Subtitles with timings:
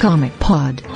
[0.00, 0.89] Comic Pod.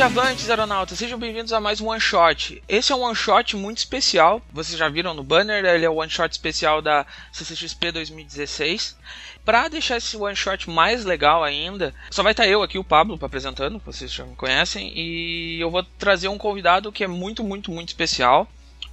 [0.00, 2.62] Varialto Avantes, aeronautas, sejam bem-vindos a mais um One Shot.
[2.66, 5.96] Esse é um One Shot muito especial, vocês já viram no banner, ele é o
[5.96, 8.96] One Shot especial da CCXP 2016.
[9.44, 13.18] Para deixar esse One Shot mais legal ainda, só vai estar eu aqui, o Pablo,
[13.20, 17.70] apresentando, vocês já me conhecem, e eu vou trazer um convidado que é muito, muito,
[17.70, 18.48] muito especial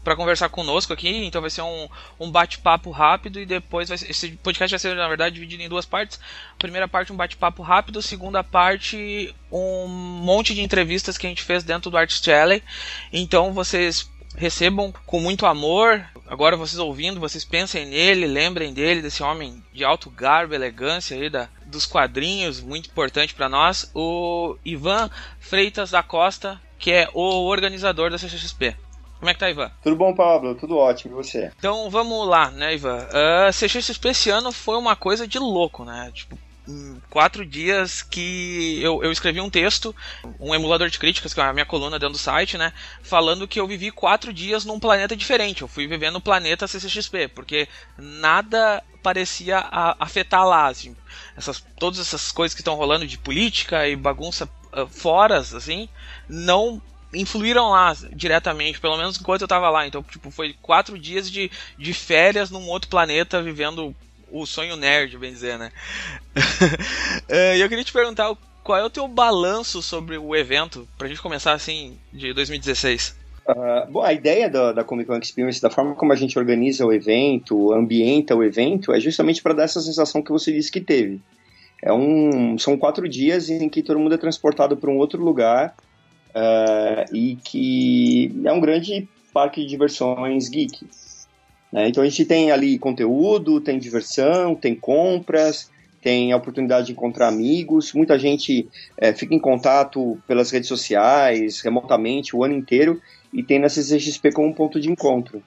[0.08, 1.26] para conversar conosco aqui.
[1.26, 4.96] Então vai ser um, um bate-papo rápido e depois vai ser, esse podcast vai ser
[4.96, 6.18] na verdade dividido em duas partes.
[6.58, 11.62] Primeira parte um bate-papo rápido, segunda parte um monte de entrevistas que a gente fez
[11.62, 12.64] dentro do Artist Alley.
[13.12, 16.02] Então vocês recebam com muito amor.
[16.26, 21.30] Agora vocês ouvindo, vocês pensem nele, lembrem dele, desse homem de alto garbo, elegância aí
[21.30, 27.46] da, dos quadrinhos, muito importante para nós, o Ivan Freitas da Costa, que é o
[27.46, 28.87] organizador da CCXP.
[29.20, 29.72] Como é que tá, Ivan?
[29.82, 30.56] Tudo bom, Pablo?
[30.56, 31.14] Tudo ótimo.
[31.14, 31.52] E você?
[31.58, 33.00] Então vamos lá, né, Ivan?
[33.08, 36.12] Uh, CXSP esse ano foi uma coisa de louco, né?
[36.14, 36.38] Tipo,
[37.10, 39.96] quatro dias que eu, eu escrevi um texto,
[40.40, 42.74] um emulador de críticas, que é a minha coluna dentro do site, né?
[43.02, 45.62] Falando que eu vivi quatro dias num planeta diferente.
[45.62, 49.66] Eu fui viver no planeta CCXP, porque nada parecia
[50.00, 50.96] afetar lá, assim.
[51.36, 55.88] Essas, todas essas coisas que estão rolando de política e bagunça uh, foras, assim,
[56.28, 56.82] não
[57.14, 59.88] influíram lá diretamente, pelo menos enquanto eu tava lá.
[59.88, 63.96] Então, tipo, foi quatro dias de, de férias num outro planeta vivendo
[64.32, 65.72] o sonho nerd, bem dizer, né?
[67.30, 71.08] Eh, e eu queria te perguntar qual é o teu balanço sobre o evento, pra
[71.08, 73.16] gente começar assim, de 2016.
[73.48, 76.86] Uh, bom, a ideia da, da Comic Con Experience, da forma como a gente organiza
[76.86, 80.82] o evento, ambienta o evento, é justamente para dar essa sensação que você disse que
[80.82, 81.22] teve.
[81.82, 85.76] É um, são quatro dias em que todo mundo é transportado para um outro lugar
[86.38, 90.88] uh, e que é um grande parque de diversões geek.
[91.72, 91.90] Né?
[91.90, 95.72] Então a gente tem ali conteúdo, tem diversão, tem compras,
[96.02, 98.68] tem a oportunidade de encontrar amigos, muita gente
[98.98, 103.02] é, fica em contato pelas redes sociais, remotamente, o ano inteiro,
[103.34, 105.44] e tem na CCXP como um ponto de encontro.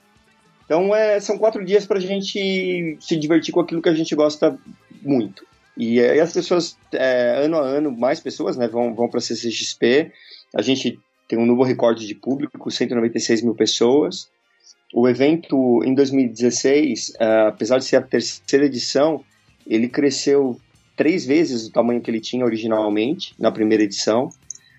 [0.65, 4.15] Então é, são quatro dias para a gente se divertir com aquilo que a gente
[4.15, 4.57] gosta
[5.03, 5.45] muito.
[5.77, 9.23] E aí as pessoas, é, ano a ano, mais pessoas né, vão, vão para a
[9.23, 10.13] CCXP,
[10.55, 14.29] a gente tem um novo recorde de público, 196 mil pessoas.
[14.93, 19.25] O evento em 2016, uh, eh, apesar de ser a terceira edição,
[19.65, 20.61] ele cresceu
[20.97, 24.31] três vezes o tamanho que ele tinha originalmente na primeira edição.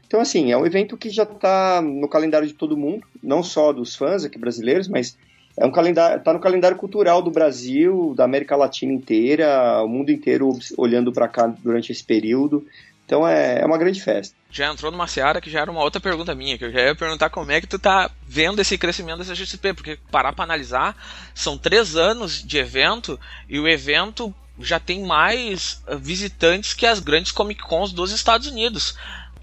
[0.06, 3.72] Então, assim, é um evento que já está no calendário de todo mundo, não só
[3.72, 5.18] dos fãs aqui brasileiros, mas
[5.58, 10.12] é um calendário, está no calendário cultural do Brasil, da América Latina inteira, o mundo
[10.12, 12.66] inteiro olhando para cá durante esse período.
[13.06, 14.36] Então é, é uma grande festa.
[14.52, 16.96] Já entrou numa seara que já era uma outra pergunta minha, que eu já ia
[16.96, 20.96] perguntar como é que tu tá vendo esse crescimento dessa GCP, porque parar para analisar,
[21.34, 27.32] são três anos de evento e o evento já tem mais visitantes que as grandes
[27.32, 28.96] Comic Cons dos Estados Unidos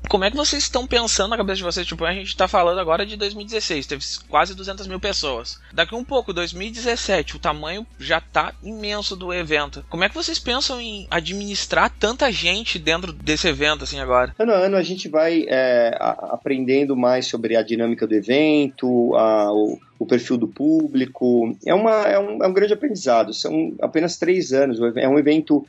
[0.09, 1.87] como é que vocês estão pensando na cabeça de vocês?
[1.87, 5.61] Tipo, a gente está falando agora de 2016, teve quase 200 mil pessoas.
[5.73, 9.85] Daqui um pouco, 2017, o tamanho já está imenso do evento.
[9.89, 14.35] Como é que vocês pensam em administrar tanta gente dentro desse evento, assim, agora?
[14.39, 19.53] Ano a ano a gente vai é, aprendendo mais sobre a dinâmica do evento, a,
[19.53, 21.55] o, o perfil do público.
[21.67, 23.35] É, uma, é, um, é um grande aprendizado.
[23.35, 24.81] São apenas três anos.
[24.97, 25.67] É um evento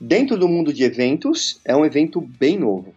[0.00, 2.94] dentro do mundo de eventos, é um evento bem novo.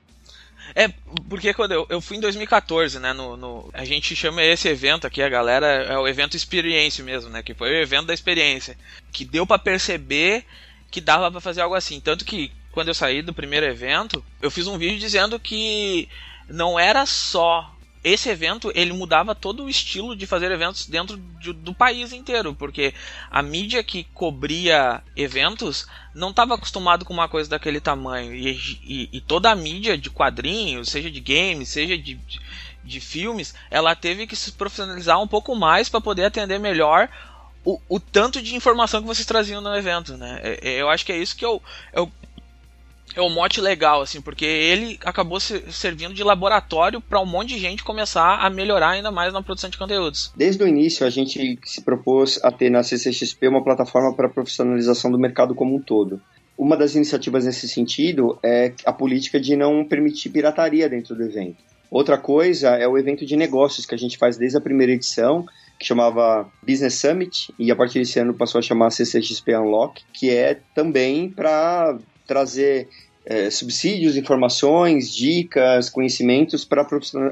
[0.76, 0.88] É,
[1.30, 3.14] porque quando eu, eu fui em 2014, né?
[3.14, 7.30] No, no, a gente chama esse evento aqui, a galera, é o evento experiência mesmo,
[7.30, 7.44] né?
[7.44, 8.78] Que foi o evento da experiência.
[9.12, 10.46] Que deu para perceber
[10.90, 12.00] que dava para fazer algo assim.
[12.00, 16.08] Tanto que quando eu saí do primeiro evento, eu fiz um vídeo dizendo que
[16.48, 21.54] não era só esse evento ele mudava todo o estilo de fazer eventos dentro de,
[21.54, 22.94] do país inteiro, porque
[23.30, 28.52] a mídia que cobria eventos não estava acostumado com uma coisa daquele tamanho e,
[28.84, 32.42] e, e, toda a mídia de quadrinhos, seja de games, seja de, de,
[32.84, 37.08] de filmes, ela teve que se profissionalizar um pouco mais para poder atender melhor
[37.64, 40.40] o, o, tanto de informação que vocês traziam no evento, né?
[40.42, 41.62] É, é, eu acho que é isso que eu,
[41.94, 42.12] eu
[43.16, 47.50] é um mote legal, assim, porque ele acabou se servindo de laboratório para um monte
[47.50, 50.32] de gente começar a melhorar ainda mais na produção de conteúdos.
[50.36, 55.12] Desde o início, a gente se propôs a ter na CCXP uma plataforma para profissionalização
[55.12, 56.22] do mercado como um todo.
[56.58, 61.58] Uma das iniciativas nesse sentido é a política de não permitir pirataria dentro do evento.
[61.90, 65.46] Outra coisa é o evento de negócios que a gente faz desde a primeira edição,
[65.78, 70.30] que chamava Business Summit, e a partir desse ano passou a chamar CCXP Unlock, que
[70.30, 72.88] é também para trazer
[73.26, 76.86] é, subsídios, informações, dicas, conhecimentos para a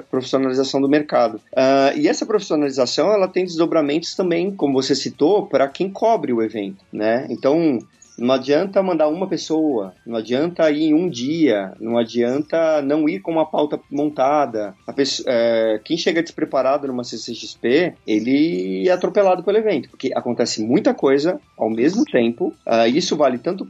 [0.10, 1.36] profissionalização do mercado.
[1.52, 6.42] Uh, e essa profissionalização ela tem desdobramentos também, como você citou, para quem cobre o
[6.42, 6.84] evento.
[6.92, 7.28] Né?
[7.30, 7.80] Então,
[8.20, 13.20] não adianta mandar uma pessoa, não adianta ir em um dia, não adianta não ir
[13.20, 14.76] com uma pauta montada.
[14.96, 20.94] Pessoa, é, quem chega despreparado numa CCXP, ele é atropelado pelo evento, porque acontece muita
[20.94, 22.54] coisa ao mesmo tempo.
[22.66, 23.66] Uh, isso vale tanto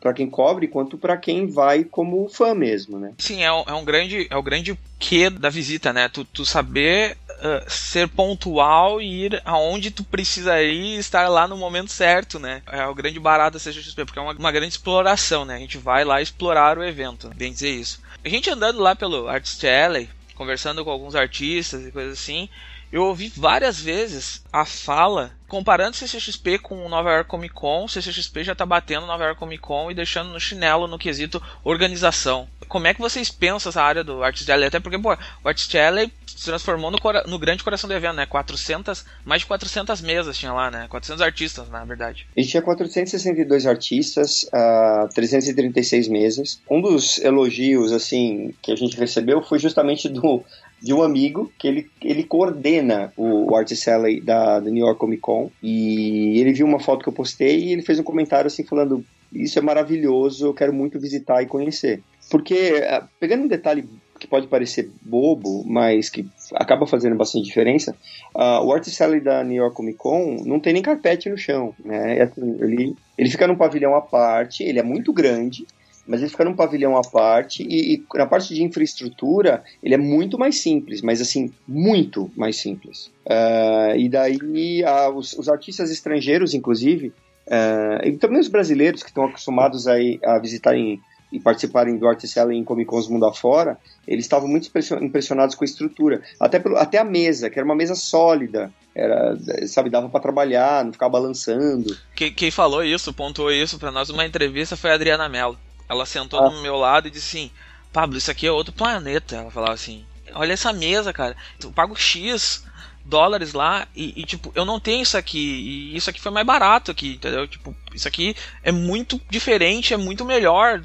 [0.00, 3.12] para quem cobre quanto para quem vai como fã mesmo, né?
[3.18, 6.08] Sim, é um, é um grande é o grande que da visita, né?
[6.08, 11.56] Tu, tu saber uh, ser pontual e ir aonde tu precisa e estar lá no
[11.56, 12.62] momento certo, né?
[12.66, 15.56] É o grande barato da CXP, porque é uma, uma grande exploração, né?
[15.56, 18.00] A gente vai lá explorar o evento, bem dizer isso.
[18.24, 22.48] A gente andando lá pelo Artist Alley, conversando com alguns artistas e coisas assim,
[22.92, 28.44] eu ouvi várias vezes a fala comparando CCXP com o Nova York Comic Con, CCXP
[28.44, 32.46] já tá batendo Nova York Comic Con e deixando no chinelo no quesito organização.
[32.68, 34.68] Como é que vocês pensam essa área do Artist Alley?
[34.68, 38.26] Até porque, pô, o Artist Alley se transformou no, no, grande coração do evento, né?
[38.26, 40.86] 400, mais de 400 mesas tinha lá, né?
[40.88, 42.26] 400 artistas, na verdade.
[42.36, 46.60] Gente tinha 462 artistas, uh, ah, 336 mesas.
[46.70, 50.44] Um dos elogios, assim, que a gente recebeu foi justamente do
[50.80, 54.98] de um amigo que ele, ele coordena o, o Artist Alley da, da New York
[54.98, 58.46] Comic Con e ele viu uma foto que eu postei e ele fez um comentário
[58.46, 62.02] assim falando isso é maravilhoso, eu quero muito visitar e conhecer.
[62.30, 63.88] Porque, ah, pegando um detalhe
[64.18, 67.94] que pode parecer bobo, mas que acaba fazendo bastante diferença,
[68.34, 71.72] uh, o Artist Alley da New York Comic Con não tem nem carpete no chão,
[71.84, 72.22] né?
[72.22, 75.66] Assim, ele, ele fica num pavilhão à parte, ele é muito grande,
[76.08, 79.98] mas ele fica num pavilhão à parte e, e, na parte de infraestrutura ele é
[79.98, 83.10] muito mais simples, mas assim, muito mais simples.
[83.26, 87.08] Uh, e daí uh, os, os, artistas estrangeiros, inclusive,
[87.46, 90.98] uh, e também os brasileiros que estão acostumados a, a visitarem
[91.30, 93.76] e participarem do Alley em Comic Cons mundo afora,
[94.06, 94.70] eles estavam muito
[95.02, 96.22] impressionados com a estrutura.
[96.40, 98.72] Até, pelo, até a mesa, que era uma mesa sólida.
[98.94, 101.94] Era, sabe, dava para trabalhar, não ficava balançando.
[102.16, 105.58] Quem, quem falou isso, pontuou isso para nós numa entrevista foi a Adriana Mello.
[105.88, 106.48] Ela sentou ah.
[106.48, 107.50] do meu lado e disse assim:
[107.92, 109.36] Pablo, isso aqui é outro planeta.
[109.36, 111.36] Ela falava assim: Olha essa mesa, cara.
[111.62, 112.66] Eu pago X
[113.04, 115.38] dólares lá e, e, tipo, eu não tenho isso aqui.
[115.38, 117.48] E isso aqui foi mais barato aqui, entendeu?
[117.48, 120.80] Tipo, isso aqui é muito diferente, é muito melhor.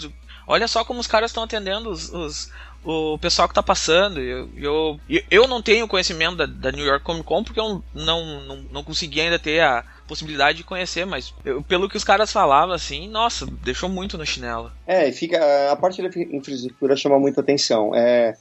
[0.47, 2.51] Olha só como os caras estão atendendo os, os,
[2.83, 4.19] o pessoal que tá passando.
[4.19, 8.41] Eu, eu, eu não tenho conhecimento da, da New York Comic Con porque eu não,
[8.41, 12.31] não, não consegui ainda ter a possibilidade de conhecer, mas eu, pelo que os caras
[12.31, 14.71] falavam, assim, nossa, deixou muito no chinelo.
[14.85, 15.71] É, fica.
[15.71, 17.94] A parte da infraestrutura chama muita atenção.
[17.95, 18.33] É.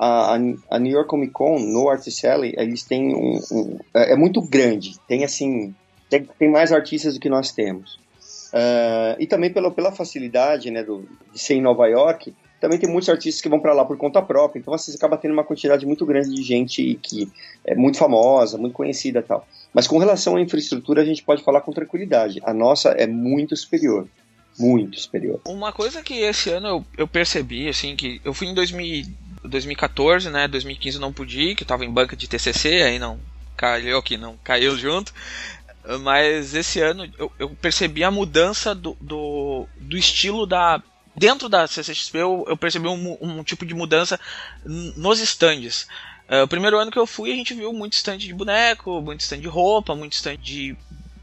[0.00, 0.34] A,
[0.70, 4.40] a, New York Comic Con, no Artist Alley, eles têm um, um, é, é muito
[4.40, 4.92] grande.
[5.08, 5.74] Tem assim,
[6.08, 7.98] tem, tem mais artistas do que nós temos.
[8.52, 12.90] Uh, e também pela, pela facilidade né, do, de ser em Nova York, também tem
[12.90, 15.86] muitos artistas que vão para lá por conta própria, então você acaba tendo uma quantidade
[15.86, 17.30] muito grande de gente que
[17.64, 19.46] é muito famosa, muito conhecida tal.
[19.72, 22.40] Mas com relação à infraestrutura, a gente pode falar com tranquilidade.
[22.44, 24.08] A nossa é muito superior.
[24.58, 25.40] Muito superior.
[25.46, 29.06] Uma coisa que esse ano eu, eu percebi, assim, que eu fui em 2000,
[29.44, 30.48] 2014, né?
[30.48, 33.20] 2015 não pude ir, que eu tava em banca de TCC, aí não
[33.56, 35.12] caiu que não caiu junto.
[36.00, 40.82] Mas esse ano eu, eu percebi a mudança do, do, do estilo da,
[41.18, 44.18] dentro da CCXP eu, eu percebi um, um, tipo de mudança
[44.64, 45.86] nos stands.
[46.28, 49.20] Uh, o primeiro ano que eu fui, a gente viu muito stand de boneco, muito
[49.20, 50.76] stand de roupa, muito stand de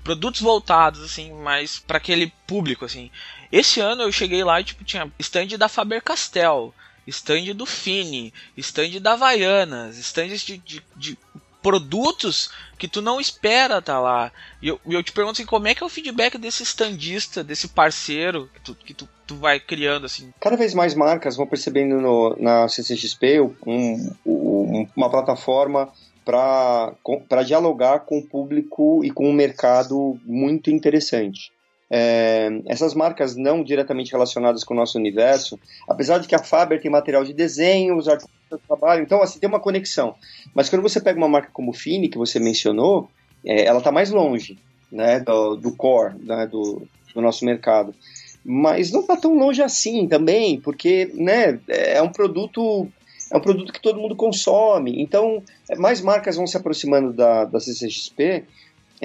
[0.03, 3.09] produtos voltados, assim, mais para aquele público, assim.
[3.51, 6.73] Esse ano eu cheguei lá e, tipo, tinha stand da Faber-Castell,
[7.07, 11.17] stand do Fini, stand da Havaianas, stands de, de, de
[11.65, 14.31] produtos que tu não espera tá lá.
[14.61, 17.69] E eu, eu te pergunto assim, como é que é o feedback desse standista, desse
[17.69, 20.31] parceiro que tu, que tu, tu vai criando assim?
[20.39, 25.89] Cada vez mais marcas vão percebendo no, na CCXP um, um, uma plataforma
[26.23, 31.51] para dialogar com o público e com o mercado muito interessante.
[31.89, 36.81] É, essas marcas não diretamente relacionadas com o nosso universo, apesar de que a Faber
[36.81, 40.15] tem material de desenho, os artistas trabalham, então assim tem uma conexão.
[40.53, 43.09] Mas quando você pega uma marca como Fini, que você mencionou,
[43.45, 44.57] é, ela está mais longe
[44.91, 47.93] né, do, do core né, do, do nosso mercado.
[48.43, 52.87] Mas não está tão longe assim também, porque né, é um produto
[53.31, 55.01] é um produto que todo mundo consome.
[55.01, 55.41] Então,
[55.77, 58.45] mais marcas vão se aproximando da, da CCXP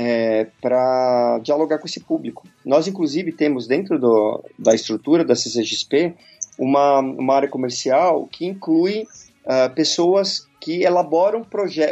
[0.03, 2.49] é, para dialogar com esse público.
[2.65, 6.15] Nós, inclusive, temos dentro do, da estrutura da CCXP
[6.59, 9.07] uma, uma área comercial que inclui
[9.45, 11.45] uh, pessoas que elaboram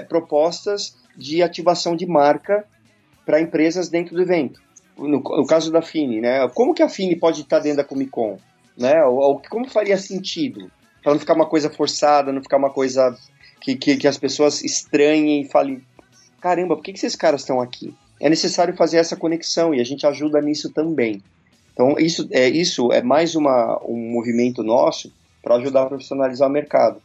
[0.08, 2.64] propostas de ativação de marca
[3.26, 4.58] para empresas dentro do evento.
[4.96, 6.48] No, no, caso da Fini, né?
[6.54, 8.38] Como que a Fini pode estar dentro da Comic Con?
[8.74, 9.04] Né?
[9.04, 10.70] Ou, ou como faria sentido?
[11.02, 13.14] Para não ficar uma coisa forçada, não ficar uma coisa
[13.60, 15.82] que, que, que as pessoas estranhem e falem:
[16.40, 17.94] caramba, por que, que esses caras estão aqui?
[18.20, 21.22] É necessário fazer essa conexão e a gente ajuda nisso também.
[21.72, 26.52] Então, isso é, isso é mais uma, um movimento nosso para ajudar a profissionalizar o
[26.52, 27.00] mercado.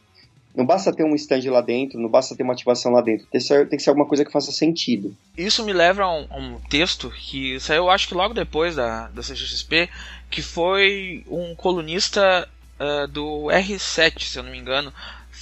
[0.54, 3.26] Não basta ter um stand lá dentro, não basta ter uma ativação lá dentro.
[3.26, 5.16] Tem que ser, tem que ser alguma coisa que faça sentido.
[5.36, 9.08] Isso me leva a um, a um texto que saiu, acho que logo depois da,
[9.08, 9.88] da CXP,
[10.30, 12.48] que foi um colunista
[12.78, 14.92] uh, do R7, se eu não me engano,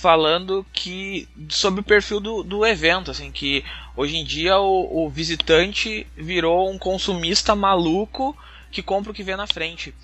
[0.02, 3.64] falando que sobre o perfil do, do evento, assim, que
[3.96, 8.36] hoje em dia o, o visitante virou um consumista maluco
[8.72, 9.94] que compra o que vê na frente.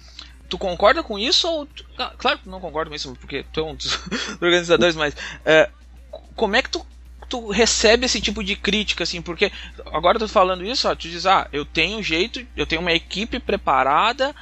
[0.49, 1.67] Tu concorda com isso ou.
[1.67, 1.85] Tu...
[2.17, 3.99] Claro que não concordo com isso, porque tu é um dos
[4.41, 5.15] organizadores, mas.
[5.15, 5.71] Uh,
[6.37, 6.87] como é que tu,
[7.29, 9.21] tu recebe esse tipo de crítica, assim?
[9.21, 9.51] Porque
[9.87, 12.93] agora eu tô falando isso, ó, tu diz, ah, eu tenho jeito, eu tenho uma
[12.93, 14.33] equipe preparada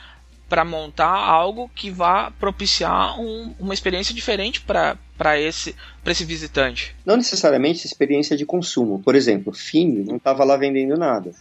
[0.49, 4.97] para montar algo que vá propiciar um, uma experiência diferente para
[5.39, 6.95] esse, esse visitante.
[7.05, 9.01] Não necessariamente experiência de consumo.
[9.03, 11.33] Por exemplo, Fini não estava lá vendendo nada.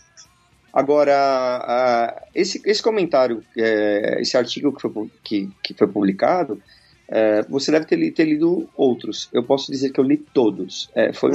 [0.74, 6.62] Agora, esse, esse comentário, é, esse artigo que foi, que, que foi publicado,
[7.08, 9.30] é, você deve ter, ter, lido outros.
[9.32, 10.90] Eu posso dizer que eu li todos.
[10.94, 11.32] É, foi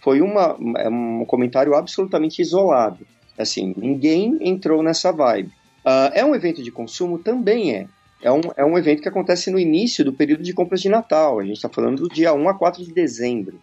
[0.00, 3.06] foi uma, um comentário absolutamente isolado.
[3.38, 5.52] Assim, ninguém entrou nessa vibe.
[5.84, 7.18] Uh, é um evento de consumo?
[7.18, 7.86] Também é.
[8.22, 11.38] É um, é um evento que acontece no início do período de compras de Natal.
[11.38, 13.58] A gente está falando do dia 1 a 4 de dezembro.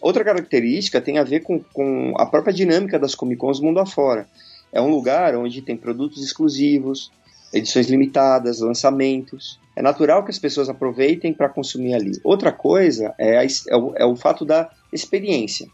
[0.00, 4.28] Outra característica tem a ver com, com a própria dinâmica das Comic Cons mundo afora.
[4.72, 7.10] É um lugar onde tem produtos exclusivos,
[7.52, 9.58] edições limitadas, lançamentos.
[9.74, 12.12] É natural que as pessoas aproveitem para consumir ali.
[12.24, 15.66] Outra coisa é, a, é, o, é o fato da experiência.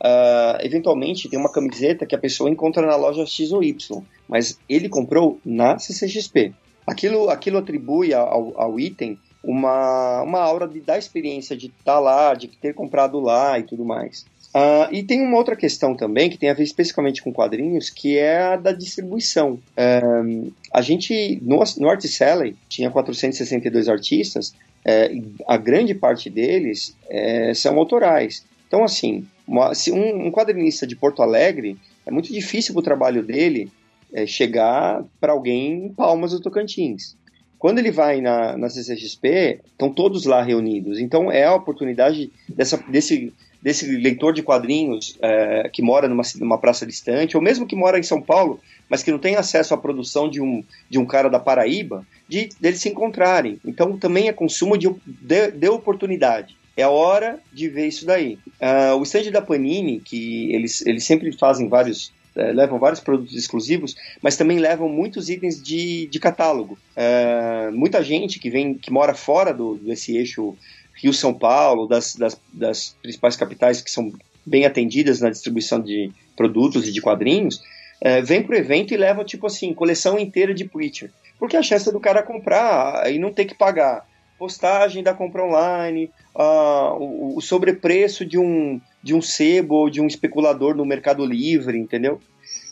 [0.00, 4.58] Uh, eventualmente tem uma camiseta que a pessoa encontra na loja X ou Y, mas
[4.68, 6.54] ele comprou na CCXP.
[6.88, 11.98] Aquilo, aquilo atribui ao, ao item uma, uma aura de, da experiência de estar tá
[12.00, 14.24] lá, de ter comprado lá e tudo mais.
[14.48, 18.16] Uh, e tem uma outra questão também que tem a ver especificamente com quadrinhos, que
[18.16, 19.58] é a da distribuição.
[19.76, 24.54] Um, a gente, no, no Art Sally, tinha 462 artistas,
[24.84, 25.12] é,
[25.46, 28.44] a grande parte deles é, são autorais.
[28.66, 31.76] Então, assim, uma, um, um, quadrinista de Porto Alegre,
[32.06, 33.70] é muito difícil para o trabalho dele
[34.12, 37.16] é, chegar para alguém em Palmas do Tocantins.
[37.58, 40.98] Quando ele vai na, na CCXP, estão todos lá reunidos.
[40.98, 46.58] Então é a oportunidade dessa, desse, desse leitor de quadrinhos é, que mora numa, numa
[46.58, 49.76] praça distante, ou mesmo que mora em São Paulo, mas que não tem acesso à
[49.76, 53.58] produção de um, de um cara da Paraíba, de deles se encontrarem.
[53.64, 56.56] Então também é consumo de, de, de oportunidade.
[56.76, 58.38] É a hora de ver isso daí.
[58.60, 63.34] Uh, o stand da Panini, que eles, eles sempre fazem vários é, levam vários produtos
[63.34, 66.78] exclusivos, mas também levam muitos itens de, de catálogo.
[66.96, 70.56] É, muita gente que vem, que mora fora do, desse eixo
[70.94, 74.12] Rio-São Paulo, das, das, das principais capitais que são
[74.46, 77.60] bem atendidas na distribuição de produtos e de quadrinhos,
[78.00, 81.10] é, vem pro evento e leva, tipo assim, coleção inteira de Preacher.
[81.38, 84.06] Porque a chance do cara comprar e não ter que pagar
[84.38, 90.00] postagem da compra online, uh, o, o, sobrepreço de um, de um sebo ou de
[90.00, 92.20] um especulador no Mercado Livre, entendeu?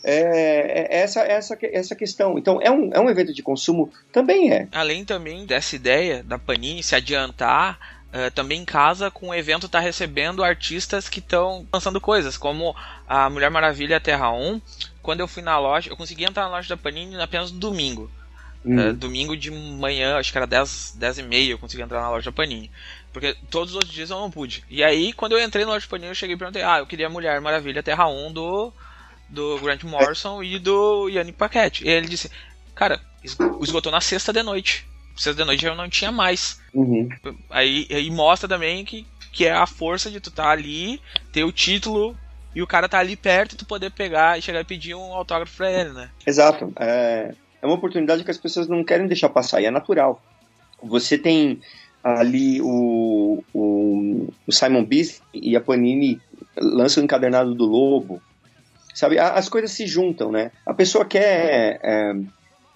[0.05, 2.39] É, é essa, essa, essa questão.
[2.39, 3.91] Então, é um, é um evento de consumo?
[4.13, 4.69] Também é.
[4.73, 9.81] Além também dessa ideia da Panini se adiantar Uh, também casa com o evento estar
[9.81, 12.75] tá recebendo artistas que estão lançando coisas, como
[13.07, 14.59] a Mulher Maravilha Terra 1.
[15.03, 18.11] Quando eu fui na loja, eu consegui entrar na loja da Panini apenas no domingo.
[18.67, 18.91] Uhum.
[18.91, 22.11] Uh, domingo de manhã, acho que era 10, 10 e meia, eu consegui entrar na
[22.11, 22.69] loja Panini.
[23.13, 24.65] Porque todos os outros dias eu não pude.
[24.69, 27.09] E aí, quando eu entrei na loja Panini, eu cheguei e perguntei: Ah, eu queria
[27.09, 28.73] Mulher Maravilha Terra 1 do,
[29.29, 30.47] do Grant Morrison é.
[30.47, 31.87] e do Yannick Paquette.
[31.87, 32.29] E ele disse:
[32.75, 34.85] Cara, esgotou na sexta de noite.
[35.17, 36.61] Sexta de noite eu não tinha mais.
[36.75, 37.09] Uhum.
[37.49, 41.01] Aí, aí mostra também que, que é a força de tu estar tá ali,
[41.33, 42.17] ter o título
[42.55, 45.13] e o cara tá ali perto e tu poder pegar e chegar e pedir um
[45.13, 46.11] autógrafo pra ele, né?
[46.27, 46.73] Exato.
[46.77, 47.35] É,
[47.67, 50.23] é uma oportunidade que as pessoas não querem deixar passar, e é natural.
[50.83, 51.61] Você tem
[52.03, 56.21] ali o, o, o Simon Beast e a Panini
[56.57, 58.23] lançam o encadernado do Lobo,
[58.95, 59.19] sabe?
[59.19, 60.53] As coisas se juntam, né?
[60.65, 62.15] A pessoa quer, é,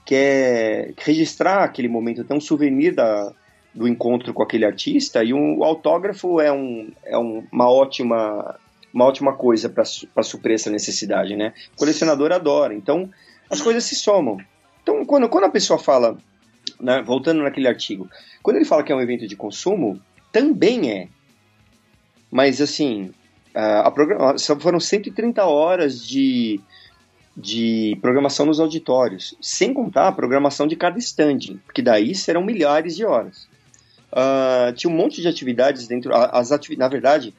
[0.04, 3.32] quer registrar aquele momento, ter um souvenir da,
[3.72, 8.58] do encontro com aquele artista e um, autógrafo é, um, é um, uma ótima
[8.92, 11.52] uma ótima coisa para suprir essa necessidade, né?
[11.74, 13.08] O colecionador adora, então
[13.48, 14.38] as coisas se somam.
[14.82, 16.16] Então, quando, quando a pessoa fala,
[16.80, 18.08] né, voltando naquele artigo,
[18.42, 20.00] quando ele fala que é um evento de consumo,
[20.32, 21.08] Também é.
[22.30, 23.12] Mas assim,
[23.54, 26.60] a, programa, foram 130 horas de,
[27.36, 32.94] de programação nos auditórios, sem contar a programação de cada standing, porque daí serão milhares
[32.94, 33.48] de horas.
[34.12, 36.14] Uh, tinha um monte de atividades dentro.
[36.14, 37.34] As atividades, na verdade,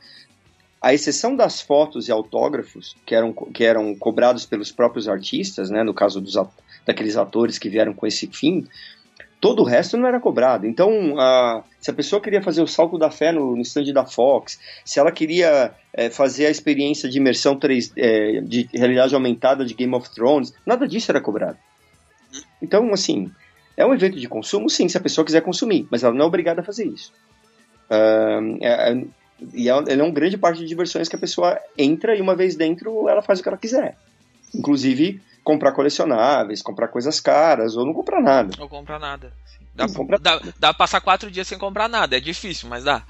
[0.81, 5.83] a exceção das fotos e autógrafos que eram, que eram cobrados pelos próprios artistas, né,
[5.83, 6.35] no caso dos,
[6.85, 8.67] daqueles atores que vieram com esse fim,
[9.39, 10.67] todo o resto não era cobrado.
[10.67, 14.05] Então, a, se a pessoa queria fazer o salto da fé no, no stand da
[14.05, 19.65] Fox, se ela queria é, fazer a experiência de imersão 3, é, de realidade aumentada
[19.65, 21.57] de Game of Thrones, nada disso era cobrado.
[22.61, 23.31] Então, assim,
[23.75, 26.27] é um evento de consumo, sim, se a pessoa quiser consumir, mas ela não é
[26.27, 27.11] obrigada a fazer isso.
[27.89, 29.03] Uh, é,
[29.53, 32.35] e é, ele é um grande parte de diversões que a pessoa entra e uma
[32.35, 33.97] vez dentro ela faz o que ela quiser.
[34.53, 38.53] Inclusive comprar colecionáveis, comprar coisas caras ou não comprar nada.
[38.59, 39.33] Ou comprar nada.
[39.73, 40.19] Dá, comprar...
[40.19, 42.17] dá, dá pra passar quatro dias sem comprar nada.
[42.17, 43.03] É difícil, mas dá.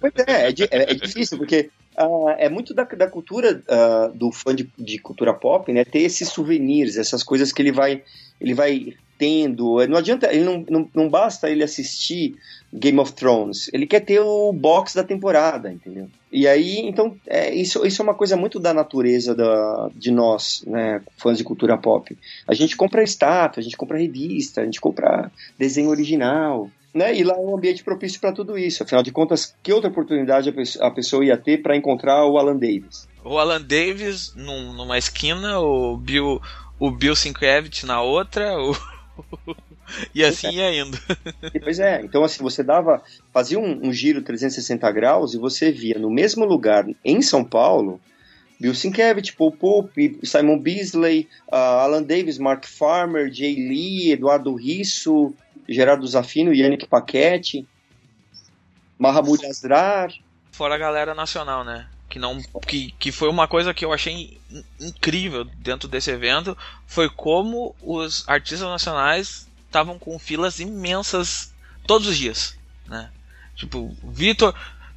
[0.00, 4.32] Pois é, é, é, é difícil, porque uh, é muito da, da cultura uh, do
[4.32, 5.84] fã de, de, cultura pop, né?
[5.84, 8.02] Ter esses souvenirs, essas coisas que ele vai,
[8.40, 9.86] ele vai tendo.
[9.86, 12.36] Não adianta, ele não, não, não basta ele assistir
[12.72, 13.68] Game of Thrones.
[13.70, 16.08] Ele quer ter o box da temporada, entendeu?
[16.32, 20.64] E aí, então, é, isso, isso é uma coisa muito da natureza da, de nós,
[20.66, 22.16] né, fãs de cultura pop.
[22.48, 26.70] A gente compra estátua, a gente compra revista, a gente compra desenho original.
[26.94, 27.14] Né?
[27.14, 28.82] E lá é um ambiente propício para tudo isso.
[28.82, 33.06] Afinal de contas, que outra oportunidade a pessoa ia ter para encontrar o Alan Davis?
[33.22, 36.40] O Alan Davis num, numa esquina, o Bill,
[36.78, 38.74] o Bill Sienkiewicz na outra, o
[40.14, 40.98] e assim ia indo.
[41.62, 45.98] pois é, então assim, você dava, fazia um, um, giro 360 graus e você via
[45.98, 48.00] no mesmo lugar, em São Paulo,
[48.60, 55.34] Bill Sienkiewicz, Paul Pope, Simon Beasley, uh, Alan Davis, Mark Farmer, Jay Lee, Eduardo Risso,
[55.68, 57.66] Gerardo Zafino, Yannick Paquete,
[58.98, 60.12] Mahamud Asrar.
[60.52, 61.88] Fora a galera nacional, né?
[62.10, 64.38] Que não que, que foi uma coisa que eu achei
[64.80, 71.54] incrível dentro desse evento foi como os artistas nacionais estavam com filas imensas
[71.86, 73.10] todos os dias, né?
[73.54, 74.52] Tipo, Vitor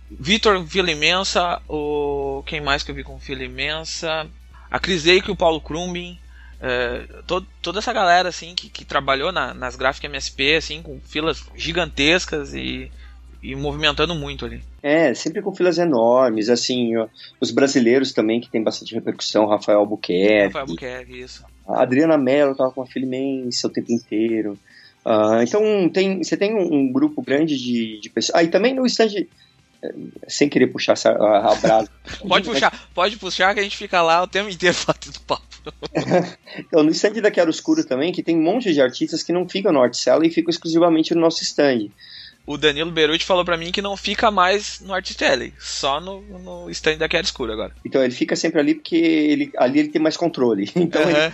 [0.09, 4.27] Vitor fila imensa, o quem mais que eu vi com fila imensa,
[4.69, 6.19] a Chris Lake, o Paulo Krumbin,
[6.59, 10.99] é, todo, toda essa galera assim que, que trabalhou na, nas gráficas MSP assim com
[11.01, 12.91] filas gigantescas e
[13.43, 14.61] e movimentando muito ali.
[14.81, 16.93] É, sempre com filas enormes, assim,
[17.41, 20.45] os brasileiros também, que tem bastante repercussão, Rafael Albuquerque.
[20.45, 21.43] Rafael Albuquerque, isso.
[21.67, 24.57] A Adriana Mello tava com uma fila imensa o tempo inteiro.
[25.05, 28.39] Uh, então, tem, você tem um, um grupo grande de, de, pessoas.
[28.39, 29.11] Ah, e também no stand,
[29.83, 29.93] eh,
[30.29, 31.89] sem querer puxar a, a brasa.
[32.25, 35.43] pode puxar, pode puxar que a gente fica lá o tempo inteiro batendo papo.
[36.57, 39.47] então, no stand da Quero Escuro também, que tem um monte de artistas que não
[39.49, 41.89] ficam no Art Cell e ficam exclusivamente no nosso stand
[42.45, 46.21] o Danilo Beruti falou para mim que não fica mais no Art Tele, só no,
[46.21, 47.73] no stand da Queda Escura agora.
[47.85, 50.69] Então ele fica sempre ali porque ele, ali ele tem mais controle.
[50.75, 51.09] Então uhum.
[51.09, 51.33] ele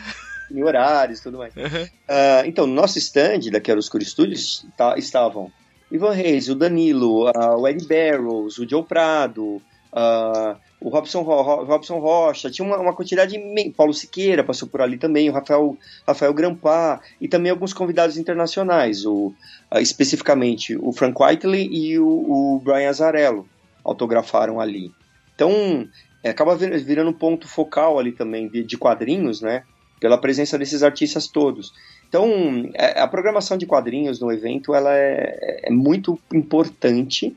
[0.53, 1.55] tem horários e tudo mais.
[1.55, 1.83] Uhum.
[1.83, 5.51] Uh, então, no nosso stand da Quero Escura Studios tá, estavam
[5.91, 9.61] Ivan Reis, o Danilo, uh, o Eddie Barrows, o Joe Prado,
[9.93, 14.81] uh, o Robson, Ro Robson Rocha, tinha uma, uma quantidade imensa, Paulo Siqueira passou por
[14.81, 19.33] ali também, o Rafael, Rafael Grampá, e também alguns convidados internacionais, o,
[19.71, 23.47] uh, especificamente o Frank Whiteley e o, o Brian Azarello
[23.83, 24.91] autografaram ali.
[25.35, 25.87] Então,
[26.23, 29.63] é, acaba virando um ponto focal ali também de, de quadrinhos, né?
[29.99, 31.73] Pela presença desses artistas todos.
[32.07, 37.35] Então, é, a programação de quadrinhos no evento ela é, é muito importante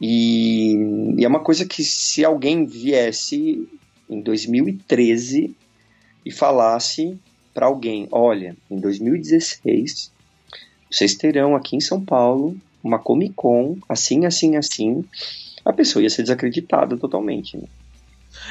[0.00, 0.74] e,
[1.16, 3.68] e é uma coisa que se alguém viesse
[4.08, 5.54] em 2013
[6.24, 7.18] e falasse
[7.54, 10.12] para alguém, olha, em 2016
[10.90, 15.04] vocês terão aqui em São Paulo uma Comic Con assim, assim, assim,
[15.64, 17.56] a pessoa ia ser desacreditada totalmente.
[17.56, 17.64] Né?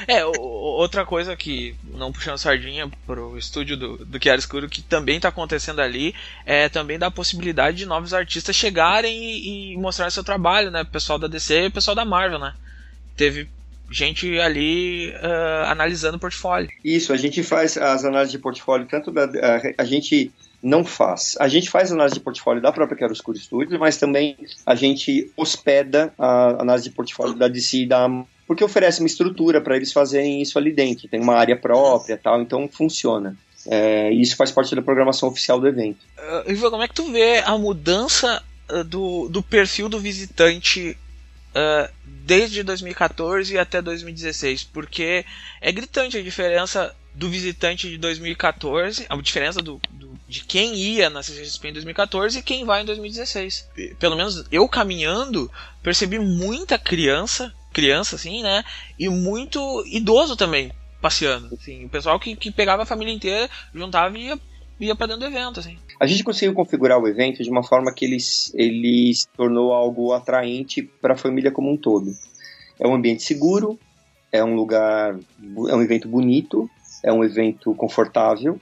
[0.08, 5.18] É, outra coisa que, não puxando sardinha pro estúdio do, do Chiaro Escuro, que também
[5.18, 6.14] está acontecendo ali,
[6.46, 10.84] é também da possibilidade de novos artistas chegarem e, e mostrar seu trabalho, né?
[10.84, 12.54] Pessoal da DC e pessoal da Marvel, né?
[13.16, 13.48] Teve
[13.90, 16.70] gente ali uh, analisando o portfólio.
[16.84, 19.24] Isso, a gente faz as análises de portfólio, tanto da.
[19.24, 20.32] A, a gente
[20.62, 21.36] não faz.
[21.40, 25.32] A gente faz análise de portfólio da própria Quero Escuro Studios, mas também a gente
[25.38, 28.08] hospeda a análise de portfólio da DC e da
[28.48, 32.42] porque oferece uma estrutura para eles fazerem isso ali dentro, tem uma área própria tal,
[32.42, 33.36] então funciona.
[33.68, 35.98] É, isso faz parte da programação oficial do evento.
[36.18, 40.96] Uh, Ivan, como é que tu vê a mudança uh, do, do perfil do visitante
[41.50, 44.66] uh, desde 2014 até 2016?
[44.66, 45.26] Porque
[45.60, 51.10] é gritante a diferença do visitante de 2014, a diferença do, do de quem ia
[51.10, 53.70] na CCXP em 2014 e quem vai em 2016.
[54.00, 55.52] Pelo menos eu caminhando,
[55.84, 58.64] percebi muita criança, criança assim, né?
[58.98, 61.54] E muito idoso também passeando.
[61.54, 64.40] Assim, o pessoal que, que pegava a família inteira, juntava e ia,
[64.80, 65.60] ia para dentro do evento.
[65.60, 65.78] Assim.
[66.00, 68.18] A gente conseguiu configurar o evento de uma forma que ele,
[68.54, 72.16] ele se tornou algo atraente para a família como um todo.
[72.80, 73.78] É um ambiente seguro,
[74.32, 75.20] é um lugar,
[75.70, 76.70] é um evento bonito,
[77.04, 78.60] é um evento confortável,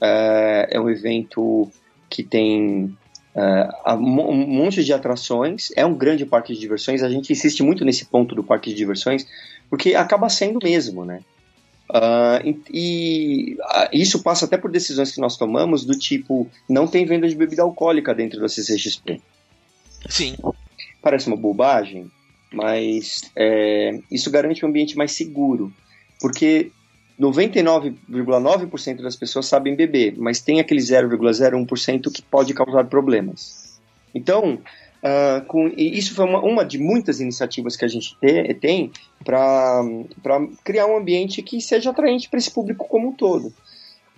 [0.00, 1.70] é, é um evento
[2.08, 2.96] que tem
[3.36, 7.02] é, um monte de atrações, é um grande parque de diversões.
[7.02, 9.26] A gente insiste muito nesse ponto do parque de diversões,
[9.68, 11.20] porque acaba sendo mesmo, né?
[11.88, 16.86] Uh, e, e uh, isso passa até por decisões que nós tomamos do tipo, não
[16.86, 19.20] tem venda de bebida alcoólica dentro da CCXP.
[20.08, 20.34] Sim.
[21.02, 22.10] Parece uma bobagem,
[22.52, 25.72] mas é, isso garante um ambiente mais seguro,
[26.20, 26.72] porque
[27.20, 33.80] 99,9% das pessoas sabem beber, mas tem aquele 0,01% que pode causar problemas.
[34.14, 38.90] Então, uh, com, isso foi uma, uma, de muitas iniciativas que a gente te, tem
[39.24, 39.82] para
[40.62, 43.46] criar um ambiente que seja atraente para esse público como um todo.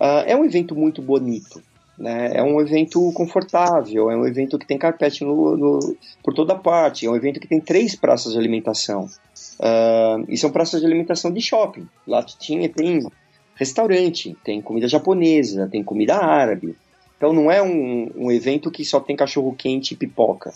[0.01, 1.63] Uh, é um evento muito bonito.
[1.99, 2.31] Né?
[2.35, 7.07] É um evento confortável, é um evento que tem carpete no, no, por toda parte,
[7.07, 9.09] é um evento que tem três praças de alimentação.
[9.59, 11.89] Uh, e são praças de alimentação de shopping.
[12.07, 13.05] Lá tinha, tem
[13.57, 16.77] restaurante, tem comida japonesa, tem comida árabe.
[17.17, 20.55] Então não é um, um evento que só tem cachorro quente e pipoca.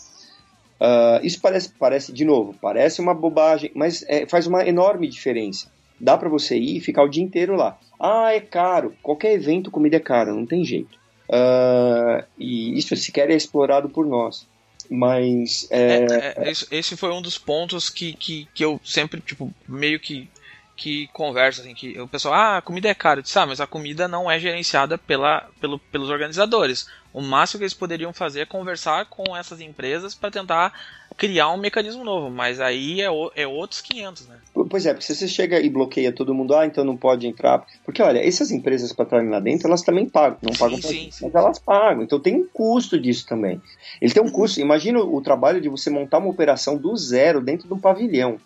[0.79, 5.67] Uh, isso parece, parece, de novo, parece uma bobagem, mas é, faz uma enorme diferença.
[5.99, 7.77] Dá para você ir e ficar o dia inteiro lá.
[7.99, 8.93] Ah, é caro.
[9.03, 11.02] Qualquer evento, comida é cara, não tem jeito.
[11.29, 14.47] Uh, e isso sequer é explorado por nós.
[14.89, 15.67] Mas.
[15.71, 16.05] É...
[16.05, 20.29] É, é, esse foi um dos pontos que, que, que eu sempre, tipo, meio que
[20.75, 23.21] que conversa, assim, que o pessoal, ah, a comida é cara.
[23.21, 26.87] Disse, ah, mas a comida não é gerenciada pela, pelo, pelos organizadores.
[27.13, 30.73] O máximo que eles poderiam fazer é conversar com essas empresas para tentar
[31.17, 34.37] criar um mecanismo novo, mas aí é, o, é outros 500, né?
[34.69, 37.65] Pois é, porque se você chega e bloqueia todo mundo, ah, então não pode entrar.
[37.85, 41.11] Porque olha, essas empresas para estarem lá dentro, elas também pagam, não pagam, sim, sim,
[41.11, 41.25] sim.
[41.25, 42.03] mas elas pagam.
[42.03, 43.61] Então tem um custo disso também.
[44.01, 44.59] Ele tem um custo.
[44.59, 48.37] Imagina o trabalho de você montar uma operação do zero dentro de um pavilhão.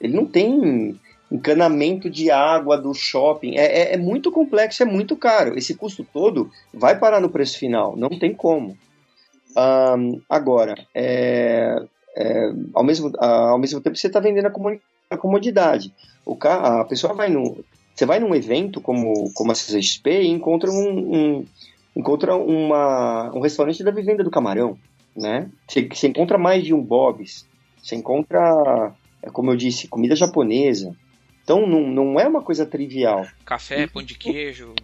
[0.00, 0.98] Ele não tem
[1.30, 3.56] encanamento de água do shopping.
[3.56, 5.56] É, é, é, muito complexo, é muito caro.
[5.58, 8.76] Esse custo todo vai parar no preço final, não tem como.
[9.58, 11.76] Um, agora, é,
[12.16, 15.92] é, ao, mesmo, ao mesmo tempo você está vendendo a, comodidade.
[16.24, 17.64] O a pessoa vai no.
[17.92, 21.46] Você vai num evento como, como a CCXP e encontra um, um
[21.96, 24.78] encontra uma, um restaurante da Vivenda do Camarão,
[25.16, 25.50] né?
[25.66, 27.44] Você, você encontra mais de um Bob's,
[27.82, 30.94] você encontra, é, como eu disse, comida japonesa,
[31.42, 33.26] então não, não é uma coisa trivial.
[33.44, 34.74] Café, pão de queijo.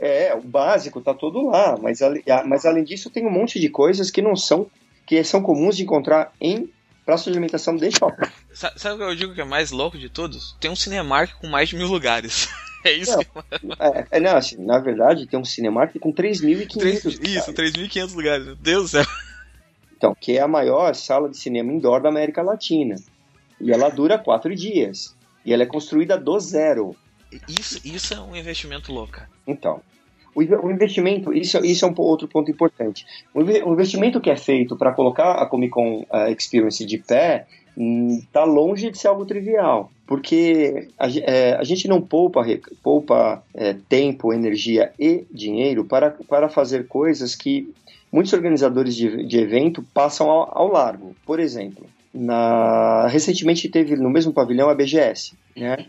[0.00, 1.98] É, o básico tá todo lá, mas,
[2.46, 4.66] mas além disso tem um monte de coisas que não são
[5.06, 6.70] que são comuns de encontrar em
[7.04, 8.30] praça de alimentação de shopping.
[8.52, 10.54] Sabe o que eu digo que é mais louco de todos?
[10.60, 12.48] Tem um Cinemark com mais de mil lugares.
[12.84, 13.82] É isso não, que...
[13.82, 18.54] é, é, não, assim, na verdade tem um Cinemark com 3.500 Isso, 3.500 lugares, meu
[18.54, 19.04] Deus do céu.
[19.96, 22.94] Então, que é a maior sala de cinema indoor da América Latina.
[23.60, 25.16] E ela dura quatro dias.
[25.44, 26.94] E ela é construída do zero.
[27.48, 29.20] Isso, isso é um investimento louco.
[29.46, 29.80] Então,
[30.34, 33.04] o, investimento, isso, isso é um outro ponto importante.
[33.34, 38.44] O investimento que é feito para colocar a Comic Con uh, Experience de pé está
[38.44, 42.44] hum, longe de ser algo trivial, porque a, é, a gente não poupa,
[42.82, 47.72] poupa é, tempo, energia e dinheiro para, para fazer coisas que
[48.10, 51.14] muitos organizadores de, de evento passam ao, ao largo.
[51.24, 55.86] Por exemplo, na, recentemente teve no mesmo pavilhão a BGS, né?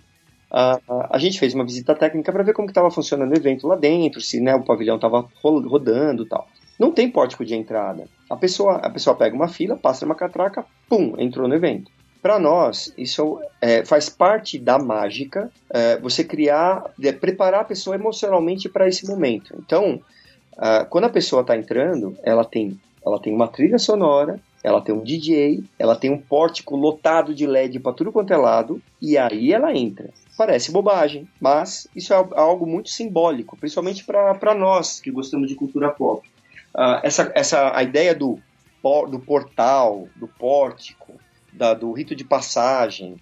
[0.51, 0.79] A,
[1.11, 4.19] a, gente fez uma visita técnica para ver como estava funcionando o evento lá dentro,
[4.19, 6.47] se né, o pavilhão estava rodando tal.
[6.79, 8.07] Não tem pórtico de entrada.
[8.29, 11.91] A pessoa, a pessoa pega uma fila, passa uma catraca, pum, entrou no evento.
[12.21, 17.95] Para nós, isso é, faz parte da mágica, é, você criar, é, preparar a pessoa
[17.95, 19.55] emocionalmente para esse momento.
[19.57, 20.01] Então,
[20.89, 25.01] quando a pessoa está entrando, ela tem, ela tem uma trilha sonora, ela tem um
[25.01, 29.53] DJ, ela tem um pórtico lotado de LED para tudo quanto é lado, e aí
[29.53, 30.09] ela entra.
[30.39, 35.89] Parece bobagem, mas isso é algo muito simbólico, principalmente para nós que gostamos de cultura
[35.89, 36.25] pop.
[36.73, 38.39] Uh, essa, essa a ideia do,
[39.11, 41.11] do portal, do pórtico,
[41.51, 43.17] da, do rito de passagem,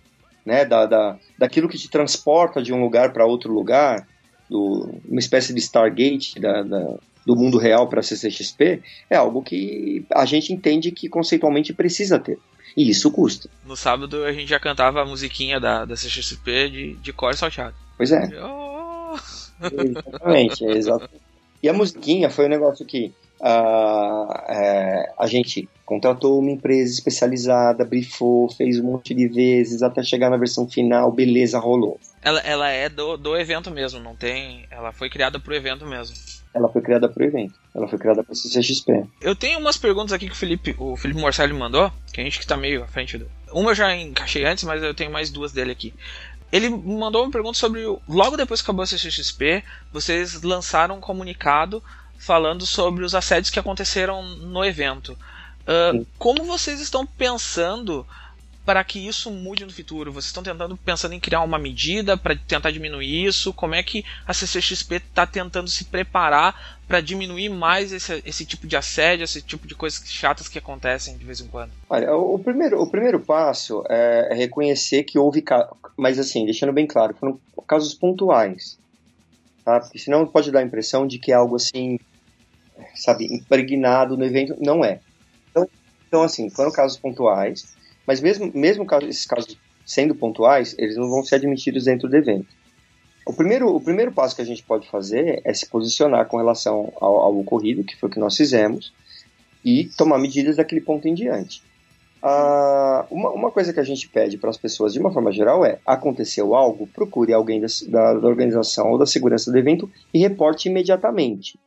[0.45, 4.07] né, da, da, daquilo que te transporta de um lugar para outro lugar,
[4.47, 9.41] do, uma espécie de Stargate da, da, do mundo real para a CCXP é algo
[9.41, 12.37] que a gente entende que conceitualmente precisa ter.
[12.77, 13.49] E isso custa.
[13.65, 17.75] No sábado a gente já cantava a musiquinha da, da CCXP de, de cor salteado.
[17.97, 18.29] Pois é.
[18.39, 19.15] Oh!
[19.59, 21.21] Exatamente, é exatamente.
[21.63, 23.11] E a musiquinha foi um negócio que
[23.41, 30.03] uh, é, a gente contratou uma empresa especializada, brifou, fez um monte de vezes até
[30.03, 31.99] chegar na versão final, beleza, rolou.
[32.21, 34.67] Ela, ela é do, do evento mesmo, não tem.
[34.69, 36.15] Ela foi criada pro evento mesmo.
[36.57, 37.53] Ela foi criada pro evento.
[37.73, 39.05] Ela foi criada pro CCXP.
[39.21, 42.39] Eu tenho umas perguntas aqui que o Felipe, o Felipe Morcelli mandou, que a gente
[42.39, 43.29] que tá meio à frente do.
[43.51, 45.93] Uma eu já encaixei antes, mas eu tenho mais duas dele aqui.
[46.51, 47.83] Ele mandou uma pergunta sobre.
[48.09, 51.83] Logo depois que acabou a CCXP, vocês lançaram um comunicado
[52.17, 55.15] falando sobre os assédios que aconteceram no evento.
[55.61, 58.07] Uh, como vocês estão pensando
[58.67, 60.11] para que isso mude no futuro?
[60.11, 63.53] Vocês estão tentando pensando em criar uma medida para tentar diminuir isso?
[63.53, 68.67] Como é que a CCXP está tentando se preparar para diminuir mais esse, esse tipo
[68.67, 71.71] de assédio, esse tipo de coisas chatas que acontecem de vez em quando?
[71.89, 75.41] Olha, o primeiro, o primeiro passo é reconhecer que houve,
[75.95, 78.77] mas assim, deixando bem claro, foram casos pontuais,
[79.63, 79.79] tá?
[79.79, 81.97] Porque senão pode dar a impressão de que é algo assim,
[82.95, 84.57] sabe, impregnado no evento.
[84.59, 84.99] Não é.
[85.51, 85.69] Então,
[86.05, 91.23] então assim, foram casos pontuais mas mesmo, mesmo esses casos sendo pontuais, eles não vão
[91.23, 92.47] ser admitidos dentro do evento.
[93.25, 96.93] O primeiro, o primeiro passo que a gente pode fazer é se posicionar com relação
[96.95, 98.93] ao, ao ocorrido, que foi o que nós fizemos,
[99.63, 101.61] e tomar medidas daquele ponto em diante.
[102.21, 105.65] Ah, uma, uma, coisa que a gente pede para as pessoas, de uma forma geral,
[105.65, 110.19] é: aconteceu algo, procure alguém da, da, da, organização ou da segurança do evento e
[110.19, 111.59] reporte imediatamente.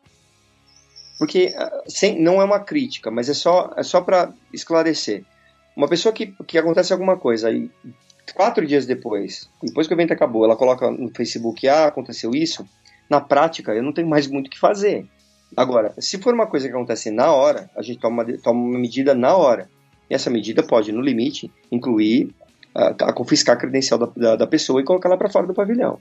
[1.19, 5.25] Porque ah, sem, não é uma crítica, mas é só, é só para esclarecer.
[5.81, 7.71] Uma pessoa que, que acontece alguma coisa e
[8.35, 12.69] quatro dias depois, depois que o evento acabou, ela coloca no Facebook, ah, aconteceu isso,
[13.09, 15.07] na prática eu não tenho mais muito o que fazer.
[15.57, 18.79] Agora, se for uma coisa que acontece na hora, a gente toma uma, toma uma
[18.79, 19.71] medida na hora.
[20.11, 22.27] E essa medida pode, no limite, incluir
[22.77, 25.55] uh, a confiscar a credencial da, da, da pessoa e colocar ela para fora do
[25.55, 25.99] pavilhão.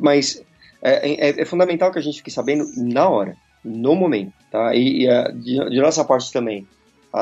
[0.00, 0.40] Mas
[0.80, 4.32] é, é, é, fundamental que a gente fique sabendo na hora, no momento.
[4.52, 4.72] Tá?
[4.72, 6.64] E, e uh, de, de nossa parte também,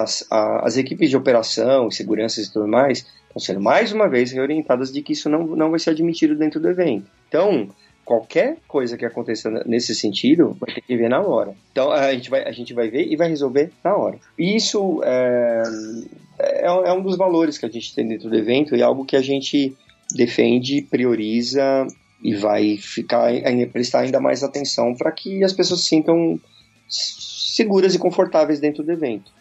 [0.03, 4.33] as, a, as equipes de operação, seguranças e tudo mais estão sendo mais uma vez
[4.33, 7.11] reorientadas de que isso não, não vai ser admitido dentro do evento.
[7.29, 7.69] Então,
[8.05, 11.55] qualquer coisa que aconteça nesse sentido vai ter que ver na hora.
[11.73, 14.19] Então a gente vai, a gente vai ver e vai resolver na hora.
[14.39, 15.63] E isso é,
[16.39, 19.05] é, é, um dos valores que a gente tem dentro do evento e é algo
[19.05, 19.77] que a gente
[20.15, 21.87] defende, prioriza
[22.23, 23.33] e vai ficar
[23.73, 26.39] prestar ainda mais atenção para que as pessoas se sintam
[26.89, 29.33] seguras e confortáveis dentro do evento.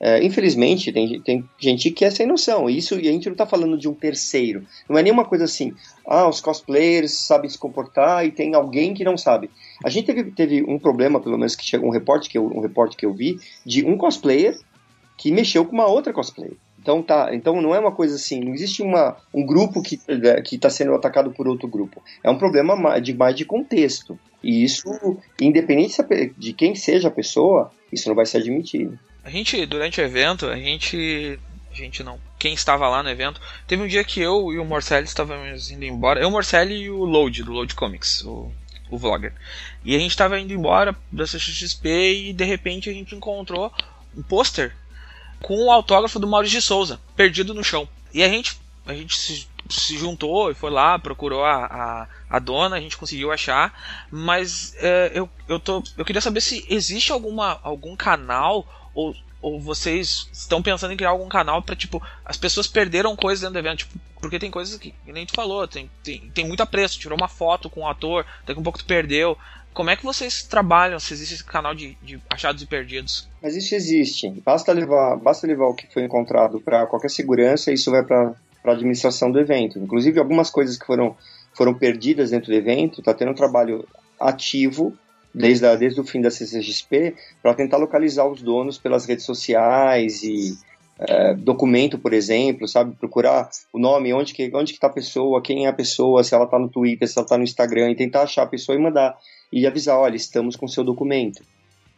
[0.00, 2.70] É, infelizmente, tem, tem gente que é sem noção.
[2.70, 4.64] Isso, e a gente não está falando de um terceiro.
[4.88, 5.74] Não é nenhuma coisa assim,
[6.06, 9.50] ah, os cosplayers sabem se comportar e tem alguém que não sabe.
[9.84, 12.60] A gente teve, teve um problema, pelo menos que chegou um reporte que eu, um
[12.60, 14.58] reporte que eu vi, de um cosplayer
[15.16, 16.56] que mexeu com uma outra cosplayer.
[16.88, 20.42] Então tá, então não é uma coisa assim, não existe uma, um grupo que é,
[20.54, 22.02] está sendo atacado por outro grupo.
[22.24, 24.18] É um problema de mais de contexto.
[24.42, 24.88] E isso,
[25.38, 25.98] independente
[26.38, 28.98] de quem seja a pessoa, isso não vai ser admitido.
[29.22, 31.38] A gente, durante o evento, a gente.
[31.70, 32.18] A gente não.
[32.38, 33.38] Quem estava lá no evento.
[33.66, 36.22] Teve um dia que eu e o Morcelli estávamos indo embora.
[36.22, 38.50] Eu, o Morcelli e o Load, do Load Comics, o,
[38.90, 39.34] o vlogger.
[39.84, 43.70] E a gente estava indo embora da CXP e de repente a gente encontrou
[44.16, 44.74] um pôster
[45.40, 47.88] com o autógrafo do Maurício de Souza, perdido no chão.
[48.12, 52.38] E a gente, a gente se, se juntou e foi lá, procurou a, a, a,
[52.38, 53.72] dona, a gente conseguiu achar.
[54.10, 59.60] Mas é, eu, eu, tô, eu queria saber se existe alguma, algum canal ou, ou
[59.60, 63.58] vocês estão pensando em criar algum canal para tipo, as pessoas perderam coisas dentro do
[63.58, 66.98] evento, tipo, porque tem coisas que, que nem tu falou, tem, tem, tem muito apreço,
[66.98, 69.38] tirou uma foto com o um ator, daqui a um pouco tu perdeu.
[69.78, 73.28] Como é que vocês trabalham se existe esse canal de, de achados e perdidos?
[73.40, 74.28] Mas isso existe.
[74.44, 78.34] Basta levar, basta levar o que foi encontrado para qualquer segurança e isso vai para
[78.64, 79.78] a administração do evento.
[79.78, 81.16] Inclusive, algumas coisas que foram,
[81.54, 83.86] foram perdidas dentro do evento, está tendo um trabalho
[84.18, 84.98] ativo
[85.32, 90.24] desde, a, desde o fim da CCXP, para tentar localizar os donos pelas redes sociais
[90.24, 90.58] e
[90.98, 92.94] é, documento, por exemplo, sabe?
[92.96, 96.34] Procurar o nome, onde que onde que tá a pessoa, quem é a pessoa, se
[96.34, 98.80] ela está no Twitter, se ela está no Instagram, e tentar achar a pessoa e
[98.80, 99.16] mandar.
[99.52, 101.42] E avisar, olha, estamos com seu documento.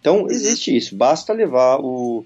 [0.01, 0.97] Então, existe isso.
[0.97, 2.25] Basta levar o...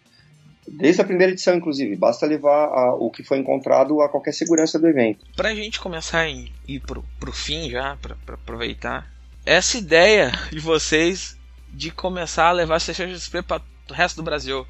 [0.66, 4.78] Desde a primeira edição, inclusive, basta levar a, o que foi encontrado a qualquer segurança
[4.78, 5.24] do evento.
[5.36, 9.10] Para a gente começar a ir pro, pro fim já, para aproveitar,
[9.46, 11.36] essa ideia de vocês
[11.70, 14.66] de começar a levar CCXP para o resto do Brasil.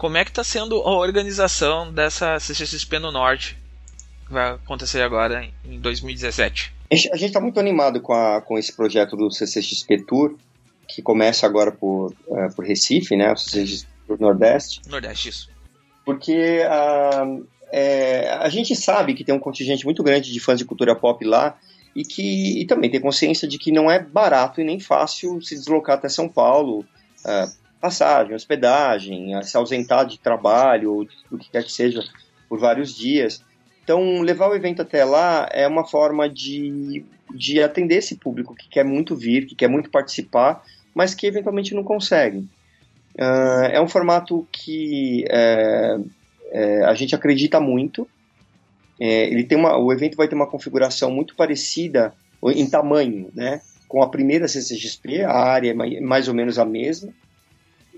[0.00, 3.58] Como é que está sendo a organização dessa CCXP no Norte?
[4.26, 6.72] Que vai acontecer agora em 2017.
[6.90, 10.38] A gente está muito animado com, a, com esse projeto do CCXP Tour,
[10.88, 13.30] que começa agora por, uh, por Recife, né?
[13.30, 14.80] O CCXP Nordeste.
[14.88, 15.50] Nordeste, isso.
[16.02, 20.64] Porque uh, é, a gente sabe que tem um contingente muito grande de fãs de
[20.64, 21.58] cultura pop lá
[21.94, 25.54] e que e também ter consciência de que não é barato e nem fácil se
[25.54, 26.86] deslocar até São Paulo,
[27.26, 32.02] uh, passagem, hospedagem, se ausentar de trabalho ou do que quer que seja
[32.48, 33.42] por vários dias.
[33.82, 38.68] Então, levar o evento até lá é uma forma de, de atender esse público que
[38.68, 40.62] quer muito vir, que quer muito participar,
[40.94, 42.38] mas que eventualmente não consegue.
[43.16, 45.98] Uh, é um formato que é,
[46.50, 48.06] é, a gente acredita muito.
[48.98, 52.12] É, ele tem uma, o evento vai ter uma configuração muito parecida
[52.54, 57.12] em tamanho, né, com a primeira CCXP, a área é mais ou menos a mesma.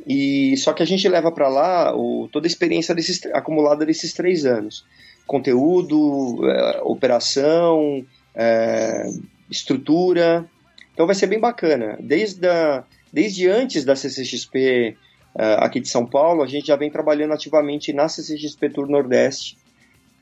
[0.07, 4.13] E só que a gente leva para lá o, toda a experiência desses, acumulada desses
[4.13, 4.85] três anos:
[5.27, 9.09] conteúdo, é, operação, é,
[9.51, 10.49] estrutura.
[10.93, 11.97] Então vai ser bem bacana.
[12.01, 14.97] Desde, a, desde antes da CCXP
[15.39, 19.57] é, aqui de São Paulo, a gente já vem trabalhando ativamente na CCXP Tour Nordeste,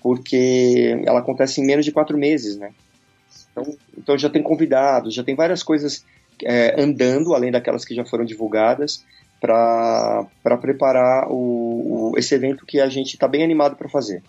[0.02, 2.72] porque ela acontece em menos de quatro meses, né?
[3.50, 6.04] Então, então já tem convidados, já tem várias coisas
[6.44, 9.04] é, andando, além daquelas que já foram divulgadas
[9.40, 14.22] para preparar o, o, esse evento que a gente está bem animado para fazer.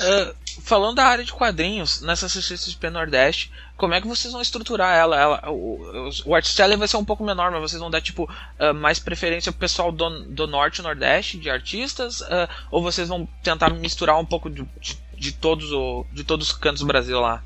[0.00, 4.94] Uh, falando da área de quadrinhos, nessa CCXP Nordeste, como é que vocês vão estruturar
[4.94, 5.18] ela?
[5.18, 6.46] ela o, o Art
[6.78, 9.92] vai ser um pouco menor, mas vocês vão dar tipo uh, mais preferência pro pessoal
[9.92, 12.20] do, do Norte e Nordeste de artistas?
[12.20, 16.50] Uh, ou vocês vão tentar misturar um pouco de, de, de todos, o, de todos
[16.50, 17.42] os cantos do Brasil lá?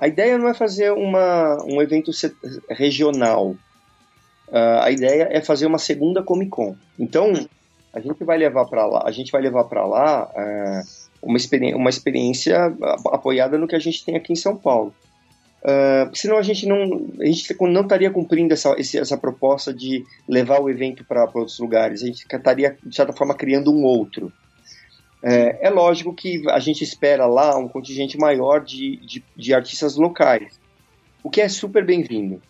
[0.00, 2.10] a ideia não é fazer uma, um evento
[2.68, 3.56] regional.
[4.50, 6.74] Uh, a ideia é fazer uma segunda Comic Con.
[6.98, 7.32] Então,
[7.92, 11.74] a gente vai levar para lá, a gente vai levar para lá uh, uma, experi
[11.74, 12.74] uma experiência
[13.06, 14.94] apoiada no que a gente tem aqui em São Paulo.
[15.62, 20.60] Uh, senão a gente não a gente não estaria cumprindo essa, essa proposta de levar
[20.60, 22.02] o evento para outros lugares.
[22.02, 24.32] A gente estaria, de certa forma, criando um outro.
[25.22, 29.96] É, é, lógico que a gente espera lá um contingente maior de, de, de artistas
[29.96, 30.60] locais,
[31.24, 32.40] o que é super bem-vindo.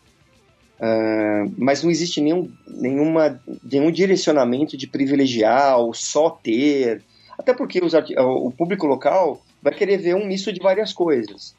[0.80, 7.02] Uh, mas não existe nenhum, nenhuma, nenhum direcionamento de privilegiar ou só ter.
[7.36, 11.54] Até porque os, o público local vai querer ver um misto de várias coisas.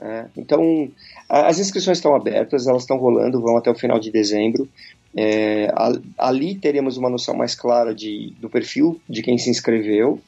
[0.00, 0.28] Né?
[0.36, 0.90] Então,
[1.28, 4.68] as inscrições estão abertas, elas estão rolando, vão até o final de dezembro.
[5.14, 5.70] É,
[6.16, 10.20] ali teremos uma noção mais clara de, do perfil de quem se inscreveu.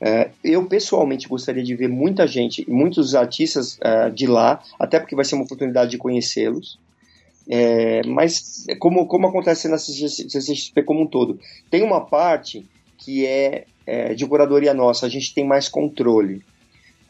[0.00, 5.16] É, eu pessoalmente gostaria de ver muita gente, muitos artistas uh, de lá, até porque
[5.16, 6.78] vai ser uma oportunidade de conhecê-los.
[7.48, 11.38] É, mas como, como acontece na CCXP como um todo,
[11.70, 12.66] tem uma parte
[12.98, 16.42] que é, é, de curadoria nossa, a gente tem mais controle.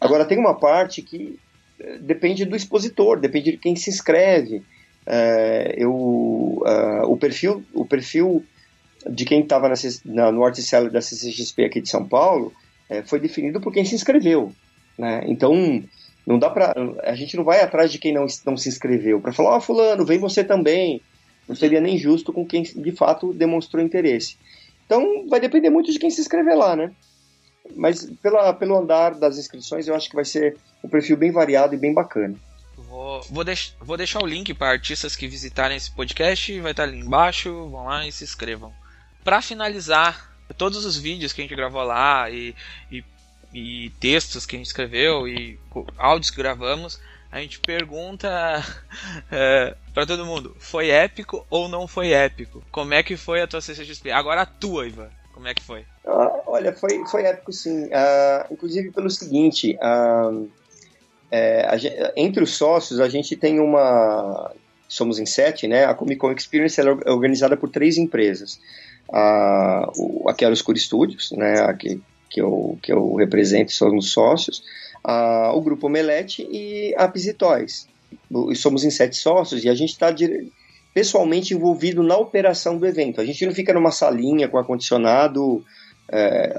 [0.00, 1.38] Agora tem uma parte que
[1.80, 4.62] é, depende do expositor, depende de quem se inscreve.
[5.06, 8.44] É, eu, uh, o perfil o perfil
[9.08, 9.72] de quem estava
[10.04, 10.58] no Art
[10.92, 12.52] da CCXP aqui de São Paulo
[12.90, 14.52] é, foi definido por quem se inscreveu.
[14.98, 15.22] Né?
[15.26, 15.84] Então
[16.26, 16.74] não dá pra.
[17.04, 19.60] A gente não vai atrás de quem não, não se inscreveu para falar, ó, oh,
[19.60, 21.00] Fulano, vem você também.
[21.48, 24.36] Não seria nem justo com quem de fato demonstrou interesse.
[24.84, 26.92] Então vai depender muito de quem se inscrever lá, né?
[27.76, 31.74] Mas pela, pelo andar das inscrições, eu acho que vai ser um perfil bem variado
[31.74, 32.34] e bem bacana.
[32.76, 36.84] Vou, vou, deix, vou deixar o link para artistas que visitarem esse podcast, vai estar
[36.84, 38.72] ali embaixo, vão lá e se inscrevam.
[39.24, 42.54] Para finalizar, todos os vídeos que a gente gravou lá e,
[42.90, 43.04] e
[43.56, 45.58] e textos que a gente escreveu e
[45.96, 47.00] áudios que gravamos,
[47.32, 48.28] a gente pergunta
[49.32, 52.62] é, para todo mundo: foi épico ou não foi épico?
[52.70, 54.10] Como é que foi a tua CCXP?
[54.10, 55.08] Agora a tua, Ivan.
[55.32, 55.86] Como é que foi?
[56.06, 57.88] Ah, olha, foi, foi épico sim.
[57.94, 60.30] Ah, inclusive pelo seguinte: ah,
[61.30, 64.52] é, gente, entre os sócios, a gente tem uma.
[64.86, 65.86] Somos em sete, né?
[65.86, 68.60] A Comic Con Experience é organizada por três empresas.
[69.10, 71.60] A, o, a Chiaroscuro Studios, né?
[71.60, 72.00] A, que
[72.36, 74.62] que eu, que eu represento, somos sócios,
[75.02, 77.88] a, o Grupo Omelete e a Pisitóis.
[78.54, 80.14] Somos em sete sócios e a gente está
[80.92, 83.22] pessoalmente envolvido na operação do evento.
[83.22, 85.64] A gente não fica numa salinha com ar-condicionado
[86.12, 86.54] é,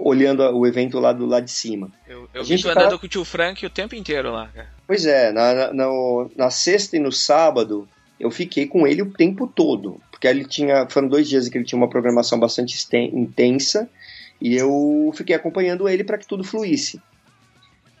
[0.00, 1.90] olhando o evento lá do lado de cima.
[2.06, 2.72] Eu, eu a gente tá...
[2.72, 4.48] andando com o tio Frank o tempo inteiro lá.
[4.48, 4.68] Cara.
[4.86, 5.88] Pois é, na, na,
[6.36, 7.88] na, sexta e no sábado
[8.20, 11.64] eu fiquei com ele o tempo todo, porque ele tinha, foram dois dias que ele
[11.64, 12.76] tinha uma programação bastante
[13.14, 13.88] intensa
[14.42, 17.00] e eu fiquei acompanhando ele para que tudo fluísse.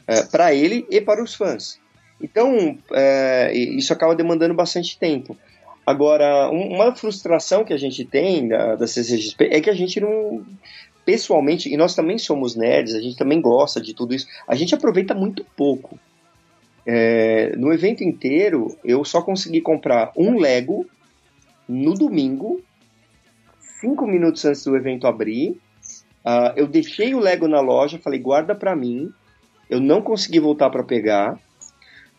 [0.08, 1.80] É, para ele e para os fãs.
[2.20, 5.36] Então, é, isso acaba demandando bastante tempo.
[5.86, 8.86] Agora, um, uma frustração que a gente tem da, da
[9.38, 10.44] é que a gente não.
[11.04, 14.74] Pessoalmente, e nós também somos nerds, a gente também gosta de tudo isso, a gente
[14.74, 15.98] aproveita muito pouco.
[16.84, 20.86] É, no evento inteiro, eu só consegui comprar um Lego
[21.68, 22.60] no domingo,
[23.80, 25.60] cinco minutos antes do evento abrir,
[26.24, 29.10] Uh, eu deixei o Lego na loja, falei, guarda para mim.
[29.68, 31.38] Eu não consegui voltar para pegar.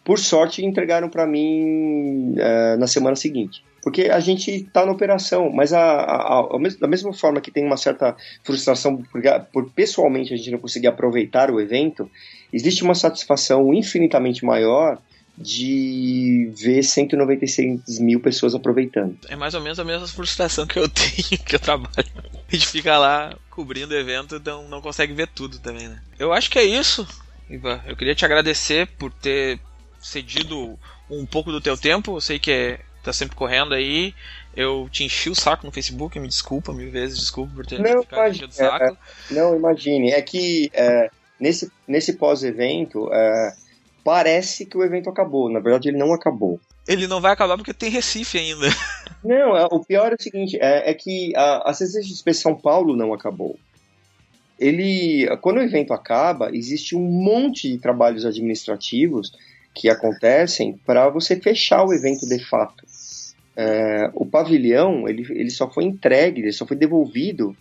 [0.04, 3.64] Por sorte, entregaram para mim uh, na semana seguinte.
[3.82, 7.66] Porque a gente está na operação, mas a, a, a, da mesma forma que tem
[7.66, 12.10] uma certa frustração por, por pessoalmente a gente não conseguir aproveitar o evento,
[12.52, 14.98] existe uma satisfação infinitamente maior
[15.38, 19.18] de ver 196 mil pessoas aproveitando.
[19.28, 22.08] É mais ou menos a mesma frustração que eu tenho, que eu trabalho.
[22.48, 26.00] A gente fica lá cobrindo o evento e não, consegue ver tudo também, né?
[26.20, 27.08] Eu acho que é isso,
[27.50, 27.82] Ivan.
[27.86, 29.60] Eu queria te agradecer por ter
[30.00, 30.78] cedido
[31.10, 32.16] um pouco do teu tempo.
[32.16, 34.14] Eu sei que é, tá sempre correndo aí.
[34.56, 38.04] Eu te enchi o saco no Facebook, me desculpa mil vezes, desculpa por ter não,
[38.04, 38.86] ficado imagine, o saco.
[38.86, 40.12] É, não, imagine.
[40.12, 41.10] É que é,
[41.40, 43.56] nesse, nesse pós-evento, é,
[44.04, 45.50] parece que o evento acabou.
[45.50, 46.60] Na verdade, ele não acabou.
[46.88, 48.68] Ele não vai acabar porque tem Recife ainda.
[49.24, 52.94] Não, é, o pior é o seguinte: é, é que a, a CCXP São Paulo
[52.94, 53.58] não acabou.
[54.60, 59.32] Ele, quando o evento acaba, existe um monte de trabalhos administrativos
[59.74, 62.86] que acontecem para você fechar o evento de fato.
[63.56, 67.56] É, o pavilhão ele, ele só foi entregue, ele só foi devolvido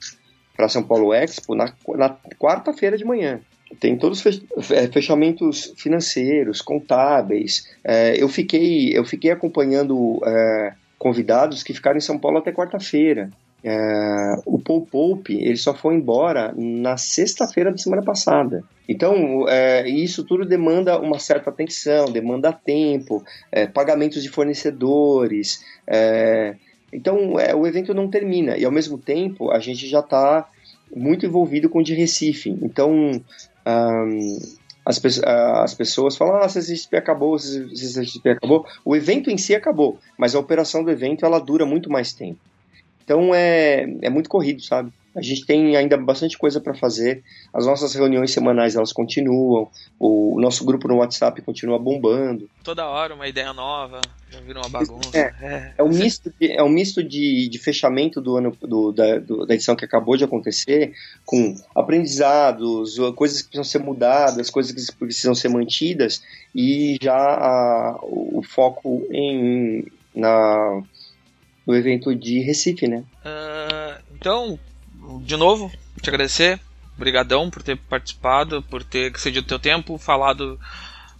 [0.57, 3.40] para São Paulo Expo na, na quarta-feira de manhã
[3.80, 7.68] tem todos os é, fechamentos financeiros, contábeis.
[7.84, 13.30] É, eu fiquei eu fiquei acompanhando é, convidados que ficaram em São Paulo até quarta-feira.
[13.64, 18.64] É, o Paul Pope ele só foi embora na sexta-feira da semana passada.
[18.88, 25.64] Então, é, isso tudo demanda uma certa atenção, demanda tempo, é, pagamentos de fornecedores.
[26.92, 30.46] Então, o evento não termina e, ao mesmo tempo, a gente já está
[30.94, 32.50] muito envolvido com o de Recife.
[32.62, 33.22] Então,
[33.66, 34.38] um,
[34.84, 38.66] as, as, pessoas falam, ah, CCXP acabou, CCXP acabou.
[38.84, 42.40] O evento em si acabou, mas a operação do evento ela dura muito mais tempo.
[43.04, 44.92] Então é, é muito corrido, sabe?
[45.14, 47.22] A gente tem ainda bastante coisa para fazer.
[47.52, 49.70] As nossas reuniões semanais elas continuam.
[49.98, 52.48] O, nosso grupo no WhatsApp continua bombando.
[52.64, 54.00] Toda hora uma ideia nova,
[54.30, 55.16] já virou uma bagunça.
[55.16, 55.74] É, é.
[55.78, 59.46] é um misto, de, é um misto de, de fechamento do ano do, da, do,
[59.46, 60.94] da edição que acabou de acontecer,
[61.24, 66.22] com aprendizados, coisas que precisam ser mudadas, coisas que precisam ser mantidas,
[66.54, 70.82] e já a, o foco em na
[71.66, 73.04] no evento de Recife, né?
[73.24, 74.58] Uh, então,
[75.22, 76.61] de novo, te agradecer.
[76.96, 80.61] Obrigadão por ter participado, por ter cedido teu tempo, falado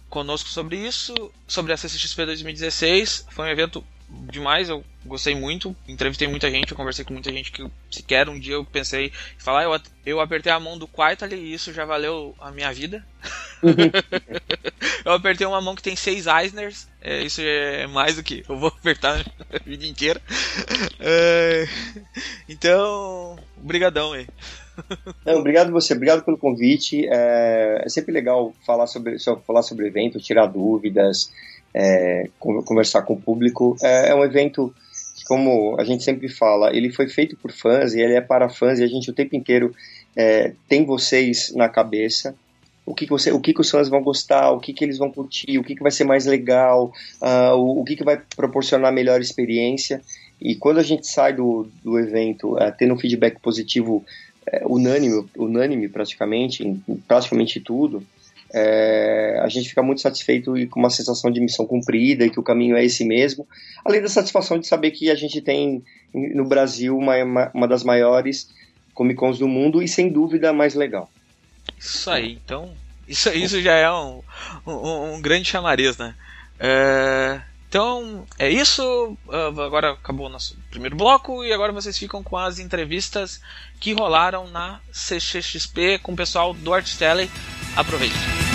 [0.09, 1.13] conosco sobre isso,
[1.47, 3.25] sobre a CCXP 2016.
[3.31, 3.83] Foi um evento
[4.29, 8.39] demais, eu gostei muito, entrevistei muita gente, eu conversei com muita gente que sequer um
[8.39, 11.85] dia eu pensei em falar, eu, eu apertei a mão do Quaitali e isso já
[11.85, 13.05] valeu a minha vida.
[15.05, 18.57] eu apertei uma mão que tem seis Eisners, é, isso é mais do que eu
[18.57, 20.21] vou apertar a vida inteira.
[20.99, 21.65] É,
[22.47, 24.27] então, brigadão aí.
[25.25, 27.07] Não, obrigado você, obrigado pelo convite.
[27.07, 31.31] É, é sempre legal falar sobre, falar sobre o evento, tirar dúvidas,
[31.73, 33.75] é, conversar com o público.
[33.81, 34.73] É, é, um evento
[35.15, 38.49] que, como a gente sempre fala, ele foi feito por fãs e ele é para
[38.49, 39.73] fãs e a gente o tempo inteiro
[40.15, 42.35] é, tem vocês na cabeça.
[42.85, 44.97] O que, que, você, o que, que os fãs vão gostar, o que, que eles
[44.97, 48.21] vão curtir, o que, que vai ser mais legal, uh, o, o que, que vai
[48.35, 50.01] proporcionar melhor experiência.
[50.41, 54.03] E quando a gente sai do, do evento uh, tendo um feedback positivo
[54.45, 56.75] uh, unânime, unânime praticamente, em
[57.07, 58.03] praticamente tudo,
[58.53, 62.39] é, a gente fica muito satisfeito e com uma sensação de missão cumprida e que
[62.39, 63.47] o caminho é esse mesmo,
[63.83, 65.83] além da satisfação de saber que a gente tem
[66.13, 68.49] no Brasil uma, uma das maiores
[68.93, 71.09] Comic Cons do mundo e sem dúvida a mais legal.
[71.79, 72.71] Isso aí, então
[73.07, 74.21] isso, isso já é um,
[74.65, 76.15] um, um grande chamariz, né?
[76.59, 79.17] É, então é isso.
[79.27, 83.41] Agora acabou o nosso primeiro bloco e agora vocês ficam com as entrevistas
[83.79, 87.29] que rolaram na CXXP com o pessoal do Artstelli.
[87.75, 88.52] Aproveite.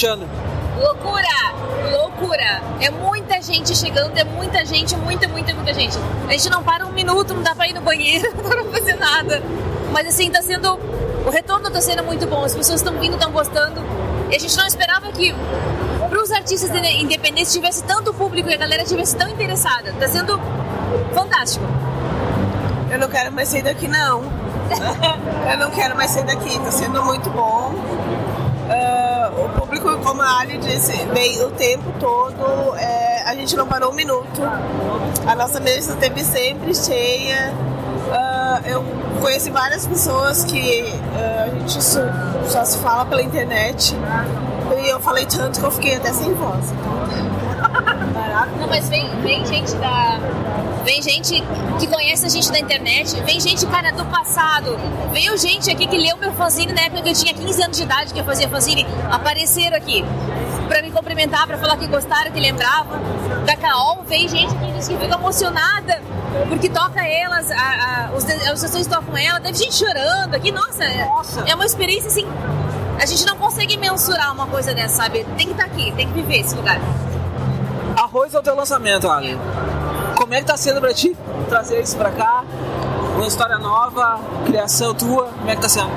[0.00, 0.26] Achando?
[0.78, 1.28] Loucura!
[1.92, 2.62] Loucura!
[2.80, 5.98] É muita gente chegando, é muita gente, muita, muita, muita gente.
[6.26, 8.64] A gente não para um minuto, não dá pra ir no banheiro, não dá pra
[8.64, 9.42] fazer nada.
[9.92, 10.78] Mas assim, tá sendo.
[11.26, 13.82] O retorno tá sendo muito bom, as pessoas estão vindo, estão gostando.
[14.30, 15.34] E a gente não esperava que
[16.08, 19.92] para os artistas independentes tivesse tanto público e a galera tivesse tão interessada.
[20.00, 20.40] Tá sendo
[21.12, 21.64] fantástico.
[22.90, 24.22] Eu não quero mais sair daqui, não.
[25.50, 27.74] eu não quero mais sair daqui, tá sendo muito bom.
[29.80, 33.94] Público, como a Ali disse, veio o tempo todo, é, a gente não parou um
[33.94, 34.42] minuto.
[35.26, 37.52] A nossa mesa esteve sempre cheia.
[38.10, 38.84] Uh, eu
[39.20, 42.00] conheci várias pessoas que uh, a gente só,
[42.48, 43.94] só, se fala pela internet.
[44.82, 46.64] E eu falei tanto que eu fiquei até sem voz.
[48.58, 50.18] Não, mas vem, vem gente da.
[50.84, 51.42] Vem gente
[51.78, 54.78] que conhece a gente da internet, vem gente, cara, do passado.
[55.12, 57.82] Veio gente aqui que leu meu fanzine na época que eu tinha 15 anos de
[57.82, 60.04] idade, que eu fazia fanzine, apareceram aqui
[60.68, 62.98] para me cumprimentar, para falar que gostaram, que lembravam.
[63.44, 66.00] Da Caol, vem gente que diz que fica emocionada
[66.48, 70.86] porque toca elas, a, a, os, as pessoas tocam ela, teve gente chorando aqui, nossa,
[71.04, 72.26] nossa, é uma experiência assim.
[73.00, 75.24] A gente não consegue mensurar uma coisa dessa, sabe?
[75.36, 76.78] Tem que estar tá aqui, tem que viver esse lugar.
[77.96, 79.36] Arroz é o teu lançamento, Ali.
[80.30, 81.16] Como é que tá sendo pra ti
[81.48, 82.44] trazer isso pra cá?
[83.16, 85.90] Uma história nova, criação tua, como é que tá sendo?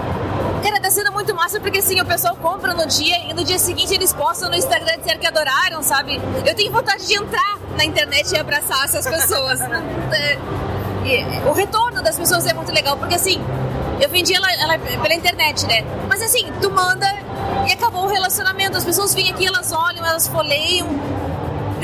[0.63, 3.59] Cara, tá sendo muito massa porque assim, o pessoal compra no dia e no dia
[3.59, 6.19] seguinte eles postam no Instagram dizer que adoraram, sabe?
[6.43, 9.59] Eu tenho vontade de entrar na internet e abraçar essas pessoas.
[11.05, 13.37] É, o retorno das pessoas é muito legal, porque assim,
[13.99, 15.83] eu vendi ela, ela, pela internet, né?
[16.07, 17.05] Mas assim, tu manda
[17.67, 18.77] e acabou o relacionamento.
[18.77, 20.87] As pessoas vêm aqui, elas olham, elas folheiam,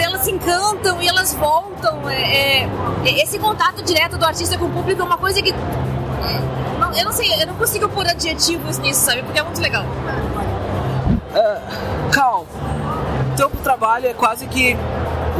[0.01, 2.09] elas se encantam e elas voltam.
[2.09, 2.63] É,
[3.05, 5.51] é, esse contato direto do artista com o público é uma coisa que.
[5.51, 9.23] É, não, eu não sei, eu não consigo pôr adjetivos nisso, sabe?
[9.23, 9.83] Porque é muito legal.
[9.83, 12.45] Uh, Cal,
[13.35, 14.77] teu trabalho é quase que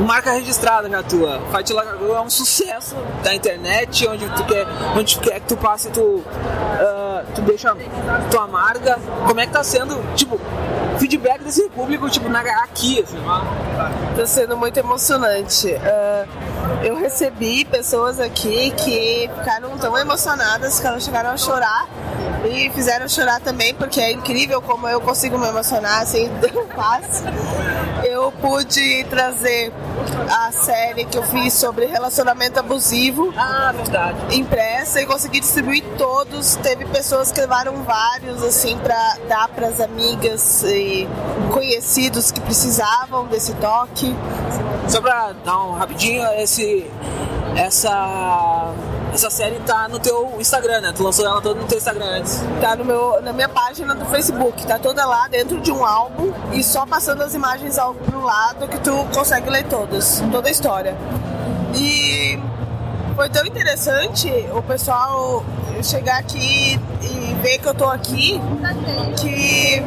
[0.05, 1.41] marca registrada já tua.
[1.51, 5.89] Fight Like é um sucesso da internet, onde tu quer, onde quer que tu passe,
[5.89, 6.24] tu, uh,
[7.36, 7.76] tu deixa
[8.32, 9.00] tua marca.
[9.28, 10.40] Como é que tá sendo, tipo,
[10.98, 13.18] feedback desse público, tipo, na, aqui, assim,
[14.16, 15.68] Tá sendo muito emocionante.
[15.68, 21.88] Uh, eu recebi pessoas aqui que ficaram tão emocionadas que elas chegaram a chorar
[22.46, 27.26] e fizeram chorar também, porque é incrível como eu consigo me emocionar assim tão fácil.
[28.04, 29.72] Eu pude trazer
[30.30, 33.34] a série que eu fiz sobre relacionamento abusivo.
[33.36, 34.38] Ah, verdade.
[34.38, 36.55] Impressa e consegui distribuir todos.
[36.57, 41.07] Teve pessoas que levaram vários, assim, para dar para as amigas e
[41.53, 44.16] conhecidos que precisavam desse toque.
[44.88, 46.86] Só pra dar um rapidinho, esse,
[47.55, 48.74] essa
[49.14, 50.93] essa série tá no teu Instagram, né?
[50.95, 52.39] Tu lançou ela toda no teu Instagram antes.
[52.62, 54.66] Tá no meu, na minha página do Facebook.
[54.66, 58.68] Tá toda lá dentro de um álbum e só passando as imagens ao, pro lado
[58.68, 60.95] que tu consegue ler todas, toda a história.
[61.76, 62.39] E
[63.16, 65.43] foi tão interessante o pessoal
[65.84, 68.40] chegar aqui e ver que eu tô aqui
[69.20, 69.82] que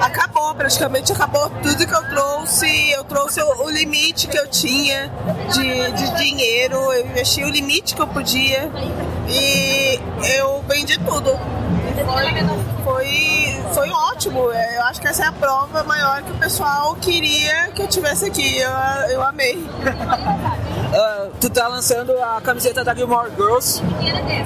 [0.00, 2.90] acabou, praticamente acabou tudo que eu trouxe.
[2.92, 5.10] Eu trouxe o, o limite que eu tinha
[5.52, 8.70] de, de dinheiro, eu investi o limite que eu podia
[9.28, 9.98] e
[10.36, 11.38] eu vendi tudo.
[12.04, 14.50] Foi, foi, foi ótimo.
[14.50, 18.26] Eu acho que essa é a prova maior que o pessoal queria que eu tivesse
[18.26, 18.58] aqui.
[18.58, 18.70] Eu,
[19.10, 19.64] eu amei.
[20.94, 23.82] Uh, tu tá lançando a camiseta da Gilmore Girls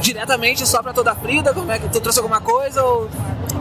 [0.00, 1.52] diretamente só pra toda a Frida?
[1.52, 3.08] Como é que tu trouxe alguma coisa ou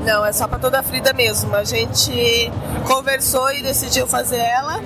[0.04, 1.54] não, é só para toda a Frida mesmo.
[1.54, 2.50] A gente
[2.88, 4.80] conversou e decidiu fazer ela.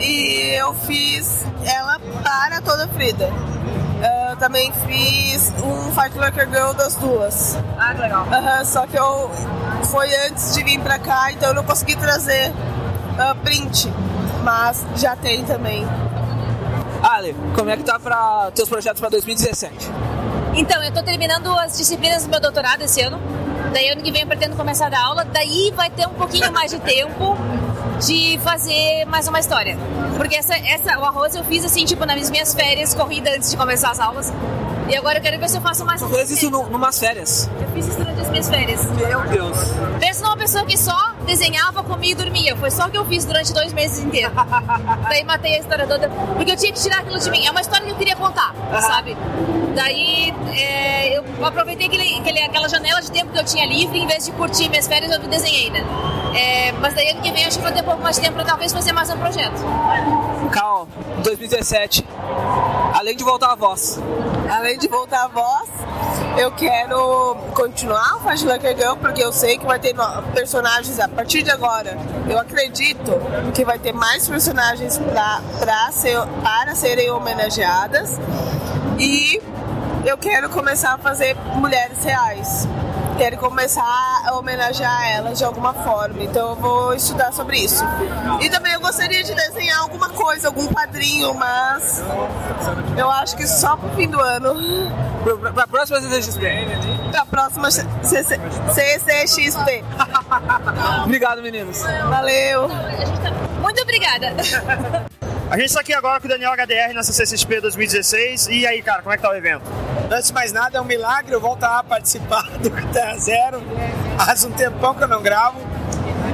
[0.00, 3.30] E eu fiz ela para toda a Frida.
[4.30, 7.56] Eu também fiz um Fight Like a Girl das duas.
[7.78, 8.24] Ah, que legal.
[8.24, 9.30] Uhum, só que eu
[9.84, 13.92] foi antes de vir pra cá, então eu não consegui trazer uh, print.
[14.42, 15.86] Mas já tem também.
[17.02, 19.74] Ale, como é que tá para teus projetos para 2017?
[20.54, 23.18] Então, eu tô terminando as disciplinas do meu doutorado esse ano.
[23.72, 25.24] Daí ano que vem eu pretendo começar a dar aula.
[25.24, 27.36] Daí vai ter um pouquinho mais de tempo
[28.00, 29.76] de fazer mais uma história.
[30.16, 33.56] Porque essa, essa, o arroz eu fiz assim, tipo, nas minhas férias, corrida antes de
[33.56, 34.32] começar as aulas.
[34.88, 36.00] E agora eu quero ver se eu faço mais.
[36.00, 37.48] Você fez isso no, numas férias?
[37.60, 38.84] Eu fiz isso durante as minhas férias.
[38.86, 39.56] Meu Deus.
[40.00, 42.56] Pensa numa pessoa que só desenhava, comia e dormia.
[42.56, 44.32] Foi só o que eu fiz durante dois meses inteiros.
[45.08, 46.08] Daí matei a história toda.
[46.08, 47.46] Porque eu tinha que tirar aquilo de mim.
[47.46, 49.16] É uma história que eu queria contar, sabe?
[49.74, 54.06] Daí é, eu aproveitei aquele, aquele, aquela janela de tempo que eu tinha livre, em
[54.06, 55.84] vez de curtir minhas férias, eu desenhei, né?
[56.34, 58.34] É, mas daí ano que vem acho que vou ter um pouco mais de tempo
[58.34, 59.60] pra talvez fazer mais um projeto.
[60.52, 60.88] Cal,
[61.22, 62.04] 2017,
[62.94, 64.00] além de voltar a voz.
[64.50, 65.68] Além de voltar a voz,
[66.36, 69.94] eu quero continuar o Fast Girl, porque eu sei que vai ter
[70.32, 71.98] personagens a partir de agora.
[72.28, 73.12] Eu acredito
[73.54, 78.18] que vai ter mais personagens pra, pra ser, para serem homenageadas.
[78.98, 79.40] E
[80.04, 82.66] eu quero começar a fazer mulheres reais.
[83.20, 86.22] Quero começar a homenagear elas de alguma forma.
[86.22, 87.84] Então eu vou estudar sobre isso.
[88.40, 92.02] E também eu gostaria de desenhar alguma coisa, algum quadrinho, mas
[92.96, 94.54] eu acho que só pro fim do ano.
[95.22, 96.46] Pra, pra próxima CCXP.
[97.10, 98.40] Pra próxima CC
[98.72, 99.84] CCXP.
[101.04, 101.82] Obrigado, meninos.
[102.08, 102.68] Valeu.
[103.60, 104.34] Muito obrigada.
[105.50, 108.46] A gente está aqui agora com o Daniel HDR na CCXP 2016.
[108.50, 109.64] E aí, cara, como é que tá o evento?
[110.08, 113.60] Antes de mais nada, é um milagre eu voltar a participar do Terra Zero.
[114.16, 115.58] Faz um tempão que eu não gravo.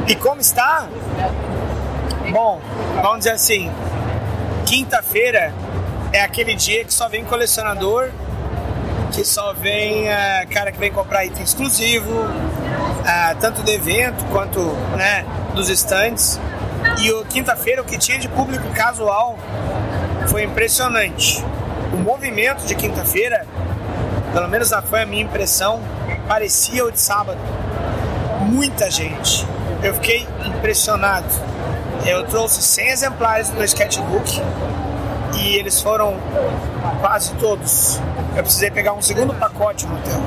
[0.06, 0.86] E como está?
[2.30, 2.60] Bom,
[3.00, 3.72] vamos dizer assim,
[4.66, 5.54] quinta-feira
[6.12, 8.10] é aquele dia que só vem colecionador,
[9.12, 14.60] que só vem uh, cara que vem comprar item exclusivo, uh, tanto do evento quanto
[14.94, 16.38] né, dos stands.
[16.98, 19.38] E quinta-feira o que tinha de público casual
[20.28, 21.44] foi impressionante.
[21.92, 23.46] O movimento de quinta-feira,
[24.32, 25.80] pelo menos foi a minha impressão,
[26.26, 27.38] parecia o de sábado.
[28.40, 29.46] Muita gente.
[29.82, 31.26] Eu fiquei impressionado.
[32.04, 34.40] Eu trouxe 100 exemplares do sketchbook
[35.38, 36.16] e eles foram
[37.00, 38.00] quase todos.
[38.36, 40.20] Eu precisei pegar um segundo pacote no hotel.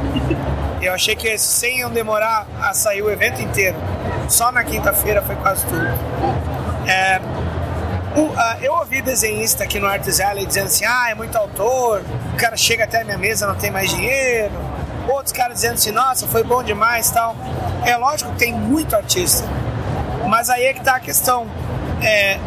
[0.82, 3.78] Eu achei que esses 100 iam demorar a sair o evento inteiro.
[4.30, 6.49] Só na quinta-feira foi quase tudo.
[6.90, 7.22] É,
[8.16, 12.02] o, uh, eu ouvi desenhista aqui no Arts Alley dizendo assim: ah, é muito autor,
[12.34, 14.52] o cara chega até a minha mesa não tem mais dinheiro.
[15.08, 17.36] Outros caras dizendo assim: nossa, foi bom demais tal.
[17.86, 19.48] É lógico que tem muito artista,
[20.28, 21.46] mas aí é que tá a questão.
[22.02, 22.40] É,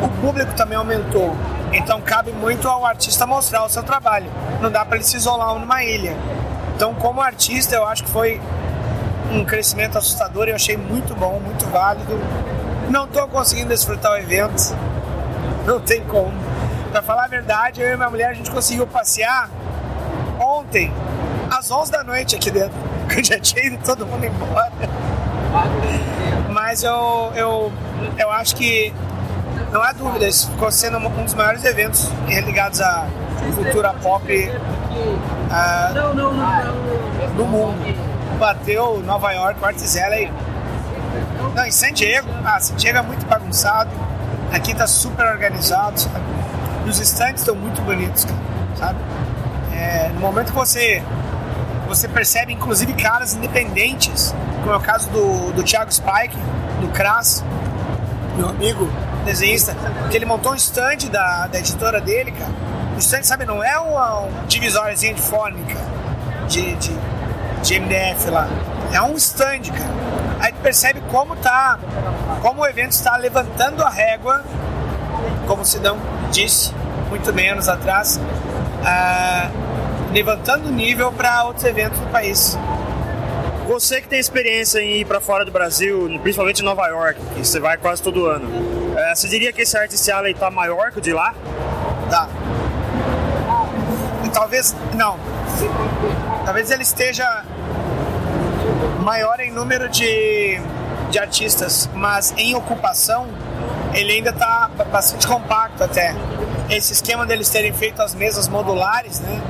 [0.00, 1.34] o público também aumentou,
[1.72, 4.30] então cabe muito ao artista mostrar o seu trabalho.
[4.60, 6.16] Não dá para ele se isolar numa ilha.
[6.76, 8.40] Então, como artista, eu acho que foi
[9.32, 10.48] um crescimento assustador.
[10.48, 12.12] Eu achei muito bom, muito válido.
[12.90, 14.76] Não estou conseguindo desfrutar o evento.
[15.66, 16.32] Não tem como.
[16.90, 19.48] Para falar a verdade, eu e minha mulher a gente conseguiu passear
[20.38, 20.92] ontem
[21.50, 22.72] às 11 da noite aqui dentro.
[23.14, 24.72] Eu já tinha ido todo mundo embora.
[26.50, 27.72] Mas eu, eu,
[28.18, 28.92] eu acho que
[29.70, 33.06] não há dúvida, isso ficou sendo um dos maiores eventos ligados à
[33.54, 34.50] cultura pop
[35.50, 35.94] uh,
[37.36, 37.76] do mundo.
[38.38, 40.32] Bateu Nova York, Arts Alley
[41.54, 43.90] não, em San Diego, ah, San Diego é muito bagunçado.
[44.52, 46.24] Aqui tá super organizado, sabe?
[46.86, 48.26] E os stands estão muito bonitos,
[48.78, 48.98] sabe?
[49.72, 51.02] É, no momento que você
[51.86, 56.36] você percebe, inclusive, caras independentes, como é o caso do, do Thiago Spike,
[56.80, 57.44] do Crass,
[58.36, 58.90] meu amigo
[59.26, 59.76] desenhista,
[60.10, 62.50] que ele montou um stand da, da editora dele, cara.
[62.96, 65.76] O stand, sabe, não é uma, uma divisóriazinha de fórmica,
[66.48, 66.96] de, de,
[67.62, 68.48] de MDF lá.
[68.90, 70.21] É um stand, cara
[70.62, 71.78] percebe como tá,
[72.40, 74.44] como o evento está levantando a régua,
[75.46, 75.98] como o Sidão
[76.30, 76.72] disse
[77.08, 82.56] muito menos atrás, uh, levantando o nível para outros eventos do país.
[83.66, 87.46] Você que tem experiência em ir para fora do Brasil, principalmente em Nova York, que
[87.46, 90.98] você vai quase todo ano, uh, você diria que esse Artist Alley está maior que
[90.98, 91.34] o de lá?
[92.08, 92.28] Tá.
[94.32, 95.18] Talvez não.
[96.44, 97.44] Talvez ele esteja
[99.02, 100.58] maior em número de,
[101.10, 103.26] de artistas, mas em ocupação
[103.92, 106.14] ele ainda está bastante compacto até.
[106.70, 109.40] Esse esquema deles terem feito as mesas modulares, né,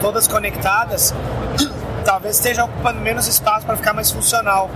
[0.00, 1.14] todas conectadas,
[2.04, 4.70] talvez esteja ocupando menos espaço para ficar mais funcional.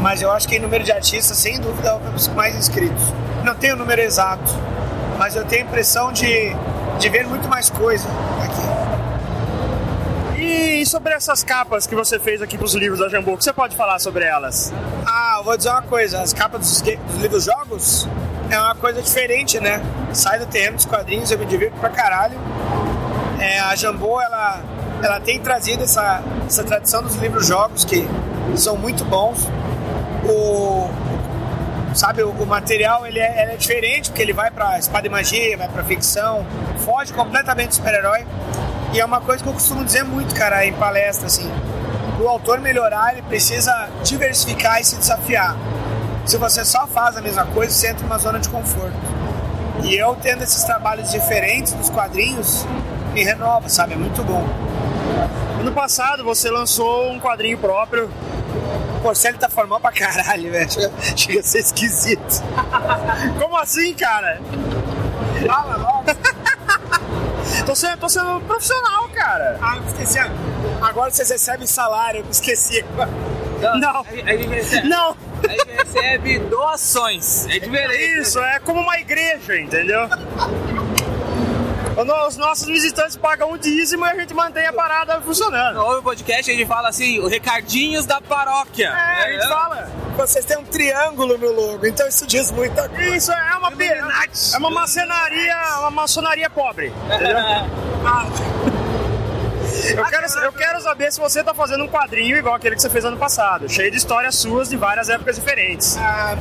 [0.00, 3.02] Mas eu acho que em número de artistas, sem dúvida, é os mais inscritos.
[3.42, 4.52] Não tenho o número exato,
[5.18, 6.54] mas eu tenho a impressão de,
[6.98, 8.06] de ver muito mais coisa
[8.44, 8.65] aqui.
[10.86, 13.42] E sobre essas capas que você fez aqui para os livros da Jambu, o que
[13.42, 14.72] você pode falar sobre elas?
[15.04, 18.08] Ah, vou dizer uma coisa: as capas dos, dos livros jogos
[18.48, 19.82] é uma coisa diferente, né?
[20.12, 22.38] Sai do terreno dos quadrinhos, eu me divirto pra caralho.
[23.40, 24.62] É, a Jambô, ela,
[25.02, 28.06] ela tem trazido essa, essa tradição dos livros jogos que
[28.54, 29.48] são muito bons.
[30.24, 30.88] O,
[31.96, 35.10] sabe, o, o material ele é, ele é, diferente, porque ele vai pra espada e
[35.10, 36.46] magia, vai pra ficção,
[36.78, 38.24] foge completamente do super-herói.
[38.92, 41.50] E é uma coisa que eu costumo dizer muito, cara, em palestra, assim.
[42.20, 45.56] O autor melhorar, ele precisa diversificar e se desafiar.
[46.24, 48.96] Se você só faz a mesma coisa, você entra numa zona de conforto.
[49.84, 52.66] E eu tendo esses trabalhos diferentes dos quadrinhos,
[53.12, 53.92] me renova, sabe?
[53.92, 54.44] É muito bom.
[55.60, 58.10] Ano passado você lançou um quadrinho próprio.
[59.02, 60.70] Você tá formando pra caralho, velho.
[60.70, 62.42] Chega, chega a ser esquisito.
[63.38, 64.40] Como assim, cara?
[65.46, 66.04] Fala logo.
[67.64, 69.58] Tô sendo, tô sendo profissional, cara.
[69.60, 70.18] Ah, esqueci.
[70.82, 72.84] Agora vocês recebem salário, esqueci.
[73.60, 73.78] Não.
[73.78, 74.00] Não.
[74.00, 75.16] A, gente recebe, Não.
[75.42, 77.46] A gente recebe doações.
[77.46, 78.20] É diferente.
[78.20, 80.08] Isso, é como uma igreja, entendeu?
[82.28, 85.76] Os nossos visitantes pagam um dízimo e a gente mantém a parada funcionando.
[85.76, 88.88] No podcast a gente fala assim, o recadinhos da paróquia.
[88.88, 90.05] É, a gente fala.
[90.16, 93.16] Vocês têm um triângulo no logo, então isso diz muita coisa.
[93.16, 93.70] Isso é uma
[94.54, 96.92] é uma maçonaria, uma maçonaria pobre.
[99.94, 102.90] Eu quero, eu quero saber se você tá fazendo um quadrinho igual aquele que você
[102.90, 105.96] fez ano passado, cheio de histórias suas de várias épocas diferentes.
[105.98, 106.36] Ah,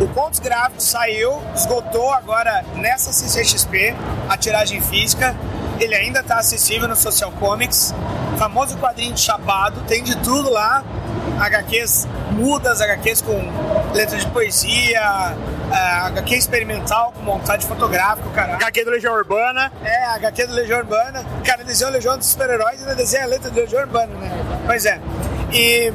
[0.00, 3.94] o Contos Gráficos saiu, esgotou agora nessa CCXP,
[4.28, 5.36] a tiragem física.
[5.78, 7.94] Ele ainda está acessível no Social Comics.
[8.38, 10.82] Famoso quadrinho de chapado, tem de tudo lá.
[11.40, 15.34] HQs mudas, HQs com letras de poesia,
[15.70, 18.54] uh, HQ experimental com montagem fotográfica, cara.
[18.56, 19.72] HQ do Legião Urbana.
[19.84, 21.24] É, HQ do Legião Urbana.
[21.44, 24.30] Cara desenhou Legião dos Super-Heróis e ainda desenha a letra do Legião Urbana, né?
[24.66, 25.00] Pois é.
[25.52, 25.92] E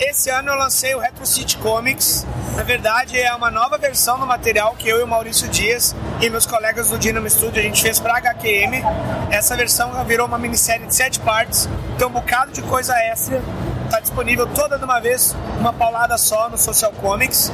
[0.00, 2.26] esse ano eu lancei o Retro City Comics.
[2.56, 6.30] Na verdade, é uma nova versão do material que eu e o Maurício Dias e
[6.30, 8.82] meus colegas do Dynamo Studio a gente fez para HQM.
[9.30, 13.40] Essa versão virou uma minissérie de sete partes, tem um bocado de coisa extra.
[13.88, 17.50] Está disponível toda de uma vez, uma paulada só no Social Comics.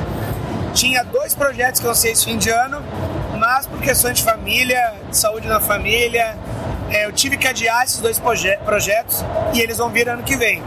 [0.75, 2.83] Tinha dois projetos que eu lancei esse fim de ano,
[3.39, 6.37] mas por questões de família, de saúde na família,
[6.91, 10.37] é, eu tive que adiar esses dois proje projetos e eles vão vir ano que
[10.37, 10.61] vem.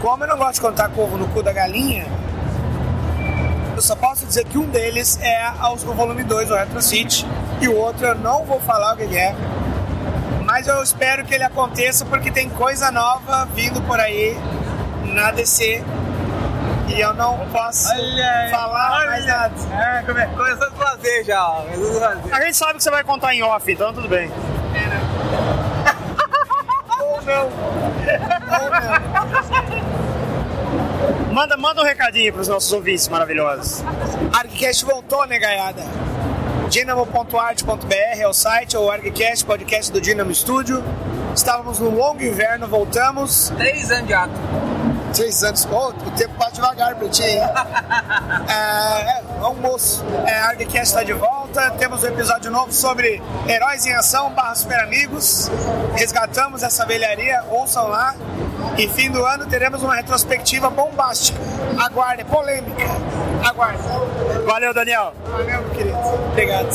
[0.00, 2.06] Como eu não gosto de contar corvo no cu da galinha,
[3.74, 7.26] eu só posso dizer que um deles é o volume 2 do Retro City
[7.60, 9.34] e o outro eu não vou falar o que é.
[10.44, 14.38] Mas eu espero que ele aconteça porque tem coisa nova vindo por aí
[15.10, 15.82] na DC
[16.88, 17.88] e eu não posso
[18.50, 19.06] falar olha.
[19.06, 19.54] mais nada.
[19.72, 20.26] É, come...
[20.26, 21.64] começando a fazer já.
[22.00, 22.34] Fazer.
[22.34, 24.30] a gente sabe que você vai contar em off, então tudo bem.
[24.74, 25.00] É, né?
[27.00, 27.44] Ou não.
[27.44, 29.90] Ou não.
[31.32, 33.84] Manda, manda um recadinho para os nossos ouvintes maravilhosos.
[34.32, 35.82] ArgCast voltou, né, gaiada?
[36.68, 40.82] Dynamo.art.br é o site, ou ArgCast, podcast do Dynamo Studio.
[41.34, 43.52] Estávamos no longo inverno, voltamos.
[43.56, 44.69] Três anos de ato
[45.10, 45.66] três anos.
[45.70, 47.40] Oh, o tempo passa devagar pra ti, hein?
[48.48, 50.04] é, é, almoço.
[50.26, 51.70] É, a ArgCast está de volta.
[51.72, 55.50] Temos um episódio novo sobre heróis em ação barra super amigos.
[55.94, 58.14] Resgatamos essa velharia, ouçam lá.
[58.76, 61.38] E fim do ano teremos uma retrospectiva bombástica.
[61.78, 62.84] Aguarde, polêmica.
[63.44, 63.82] Aguarde.
[64.46, 65.12] Valeu, Daniel.
[65.26, 65.98] Valeu, meu querido.
[66.30, 66.68] Obrigado.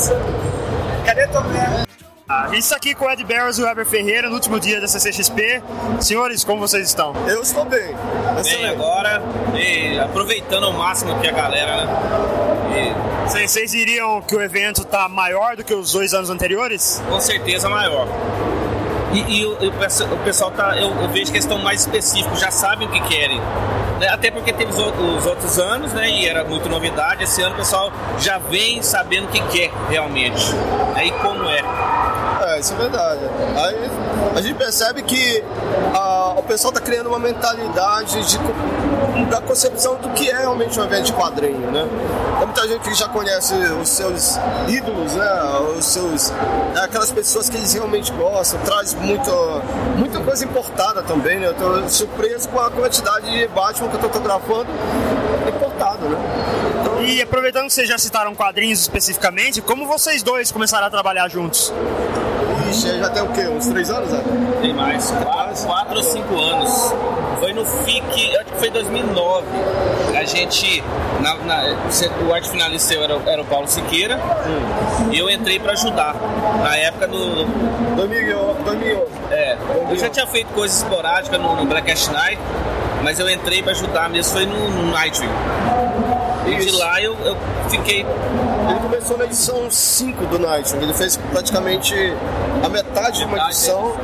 [1.05, 1.84] Cadê tua mulher?
[2.27, 4.87] Ah, isso aqui com o Ed Barrows e o Weber Ferreira no último dia da
[4.87, 5.61] CCXP.
[6.01, 7.13] Senhores, como vocês estão?
[7.27, 7.95] Eu estou bem.
[8.43, 9.21] Bem agora
[9.53, 12.95] e aproveitando ao máximo aqui a galera, né?
[13.27, 13.29] E...
[13.29, 16.99] Vocês diriam que o evento está maior do que os dois anos anteriores?
[17.07, 18.07] Com certeza maior.
[19.13, 20.75] E, e o, o, pessoal tá.
[20.77, 23.39] Eu, eu, vejo que eles estão mais específicos, já sabem o que querem.
[23.99, 24.09] Né?
[24.09, 26.09] Até porque teve os, os, outros anos, né?
[26.09, 27.23] E era muito novidade.
[27.23, 30.43] Esse ano o pessoal já vem sabendo o que quer realmente.
[30.95, 31.17] Aí né?
[31.21, 31.61] como é.
[32.55, 33.19] É, isso é verdade.
[33.57, 33.91] Aí
[34.37, 35.43] a gente percebe que
[35.93, 38.37] a, o pessoal está criando uma mentalidade de,
[39.29, 41.85] da concepção do que é realmente um evento de quadrinho, né?
[42.37, 44.39] Tem muita gente que já conhece os seus
[44.69, 45.27] ídolos, né?
[45.77, 46.81] Os seus, né?
[46.81, 49.31] aquelas pessoas que eles realmente gostam, traz muito,
[49.97, 51.47] muita coisa importada também, né?
[51.47, 54.69] Eu tô surpreso com a quantidade de Batman que eu tô fotografando
[55.49, 56.17] importado, né?
[56.81, 57.03] Então...
[57.03, 61.73] E aproveitando que vocês já citaram quadrinhos especificamente, como vocês dois começaram a trabalhar juntos?
[62.75, 63.47] Já tem o quê?
[63.47, 64.21] Uns três anos, né?
[64.61, 65.11] Tem mais.
[65.11, 66.93] Quatro, quatro ou cinco anos.
[67.39, 69.45] Foi no FIC, acho que foi 2009.
[70.17, 70.83] A gente,
[71.21, 71.63] na, na,
[72.27, 75.09] o arte finalista era, era o Paulo Siqueira hum.
[75.11, 76.15] e eu entrei para ajudar.
[76.63, 77.45] Na época do.
[77.95, 78.55] 2011.
[79.31, 79.57] É,
[79.89, 82.39] eu já tinha feito coisas esporádicas no, no Black Night,
[83.03, 85.29] mas eu entrei para ajudar mesmo, foi no, no Nightwing.
[86.47, 87.35] E de lá eu, eu
[87.69, 88.05] fiquei.
[88.69, 91.93] Ele começou na edição 5 do Nightwing, ele fez praticamente
[92.63, 93.95] a metade de uma edição.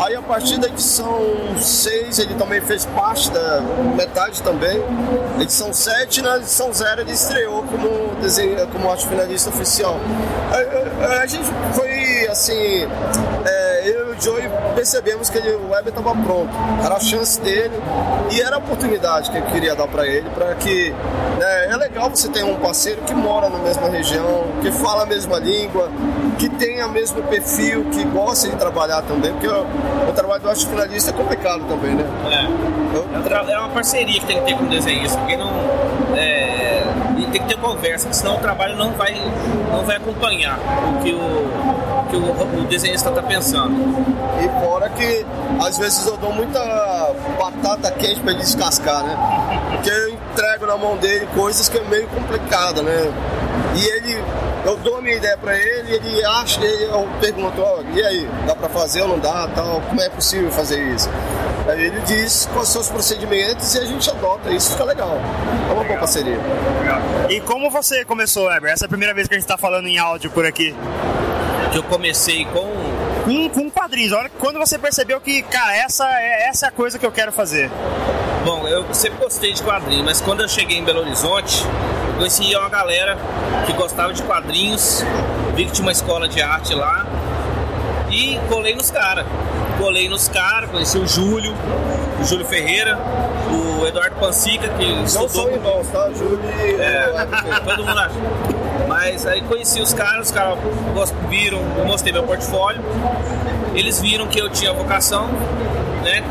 [0.00, 1.20] Aí a partir da edição
[1.60, 3.60] 6 ele também fez parte da
[3.96, 4.82] metade também.
[5.40, 9.98] Edição 7 na edição 0 ele estreou como, desenho, como arte finalista oficial.
[10.52, 12.88] A, a, a gente foi assim.
[14.14, 16.50] É, e o Joey percebemos que ele, o Weber estava pronto.
[16.84, 17.74] Era a chance dele
[18.30, 20.90] e era a oportunidade que eu queria dar para ele, para que
[21.38, 25.06] né, é legal você ter um parceiro que mora na mesma região, que fala a
[25.06, 25.90] mesma língua,
[26.38, 29.66] que tenha o mesmo perfil, que gosta de trabalhar também, porque o,
[30.08, 32.04] o trabalho do arte finalista é complicado também, né?
[32.30, 33.52] É.
[33.52, 35.50] é uma parceria que tem que ter com o desenhista, porque não.
[36.16, 36.82] É,
[37.34, 39.12] tem que ter conversa, senão o trabalho não vai,
[39.72, 43.74] não vai acompanhar o que o, que o, o desenhista está pensando.
[44.42, 45.24] E fora que
[45.60, 46.60] às vezes eu dou muita
[47.38, 49.16] batata quente para ele descascar, né?
[49.72, 53.12] Porque eu entrego na mão dele coisas que é meio complicada, né?
[53.76, 54.22] E ele
[54.64, 58.56] eu dou a minha ideia para ele, ele acha, eu pergunto, ó, e aí, dá
[58.56, 61.10] para fazer ou não dá, tal, como é possível fazer isso?
[61.68, 65.18] Aí ele diz quais são os procedimentos e a gente adota, isso fica legal.
[65.68, 66.38] É uma boa parceria.
[67.28, 68.72] E como você começou, Weber?
[68.72, 70.74] Essa é a primeira vez que a gente tá falando em áudio por aqui.
[71.74, 72.72] Que eu comecei com
[73.24, 74.12] Com, com quadrinhos.
[74.12, 77.32] Olha, quando você percebeu que, cara, essa é, essa é a coisa que eu quero
[77.32, 77.68] fazer.
[78.44, 81.64] Bom, eu sempre gostei de quadrinhos, mas quando eu cheguei em Belo Horizonte,
[82.10, 83.18] eu conheci uma galera
[83.66, 85.02] que gostava de quadrinhos,
[85.56, 87.06] vi que tinha uma escola de arte lá
[88.08, 89.26] e colei nos caras.
[89.76, 91.52] Colei nos caras, conheci o Júlio,
[92.20, 92.96] o Júlio Ferreira,
[93.50, 96.08] o Eduardo Pancica, que Não estudou são irmãos, tá?
[96.12, 97.26] Júlio e é,
[97.64, 98.14] todo mundo acha.
[98.94, 100.56] Mas aí conheci os caras, os caras
[101.28, 102.80] viram, eu mostrei meu portfólio,
[103.74, 105.26] eles viram que eu tinha vocação,
[106.04, 106.22] né?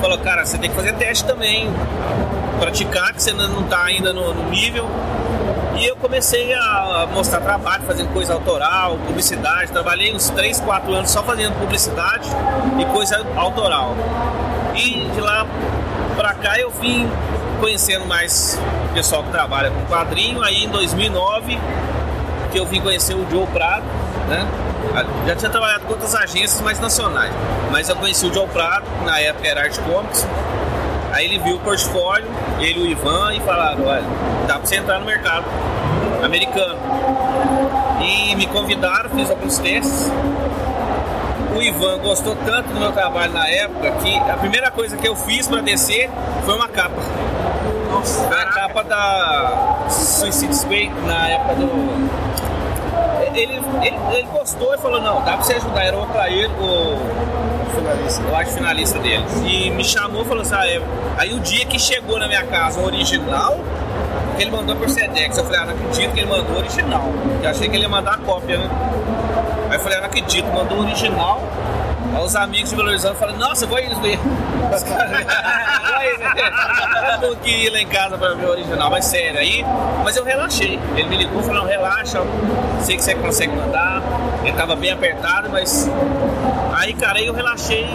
[0.00, 1.70] Falou, cara, você tem que fazer teste também,
[2.58, 4.86] praticar, que você não tá ainda no, no nível.
[5.76, 9.70] E eu comecei a mostrar trabalho, fazendo coisa autoral, publicidade.
[9.70, 12.26] Trabalhei uns 3, 4 anos só fazendo publicidade
[12.78, 13.94] e coisa autoral.
[14.74, 15.46] E de lá
[16.16, 17.06] pra cá eu vim
[17.60, 18.58] conhecendo mais
[18.94, 20.42] pessoal que trabalha com quadrinho.
[20.42, 21.58] Aí em 2009
[22.50, 23.84] que eu vim conhecer o Joe Prado,
[24.28, 24.46] né?
[25.26, 27.32] Já tinha trabalhado com outras agências mais nacionais,
[27.70, 30.26] mas eu conheci o Joe Prado, na época era Art Comics.
[31.12, 32.26] Aí ele viu o portfólio,
[32.58, 34.02] ele e o Ivan, e falaram: olha,
[34.46, 35.44] dá pra você entrar no mercado
[36.24, 36.78] americano.
[38.00, 40.10] E me convidaram, fiz alguns testes.
[41.54, 45.16] O Ivan gostou tanto do meu trabalho na época que a primeira coisa que eu
[45.16, 46.08] fiz para descer
[46.44, 47.02] foi uma capa.
[48.02, 52.10] Foi a capa da Suicide Squad na época do.
[53.34, 55.84] Ele, ele, ele gostou e falou: não, dá pra você ajudar.
[55.84, 56.98] Era o Ocair, o
[57.74, 58.22] finalista.
[58.22, 59.24] eu acho finalista dele.
[59.44, 60.80] E me chamou e falou assim: ah, é.
[61.18, 63.58] Aí o dia que chegou na minha casa o original,
[64.36, 67.04] que ele mandou por Sedex, eu falei: ah, não acredito que ele mandou o original.
[67.42, 68.70] Eu achei que ele ia mandar a cópia, né?
[69.68, 71.40] Aí eu falei: ah, não acredito, mandou o original.
[72.18, 74.18] Os amigos de Belo Horizonte falaram: nossa, vou eles ver.
[74.74, 74.84] Os
[77.20, 79.38] mundo que ia lá em casa pra ver o original, mas sério.
[79.38, 79.64] Aí,
[80.04, 80.78] mas eu relaxei.
[80.96, 82.20] Ele me ligou e falou: relaxa,
[82.80, 84.02] sei que você consegue mandar.
[84.42, 85.88] Ele tava bem apertado, mas
[86.80, 87.86] Aí, cara, aí eu relaxei,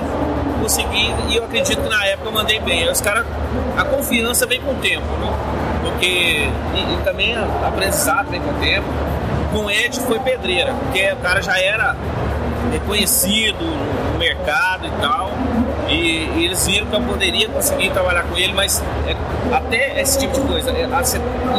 [0.62, 2.84] consegui, e eu acredito que na época eu mandei bem.
[2.84, 3.26] Aí os caras,
[3.76, 5.34] a confiança vem com o tempo, né?
[5.82, 6.06] Porque,
[6.76, 7.36] e, e também
[7.66, 8.86] aprendizado vem com o tempo.
[9.52, 11.96] Com o Ed foi pedreira, porque o cara já era
[12.72, 15.32] reconhecido no mercado e tal.
[15.88, 19.16] E, e eles viram que eu poderia conseguir trabalhar com ele, mas é,
[19.56, 20.88] até esse tipo de coisa, é,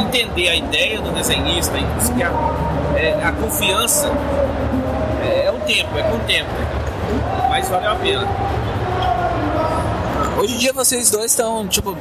[0.01, 2.31] entender a ideia do desenhista e conseguir a,
[2.95, 4.11] é, a confiança
[5.23, 6.49] é, é o tempo, é com o tempo.
[7.49, 8.27] Mas valeu a pena.
[10.37, 11.97] Hoje em dia vocês dois estão, tipo,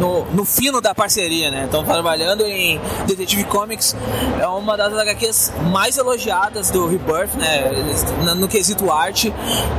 [0.00, 1.66] no, no fino da parceria, né?
[1.66, 3.94] Estão trabalhando em Detective Comics.
[4.40, 7.70] É uma das HQs mais elogiadas do Rebirth, né?
[8.24, 9.32] No, no quesito arte.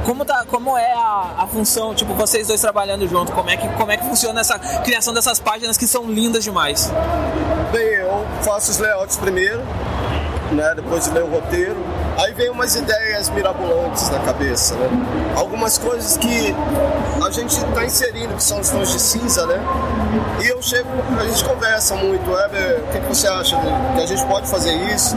[0.06, 3.34] Como, tá, como é a, a função, tipo, vocês dois trabalhando junto?
[3.34, 6.90] Como é, que, como é que funciona essa criação dessas páginas que são lindas demais?
[7.74, 9.62] Bem, eu faço os layouts primeiro,
[10.52, 10.74] né?
[10.76, 11.78] Depois de ler o roteiro.
[12.18, 14.90] Aí vem umas ideias mirabolantes na cabeça, né?
[15.36, 16.56] Algumas coisas que
[17.24, 19.60] a gente está inserindo, que são os tons de cinza, né?
[20.44, 20.90] E eu chego,
[21.20, 23.58] a gente conversa muito, Weber, o que, que você acha
[23.96, 25.16] que a gente pode fazer isso?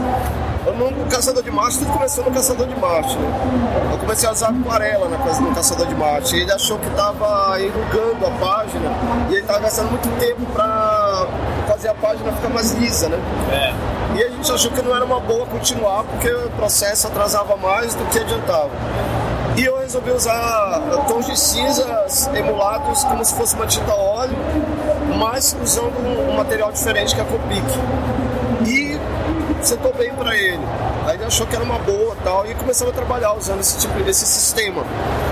[0.65, 3.15] Eu não, no Caçador de Marte, tudo começou no Caçador de Marte.
[3.17, 3.89] Né?
[3.93, 6.35] Eu comecei a usar aquarela na, no Caçador de Marte.
[6.35, 8.91] Ele achou que estava enrugando a página
[9.29, 11.27] e ele estava gastando muito tempo para
[11.67, 13.17] fazer a página ficar mais lisa, né?
[13.51, 14.17] É.
[14.17, 17.95] E a gente achou que não era uma boa continuar porque o processo atrasava mais
[17.95, 18.69] do que adiantava.
[19.57, 24.35] E eu resolvi usar tons de cinzas emulados como se fosse uma tinta óleo,
[25.17, 27.63] mas usando um, um material diferente que é a Copic.
[28.65, 28.90] E
[29.67, 30.63] sentou bem para ele.
[31.05, 33.93] Aí ele achou que era uma boa tal e começamos a trabalhar usando esse tipo
[34.03, 34.83] desse sistema,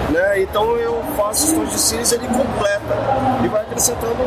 [0.09, 0.41] né?
[0.41, 2.95] Então eu faço os tons de cinza ele completa
[3.43, 4.23] e vai acrescentando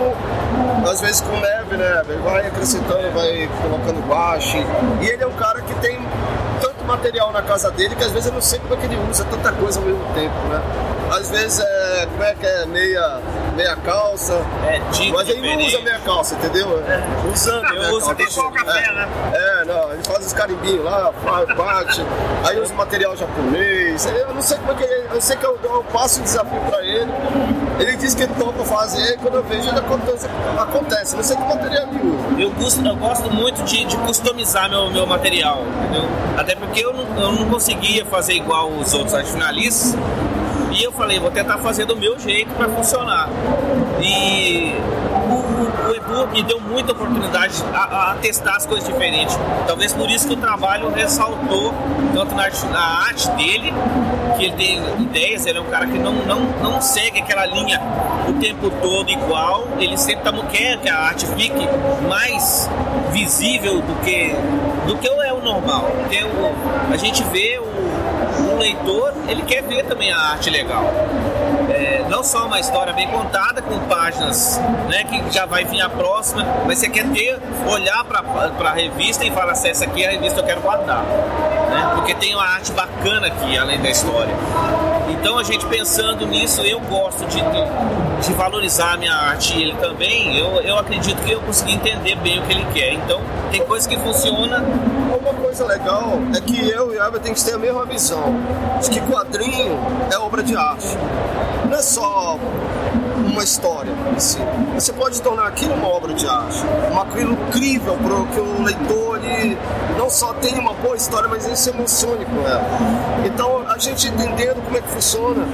[0.88, 2.02] às vezes com neve, né?
[2.08, 4.56] Ele vai acrescentando, vai colocando baixo
[5.00, 5.98] e ele é um cara que tem
[6.82, 8.98] tanto material na casa dele que às vezes eu não sei como é que ele
[9.10, 10.60] usa tanta coisa ao mesmo tempo, né?
[11.10, 13.20] Às vezes é, como é que é, meia,
[13.54, 14.34] meia calça,
[14.66, 16.82] É, tinta mas ele não usa meia calça, entendeu?
[17.32, 18.92] Usando Eu meia uso até só o café, é.
[18.92, 19.08] né?
[19.34, 21.12] É, não, ele faz os carimbinhos lá,
[21.56, 22.02] bate,
[22.46, 24.06] aí usa material japonês.
[24.06, 25.08] Eu não sei como é que ele.
[25.12, 27.12] Eu sei que eu, eu passo o desafio pra ele.
[27.78, 30.26] Ele diz que ele topa fazer, e quando eu vejo ele acontece.
[30.58, 31.16] acontece.
[31.16, 32.40] Não sei que material ele usa.
[32.40, 36.08] Eu gosto, eu gosto muito de, de customizar meu, meu material, entendeu?
[36.36, 39.96] Até porque eu não, eu não conseguia fazer igual os outros finalistas.
[40.72, 43.28] E eu falei, vou tentar fazer do meu jeito para funcionar.
[44.00, 44.74] E
[45.28, 49.38] o, o Edu me deu muita oportunidade a, a, testar as coisas diferentes.
[49.66, 51.74] Talvez por isso que o trabalho ressaltou
[52.14, 53.72] tanto na, na arte dele,
[54.36, 57.80] que ele tem ideias, ele é um cara que não, não, não segue aquela linha
[58.28, 61.68] o tempo todo igual, ele sempre tá, quer que a arte fique
[62.08, 62.68] mais
[63.12, 64.34] visível do que,
[64.86, 65.11] do que o
[65.52, 65.90] normal.
[66.00, 70.84] Porque o, a gente vê o, o leitor, ele quer ver também a arte legal.
[71.70, 75.88] É, não só uma história bem contada com páginas né, que já vai vir a
[75.88, 77.38] próxima, mas você quer ter,
[77.68, 78.20] olhar para
[78.70, 81.02] a revista e falar se essa aqui é a revista que eu quero guardar.
[81.02, 81.92] Né?
[81.94, 84.34] Porque tem uma arte bacana aqui, além da história.
[85.10, 89.62] Então a gente pensando nisso, eu gosto de, de, de valorizar a minha arte e
[89.62, 92.92] ele também, eu, eu acredito que eu consegui entender bem o que ele quer.
[92.94, 94.64] Então tem coisa que funciona.
[95.22, 98.34] Uma coisa legal é que eu e a Eva tem que ter a mesma visão
[98.82, 99.78] de que quadrinho
[100.10, 100.98] é obra de arte.
[101.70, 102.36] Não é só
[103.30, 104.38] uma história si.
[104.74, 106.58] Você pode tornar aquilo uma obra de arte,
[106.90, 109.56] uma aquilo incrível para que o leitor ele
[109.96, 112.64] não só tenha uma boa história, mas ele se emocione com ela.
[113.24, 115.44] Então gente entendendo como é que funciona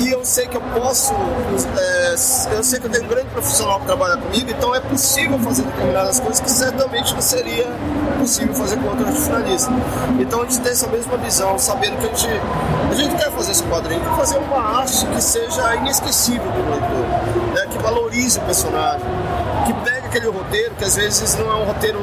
[0.00, 1.14] e eu sei que eu posso,
[1.78, 2.14] é,
[2.54, 5.62] eu sei que eu tenho um grande profissional que trabalha comigo, então é possível fazer
[5.62, 7.66] determinadas coisas que certamente não seria
[8.18, 9.70] possível fazer com outro finalista.
[10.20, 12.40] Então a gente tem essa mesma visão, sabendo que a gente,
[12.90, 16.70] a gente quer fazer esse quadrinho, quer fazer uma arte que seja inesquecível para o
[16.70, 17.66] leitor, né?
[17.70, 19.06] que valorize o personagem,
[19.64, 22.00] que pegue aquele roteiro, que às vezes não é um roteiro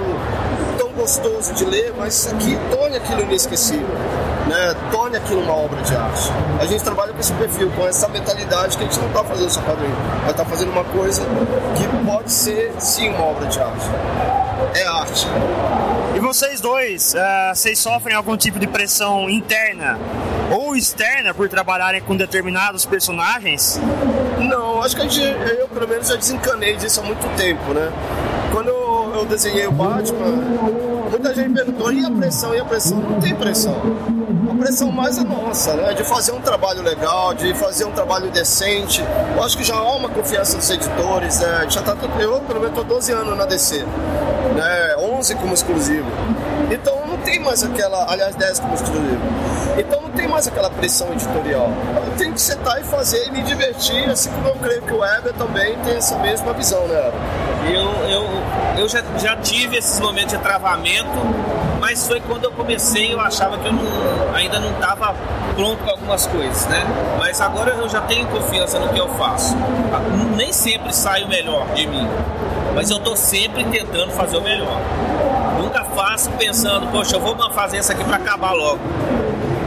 [0.80, 3.88] tão gostoso de ler, mas que torne aquilo inesquecível.
[4.48, 6.30] Né, torne aquilo uma obra de arte.
[6.60, 9.50] A gente trabalha com esse perfil, com essa mentalidade que a gente não está fazendo
[9.50, 11.22] só quadrinho, mas está fazendo uma coisa
[11.78, 13.86] que pode ser sim uma obra de arte.
[14.76, 15.28] É arte.
[16.16, 19.98] E vocês dois, uh, vocês sofrem algum tipo de pressão interna
[20.52, 23.80] ou externa por trabalharem com determinados personagens?
[24.40, 25.22] Não, acho que a gente,
[25.58, 27.92] eu pelo menos já desencanei disso há muito tempo, né?
[28.52, 32.56] Quando eu desenhei o Batman, muita gente perguntou, e a pressão?
[32.56, 32.98] E a pressão?
[32.98, 33.76] Não tem pressão.
[34.52, 35.94] A pressão mais é nossa, né?
[35.94, 39.04] De fazer um trabalho legal, de fazer um trabalho decente.
[39.36, 41.66] Eu acho que já há uma confiança dos editores, né?
[41.70, 43.84] Já tá, eu, pelo menos, estou 12 anos na DC,
[44.56, 44.96] né?
[44.98, 46.10] 11 como exclusivo.
[46.72, 49.22] Então não tem mais aquela, aliás, 10 como exclusivo.
[49.78, 51.70] Então não tem mais aquela pressão editorial.
[51.96, 55.00] Eu tenho que sentar e fazer e me divertir, assim como eu creio que o
[55.00, 57.12] Weber também tem essa mesma visão, né?
[57.66, 58.26] Eu, eu,
[58.78, 61.10] eu já, já tive esses momentos de travamento,
[61.80, 65.16] mas foi quando eu comecei, eu achava que eu não, ainda não estava
[65.56, 66.84] pronto para algumas coisas, né?
[67.18, 69.56] Mas agora eu já tenho confiança no que eu faço.
[70.36, 72.08] Nem sempre sai o melhor de mim,
[72.76, 74.80] mas eu estou sempre tentando fazer o melhor.
[75.58, 78.80] Nunca faço pensando, poxa, eu vou fazer isso aqui para acabar logo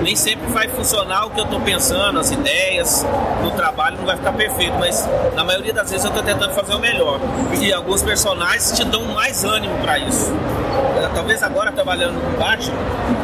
[0.07, 3.05] nem sempre vai funcionar o que eu estou pensando, as ideias,
[3.43, 5.05] no trabalho não vai ficar perfeito, mas
[5.35, 7.19] na maioria das vezes eu estou tentando fazer o melhor.
[7.61, 10.33] E alguns personagens te dão mais ânimo para isso.
[11.07, 12.75] É, talvez agora trabalhando com Batman,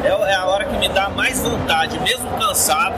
[0.05, 2.95] é, é a hora que me dá mais vontade, mesmo cansado.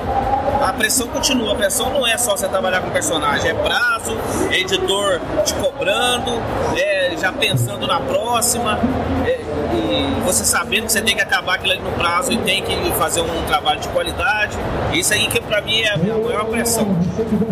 [0.63, 4.17] A pressão continua, a pressão não é só você trabalhar com personagem, é prazo,
[4.51, 6.31] é editor te cobrando,
[6.77, 8.79] é já pensando na próxima,
[9.27, 9.41] é,
[9.75, 12.93] e você sabendo que você tem que acabar aquilo ali no prazo e tem que
[12.93, 14.57] fazer um trabalho de qualidade.
[14.93, 16.87] Isso aí que pra mim é a maior pressão.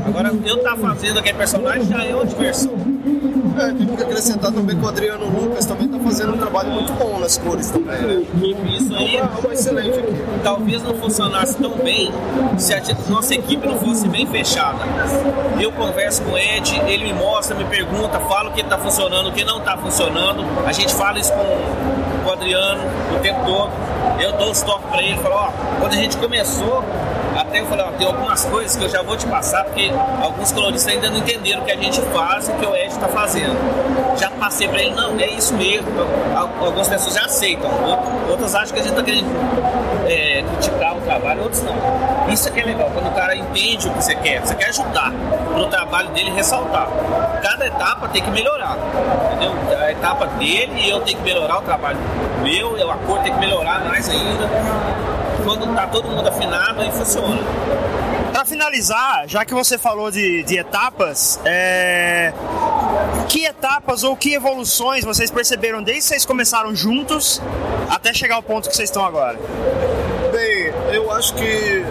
[0.06, 2.72] Agora, eu estar tá fazendo aquele personagem já é uma diversão.
[3.58, 6.92] É, tem que acrescentar também que o Adriano Lucas também está fazendo um trabalho muito
[6.94, 8.22] bom nas cores também, né?
[8.76, 10.14] Isso aí é uma excelente aqui.
[10.42, 12.10] Talvez não funcionasse tão bem
[12.58, 14.78] se a nossa equipe não fosse bem fechada.
[15.60, 19.28] Eu converso com o Ed, ele me mostra, me pergunta, fala o que está funcionando,
[19.28, 20.44] o que não está funcionando.
[20.66, 22.82] A gente fala isso com, com o Adriano
[23.14, 23.70] o tempo todo.
[24.20, 25.50] Eu dou os toques para ele, falo, ó,
[25.80, 26.84] quando a gente começou,
[27.42, 29.90] até eu falei, ó, tem algumas coisas que eu já vou te passar, porque
[30.22, 33.08] alguns coloristas ainda não entenderam o que a gente faz o que o Ed está
[33.08, 33.56] fazendo.
[34.18, 35.86] Já passei para ele, não, é isso mesmo.
[36.34, 37.70] Algumas pessoas já aceitam,
[38.30, 39.26] outras acham que a gente está querendo
[40.06, 41.74] é, criticar o trabalho, outros não.
[42.32, 44.68] Isso é que é legal, quando o cara entende o que você quer, você quer
[44.68, 46.88] ajudar no trabalho dele ressaltar.
[47.42, 48.76] Cada etapa tem que melhorar,
[49.26, 49.52] entendeu?
[49.78, 51.98] A etapa dele eu tenho que melhorar o trabalho
[52.42, 54.48] meu, a cor tem que melhorar mais ainda
[55.44, 57.38] quando tá todo mundo afinado e funciona.
[58.32, 62.32] Para finalizar, já que você falou de, de etapas, é...
[63.28, 67.42] que etapas ou que evoluções vocês perceberam desde que vocês começaram juntos
[67.90, 69.38] até chegar ao ponto que vocês estão agora?
[70.32, 71.84] Bem, eu acho que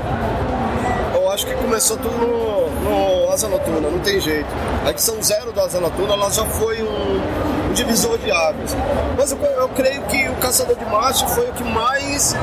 [1.13, 4.49] eu acho que começou tudo no, no Asa Noturna, não tem jeito.
[4.85, 7.30] A edição zero do Asa Noturna ela já foi um, um
[7.73, 8.75] divisor de águas.
[9.17, 12.35] Mas eu, eu, creio que o Caçador de Marte foi o que mais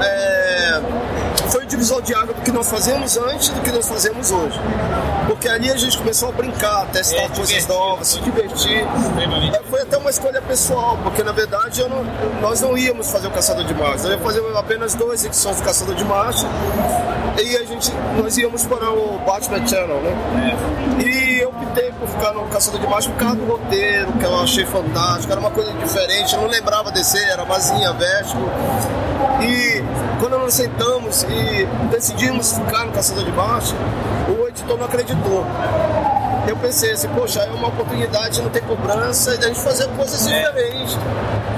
[0.00, 0.80] é, é,
[1.50, 4.58] foi o divisor de água do que nós fazíamos antes do que nós fazemos hoje.
[5.26, 8.86] Porque ali a gente começou a brincar, testar É, coisas novas, se divertir.
[9.52, 12.04] É, Foi até uma escolha pessoal, porque na verdade não-
[12.40, 14.04] nós não íamos fazer o Caçador de Marte.
[14.04, 16.46] Eu ia fazer apenas duas edições do Caçador de Marte.
[17.42, 17.90] E a gente,
[18.22, 20.56] nós íamos para o Batman Channel, né?
[21.04, 21.13] E
[21.82, 25.72] no Caçador de Marte por causa do roteiro, que eu achei fantástico, era uma coisa
[25.72, 28.48] diferente, eu não lembrava desse, era Mazinha Vertigo.
[29.42, 29.82] E
[30.20, 33.74] quando nós sentamos e decidimos ficar no Caçador de Marte,
[34.28, 35.44] o editor não acreditou.
[36.46, 40.26] Eu pensei assim, poxa, é uma oportunidade, não tem cobrança, e da gente fazer coisas
[40.26, 40.38] É.
[40.38, 40.98] diferentes.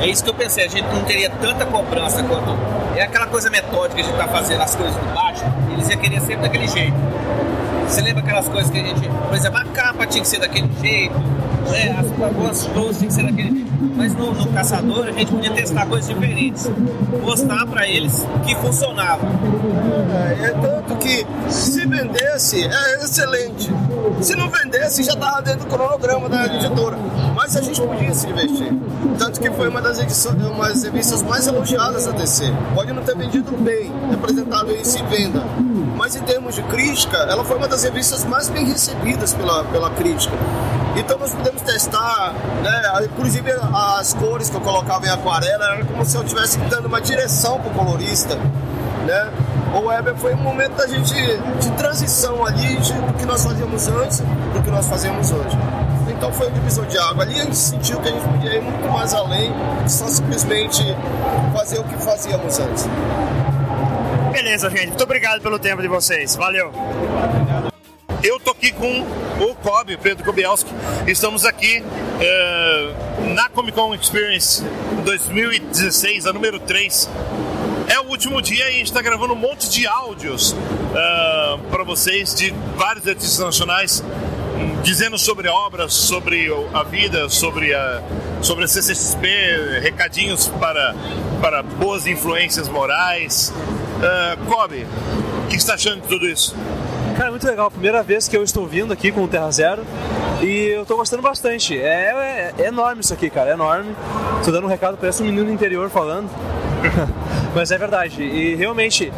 [0.01, 2.57] É isso que eu pensei, a gente não teria tanta cobrança quanto.
[2.97, 5.99] É aquela coisa metódica que a gente tá fazendo as coisas do baixo, eles iam
[5.99, 6.97] querer sempre daquele jeito.
[7.89, 9.09] Você lembra aquelas coisas que a gente.
[9.09, 11.19] Por exemplo, a capa tinha que ser daquele jeito,
[11.71, 11.97] né?
[11.99, 13.67] as algumas close tinha que ser daquele jeito.
[13.97, 16.69] Mas no, no caçador a gente podia testar coisas diferentes.
[17.23, 19.27] Mostrar pra eles que funcionava.
[20.43, 23.71] É tanto que se vendesse, é excelente.
[24.21, 26.97] Se não vendesse, já estava dentro do cronograma da editora.
[27.35, 28.73] Mas a gente podia se divertir.
[29.19, 32.45] Tanto que foi uma das edições, uma das revistas mais elogiadas da DC.
[32.75, 35.43] Pode não ter vendido bem, representado isso em venda.
[35.97, 39.91] Mas em termos de crítica, ela foi uma das revistas mais bem recebidas pela, pela
[39.91, 40.35] crítica.
[40.95, 42.33] Então nós pudemos testar,
[42.63, 46.87] né, inclusive as cores que eu colocava em aquarela, era como se eu estivesse dando
[46.87, 48.39] uma direção pro colorista
[49.07, 49.31] né?
[49.75, 53.89] O Weber foi um momento da gente de transição ali de, do que nós fazíamos
[53.89, 55.57] antes do que nós fazemos hoje.
[56.09, 57.23] Então foi um divisor de água.
[57.23, 59.53] Ali a gente sentiu que a gente podia ir muito mais além
[59.85, 60.83] de só simplesmente
[61.55, 62.89] fazer o que fazíamos antes.
[64.37, 64.89] Beleza, gente.
[64.89, 66.37] Muito obrigado pelo tempo de vocês.
[66.37, 66.71] Valeu.
[68.23, 69.01] Eu tô aqui com
[69.41, 70.71] o Kobe, Pedro Kobielski.
[71.07, 71.83] Estamos aqui
[72.21, 72.95] eh,
[73.35, 74.63] na Comic Con Experience
[75.07, 77.09] 2016, a número 3.
[77.89, 80.55] É o último dia e a gente está gravando um monte de áudios
[81.71, 84.05] para vocês de vários artistas nacionais
[84.83, 88.03] dizendo sobre obras, sobre a vida, sobre a,
[88.43, 90.95] sobre a CCXP, recadinhos para,
[91.41, 93.51] para boas influências morais.
[94.03, 94.87] Ah, Kobe,
[95.45, 96.55] o que você está achando de tudo isso?
[97.17, 97.71] Cara, muito legal.
[97.71, 99.83] Primeira vez que eu estou vindo aqui com o Terra Zero
[100.43, 101.79] e eu tô gostando bastante.
[101.79, 103.95] É, é- é enorme isso aqui, cara, é enorme.
[104.45, 106.29] Tô dando um recado, parece um menino do interior falando.
[107.55, 108.23] Mas é verdade.
[108.23, 109.11] E realmente,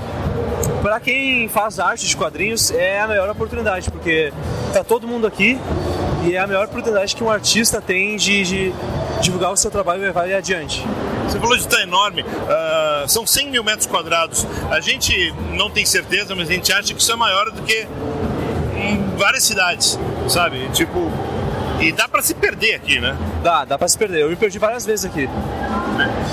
[0.80, 4.32] para quem faz arte de quadrinhos, é a melhor oportunidade, porque
[4.72, 5.58] tá todo mundo aqui
[6.24, 8.72] e é a melhor oportunidade que um artista tem de, de
[9.20, 10.86] divulgar o seu trabalho e levar ele adiante.
[11.28, 14.46] Você falou de estar enorme, ah, são 100 mil metros quadrados.
[14.70, 17.86] A gente não tem certeza, mas a gente acha que isso é maior do que
[19.16, 19.98] várias cidades,
[20.28, 20.68] sabe?
[20.72, 21.10] Tipo,
[21.80, 23.16] e dá pra se perder aqui, né?
[23.42, 24.22] Dá, dá pra se perder.
[24.22, 25.28] Eu me perdi várias vezes aqui.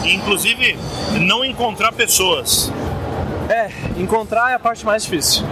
[0.03, 0.77] E, inclusive,
[1.19, 2.71] não encontrar pessoas.
[3.49, 5.43] É, encontrar é a parte mais difícil.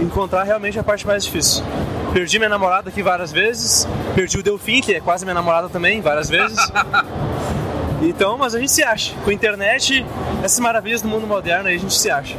[0.00, 1.64] Encontrar realmente é a parte mais difícil.
[2.12, 6.00] Perdi minha namorada aqui várias vezes, perdi o Delfim, que é quase minha namorada também,
[6.00, 6.58] várias vezes.
[8.02, 9.14] Então, mas a gente se acha.
[9.24, 10.04] Com a internet,
[10.42, 12.36] essas maravilhas do mundo moderno, aí a gente se acha.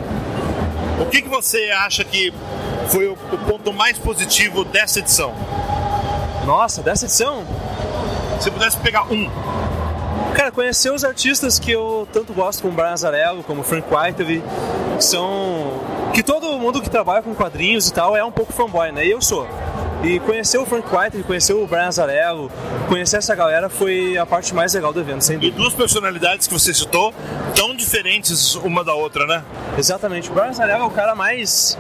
[1.00, 2.34] O que, que você acha que
[2.90, 5.34] foi o, o ponto mais positivo dessa edição?
[6.46, 7.46] Nossa, dessa edição?
[8.42, 9.30] Se pudesse pegar um.
[10.36, 14.44] Cara, conhecer os artistas que eu tanto gosto, como Brian Azarello, como Frank Whiteley,
[14.98, 15.80] que são.
[16.14, 19.06] que todo mundo que trabalha com quadrinhos e tal é um pouco fanboy, né?
[19.06, 19.48] E eu sou.
[20.04, 22.52] E conhecer o Frank Whiteley, conhecer o Brian Azarello,
[22.90, 25.58] conhecer essa galera foi a parte mais legal do evento, sem E dúvida.
[25.58, 27.14] duas personalidades que você citou,
[27.56, 29.42] tão diferentes uma da outra, né?
[29.78, 30.30] Exatamente.
[30.30, 31.78] O Brian Azarello é o cara mais.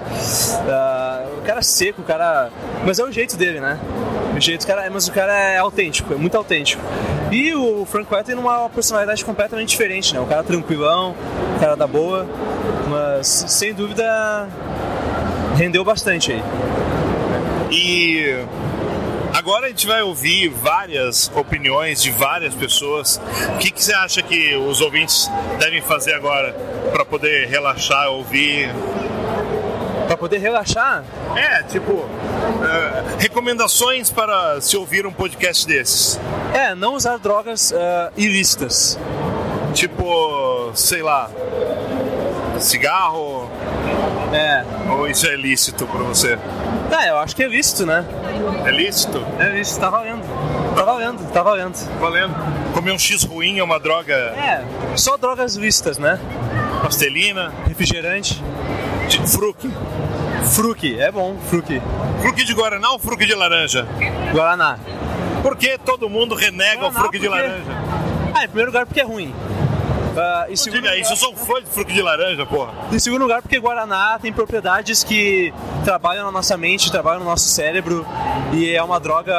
[0.70, 2.50] ah, o cara seco, o cara.
[2.86, 3.78] Mas é o jeito dele, né?
[4.38, 6.82] O jeito, cara, mas o cara é autêntico, é muito autêntico.
[7.30, 10.22] E o Frank Whiteley numa personalidade completamente diferente, né?
[10.22, 11.14] O cara tranquilão,
[11.58, 12.26] o cara da boa,
[12.90, 14.48] mas sem dúvida
[15.58, 16.44] rendeu bastante aí.
[17.76, 18.36] E
[19.34, 23.20] agora a gente vai ouvir várias opiniões de várias pessoas.
[23.56, 25.28] O que, que você acha que os ouvintes
[25.60, 26.54] devem fazer agora
[26.91, 28.70] para poder relaxar, ouvir?
[30.06, 31.04] Pra poder relaxar,
[31.36, 32.06] É, tipo,
[32.64, 36.20] eh, recomendações para se ouvir um podcast desses.
[36.54, 39.00] é não usar drogas ah, ilícitas.
[39.74, 41.32] Tipo, sei lá,
[42.60, 43.50] cigarro,
[44.34, 44.64] É.
[44.91, 46.38] ou isso é lícito para você?
[46.91, 48.03] É, eu acho que é lícito, né?
[48.65, 49.23] É lícito?
[49.39, 50.23] É lícito, tá valendo.
[50.76, 51.99] Tá valendo, tá valendo.
[51.99, 52.34] Valendo.
[52.73, 54.64] Comer um X ruim é uma droga É,
[54.95, 56.19] só drogas lícitas, né?
[56.81, 58.43] pastelina, Refrigerante.
[59.07, 59.72] de fruque.
[60.53, 61.81] Fruque, é bom, fruque.
[62.22, 63.88] Fruque de Guaraná ou fruque de laranja?
[64.31, 64.77] Guaraná.
[65.41, 67.64] Por que todo mundo renega o Guaraná fruque de laranja?
[68.35, 69.34] Ah, em primeiro lugar porque é ruim.
[70.14, 72.72] Uh, em segundo Diga isso, eu sou um fã de fruto de laranja, porra.
[72.91, 75.52] Em segundo lugar, porque Guaraná tem propriedades que
[75.84, 78.06] trabalham na nossa mente, trabalham no nosso cérebro
[78.52, 79.34] e é uma droga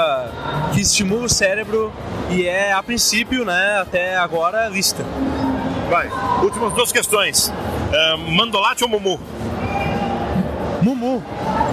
[0.72, 1.92] que estimula o cérebro
[2.28, 5.04] e é, a princípio, né, até agora, lista.
[5.88, 6.10] Vai,
[6.42, 7.48] últimas duas questões.
[7.48, 9.20] Uh, mandolate ou mumu?
[10.82, 11.22] Mumu.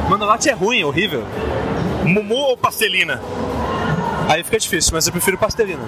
[0.10, 1.26] Mandolate é ruim, é horrível.
[2.04, 3.20] Mumu ou pastelina?
[4.30, 5.82] Aí fica difícil, mas eu prefiro pastelina.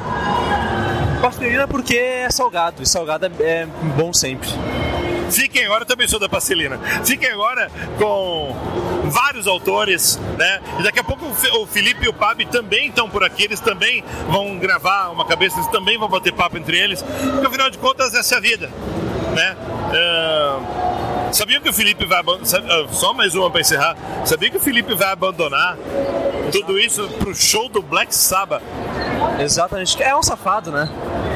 [1.24, 4.50] Pastelina porque é salgado, e salgado é bom sempre.
[5.32, 6.78] Fiquem agora, eu também sou da pastelina.
[7.06, 8.54] Fiquem agora com
[9.06, 10.60] vários autores, né?
[10.80, 14.04] E daqui a pouco o Felipe e o Pabi também estão por aqui, eles também
[14.28, 18.14] vão gravar uma cabeça, eles também vão bater papo entre eles, porque afinal de contas
[18.14, 18.70] essa é a vida,
[19.34, 19.56] né?
[19.94, 21.03] Uh,
[21.34, 22.88] sabia que o Felipe vai abandonar?
[22.92, 23.96] Só mais uma para encerrar.
[24.26, 25.78] Sabia que o Felipe vai abandonar
[26.52, 28.62] tudo isso pro show do Black Sabbath?
[29.40, 30.02] Exatamente.
[30.02, 30.90] É um safado, né?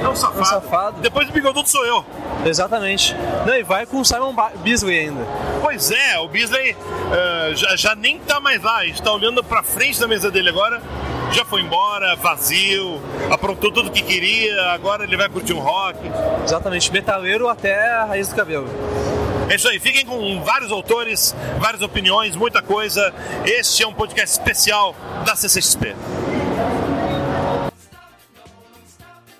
[0.03, 0.39] É um safado.
[0.39, 1.01] É um safado.
[1.01, 2.05] Depois do bigodudo sou eu.
[2.45, 3.15] Exatamente.
[3.45, 5.25] Não, e vai com o Simon Beasley ainda.
[5.61, 8.77] Pois é, o Beasley uh, já, já nem tá mais lá.
[8.77, 10.81] A gente tá olhando pra frente da mesa dele agora.
[11.31, 15.99] Já foi embora, vazio, aprontou tudo que queria, agora ele vai curtir um rock.
[16.45, 18.67] Exatamente, metaleiro até a raiz do cabelo.
[19.49, 23.13] É isso aí, fiquem com vários autores, várias opiniões, muita coisa.
[23.45, 24.93] Este é um podcast especial
[25.25, 25.95] da CCXP.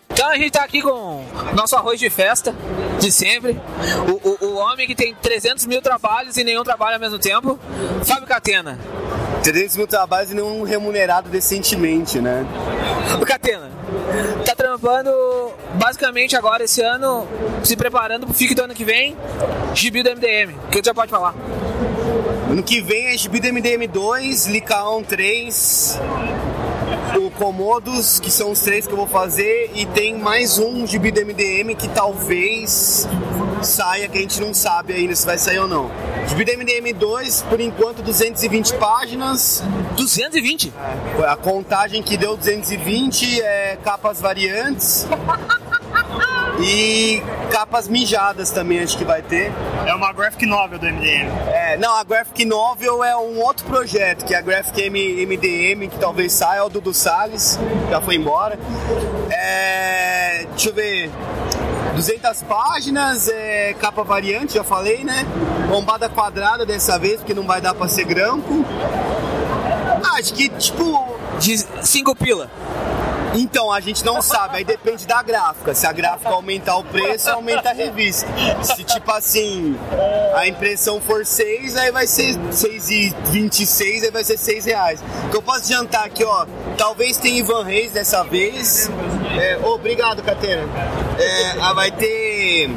[0.10, 1.24] Então a gente tá aqui com
[1.54, 2.56] nosso arroz de festa
[3.00, 3.60] de sempre.
[4.08, 7.60] O, o, o homem que tem 300 mil trabalhos e nenhum trabalho ao mesmo tempo.
[8.06, 8.80] Fábio Catena.
[9.44, 12.46] 300 mil trabalhos e nenhum remunerado decentemente, né?
[13.22, 13.70] O Catena,
[14.46, 15.12] tá trampando
[15.74, 17.28] basicamente agora esse ano,
[17.64, 19.16] se preparando pro FIC do ano que vem,
[19.74, 20.56] gibi do MDM.
[20.66, 21.34] O que você já pode falar?
[22.50, 26.00] Ano que vem é gibi do MDM 2, Licaon 3,
[27.18, 31.12] o Comodos, que são os três que eu vou fazer, e tem mais um gibi
[31.12, 33.08] do MDM que talvez
[33.62, 35.90] saia, que a gente não sabe ainda se vai sair ou não.
[36.28, 39.64] Gibi do MDM 2, por enquanto, 220 páginas.
[39.96, 40.74] 220?
[41.20, 45.08] É, a contagem que deu 220 é capas variantes.
[46.60, 47.22] E
[47.52, 49.52] capas mijadas também acho que vai ter.
[49.86, 51.30] É uma graphic novel do MDM.
[51.48, 55.88] É, não, a graphic novel é um outro projeto, que é a graphic M MDM,
[55.88, 57.60] que talvez saia, é o Dudu Salles,
[57.90, 58.58] já foi embora.
[59.30, 61.12] É, deixa eu ver.
[61.96, 65.26] 200 páginas, é, capa variante, já falei, né?
[65.68, 68.64] Bombada quadrada dessa vez, porque não vai dar pra ser grampo.
[70.04, 71.18] Ah, acho que, tipo...
[71.40, 72.50] De 5 pila.
[73.34, 75.74] Então, a gente não sabe, aí depende da gráfica.
[75.74, 78.28] Se a gráfica aumentar o preço, aumenta a revista.
[78.64, 79.78] Se tipo assim,
[80.36, 85.04] a impressão for 6, aí vai ser 6,26, aí vai ser 6 reais.
[85.26, 86.46] O que eu posso adiantar aqui, ó,
[86.78, 88.90] talvez tenha Ivan Reis dessa vez.
[89.40, 90.64] É, obrigado, Catena.
[91.20, 92.70] É, vai ter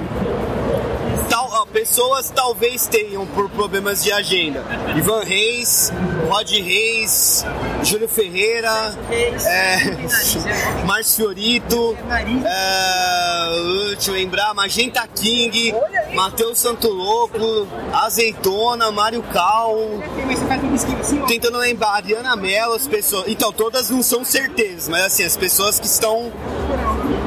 [1.70, 4.62] pessoas talvez tenham por problemas de agenda.
[4.96, 5.92] Ivan Reis,
[6.28, 7.44] Rod Reis,
[7.82, 11.96] Júlio Ferreira, é, Márcio Fiorito,
[12.44, 15.74] é, deixa eu lembrar, Magenta King,
[16.14, 19.76] Matheus Santo Louco, Azeitona, Mário Cal,
[21.26, 23.28] tentando lembrar, Ariana Mello, as pessoas.
[23.28, 26.32] Então, todas não são certezas, mas assim, as pessoas que estão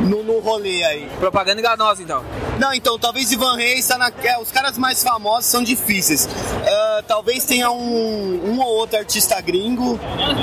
[0.03, 1.09] no, no rolê aí.
[1.19, 2.23] Propaganda enganosa, então.
[2.59, 4.11] Não, então, talvez Ivan Reis tá na.
[4.23, 6.25] É, os caras mais famosos são difíceis.
[6.25, 9.99] Uh, talvez tenha um, um ou outro artista gringo,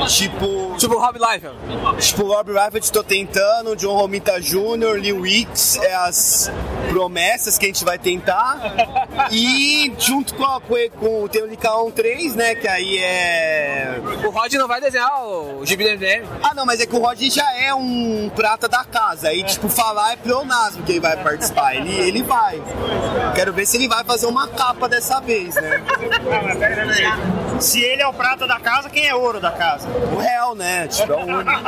[0.08, 0.74] tipo.
[0.76, 1.56] Tipo Rob Liefeld.
[2.00, 6.50] Tipo Rob Liefeld, tô tentando, John Romita Jr., Lil Weeks, é as
[6.88, 8.60] promessas que a gente vai tentar.
[9.30, 12.54] E junto com, a, com, tem o Licaon 3, né?
[12.54, 14.00] Que aí é.
[14.24, 16.26] O Rod não vai desenhar o gibi do MDM.
[16.42, 19.28] Ah, não, mas é que o Rod já é um prata da casa.
[19.28, 21.74] Aí, tipo, falar é pleonasmo que ele vai participar.
[21.74, 22.60] Ele, ele vai.
[23.34, 25.82] Quero ver se ele vai fazer uma capa dessa vez, né?
[27.60, 29.86] Se ele é o prata da casa, quem é ouro da casa?
[29.88, 30.88] O réu, né?
[30.88, 31.60] Tipo, é o único.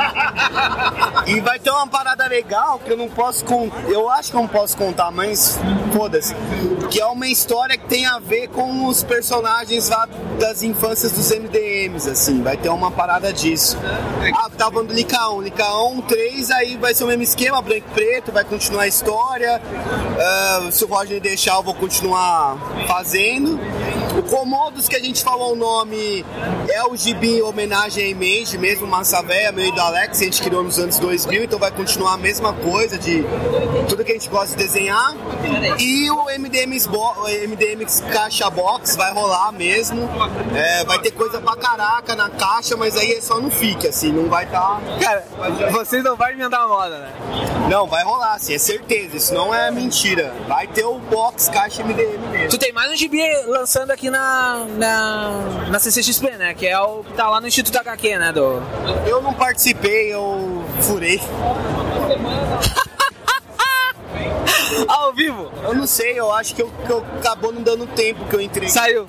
[1.27, 3.83] e vai ter uma parada legal que eu não posso contar.
[3.89, 5.59] Eu acho que eu não posso contar, mas
[5.95, 6.35] foda-se.
[6.89, 10.07] Que é uma história que tem a ver com os personagens lá
[10.39, 12.41] das infâncias dos MDMs, assim.
[12.41, 13.77] Vai ter uma parada disso.
[14.35, 15.41] Ah, tava falando do Licaon.
[15.41, 19.61] Licaon 3, aí vai ser o mesmo esquema, preto, vai continuar a história.
[20.67, 23.59] Uh, se o Roger deixar, eu vou continuar fazendo.
[24.17, 26.23] O Comodos que a gente falou o nome
[26.69, 30.41] é o gibi em homenagem a Image, mesmo Massa Véia, meio do Alex, a gente
[30.41, 33.23] criou nos anos 2000, então vai continuar a mesma coisa de
[33.89, 35.15] tudo que a gente gosta de desenhar.
[35.79, 40.07] E o MDMs, bo- o MDMs Caixa Box vai rolar mesmo.
[40.55, 44.11] É, vai ter coisa pra caraca na caixa, mas aí é só no FIC, assim,
[44.11, 44.79] não vai estar.
[45.01, 45.25] Cara,
[45.71, 47.11] vocês não vão inventar moda, né?
[47.69, 49.17] Não, vai rolar, assim, é certeza.
[49.17, 50.33] Isso não é mentira.
[50.47, 52.49] Vai ter o box caixa MDM mesmo.
[52.49, 55.31] Tu tem mais um gibi lançando aqui na, na,
[55.69, 56.53] na CCXP, né?
[56.53, 58.31] Que é o que tá lá no Instituto HQ, né?
[58.31, 58.61] Do...
[59.07, 61.19] Eu não participei, eu furei.
[64.87, 65.51] Ao vivo?
[65.63, 68.41] Eu não sei, eu acho que eu, que eu acabou não dando tempo que eu
[68.41, 68.69] entrei.
[68.69, 69.07] Saiu.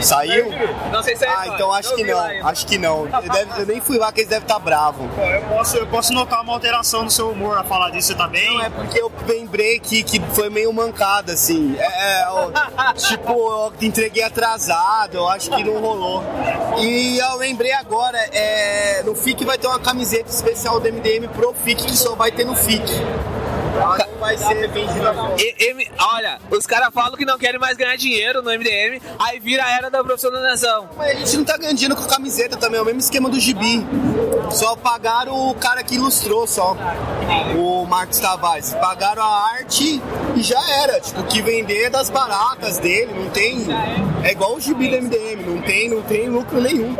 [0.00, 0.46] Saiu?
[0.90, 2.48] Não sei se é Ah, então acho Não que não.
[2.48, 3.06] Acho que não.
[3.06, 5.06] Eu, deve- eu nem fui lá que eles devem estar bravos.
[5.18, 8.26] Eu posso, eu posso notar uma alteração no seu humor a falar disso, você tá
[8.26, 8.48] bem?
[8.54, 11.76] Não, é porque eu lembrei que, que foi meio mancada, assim.
[11.78, 12.50] É, é, ó,
[12.96, 16.22] tipo, eu entreguei atrasado, eu acho que não rolou.
[16.78, 21.52] E eu lembrei agora, é, no FIC vai ter uma camiseta especial do MDM pro
[21.52, 22.84] FIC que só vai ter no FIC.
[23.80, 25.14] Ela não vai ser vendida.
[25.38, 29.38] E- M- olha, os caras falam que não querem mais ganhar dinheiro no MDM, aí
[29.38, 30.88] vira a era da profissionalização.
[30.96, 33.38] Mas a gente não tá ganhando dinheiro com camiseta também, é o mesmo esquema do
[33.38, 33.86] gibi.
[34.50, 36.76] Só pagaram o cara que ilustrou só.
[37.56, 38.72] O Marcos Tavares.
[38.74, 40.00] Pagaram a arte
[40.34, 41.00] e já era.
[41.00, 43.66] Tipo, o que vender é das baratas dele, não tem.
[44.24, 46.96] É igual o gibi do MDM, não tem, não tem lucro nenhum.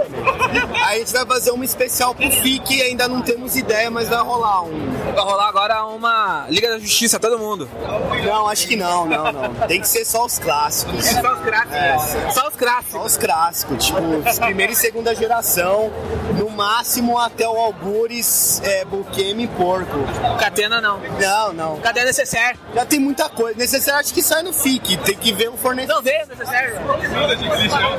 [0.85, 4.21] Aí a gente vai fazer uma especial pro FIC, ainda não temos ideia, mas vai
[4.21, 4.91] rolar um.
[5.15, 7.69] Vai rolar agora uma Liga da Justiça, todo mundo.
[8.25, 9.55] Não, acho que não, não, não.
[9.67, 11.05] Tem que ser só os clássicos.
[11.05, 11.75] Só os clássicos.
[11.75, 12.31] É.
[12.31, 12.93] Só os clássicos.
[12.93, 15.91] Só os clássicos, tipo, os primeira e segunda geração,
[16.39, 19.99] no máximo até o Algures, é, Buqueme e Porco.
[20.39, 21.01] Catena não.
[21.21, 21.81] Não, não.
[21.81, 22.59] Cadê a necessaire?
[22.75, 23.59] Já tem muita coisa.
[23.59, 25.97] Necessário acho que sai no FIC, tem que ver o fornecedor.
[25.97, 26.75] Não veio necessaire?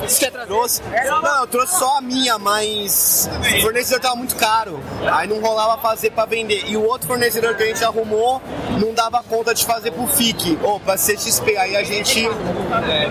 [0.05, 0.47] Isso quer trazer?
[0.47, 0.81] Trouxe.
[1.05, 4.79] Não, eu trouxe só a minha, mas o fornecedor tava muito caro.
[5.11, 6.63] Aí não rolava fazer pra vender.
[6.67, 8.41] E o outro fornecedor que a gente arrumou
[8.79, 11.57] não dava conta de fazer pro FIC, ou pra CXP.
[11.57, 12.27] Aí a gente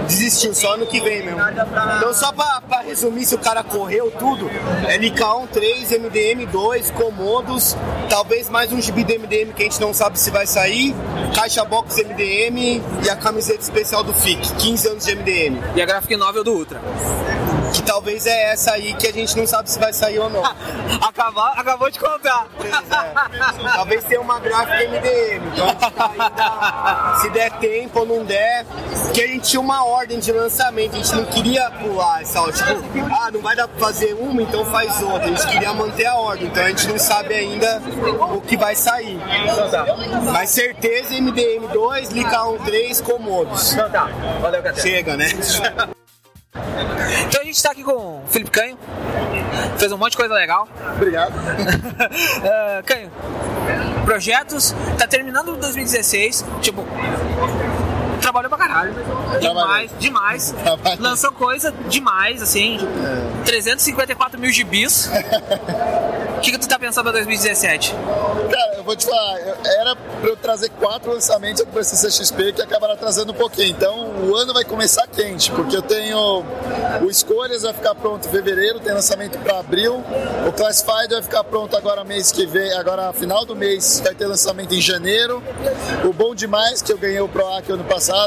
[0.07, 1.41] desistiu, só ano que vem mesmo.
[1.97, 4.49] Então só pra, pra resumir, se o cara correu tudo,
[4.87, 7.77] é LK1 3, MDM 2, Comodos,
[8.09, 10.95] talvez mais um gibi do MDM que a gente não sabe se vai sair,
[11.35, 15.59] Caixa Box MDM e a camiseta especial do FIC, 15 anos de MDM.
[15.77, 16.81] E a graphic novel do Ultra.
[17.73, 20.43] Que talvez é essa aí que a gente não sabe se vai sair ou não.
[21.01, 22.47] Acabou, acabou de contar.
[23.75, 25.47] Talvez tenha uma gráfica MDM.
[25.53, 28.65] Então a gente tá ainda, se der tempo ou não der,
[29.05, 32.55] porque a gente tinha uma ordem de lançamento, a gente não queria pular essa ordem.
[32.55, 35.25] Tipo, ah, não vai dar pra fazer uma, então faz outra.
[35.25, 37.83] A gente queria manter a ordem, então a gente não sabe ainda
[38.35, 39.19] o que vai sair.
[40.33, 43.73] Mas certeza MDM 2, Lica 1 3, Comodos.
[43.73, 44.09] Então tá,
[44.41, 44.83] valeu, Catena.
[44.83, 45.27] Chega, né?
[47.27, 48.79] Então a gente tá aqui com o Felipe Canho.
[49.79, 50.69] Fez um monte de coisa legal.
[50.97, 51.33] Obrigado.
[52.43, 53.11] Eh, Canho,
[54.05, 54.75] projetos.
[54.99, 56.45] Tá terminando 2016.
[56.61, 56.85] Tipo,
[58.29, 58.95] trabalhou pra caralho.
[59.41, 60.55] Demais, demais.
[60.63, 60.99] Trabalhei.
[60.99, 62.79] Lançou coisa demais, assim.
[63.47, 65.11] 354 mil gibis.
[66.37, 67.95] O que, que tu tá pensando pra 2017?
[68.51, 69.39] Cara, eu vou te falar,
[69.81, 73.71] era pra eu trazer quatro lançamentos aqui pra CCXP que acabaram atrasando um pouquinho.
[73.71, 76.45] Então o ano vai começar quente, porque eu tenho
[77.03, 80.03] o Escolhas vai ficar pronto em fevereiro, tem lançamento pra abril.
[80.47, 84.27] O Classified vai ficar pronto agora mês que vem, agora final do mês vai ter
[84.27, 85.43] lançamento em janeiro.
[86.05, 88.18] O Bom Demais, que eu ganhei o ProAc ano passado,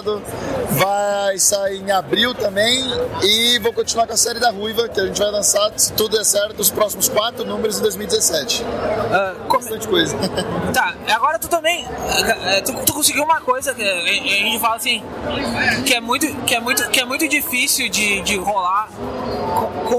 [0.72, 2.84] vai sair em abril também.
[3.24, 6.18] E vou continuar com a série da Ruiva, que a gente vai lançar, se tudo
[6.18, 8.64] der certo, os próximos quatro números em 2017.
[9.12, 10.16] Ah, como- Bastante coisa.
[10.74, 11.86] Tá, agora tu também.
[12.46, 15.04] eh, Tu, tu conseguiu uma coisa que a gente fala assim.
[15.86, 18.88] Que é muito, que é muito, que é muito difícil de, de rolar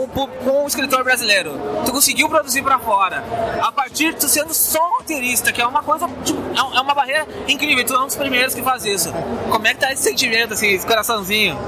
[0.06, 1.52] com, com, o escritor brasileiro.
[1.84, 3.22] Tu conseguiu produzir pra fora.
[3.60, 6.08] A partir de tu sendo só roteirista, que é uma coisa.
[6.24, 7.84] tipo, é é uma barreira incrível.
[7.84, 9.12] Tu é um dos primeiros que faz isso.
[9.50, 11.58] Como é que tá esse sentimento, assim, esse coraçãozinho?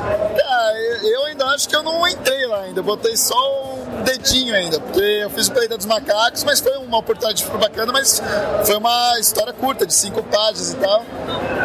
[1.02, 2.80] Eu- eu ainda acho que eu não entrei lá ainda.
[2.80, 3.73] Eu botei só o
[4.04, 7.92] dedinho ainda, porque eu fiz o Planeta dos Macacos, mas foi uma oportunidade super bacana,
[7.92, 8.22] mas
[8.64, 11.04] foi uma história curta, de cinco páginas e tal.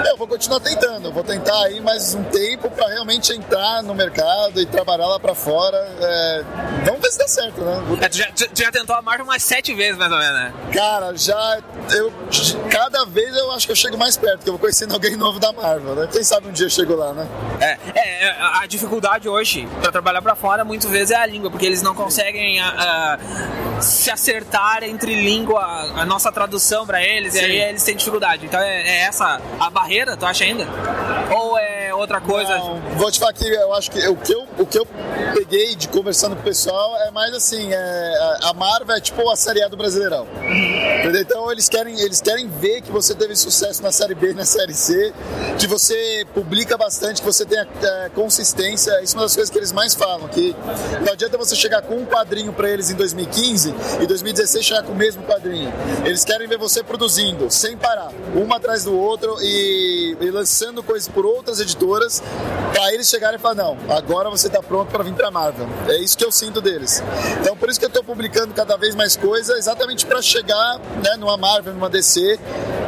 [0.10, 4.62] Eu vou continuar tentando, vou tentar aí mais um tempo pra realmente entrar no mercado
[4.62, 5.78] e trabalhar lá pra fora.
[6.00, 6.44] É,
[6.86, 7.82] Vamos ver se dá certo, né?
[8.02, 10.54] É, tu, já, tu- já tentou a Marvel umas sete vezes, mais ou menos, né?
[10.74, 11.60] Cara, já
[11.92, 12.12] eu
[12.70, 15.40] cada vez eu acho que eu chego mais perto, porque eu vou conhecendo alguém novo
[15.40, 16.08] da Marvel, né?
[16.12, 17.28] Quem sabe um dia eu chego lá, né?
[17.60, 21.66] É, é, a dificuldade hoje pra trabalhar pra fora muitas vezes é a língua, porque
[21.66, 22.29] eles não conseguem
[22.62, 23.18] ah,
[23.78, 25.62] ah, se acertar entre língua,
[25.96, 28.46] a nossa tradução pra eles, e aí eles têm dificuldade.
[28.46, 30.68] Então é, é essa a barreira, tu acha ainda?
[31.32, 32.58] Ou é outra coisa?
[32.58, 34.88] Não, vou te falar que eu acho que o que eu, o que eu
[35.34, 39.36] peguei de conversando com o pessoal é mais assim, é, a Marvel é tipo a
[39.36, 40.28] Série A do Brasileirão.
[41.00, 41.22] Entendeu?
[41.22, 44.74] Então eles querem, eles querem ver que você teve sucesso na Série B na Série
[44.74, 45.14] C,
[45.58, 49.02] que você publica bastante, que você tenha é, consistência.
[49.02, 50.56] Isso é uma das coisas que eles mais falam, que
[51.06, 54.92] não adianta você chegar com um quadrinho para eles em 2015 e 2016 chegar com
[54.92, 55.72] o mesmo quadrinho.
[56.06, 61.08] Eles querem ver você produzindo, sem parar, um atrás do outro e, e lançando coisas
[61.08, 61.80] por outras editoras,
[62.72, 65.68] para eles chegarem e falar, não, agora você está pronto para vir para Marvel.
[65.88, 67.04] É isso que eu sinto deles.
[67.42, 71.16] Então por isso que eu estou publicando cada vez mais coisa, exatamente para chegar né,
[71.18, 72.40] numa Marvel, numa DC,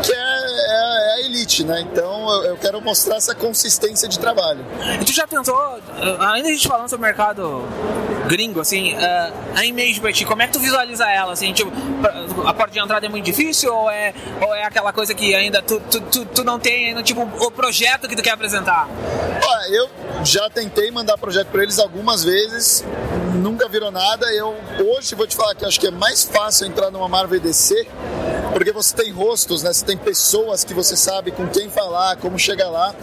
[0.03, 1.82] que é, é, é a elite, né?
[1.82, 4.65] Então eu, quero mostrar essa consistência de trabalho.
[5.02, 5.57] E tu já pensou,
[6.19, 7.64] ainda a gente falando sobre o mercado
[8.32, 11.70] gringo, assim, uh, a Image pra ti, como é que tu visualiza ela, assim, tipo,
[12.45, 15.62] a porta de entrada é muito difícil ou é, ou é aquela coisa que ainda
[15.62, 18.88] tu, tu, tu, tu não tem ainda, tipo, o projeto que tu quer apresentar?
[19.70, 19.90] Eu
[20.24, 22.84] já tentei mandar projeto para eles algumas vezes,
[23.36, 24.26] nunca virou nada.
[24.34, 27.88] Eu hoje vou te falar que acho que é mais fácil entrar numa Marvel DC,
[28.53, 29.73] porque você tem rostos, né?
[29.73, 32.94] Você tem pessoas que você sabe com quem falar, como chegar lá.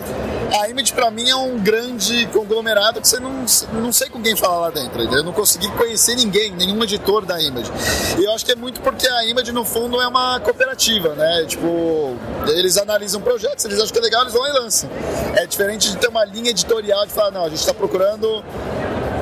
[0.60, 4.34] A Image para mim é um grande conglomerado que você não, não sei com quem
[4.36, 5.02] falar lá dentro.
[5.02, 7.70] Eu não consegui conhecer ninguém, nenhum editor da Image.
[8.18, 11.44] E eu acho que é muito porque a Image no fundo é uma cooperativa, né?
[11.46, 12.16] Tipo,
[12.46, 14.88] eles analisam projetos, eles acham que é legal, eles vão e lançam.
[15.36, 18.42] É diferente de ter uma linha editorial de falar, não, a gente está procurando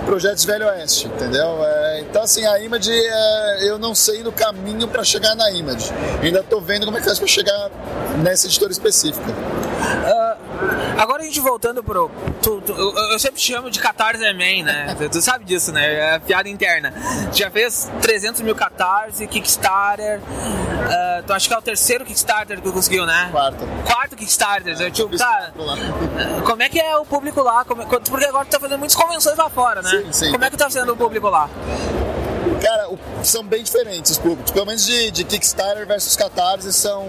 [0.06, 1.62] projetos Velho Oeste, entendeu?
[1.62, 5.92] É, então, assim, a Image, é, eu não sei no caminho para chegar na Image.
[6.22, 7.70] Ainda estou vendo como é que faz para chegar
[8.22, 9.26] nessa editora específica.
[9.28, 10.45] Uh,
[10.98, 12.10] agora a gente voltando pro.
[12.42, 14.94] Tu, tu, eu, eu, sempre chamo de Catarse Man, né?
[14.98, 16.14] tu, tu, sabe disso, né?
[16.14, 16.92] É piada interna.
[17.32, 20.20] Já fez 300 mil Catarse, Kickstarter.
[20.20, 23.28] Uh, tu acha que é o terceiro Kickstarter que tu conseguiu, né?
[23.30, 23.66] Quarto.
[23.84, 24.80] Quarto Kickstarter.
[24.80, 25.52] É, tipo, tá,
[26.44, 27.64] como é que é o público lá?
[27.64, 29.90] Como, porque agora tu tá fazendo muitas convenções lá fora, né?
[29.90, 30.32] Sim, sim.
[30.32, 31.48] Como é que tá sendo o público lá?
[32.60, 32.88] Cara,
[33.22, 34.50] são bem diferentes os públicos.
[34.50, 37.08] Pelo menos de, de Kickstarter versus Catarse são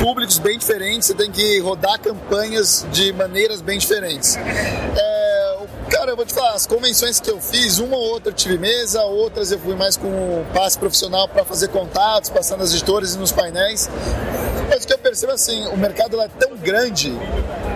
[0.00, 1.06] públicos bem diferentes.
[1.08, 4.36] Você tem que rodar campanhas de maneiras bem diferentes.
[4.36, 5.58] É,
[5.90, 8.58] cara, eu vou te falar, as convenções que eu fiz, uma ou outra eu tive
[8.58, 13.14] mesa, outras eu fui mais com o passe profissional para fazer contatos, passando nas editoras
[13.14, 13.88] e nos painéis.
[14.68, 17.12] Mas o que eu percebo assim, o mercado é tão grande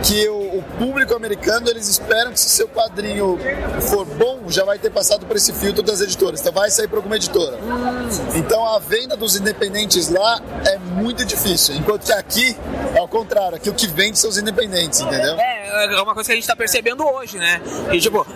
[0.03, 3.39] que o, público americano eles esperam que se seu quadrinho
[3.81, 6.99] for bom, já vai ter passado por esse filtro das editoras, então vai sair para
[6.99, 7.59] alguma editora.
[8.35, 12.57] Então a venda dos independentes lá é muito difícil, enquanto que aqui
[12.95, 15.37] é o contrário, aqui o que vende são os independentes, entendeu?
[15.39, 17.61] É, é uma coisa que a gente está percebendo hoje, né?
[17.93, 18.27] E tipo,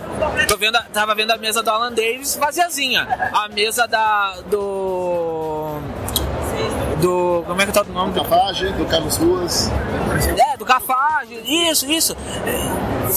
[0.48, 5.80] tô vendo, tava vendo a mesa do Alan Davis vaziazinha, a mesa da do
[7.00, 7.42] do.
[7.46, 8.12] Como é que tá o nome?
[8.12, 9.70] Do Cafage, do Carlos Ruas.
[10.52, 12.16] É, do Cafage, isso, isso.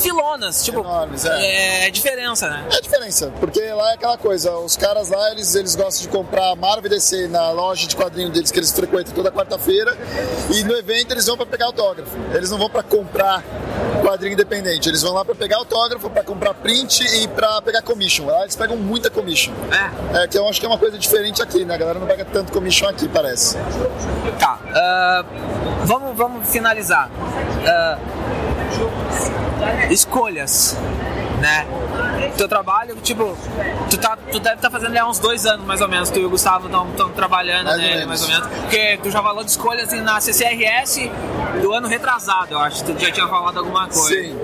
[0.02, 0.80] Filonas, tipo.
[0.80, 1.88] Enormes, é.
[1.88, 2.68] é diferença, né?
[2.72, 6.56] É diferença, porque lá é aquela coisa, os caras lá, eles, eles gostam de comprar
[6.56, 9.98] Marvel DC na loja de quadrinho deles que eles frequentam toda quarta-feira
[10.54, 12.12] e no evento eles vão para pegar autógrafo.
[12.34, 13.44] Eles não vão para comprar
[14.02, 18.26] quadrinho independente, eles vão lá para pegar autógrafo, para comprar print e para pegar commission.
[18.26, 19.54] Lá eles pegam muita commission.
[19.72, 20.24] É.
[20.24, 21.76] É, que eu acho que é uma coisa diferente aqui, né?
[21.76, 23.58] A galera não pega tanto commission aqui, parece.
[24.40, 24.60] Tá.
[24.66, 27.10] Uh, vamos, vamos finalizar.
[27.10, 28.00] Uh,
[29.92, 30.78] escolhas,
[31.40, 31.66] né?
[32.38, 33.38] Teu trabalho, tipo,
[33.90, 36.20] tu, tá, tu deve estar tá fazendo há uns dois anos mais ou menos, tu
[36.20, 38.48] e o Gustavo estão trabalhando mais nele, ou mais ou menos.
[38.48, 41.10] Porque tu já falou de escolhas na CCRS
[41.62, 42.84] do ano retrasado, eu acho.
[42.84, 44.08] Tu já tinha falado alguma coisa.
[44.08, 44.38] Sim.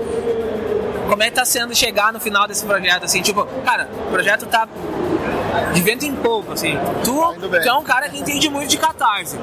[1.08, 4.44] Como é que tá sendo chegar no final desse projeto, assim, tipo, cara, o projeto
[4.46, 4.68] tá
[5.72, 6.76] de vento em pouco, assim.
[7.04, 9.36] Tu, tu é um cara que entende muito de catarse.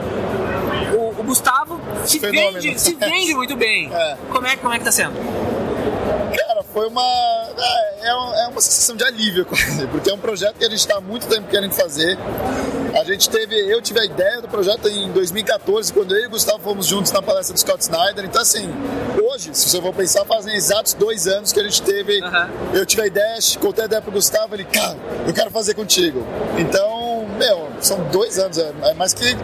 [0.93, 3.89] O, o Gustavo se vende, se vende muito bem.
[3.93, 4.17] É.
[4.29, 5.13] Como, é, como é que tá sendo?
[6.37, 7.01] Cara, foi uma.
[7.57, 9.45] É, é uma, é uma sensação de alívio,
[9.91, 12.17] porque é um projeto que a gente está há muito tempo querendo fazer.
[12.93, 16.29] A gente teve, eu tive a ideia do projeto em 2014, quando eu e o
[16.29, 18.23] Gustavo fomos juntos na palestra do Scott Snyder.
[18.23, 18.69] Então, assim,
[19.21, 22.21] hoje, se você for pensar, fazem exatos dois anos que a gente teve.
[22.73, 24.97] Eu tive a ideia, contei a ideia pro Gustavo, ele, cara,
[25.27, 26.25] eu quero fazer contigo.
[26.57, 29.35] Então, meu, são dois anos, é, é mais que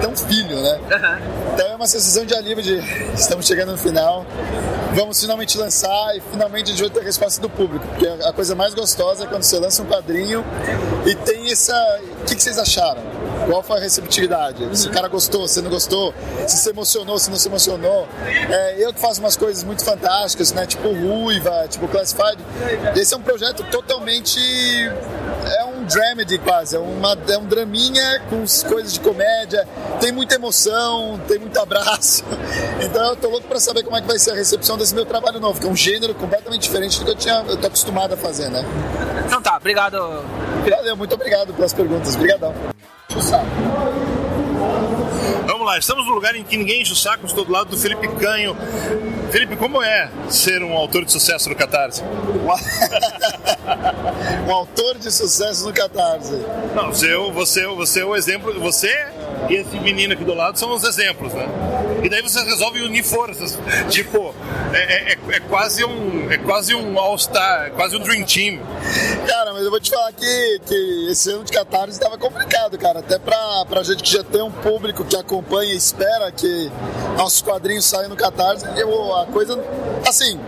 [0.00, 0.80] ter um filho, né?
[1.54, 2.76] Então é uma sensação de alívio de
[3.14, 4.26] estamos chegando no final,
[4.94, 8.32] vamos finalmente lançar e finalmente a gente vai ter a resposta do público, porque a
[8.32, 10.44] coisa mais gostosa é quando você lança um quadrinho
[11.06, 11.74] e tem essa.
[12.20, 13.02] O que, vocês acharam?
[13.48, 14.78] Qual foi a receptividade?
[14.78, 16.14] Se o cara gostou, se não gostou,
[16.46, 18.06] se se emocionou, se não se emocionou.
[18.48, 20.66] É, eu que faço umas coisas muito fantásticas, né?
[20.66, 22.38] Tipo Ruiva, tipo Classified.
[22.94, 24.38] Esse é um projeto totalmente.
[25.44, 29.66] É um dramedy quase, é, uma, é um draminha com coisas de comédia,
[30.00, 32.24] tem muita emoção, tem muito abraço.
[32.82, 35.06] Então eu tô louco pra saber como é que vai ser a recepção desse meu
[35.06, 38.14] trabalho novo, que é um gênero completamente diferente do que eu, tinha, eu tô acostumado
[38.14, 38.64] a fazer, né?
[39.24, 39.98] Então tá, obrigado.
[40.68, 42.52] Valeu, muito obrigado pelas perguntas, obrigadão.
[45.62, 47.78] Vamos lá, estamos no lugar em que ninguém enche o saco, estou do lado do
[47.78, 48.56] Felipe Canho.
[49.30, 52.02] Felipe, como é ser um autor de sucesso no Catarse?
[54.44, 56.32] um autor de sucesso no Catarse.
[56.74, 58.88] Não, você, você, você é o exemplo, você
[59.48, 61.46] e esse menino aqui do lado são os exemplos, né?
[62.02, 63.58] E daí você resolve unir forças.
[63.88, 64.34] Tipo,
[64.72, 66.30] é, é, é quase um.
[66.30, 68.60] É quase um All-Star, é quase um Dream Team.
[69.26, 73.00] Cara, mas eu vou te falar que, que esse ano de Catarse estava complicado, cara.
[73.00, 76.70] Até pra, pra gente que já tem um público que acompanha e espera que
[77.16, 79.58] nossos quadrinhos saiam no Catarse, eu, a coisa.
[80.06, 80.38] Assim,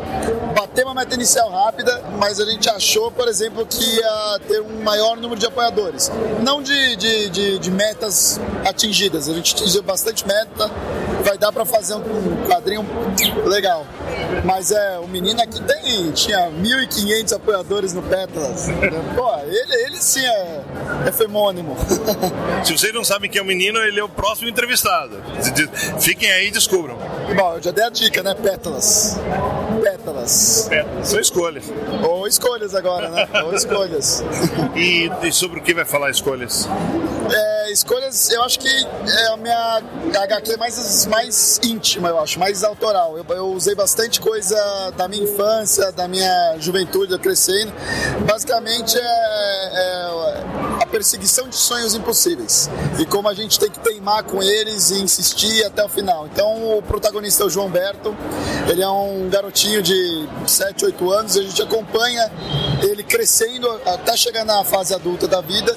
[0.55, 4.83] bateu uma meta inicial rápida, mas a gente achou, por exemplo, que ia ter um
[4.83, 6.11] maior número de apoiadores.
[6.43, 8.41] Não de, de, de, de metas
[8.85, 10.71] atingidas, a gente atingiu bastante meta,
[11.25, 12.87] vai dar para fazer um quadrinho
[13.47, 13.87] legal.
[14.45, 18.67] Mas é, o menino aqui tem, tinha 1.500 apoiadores no Petras.
[19.17, 20.63] Pô, ele, ele sim é,
[21.07, 21.77] é femônimo.
[22.65, 25.23] Se vocês não sabem quem é o menino, ele é o próximo entrevistado.
[25.99, 26.99] Fiquem aí e descubram.
[27.35, 28.35] Bom, eu já dei a dica, né?
[28.35, 29.19] Pétalas.
[29.83, 30.67] Pétalas.
[30.69, 31.09] Pétalas.
[31.09, 31.65] São escolhas.
[32.03, 33.29] Ou escolhas agora, né?
[33.45, 34.23] Ou escolhas.
[34.77, 36.69] e, e sobre o que vai falar escolhas?
[37.33, 39.83] É, escolhas, eu acho que é a minha
[40.15, 43.17] HQ mais, mais íntima, eu acho, mais autoral.
[43.17, 44.57] Eu, eu usei bastante coisa
[44.97, 47.73] da minha infância, da minha juventude, eu crescendo.
[48.27, 54.25] Basicamente é, é a perseguição de sonhos impossíveis e como a gente tem que teimar
[54.25, 56.27] com eles e insistir até o final.
[56.33, 58.15] Então o protagonista é o João Berto,
[58.69, 62.31] ele é um garotinho de 7, 8 anos, e a gente acompanha
[62.83, 65.77] ele crescendo até chegar na fase adulta da vida,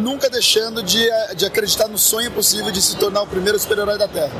[0.00, 4.08] nunca deixando de, de acreditar no sonho possível de se tornar o primeiro super-herói da
[4.08, 4.32] Terra.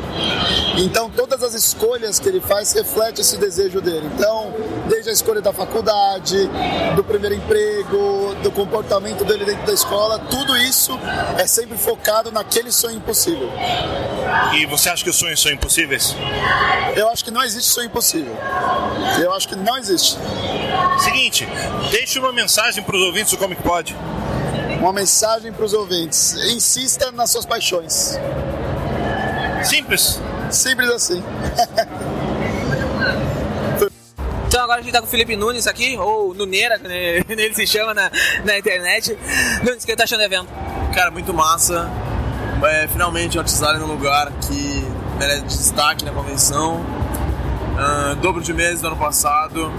[0.77, 4.11] Então todas as escolhas que ele faz refletem esse desejo dele.
[4.15, 4.55] Então,
[4.89, 6.49] desde a escolha da faculdade,
[6.95, 10.99] do primeiro emprego, do comportamento dele dentro da escola, tudo isso
[11.39, 13.51] é sempre focado naquele sonho impossível.
[14.55, 16.15] E você acha que os sonhos são impossíveis?
[16.95, 18.37] Eu acho que não existe sonho impossível.
[19.23, 20.17] Eu acho que não existe.
[20.99, 21.47] Seguinte,
[21.91, 23.95] deixe uma mensagem para os ouvintes do Comic Pod.
[24.81, 28.19] Uma mensagem para os ouvintes: insista nas suas paixões.
[29.65, 30.21] Simples.
[30.51, 31.23] Simples assim.
[34.57, 37.67] Então agora a gente tá com o Felipe Nunes aqui, ou Nuneira, como ele se
[37.67, 38.11] chama na,
[38.45, 39.15] na internet.
[39.63, 40.49] Nunes, o que tá achando do evento?
[40.95, 41.91] Cara, muito massa.
[42.65, 44.83] É, finalmente Artisário no lugar que
[45.19, 46.77] merece destaque na convenção.
[46.77, 49.71] Uh, dobro de meses do ano passado,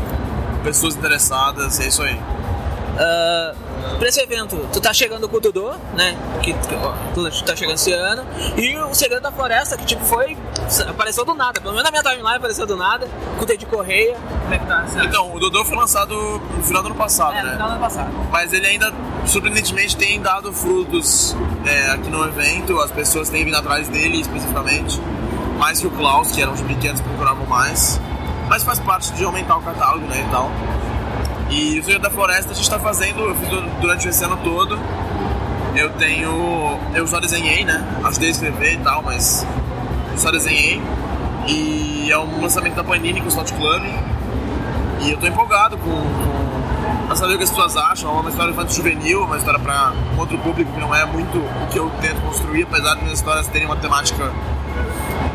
[0.64, 2.14] pessoas interessadas, é isso aí.
[2.14, 3.67] Uh,
[3.98, 6.18] pra esse evento, tu tá chegando com o Dudu, né?
[6.42, 6.76] Que, que
[7.14, 8.26] tu tá chegando esse ano.
[8.56, 10.38] E o Segredo da Floresta, que tipo foi.
[10.88, 11.60] apareceu do nada.
[11.60, 13.08] Pelo menos na minha timeline apareceu do nada.
[13.38, 14.18] Com o de Correia.
[14.42, 14.86] Como é que tá?
[15.04, 17.44] Então, o Dudu foi lançado no final do ano passado, é, né?
[17.44, 18.10] no final do ano passado.
[18.32, 18.94] Mas ele ainda,
[19.26, 21.36] surpreendentemente, tem dado frutos
[21.66, 22.80] é, aqui no evento.
[22.80, 25.00] As pessoas têm vindo atrás dele especificamente.
[25.58, 28.00] Mais que o Klaus, que eram os pequenos que procuravam mais.
[28.48, 30.26] Mas faz parte de aumentar o catálogo, né?
[30.26, 30.50] E tal.
[31.50, 33.50] E o Senhor da Floresta a gente está fazendo, eu fiz
[33.80, 34.78] durante esse ano todo.
[35.76, 36.80] Eu tenho.
[36.94, 37.86] Eu só desenhei, né?
[38.04, 39.46] Ajudei a escrever e tal, mas
[40.16, 40.82] só desenhei.
[41.48, 43.84] E é um lançamento da Panini com o Slot Club.
[45.02, 48.16] E eu tô empolgado com, com saber o que as pessoas acham.
[48.16, 51.68] É uma história infantil juvenil, uma história para outro público que não é muito o
[51.72, 54.32] que eu tento construir, apesar de minhas histórias terem uma temática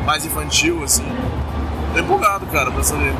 [0.05, 1.07] mais infantil, assim.
[1.93, 3.13] Tô empolgado, cara, pra saber.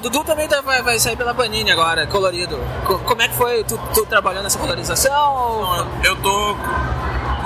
[0.00, 2.58] Dudu também tá, vai, vai, sair pela Panini agora, colorido.
[2.84, 5.12] Co como é que foi tu, tu trabalhando nessa colorização?
[5.62, 6.56] Não, eu tô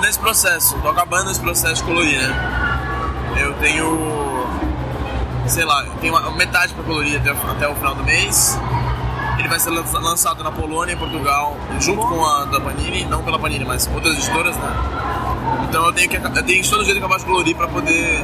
[0.01, 3.41] nesse processo, tô acabando esse processo de colorir, né?
[3.41, 4.45] Eu tenho,
[5.47, 8.57] sei lá, eu tenho metade pra colorir até, até o final do mês.
[9.39, 13.39] Ele vai ser lançado na Polônia e Portugal, junto com a da Panini, não pela
[13.39, 14.71] Panini, mas outras editoras, né?
[15.67, 18.23] Então eu tenho que, eu tenho que todo jeito acabar de colorir pra poder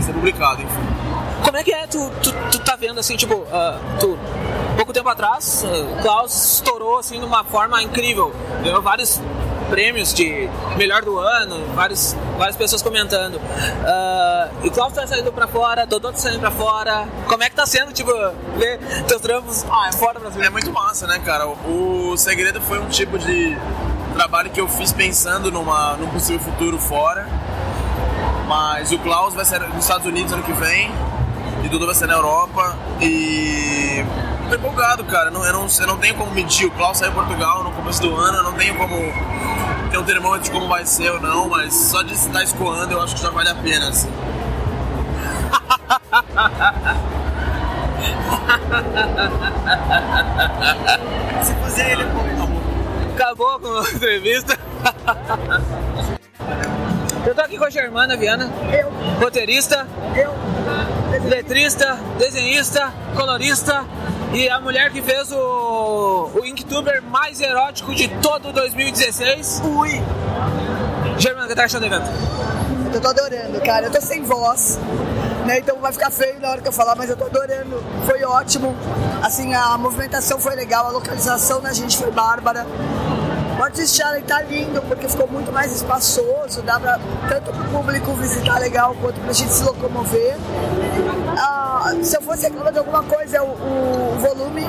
[0.00, 0.95] ser publicado, enfim.
[1.44, 1.86] Como é que é?
[1.86, 3.46] Tu, tu, tu tá vendo assim, tipo, uh,
[4.00, 4.18] tu,
[4.76, 8.34] pouco tempo atrás, uh, Klaus estourou assim de uma forma incrível.
[8.62, 9.20] Ganhou vários
[9.68, 13.36] prêmios de melhor do ano, vários, várias pessoas comentando.
[13.36, 17.06] Uh, e o Klaus tá saindo pra fora, Dodô tá saindo pra fora.
[17.26, 18.12] Como é que tá sendo, tipo,
[18.56, 20.42] ver teus trampos ah, fora do Brasil?
[20.42, 21.46] É muito massa, né, cara?
[21.48, 23.56] O, o segredo foi um tipo de
[24.14, 27.26] trabalho que eu fiz pensando numa, num possível futuro fora.
[28.46, 30.88] Mas o Klaus vai ser nos Estados Unidos ano que vem
[31.66, 34.04] e Dudu vai ser na Europa e
[34.48, 35.30] tô empolgado, cara.
[35.30, 36.66] Não, eu, não, eu não tenho como medir.
[36.66, 38.96] O Klaus saiu em Portugal no começo do ano, eu não tenho como
[39.90, 43.02] ter um termômetro de como vai ser ou não, mas só de estar escoando eu
[43.02, 44.08] acho que já vale a pena, assim.
[51.42, 52.04] Se fazer ele,
[53.14, 54.56] Acabou com a entrevista.
[57.26, 58.48] Eu tô aqui com a Germana Viana.
[58.72, 58.88] Eu.
[59.20, 59.84] Roteirista.
[60.14, 60.32] Eu.
[61.28, 63.84] Letrista, desenhista, colorista
[64.32, 69.60] e a mulher que fez o, o Inktuber mais erótico de todo 2016.
[69.64, 70.00] Ui.
[71.18, 72.08] Germana, o que tá achando do evento?
[72.94, 73.86] Eu tô adorando, cara.
[73.86, 74.78] Eu tô sem voz,
[75.46, 75.58] né?
[75.58, 77.82] Então vai ficar feio na hora que eu falar, mas eu tô adorando.
[78.04, 78.76] Foi ótimo.
[79.20, 82.64] Assim, a movimentação foi legal, a localização da gente foi bárbara.
[83.58, 88.12] O Artist Challenge tá lindo porque ficou muito mais espaçoso, dá pra tanto pro público
[88.12, 90.36] visitar legal quanto pra gente se locomover.
[91.38, 94.60] Ah, se eu fosse reclamar de alguma coisa o, o volume,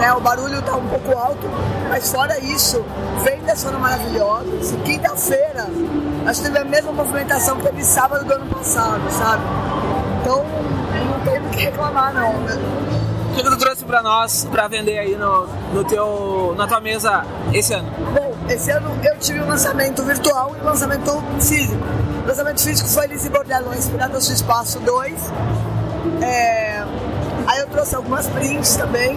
[0.00, 0.12] né?
[0.12, 1.48] O barulho tá um pouco alto,
[1.88, 2.84] mas fora isso,
[3.22, 4.74] vendas foram maravilhosas.
[4.84, 5.68] Quinta-feira,
[6.26, 9.42] acho que teve a mesma movimentação que teve sábado do ano passado, sabe?
[10.20, 12.30] Então não tem do que reclamar não.
[12.30, 13.05] O
[13.36, 17.74] que tu trouxe pra nós pra vender aí no, no teu, na tua mesa esse
[17.74, 17.90] ano?
[18.14, 21.82] Bom, esse ano eu tive um lançamento virtual e um lançamento físico.
[22.24, 25.14] O lançamento físico foi Bordello, Inspirado no Seu Espaço 2.
[26.22, 26.82] É,
[27.46, 29.16] Aí eu trouxe algumas prints também.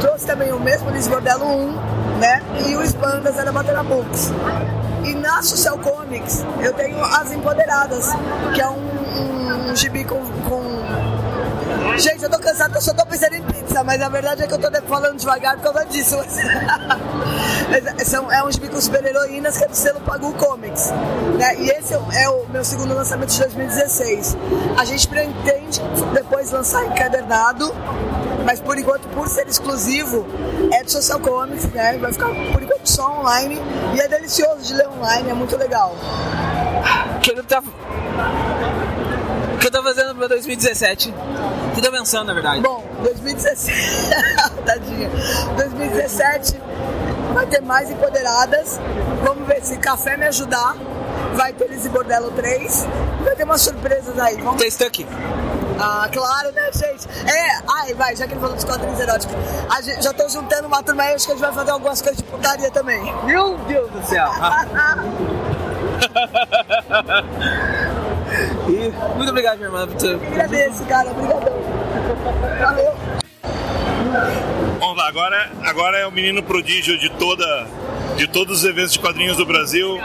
[0.00, 2.42] Trouxe também o mesmo Lizzie Bordello 1, né?
[2.66, 4.30] E os bandas era Batera Books.
[5.04, 8.08] E na Social Comics eu tenho as Empoderadas,
[8.54, 10.22] que é um, um, um gibi com
[12.00, 14.54] Gente, eu tô cansado, eu só tô pensando em pizza, mas a verdade é que
[14.54, 16.16] eu tô falando devagar por causa disso.
[18.06, 20.90] São, é um gibi com super-heroínas que é do selo Pagu Comics.
[21.38, 21.56] Né?
[21.58, 24.34] E esse é o meu segundo lançamento de 2016.
[24.78, 25.78] A gente pretende
[26.14, 27.70] depois lançar encadernado,
[28.46, 30.24] mas por enquanto, por ser exclusivo,
[30.72, 31.98] é do Social Comics, né?
[31.98, 33.60] Vai ficar por enquanto só online.
[33.94, 35.94] E é delicioso de ler online, é muito legal.
[37.20, 37.62] Que ele tá
[39.60, 41.10] que eu tô fazendo pro 2017?
[41.10, 42.62] O que eu tô pensando, na verdade?
[42.62, 43.70] Bom, 2017.
[44.64, 45.10] Tadinha.
[45.56, 46.58] 2017
[47.34, 48.80] vai ter mais empoderadas.
[49.22, 50.74] Vamos ver se café me ajudar.
[51.34, 52.86] Vai ter Lizzie Bordello 3.
[53.22, 54.40] Vai ter umas surpresas aí.
[54.40, 54.58] Vamos...
[54.60, 55.06] Tem stuck.
[55.78, 57.06] Ah, claro, né, gente?
[57.30, 59.36] É, ai, vai, já que ele falou dos quadrinhos eróticos.
[59.70, 62.02] A gente, já tô juntando uma turma aí, acho que a gente vai fazer algumas
[62.02, 63.00] coisas de putaria também.
[63.24, 64.30] Meu Deus do céu!
[68.68, 70.14] E muito obrigado, minha irmã, por ter.
[70.14, 71.10] Agradeço, cara.
[71.10, 71.52] Obrigadão.
[72.60, 72.94] Valeu.
[74.78, 77.66] Vamos lá, agora, agora é o menino prodígio de toda
[78.16, 79.98] de todos os eventos de quadrinhos do Brasil.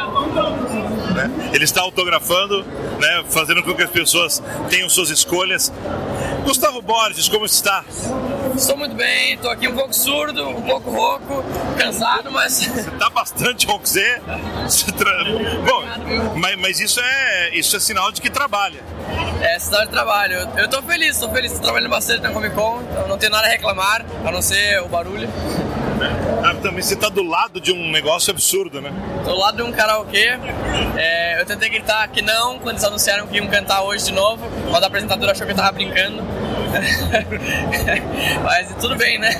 [1.15, 1.31] Né?
[1.53, 2.63] Ele está autografando,
[2.99, 3.23] né?
[3.29, 5.71] fazendo com que as pessoas tenham suas escolhas.
[6.43, 7.83] Gustavo Borges, como está?
[8.55, 11.43] Estou muito bem, estou aqui um pouco surdo, um pouco rouco,
[11.77, 12.61] cansado, mas.
[12.61, 14.21] Está bastante roxê.
[15.65, 18.81] Bom, mas, mas, isso, é, isso é sinal de que trabalha.
[19.41, 20.49] É sinal de trabalho.
[20.55, 23.47] Eu estou feliz, estou feliz, estou trabalhando bastante na Comic Con, então não tenho nada
[23.47, 25.27] a reclamar, a não ser o barulho.
[26.43, 28.91] Ah, também você tá do lado de um negócio absurdo, né?
[29.23, 30.37] Tô do lado de um karaokê.
[30.97, 34.47] É, eu tentei gritar que não quando eles anunciaram que iam cantar hoje de novo.
[34.69, 36.23] Quando a apresentadora achou que eu tava brincando.
[38.43, 39.31] Mas tudo bem, né?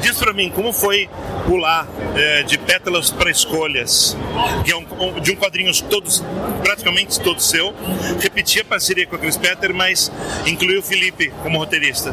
[0.00, 1.08] Diz pra mim, como foi
[1.46, 4.16] pular é, de pétalas para escolhas,
[4.64, 6.22] que é um, de um quadrinho todos,
[6.62, 7.74] praticamente todo seu,
[8.20, 10.10] repetir a parceria com a Chris Petter, mas
[10.46, 12.12] incluiu o Felipe como roteirista?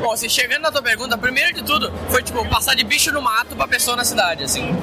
[0.00, 3.22] Bom, assim, chegando na tua pergunta, primeiro de tudo, foi tipo passar de bicho no
[3.22, 4.76] mato pra pessoa na cidade, assim.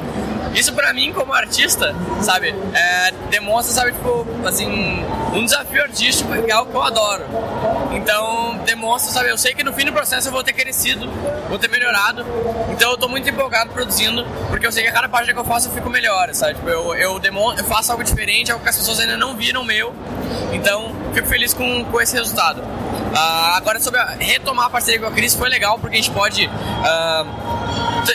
[0.56, 6.49] Isso pra mim, como artista, sabe, é, demonstra, sabe, tipo, assim, um desafio artístico que
[6.49, 7.26] é algo que eu adoro.
[7.91, 11.07] Então, demonstra, sabe, eu sei que no fim do processo eu vou ter crescido,
[11.49, 12.26] vou ter melhorado.
[12.72, 15.45] Então, eu tô muito empolgado produzindo, porque eu sei que a cada página que eu
[15.45, 16.56] faço eu fico melhor, sabe?
[16.56, 19.64] Tipo, eu, eu, demonstro, eu faço algo diferente, algo que as pessoas ainda não viram
[19.64, 19.94] meu.
[20.53, 22.61] Então, fico feliz com, com esse resultado.
[22.61, 26.11] Uh, agora, sobre a, retomar a parceria com a Cris, foi legal, porque a gente
[26.11, 26.45] pode.
[26.45, 27.47] Uh,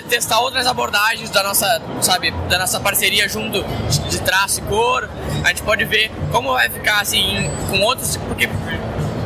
[0.08, 3.62] testar outras abordagens da nossa, sabe, da nossa parceria junto
[4.08, 5.08] de traço e cor.
[5.44, 8.48] A gente pode ver como vai ficar assim com outros, porque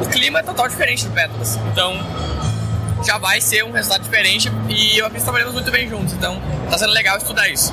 [0.00, 1.56] o clima é total diferente do Petras.
[1.72, 1.94] Então,
[3.04, 6.12] já vai ser um resultado diferente e eu acredito que trabalhamos muito bem juntos.
[6.12, 6.40] Então,
[6.70, 7.72] tá sendo legal estudar isso.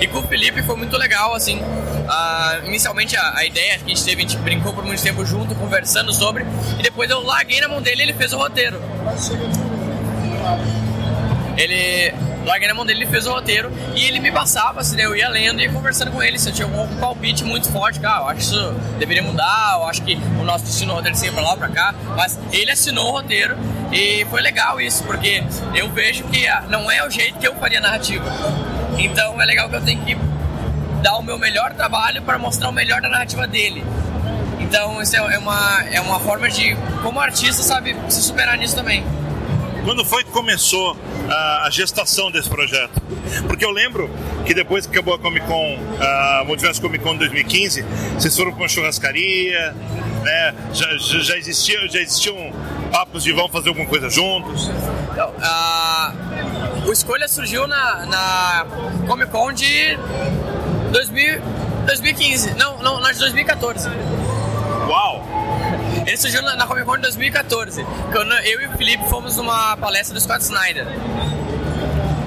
[0.00, 1.58] E com o Felipe foi muito legal, assim.
[1.58, 5.24] Uh, inicialmente a, a, ideia que a gente teve, a gente brincou por muito tempo
[5.24, 6.46] junto, conversando sobre,
[6.78, 8.80] e depois eu larguei na mão dele e ele fez o roteiro.
[11.56, 12.14] Ele
[12.44, 15.28] larguei na mão dele, ele fez o roteiro e ele me passava, assim, eu ia
[15.28, 18.28] lendo e ia conversando com ele se eu tinha algum palpite muito forte, cara, eu
[18.28, 21.50] acho que isso deveria mudar, eu acho que o nosso destino roteiro seria pra lá
[21.52, 23.56] ou pra cá, mas ele assinou o roteiro
[23.90, 25.42] E foi legal isso, porque
[25.74, 28.24] eu vejo que ah, não é o jeito que eu faria narrativa.
[28.98, 30.16] Então é legal que eu tenho que
[31.02, 33.84] dar o meu melhor trabalho para mostrar o melhor da narrativa dele.
[34.58, 38.74] Então isso é é uma, é uma forma de, como artista, sabe, se superar nisso
[38.74, 39.04] também.
[39.84, 40.96] Quando foi que começou
[41.30, 43.00] a, a gestação desse projeto?
[43.46, 44.10] Porque eu lembro
[44.44, 48.62] que depois que acabou a Comic Con, a Multiverso Comic Con 2015, vocês foram para
[48.62, 49.72] uma churrascaria,
[50.24, 50.54] né?
[50.72, 52.52] Já, já, já, existia, já existiam
[52.90, 54.68] papos de vão fazer alguma coisa juntos?
[55.12, 56.12] Então, a-
[56.86, 58.66] o Escolha surgiu na, na
[59.06, 59.98] Comic Con de
[60.92, 61.40] 2000,
[61.86, 62.54] 2015.
[62.54, 63.88] Não, não, na de 2014.
[64.88, 65.24] Uau!
[66.06, 67.84] Ele surgiu na, na Comic Con de 2014.
[68.12, 70.86] Quando eu e o Felipe fomos numa palestra do Scott Snyder.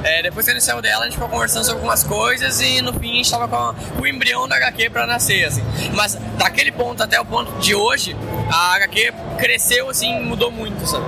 [0.03, 2.93] É, depois que ele saiu dela, a gente ficou conversando sobre algumas coisas e no
[2.93, 5.61] fim a gente tava com, o embrião da HQ pra nascer, assim.
[5.93, 8.15] Mas daquele ponto até o ponto de hoje,
[8.49, 11.05] a HQ cresceu, assim, mudou muito, sabe?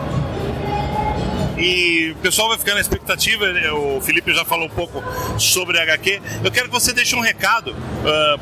[1.61, 3.71] E o pessoal vai ficar na expectativa, né?
[3.71, 5.03] o Felipe já falou um pouco
[5.39, 6.21] sobre a HQ.
[6.43, 7.75] Eu quero que você deixe um recado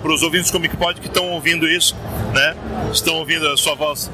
[0.02, 1.96] para os ouvintes do Comic Pod que estão ouvindo isso,
[2.34, 2.56] né?
[2.94, 4.10] Estão ouvindo a sua voz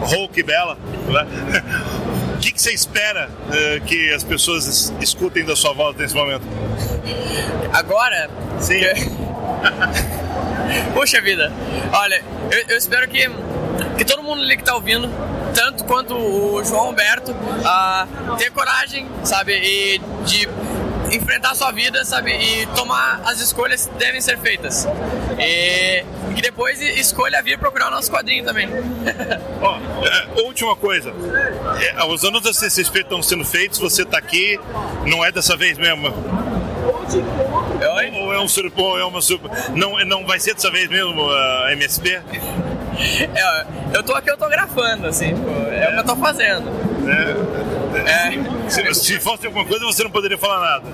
[0.00, 0.76] rouca e bela,
[1.08, 1.62] né?
[2.36, 6.14] O que, que você espera eh, que as pessoas es- escutem da sua voz nesse
[6.14, 6.42] momento?
[7.72, 8.28] Agora.
[8.60, 8.80] Sim.
[10.94, 11.50] Puxa vida.
[11.92, 13.28] Olha, eu, eu espero que,
[13.96, 15.08] que todo mundo ali que tá ouvindo,
[15.56, 17.34] tanto quanto o João Humberto,
[17.64, 18.06] ah,
[18.36, 20.46] tenha coragem, sabe, e de
[21.16, 24.86] enfrentar a sua vida, sabe, e tomar as escolhas que devem ser feitas.
[25.38, 26.04] E,
[26.34, 28.68] que depois escolha vir procurar o nosso quadrinho também.
[29.62, 31.14] Ó, é, última coisa.
[31.80, 34.60] É, os anos da CCXP estão sendo feitos, você está aqui,
[35.06, 36.12] não é dessa vez mesmo?
[38.20, 41.30] Ou é um surpo, ou é uma surpo, não, não vai ser dessa vez mesmo
[41.30, 42.20] a MSP?
[43.36, 43.66] É,
[43.96, 46.68] eu tô aqui autografando, assim, pô, é o que eu tô fazendo.
[48.06, 48.70] É.
[48.70, 50.84] Se, se fosse alguma coisa, você não poderia falar nada.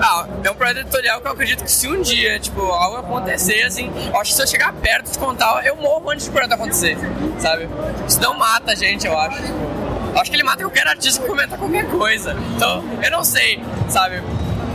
[0.00, 3.62] Ah, é um projeto editorial que eu acredito que se um dia, tipo, algo acontecer,
[3.64, 6.52] assim, eu acho que se eu chegar perto de contar, eu morro antes de projeto
[6.52, 6.96] acontecer,
[7.38, 7.68] sabe?
[8.06, 9.42] Isso não mata a gente, eu acho.
[9.42, 12.36] Eu acho que ele mata qualquer artista que comenta qualquer coisa.
[12.56, 14.22] Então, eu não sei, sabe?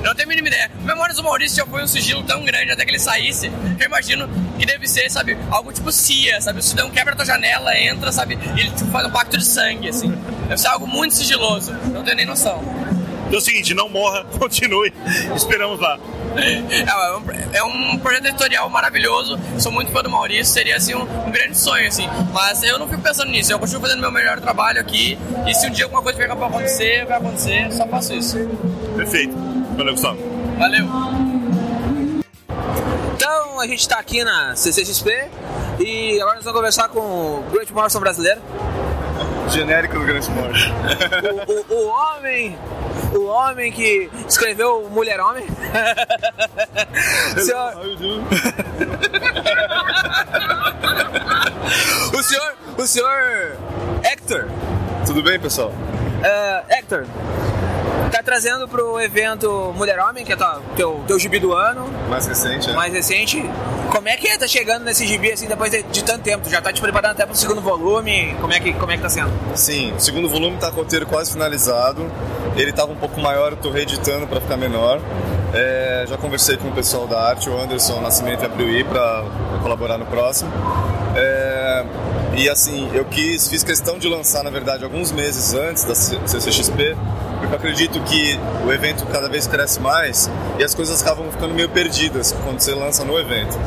[0.03, 0.69] Eu não tenho a mínima ideia.
[0.81, 3.87] Memórias do Maurício já foi um sigilo tão grande até que ele saísse, que eu
[3.87, 4.27] imagino
[4.59, 6.59] que deve ser, sabe, algo tipo CIA, sabe?
[6.59, 8.37] O cidadão quebra a tua janela, entra, sabe?
[8.55, 10.11] E ele tipo, faz um pacto de sangue, assim.
[10.49, 11.71] Deve ser algo muito sigiloso.
[11.93, 12.61] Não tenho nem noção.
[13.27, 14.93] Então é o seguinte, não morra, continue.
[15.33, 15.97] Esperamos lá.
[16.35, 19.39] É, um, é um projeto editorial maravilhoso.
[19.57, 22.09] Sou muito fã do Maurício, seria assim um, um grande sonho, assim.
[22.33, 23.53] Mas eu não fico pensando nisso.
[23.53, 25.17] Eu continuo fazendo meu melhor trabalho aqui.
[25.47, 27.71] E se um dia alguma coisa pegar pra acontecer, vai acontecer.
[27.71, 28.37] Só faço isso.
[28.97, 29.52] Perfeito.
[29.77, 30.17] Valeu, Gustavo.
[30.57, 30.85] Valeu.
[33.15, 35.29] Então a gente tá aqui na CCXP
[35.79, 38.41] e agora nós vamos conversar com o Great Morrison brasileiro.
[39.49, 40.71] Genérico do Grande Morrison.
[41.47, 42.57] O, o, o homem.
[43.15, 45.45] O homem que escreveu Mulher Homem.
[47.37, 47.73] senhor...
[52.17, 52.53] o senhor.
[52.77, 53.57] O senhor.
[54.03, 54.47] Hector.
[55.05, 55.69] Tudo bem, pessoal?
[55.69, 57.05] Uh, Hector,
[58.17, 62.25] tá trazendo pro evento Mulher Homem, que é tua- teu, teu gibi do ano, Mais
[62.27, 62.73] recente, né?
[62.73, 63.43] mais recente.
[63.91, 64.37] Como é que é?
[64.37, 66.43] Tá chegando nesse gibi assim depois de, de tanto tempo?
[66.43, 68.35] Tu já tá te preparando até pro segundo volume?
[68.39, 69.31] Como é que, como é que tá sendo?
[69.55, 72.09] Sim, o segundo volume tá com o roteiro quase finalizado.
[72.55, 74.99] Ele tava um pouco maior, eu tô reeditando para ficar menor.
[75.53, 79.23] É, já conversei com o pessoal da arte, o Anderson Nascimento e a Priui, para
[79.61, 80.51] colaborar no próximo.
[81.15, 81.85] É,
[82.35, 86.95] e assim, eu quis, fiz questão de lançar, na verdade, alguns meses antes da CCXP,
[87.39, 91.53] porque eu acredito que o evento cada vez cresce mais e as coisas acabam ficando
[91.53, 93.57] meio perdidas quando você lança no evento.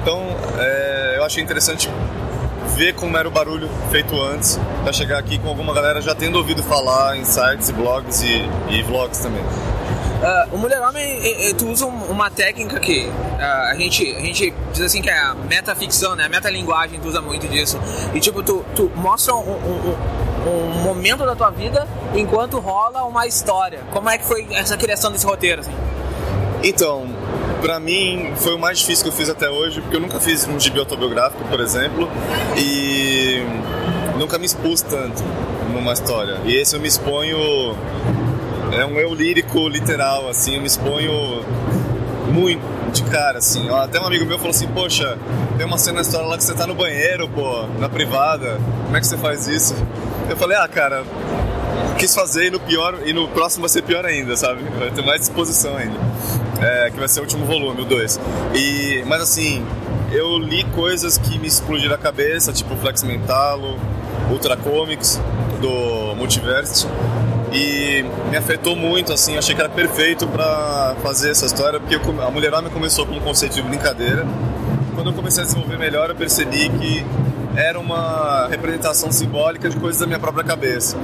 [0.00, 0.22] Então,
[0.58, 1.90] é, eu achei interessante
[2.76, 6.36] ver como era o barulho feito antes, para chegar aqui com alguma galera já tendo
[6.36, 9.42] ouvido falar em sites e blogs e, e vlogs também.
[10.24, 14.20] Ah, o Mulher Homem, eh, tu usa um- uma técnica que ah, a, gente, a
[14.20, 16.24] gente diz assim que é a metaficção, né?
[16.24, 17.78] A metalinguagem, tu usa muito disso.
[18.14, 23.26] E tipo, tu, tu mostra um- um- um momento da tua vida enquanto rola uma
[23.26, 23.80] história.
[23.92, 25.72] Como é que foi essa criação desse roteiro, assim?
[26.62, 27.06] Então,
[27.60, 30.46] pra mim foi o mais difícil que eu fiz até hoje, porque eu nunca fiz
[30.48, 32.08] um gibi autobiográfico, por exemplo,
[32.56, 33.42] e
[34.18, 35.22] nunca me expus tanto
[35.70, 36.38] numa história.
[36.46, 37.76] E esse eu me exponho.
[38.72, 41.44] É um eu lírico literal, assim, eu me exponho
[42.32, 42.62] muito
[42.92, 43.68] de cara, assim.
[43.70, 45.18] Até um amigo meu falou assim: Poxa,
[45.56, 48.96] tem uma cena na história lá que você tá no banheiro, pô, na privada, como
[48.96, 49.74] é que você faz isso?
[50.28, 51.04] Eu falei: Ah, cara,
[51.98, 54.62] quis fazer e no pior e no próximo vai ser pior ainda, sabe?
[54.78, 55.98] Vai ter mais disposição ainda.
[56.60, 58.20] É, que vai ser o último volume, o 2.
[58.54, 59.64] E mas assim,
[60.12, 63.78] eu li coisas que me explodiram a cabeça, tipo Flex Mentalo,
[64.30, 65.20] Ultra Comics,
[65.60, 66.86] do Multiverse
[67.54, 72.22] e me afetou muito, assim, achei que era perfeito para fazer essa história, porque eu-
[72.22, 74.26] a Mulher Homem começou com um conceito de brincadeira.
[74.94, 77.04] Quando eu comecei a desenvolver melhor, eu percebi que
[77.56, 80.96] era uma representação simbólica de coisas da minha própria cabeça.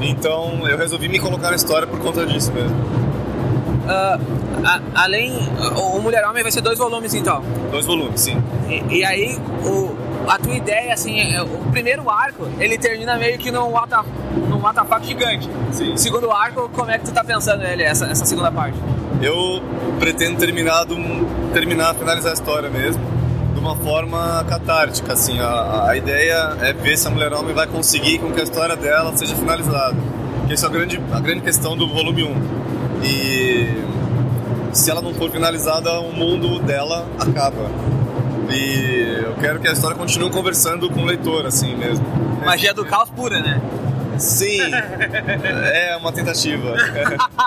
[0.00, 2.76] Então eu resolvi me colocar na história por conta disso mesmo.
[3.88, 4.18] Ah,
[4.64, 5.32] a- além.
[5.76, 7.42] O Mulher Homem vai ser dois volumes então.
[7.72, 8.36] Dois volumes, sim.
[8.68, 9.96] E, e aí, o,
[10.28, 13.92] a tua ideia, assim, é- o primeiro arco, ele termina meio que num what
[14.60, 15.48] num WTF gigante.
[15.72, 15.96] Sim.
[15.96, 18.78] Segundo arco, como é que tu tá pensando ele, essa, essa segunda parte?
[19.22, 19.62] Eu
[19.98, 20.96] pretendo terminar, do,
[21.52, 23.02] terminar, finalizar a história mesmo,
[23.54, 25.40] de uma forma catártica, assim.
[25.40, 28.76] A, a ideia é ver se a Mulher Homem vai conseguir com que a história
[28.76, 29.96] dela seja finalizada.
[30.46, 32.60] Que essa é a grande, a grande questão do volume 1.
[33.02, 33.84] E
[34.72, 37.70] se ela não for finalizada, o mundo dela acaba.
[38.50, 42.04] E eu quero que a história continue conversando com o leitor, assim mesmo.
[42.44, 43.60] Magia do caos pura, né?
[44.20, 44.60] Sim,
[45.72, 46.74] é uma tentativa.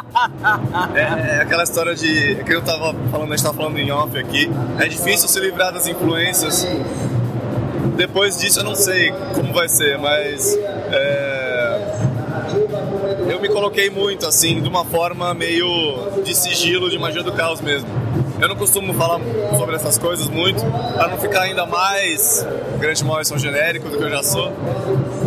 [0.96, 2.36] É, é aquela história de.
[2.44, 4.50] que eu tava falando, a gente tava falando em off aqui.
[4.80, 6.68] É difícil se livrar das influências.
[7.96, 10.56] Depois disso eu não sei como vai ser, mas.
[10.92, 11.64] é,
[13.30, 17.62] eu me coloquei muito, assim, de uma forma meio de sigilo de magia do caos
[17.62, 17.88] mesmo.
[18.44, 19.22] Eu não costumo falar
[19.58, 20.62] sobre essas coisas muito,
[20.96, 22.46] para não ficar ainda mais
[22.78, 24.52] Grant Morrison genérico do que eu já sou,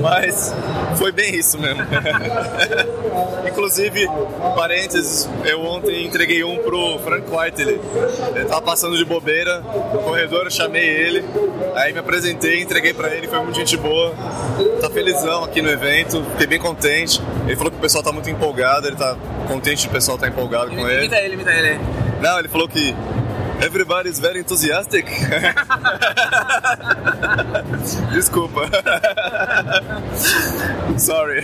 [0.03, 0.55] mas
[0.97, 1.81] foi bem isso mesmo.
[3.49, 4.07] Inclusive,
[4.55, 7.81] parênteses, eu ontem entreguei um pro Frank Whiteley.
[8.35, 9.61] Ele tava passando de bobeira
[9.95, 11.25] no corredor, eu chamei ele,
[11.75, 14.13] aí me apresentei, entreguei pra ele, foi muito gente boa.
[14.79, 17.23] Tá felizão aqui no evento, fiquei bem contente.
[17.47, 19.17] Ele falou que o pessoal tá muito empolgado, ele tá
[19.49, 21.07] contente de o pessoal tá empolgado com ele.
[21.07, 22.06] Imita ele, imita ele.
[22.21, 22.95] Não, ele falou que
[23.61, 25.07] everybody's very enthusiastic.
[28.13, 28.69] Desculpa.
[30.99, 31.43] Sorry.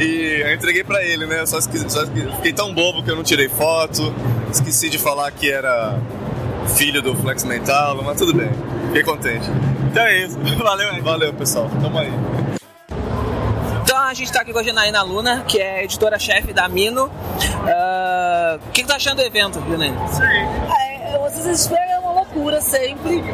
[0.00, 1.44] e eu entreguei pra ele, né?
[1.46, 4.14] Só, esqueci, só esque- fiquei tão bobo que eu não tirei foto.
[4.50, 5.98] Esqueci de falar que era
[6.76, 8.50] filho do Flex Mental, mas tudo bem.
[8.88, 9.46] Fiquei contente.
[9.90, 10.38] Então é isso.
[10.62, 11.68] Valeu, Valeu, pessoal.
[11.82, 12.12] Tamo aí.
[14.14, 17.10] A gente tá aqui com a Janaína Luna, que é editora-chefe da Mino.
[17.66, 20.00] Ah, O que, que tá achando do evento, Janaína?
[21.10, 23.24] É, o Desespero é uma loucura sempre.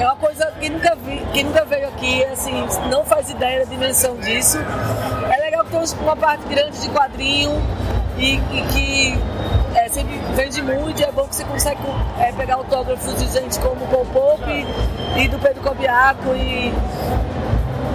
[0.00, 3.70] É uma coisa que nunca vi, quem nunca veio aqui, assim, não faz ideia da
[3.70, 4.56] dimensão disso.
[5.30, 7.52] É legal que tem uma parte grande de quadrinho
[8.16, 9.18] e, e que
[9.78, 11.02] é, sempre vende muito.
[11.02, 11.82] É bom que você consegue
[12.18, 16.72] é, pegar autógrafos de gente como o Paul e, e do Pedro Cobiaco e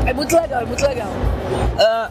[0.05, 1.09] é muito legal, é muito legal.
[1.79, 2.09] Ah,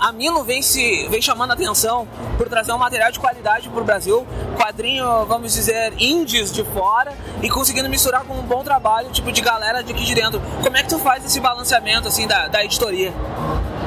[0.00, 2.06] a, Mino vem, se, vem chamando a atenção
[2.36, 7.12] por trazer um material de qualidade pro Brasil, quadrinho, vamos dizer, indies de fora
[7.42, 10.40] e conseguindo misturar com um bom trabalho, tipo, de galera de aqui de dentro.
[10.62, 13.12] Como é que tu faz esse balanceamento, assim, da, da editoria?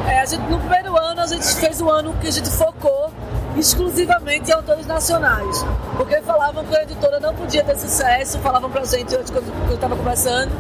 [0.08, 3.12] É, a gente, no primeiro ano, a gente fez um ano que a gente focou
[3.58, 5.66] exclusivamente autores nacionais.
[5.96, 9.76] Porque falavam que a editora não podia ter sucesso, falavam pra gente antes quando eu
[9.76, 10.52] estava conversando,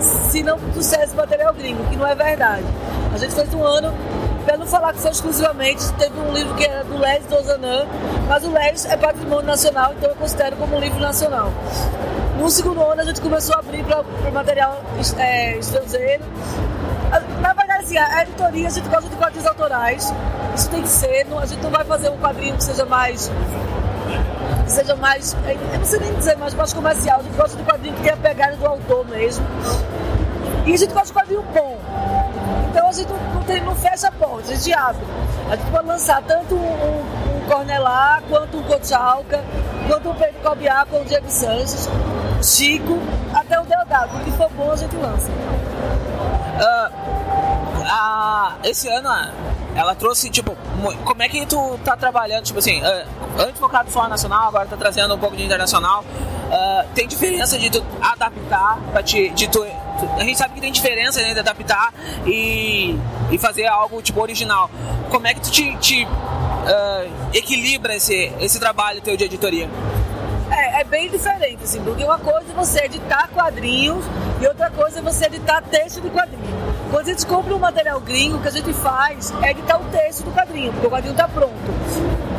[0.00, 2.64] se não sucesso material gringo, que não é verdade.
[3.14, 3.92] A gente fez um ano,
[4.56, 7.86] não falar que foi exclusivamente, teve um livro que era do Les Dozanam,
[8.28, 11.52] mas o Les é patrimônio nacional, então eu considero como um livro nacional.
[12.38, 14.82] No segundo ano, a gente começou a abrir para material
[15.18, 16.24] é, estrangeiro.
[17.86, 20.12] Assim, a editoria, a gente gosta de quadrinhos autorais.
[20.56, 21.24] Isso tem que ser.
[21.26, 23.30] não- A gente não vai fazer um quadrinho que seja mais.
[24.64, 25.36] que seja mais.
[25.72, 27.20] Eu não sei nem dizer, mas mais comercial.
[27.20, 29.46] A gente gosta de quadrinho que tenha a pegada do autor mesmo.
[30.66, 31.78] E a gente gosta de quadrinho bom.
[32.70, 35.06] Então a gente não, tem, não fecha a porta, a gente abre.
[35.48, 39.44] A gente pode lançar tanto um, um, Cornelá, quanto um Cochalca,
[39.86, 41.88] quanto um Pedro Cobiá, quanto um Diego Sanches,
[42.42, 42.98] Chico,
[43.32, 44.16] até o Deodato.
[44.16, 45.30] O que for bom a gente lança.
[46.58, 46.90] Ah,
[47.86, 49.08] a- esse ano
[49.74, 50.56] ela trouxe, tipo,
[51.04, 53.04] como é que tu tá trabalhando, tipo assim, ah,
[53.38, 56.04] antes focado só nacional, agora tá trazendo um pouco de internacional.
[56.50, 59.64] Ah, tem diferença de tu adaptar, pra te, de tu,
[60.16, 61.92] a gente sabe que tem diferença né, de adaptar
[62.26, 62.98] e,
[63.30, 64.70] e fazer algo tipo original.
[65.10, 66.08] Como é que tu te, te,
[66.66, 67.04] ah,
[67.34, 69.68] equilibra esse, esse trabalho teu de editoria?
[70.50, 74.04] É, é bem diferente, assim, porque uma coisa é você editar quadrinhos
[74.40, 76.65] e outra coisa é você editar texto de quadrinho.
[76.90, 79.84] Quando a gente compra um material gringo, o que a gente faz é editar o
[79.84, 81.54] texto do quadrinho, porque o quadrinho está pronto.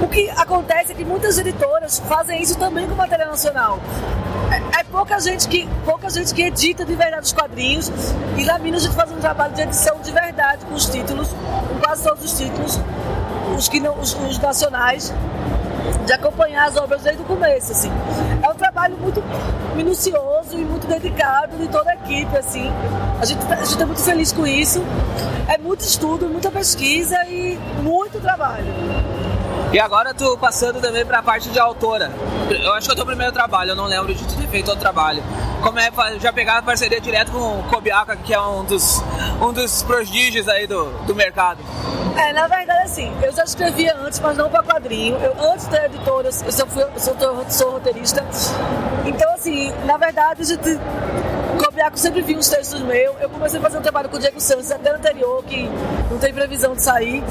[0.01, 3.79] O que acontece é que muitas editoras fazem isso também com material nacional.
[4.49, 7.91] É, é pouca, gente que, pouca gente que edita de verdade os quadrinhos
[8.37, 11.27] e na Minas a gente faz um trabalho de edição de verdade com os títulos,
[11.27, 12.79] com quase todos os títulos,
[13.57, 15.13] os, que não, os, os nacionais
[16.05, 17.91] de acompanhar as obras desde o começo, assim.
[18.41, 19.23] É um trabalho muito
[19.75, 22.71] minucioso e muito dedicado de toda a equipe, assim.
[23.19, 24.83] A gente, a gente é muito feliz com isso.
[25.47, 28.65] É muito estudo, muita pesquisa e muito trabalho.
[29.71, 32.11] E agora tu passando também pra parte de autora.
[32.49, 34.81] Eu acho que é o teu primeiro trabalho, eu não lembro de ter feito outro
[34.81, 35.21] trabalho.
[35.61, 39.01] Como é já pegar parceria direto com o Kobiaka, que é um dos,
[39.41, 41.59] um dos prodígios aí do, do mercado.
[42.17, 45.17] É, na verdade, assim, eu já escrevia antes, mas não para quadrinho.
[45.17, 47.15] Eu, antes da editora, eu fui, eu sou,
[47.49, 48.25] sou roteirista.
[49.05, 50.79] Então, assim, na verdade, a gente.
[51.63, 53.15] Cobiaco sempre viu uns textos meus.
[53.19, 55.69] Eu comecei a fazer um trabalho com o Diego Santos até anterior, que
[56.09, 57.23] não tem previsão de sair,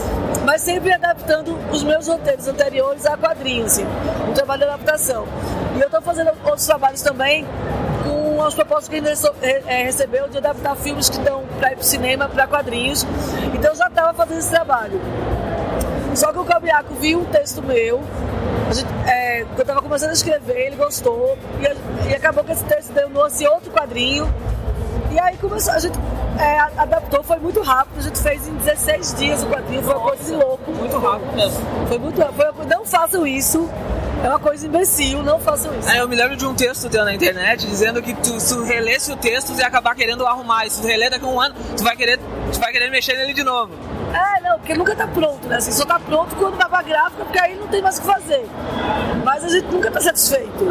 [0.44, 3.86] mas sempre adaptando os meus roteiros anteriores a quadrinhos, assim,
[4.28, 5.26] um trabalho de adaptação.
[5.76, 7.46] E eu estou fazendo outros trabalhos também
[8.02, 11.76] com as propostas que a gente eh, recebeu de adaptar filmes que estão para ir
[11.76, 13.06] para o cinema, para quadrinhos.
[13.54, 15.00] Então eu já estava fazendo esse trabalho.
[16.14, 18.02] Só que o Cabiaco viu um texto meu,
[18.72, 22.92] gente, é, eu estava começando a escrever, ele gostou, e, e acabou que esse texto
[22.92, 24.32] deu no esse outro quadrinho.
[25.16, 25.98] E aí começou, a gente
[26.38, 30.08] é, adaptou, foi muito rápido, a gente fez em 16 dias o quadrinho, foi uma
[30.08, 30.70] coisa de louco.
[30.72, 31.58] Muito rápido mesmo.
[31.88, 32.54] Foi muito rápido.
[32.54, 33.66] Foi não façam isso,
[34.22, 35.88] é uma coisa imbecil, não façam isso.
[35.88, 38.62] Aí eu me lembro de um texto teu na internet dizendo que tu, se tu
[38.64, 40.66] relesse o texto, tu ia acabar querendo arrumar.
[40.66, 42.20] E se tu reler daqui a um ano, tu vai querer,
[42.52, 43.72] tu vai querer mexer nele de novo.
[44.12, 45.56] É, não, porque nunca tá pronto, né?
[45.56, 48.06] Assim, só tá pronto quando vai pra gráfica, porque aí não tem mais o que
[48.06, 48.46] fazer.
[49.24, 50.66] Mas a gente nunca tá satisfeito.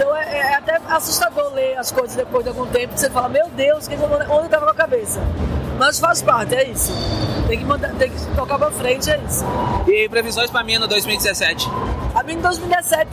[0.00, 3.28] Então é, é até assustador ler as coisas depois de algum tempo, que você fala,
[3.28, 3.96] meu Deus, que-
[4.30, 5.20] onde tava com a cabeça?
[5.78, 6.90] Mas faz parte, é isso.
[7.46, 9.44] Tem que, mandar, tem que tocar pra frente, é isso.
[9.86, 11.70] E previsões pra mim no 2017?
[12.14, 13.10] A mim em 2017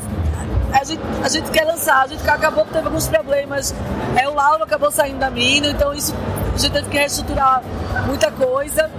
[0.71, 3.75] a gente, a gente quer lançar, a gente acabou que teve alguns problemas.
[4.15, 6.13] É, o Lauro acabou saindo da mina, então isso
[6.55, 7.61] a gente teve que reestruturar
[8.05, 8.89] muita coisa.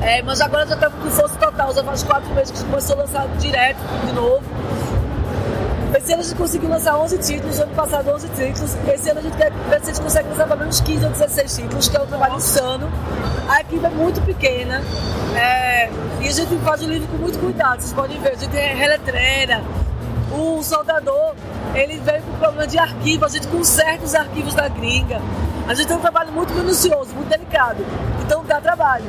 [0.00, 2.70] É, mas agora já estamos com força total, já faz quatro meses que a gente
[2.70, 4.42] começou a lançar direto de novo.
[6.02, 8.74] Esse ano a gente conseguiu lançar 11 títulos, ano passado 11 títulos.
[8.88, 11.88] Esse ano a gente quer a gente consegue lançar pelo menos 15 ou 16 títulos,
[11.88, 12.90] que é um trabalho insano.
[13.46, 14.80] A equipe é muito pequena
[15.36, 15.90] é,
[16.22, 17.80] e a gente faz o livro com muito cuidado.
[17.80, 19.62] Vocês podem ver, a gente reletreira.
[20.32, 21.34] O soldador,
[21.74, 25.20] ele veio com problema de arquivo, a gente conserta os arquivos da gringa.
[25.68, 27.84] A gente tem um trabalho muito minucioso, muito delicado.
[28.24, 29.04] Então dá trabalho.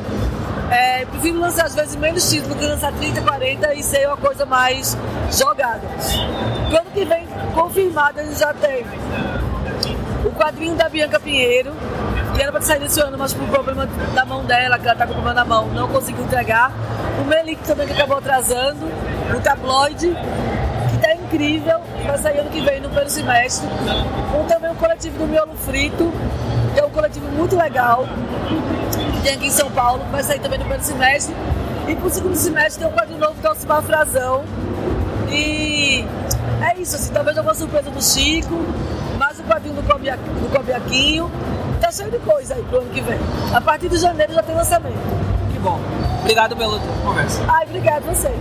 [0.71, 4.15] É, prefiro lançar às vezes menos títulos do que lançar 30, 40 e ser uma
[4.15, 4.97] coisa mais
[5.29, 5.81] jogada.
[5.85, 8.85] Ano que vem, confirmado, a gente já tem
[10.25, 11.73] o quadrinho da Bianca Pinheiro,
[12.33, 13.85] que era para sair esse ano, mas por problema
[14.15, 16.71] da mão dela, que ela tá com problema na mão, não conseguiu entregar.
[17.21, 18.85] O Melik também que acabou atrasando,
[19.35, 23.67] o tabloide, que tá incrível, vai sair ano que vem no primeiro semestre.
[24.33, 26.13] Um também o coletivo do Miolo Frito,
[26.73, 28.05] que é um coletivo muito legal,
[29.21, 31.35] tem aqui em São Paulo, que vai sair também no primeiro semestre.
[31.87, 34.43] E pro segundo semestre tem um quadrinho novo do Alcimar Frazão.
[35.31, 36.05] E
[36.61, 38.55] é isso, assim, talvez alguma surpresa do Chico,
[39.17, 41.31] mais um quadrinho do, Cobia, do Cobiaquinho.
[41.79, 43.19] Tá cheio de coisa aí pro ano que vem.
[43.53, 44.97] A partir de janeiro já tem lançamento.
[45.51, 45.79] Que bom.
[46.21, 47.43] Obrigado pela conversa.
[47.47, 48.31] Ai, obrigado você.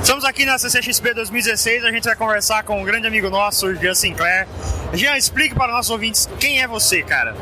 [0.00, 3.74] Estamos aqui na CCXP 2016, a gente vai conversar com um grande amigo nosso, o
[3.74, 4.46] Jean Sinclair.
[4.92, 7.34] Jean, explique para os nossos ouvintes quem é você, cara.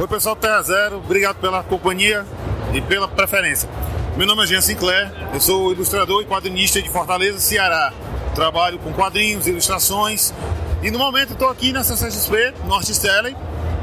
[0.00, 2.24] Oi pessoal do Terra Zero, obrigado pela companhia
[2.72, 3.68] e pela preferência.
[4.16, 7.92] Meu nome é Jean Sinclair, eu sou ilustrador e quadrinista de Fortaleza, Ceará.
[8.34, 10.32] Trabalho com quadrinhos, ilustrações
[10.82, 13.36] e no momento estou aqui na CCXP, no Artist Alley,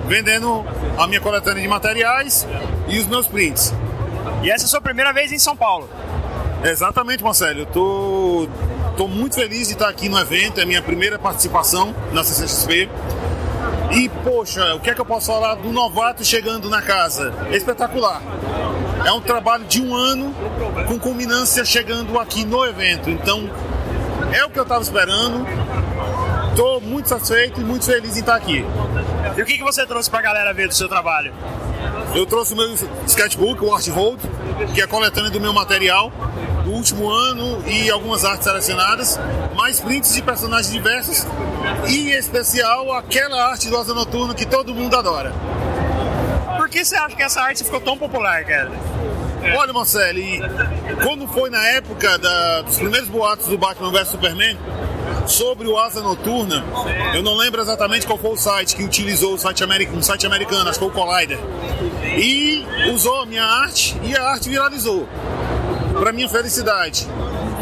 [0.07, 0.65] vendendo
[0.97, 2.47] a minha coletânea de materiais
[2.87, 3.71] e os meus prints.
[4.41, 5.87] E essa é a sua primeira vez em São Paulo?
[6.63, 7.59] Exatamente, Marcelo.
[7.59, 8.49] Eu tô,
[8.97, 12.89] tô muito feliz de estar aqui no evento, é a minha primeira participação na CCXP.
[13.91, 17.33] E, poxa, o que é que eu posso falar do novato chegando na casa?
[17.51, 18.21] Espetacular.
[19.05, 20.35] É um trabalho de um ano
[20.87, 23.09] com culminância chegando aqui no evento.
[23.09, 23.49] Então,
[24.33, 25.45] é o que eu estava esperando.
[26.49, 28.65] Estou muito satisfeito e muito feliz em estar aqui.
[29.37, 31.33] E o que, que você trouxe pra galera ver do seu trabalho?
[32.13, 32.73] Eu trouxe o meu
[33.05, 34.19] sketchbook, o Art Hold,
[34.73, 36.11] que é a coletânea do meu material
[36.77, 39.19] último ano e algumas artes selecionadas,
[39.55, 41.25] mais prints de personagens diversos
[41.87, 45.33] e, em especial, aquela arte do Asa Noturno que todo mundo adora.
[46.57, 48.71] Por que você acha que essa arte ficou tão popular, cara?
[49.57, 50.19] Olha, Marcelo,
[51.03, 54.57] quando foi na época da- dos primeiros boatos do Batman vs Superman,
[55.25, 56.63] sobre o Asa Noturna,
[57.13, 60.25] eu não lembro exatamente qual foi o site que utilizou o site americano, um site
[60.25, 61.37] americano, acho que foi o Collider,
[62.17, 65.07] e usou a minha arte e a arte viralizou.
[65.99, 67.07] Para minha felicidade,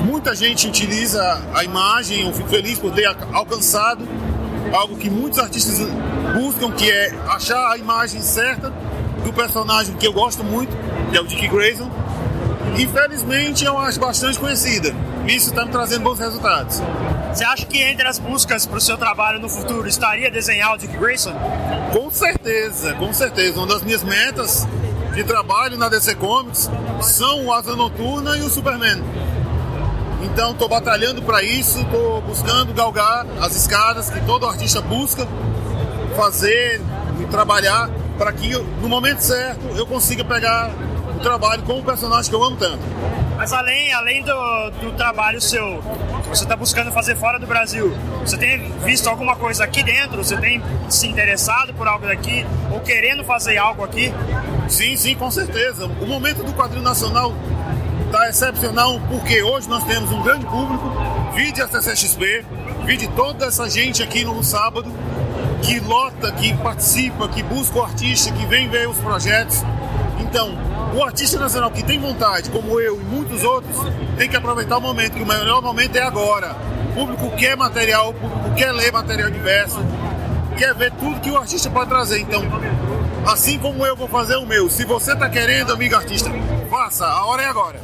[0.04, 4.06] muita gente utiliza a imagem, eu fico feliz por ter al- alcançado
[4.74, 5.88] algo que muitos artistas
[6.34, 8.72] buscam, que é achar a imagem certa
[9.24, 10.76] do personagem que eu gosto muito,
[11.12, 11.90] que é o Dick Grayson.
[12.78, 14.94] Infelizmente, eu acho bastante conhecida.
[15.26, 16.82] Isso está me trazendo bons resultados.
[17.34, 20.78] Você acha que entre as buscas para o seu trabalho no futuro estaria desenhar o
[20.78, 21.34] Dick Grayson?
[21.94, 23.58] Com certeza, com certeza.
[23.58, 24.68] Uma das minhas metas
[25.16, 26.70] de trabalho na DC Comics
[27.02, 29.02] são o Asa Noturna e o Superman.
[30.22, 35.26] Então estou batalhando para isso, estou buscando galgar as escadas que todo artista busca
[36.18, 36.82] fazer
[37.22, 40.70] e trabalhar para que no momento certo eu consiga pegar
[41.16, 42.84] o trabalho com o personagem que eu amo tanto.
[43.46, 45.80] Mas além, além do, do trabalho seu,
[46.30, 50.24] você está buscando fazer fora do Brasil, você tem visto alguma coisa aqui dentro?
[50.24, 50.60] Você tem
[50.90, 52.44] se interessado por algo daqui?
[52.72, 54.12] Ou querendo fazer algo aqui?
[54.68, 55.86] Sim, sim, com certeza.
[55.86, 57.36] O momento do quadrinho nacional
[58.08, 60.92] está excepcional porque hoje nós temos um grande público,
[61.36, 62.44] vide a CCXP,
[62.84, 64.92] vide toda essa gente aqui no sábado,
[65.62, 69.62] que lota, que participa, que busca o artista, que vem ver os projetos.
[70.20, 70.58] Então,
[70.96, 73.76] o artista nacional que tem vontade, como eu e muitos outros,
[74.18, 76.56] tem que aproveitar o momento, que o melhor momento é agora.
[76.92, 79.78] O público quer material, o público quer ler material diverso,
[80.58, 82.20] quer ver tudo que o artista pode trazer.
[82.22, 82.42] Então,
[83.28, 86.30] assim como eu vou fazer o meu, se você está querendo, amigo artista,
[86.70, 87.78] faça, a hora é agora.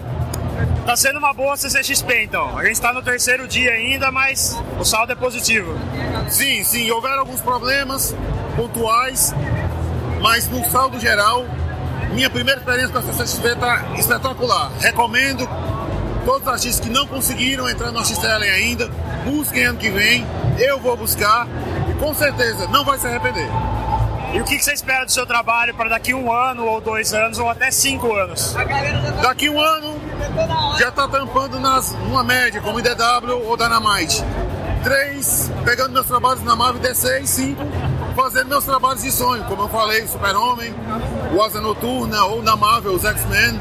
[0.86, 2.58] Tá sendo uma boa CCXP então.
[2.58, 5.76] A gente está no terceiro dia ainda, mas o saldo é positivo.
[6.30, 8.16] Sim, sim, houveram alguns problemas
[8.56, 9.34] pontuais,
[10.22, 11.46] mas no saldo geral,
[12.14, 14.72] minha primeira experiência com a CCXP está espetacular.
[14.80, 15.48] Recomendo
[16.26, 18.90] todos os artistas que não conseguiram entrar no XTL ainda,
[19.26, 20.26] busquem ano que vem,
[20.60, 21.48] eu vou buscar
[21.90, 23.48] e com certeza não vai se arrepender.
[24.34, 27.38] E o que você espera do seu trabalho para daqui um ano, ou dois anos,
[27.38, 28.56] ou até cinco anos?
[29.22, 30.00] Daqui um ano
[30.80, 34.24] já está tampando nas, numa média, como IDW ou Dynamite.
[34.84, 37.62] Três, pegando meus trabalhos na Marvel DC e cinco,
[38.16, 40.74] fazendo meus trabalhos de sonho, como eu falei, Super-Homem,
[41.34, 43.60] o Asa Noturna, ou na Marvel, os X-Men,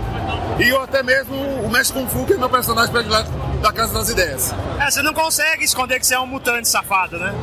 [0.58, 3.30] e ou até mesmo o Mestre Kung Fu, que é meu personagem predileto
[3.62, 4.54] da Casa das Ideias.
[4.78, 7.34] É, você não consegue esconder que você é um mutante safado, né?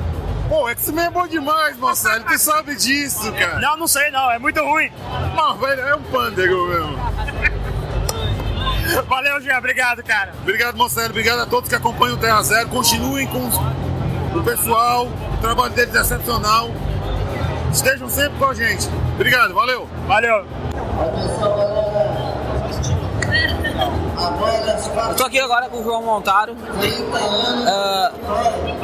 [0.49, 2.23] Pô, X-Men é bom demais, Marcelo.
[2.25, 3.59] Tu sabe disso, cara.
[3.59, 4.31] Não, não sei não.
[4.31, 4.89] É muito ruim.
[5.35, 6.97] Mas, velho, é um pândego mesmo.
[9.07, 9.57] Valeu, Jean.
[9.57, 10.33] Obrigado, cara.
[10.41, 11.09] Obrigado, Marcelo.
[11.09, 12.69] Obrigado a todos que acompanham o Terra Zero.
[12.69, 13.45] Continuem com
[14.39, 15.07] o pessoal.
[15.33, 16.71] O trabalho deles é excepcional.
[17.77, 18.89] Estejam sempre com a gente.
[19.13, 19.87] Obrigado, valeu.
[20.07, 21.76] Valeu.
[25.09, 26.57] Eu tô aqui agora com o João Montaro, uh,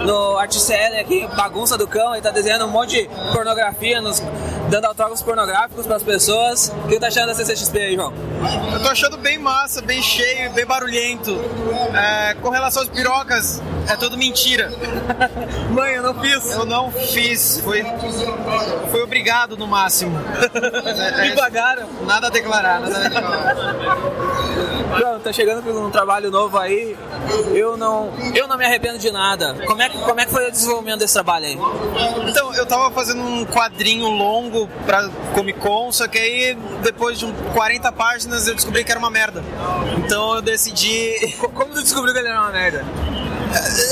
[0.06, 4.22] no Articele aqui, bagunça do cão, ele tá desenhando um monte de pornografia, nos,
[4.70, 6.72] dando autógrafos pornográficos para as pessoas.
[6.84, 8.14] O que tá achando da CCXP aí, João?
[8.74, 11.32] Eu tô achando bem massa, bem cheio, bem barulhento.
[11.96, 14.72] É, com relação às pirocas, é tudo mentira.
[15.72, 16.52] Mãe, eu não fiz.
[16.52, 17.84] Eu não fiz, foi,
[18.92, 20.18] foi obrigado no máximo.
[21.22, 21.88] Me pagaram.
[22.06, 23.56] Nada a declarar, nada a declarar.
[24.98, 26.96] João, tá chegando com um trabalho novo aí.
[27.54, 29.56] Eu não, eu não me arrependo de nada.
[29.66, 31.58] Como é que, como é que foi o desenvolvimento desse trabalho aí?
[32.28, 37.26] Então, eu tava fazendo um quadrinho longo pra Comic Con, só que aí depois de
[37.26, 39.44] um 40 páginas eu descobri que era uma merda.
[39.98, 41.14] Então eu decidi.
[41.54, 42.86] Como tu descobriu que ele era uma merda?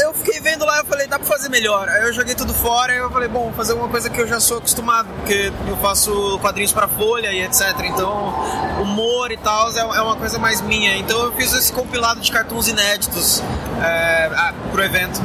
[0.01, 1.87] Eu fiquei vendo lá, eu falei, dá pra fazer melhor.
[1.87, 4.27] Aí eu joguei tudo fora e eu falei, bom, vou fazer uma coisa que eu
[4.27, 7.61] já sou acostumado, porque eu faço quadrinhos pra Folha e etc.
[7.83, 8.33] Então,
[8.81, 10.97] humor e tal é, é uma coisa mais minha.
[10.97, 13.41] Então eu fiz esse compilado de cartoons inéditos
[13.81, 15.21] é, ah, pro evento.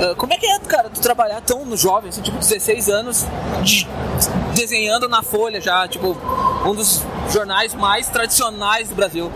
[0.00, 3.26] Uh, como é que é, cara, tu trabalhar tão jovem, assim, tipo 16 anos,
[3.62, 3.86] de,
[4.54, 6.16] desenhando na Folha já, tipo,
[6.64, 9.30] um dos jornais mais tradicionais do Brasil?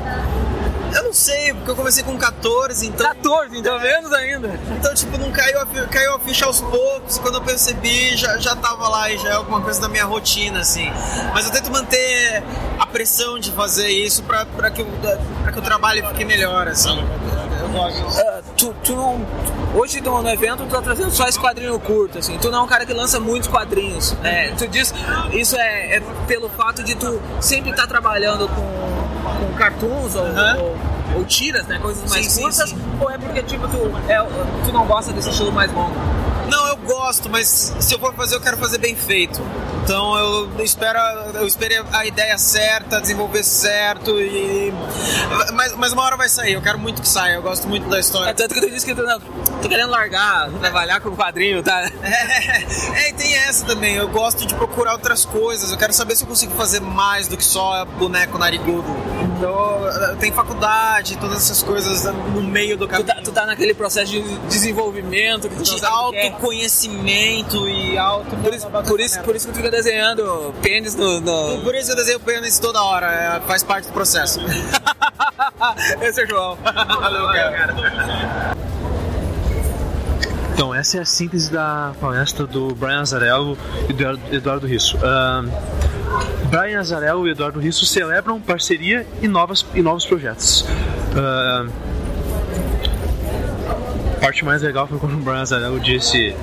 [0.95, 3.07] Eu não sei, porque eu comecei com 14, então.
[3.07, 4.49] 14, então menos ainda.
[4.79, 7.19] Então, tipo, não caiu a, caiu a ficha aos poucos.
[7.19, 10.61] Quando eu percebi, já, já tava lá e já é alguma coisa da minha rotina,
[10.61, 10.89] assim.
[11.35, 12.43] Mas eu tento manter
[12.79, 14.87] a pressão de fazer isso pra, pra, que, o,
[15.43, 17.05] pra que o trabalho fique melhor, assim.
[17.61, 18.01] Eu gosto.
[18.01, 19.27] Uh, tu, tu não.
[19.75, 22.39] Hoje no, no evento tu tá trazendo só esse quadrinho curto, assim.
[22.39, 24.15] Tu não é um cara que lança muitos quadrinhos.
[24.23, 24.95] É, tu diz.
[25.33, 30.27] Isso é, é pelo fato de tu sempre estar tá trabalhando com, com cartoons ou,
[30.27, 30.77] ou,
[31.17, 31.79] ou, tiras, né?
[31.79, 32.71] Coisas mais Sim, curtas.
[32.71, 32.83] sim, sim.
[33.01, 33.79] Ou é porque, tipo, tu,
[34.09, 34.19] é,
[34.65, 35.95] tu não gosta desse estilo mais longo?
[36.49, 39.41] Não, eu gosto, mas se eu for fazer, eu quero fazer bem feito.
[39.85, 40.99] Então eu espero,
[41.35, 44.73] eu esperei a ideia certa, desenvolver certo e.
[45.53, 48.01] Mas, mas uma hora vai sair, eu quero muito que saia, eu gosto muito da
[48.01, 48.31] história.
[48.31, 51.91] É tanto que tu disse que tu não, tô querendo largar, trabalhar com quadrinho, tá?
[52.03, 52.62] É,
[53.05, 56.25] é, e tem essa também, eu gosto de procurar outras coisas, eu quero saber se
[56.25, 58.89] eu consigo fazer mais do que só boneco narigudo.
[59.37, 59.81] Então,
[60.19, 63.07] tem faculdade, todas essas coisas no meio do caminho.
[63.07, 65.71] Tu tá, tu tá naquele processo de desenvolvimento que tu de
[66.35, 68.36] autoconhecimento e auto.
[68.36, 71.61] Por isso, por, isso, por isso que tu fica desenhando pênis no, no...
[71.62, 74.40] Por isso eu desenho pênis toda hora, é, faz parte do processo.
[76.02, 76.56] Esse é o João.
[76.56, 78.55] Valeu, cara.
[80.52, 83.59] Então, essa é a síntese da palestra do Brian Azarello
[83.89, 84.97] e do Eduardo Risso.
[84.98, 85.51] Uh,
[86.48, 90.62] Brian Azarello e Eduardo Risso celebram parceria e, novas, e novos projetos.
[90.62, 91.69] Uh,
[94.16, 96.35] a parte mais legal foi quando o Brian Azarello disse,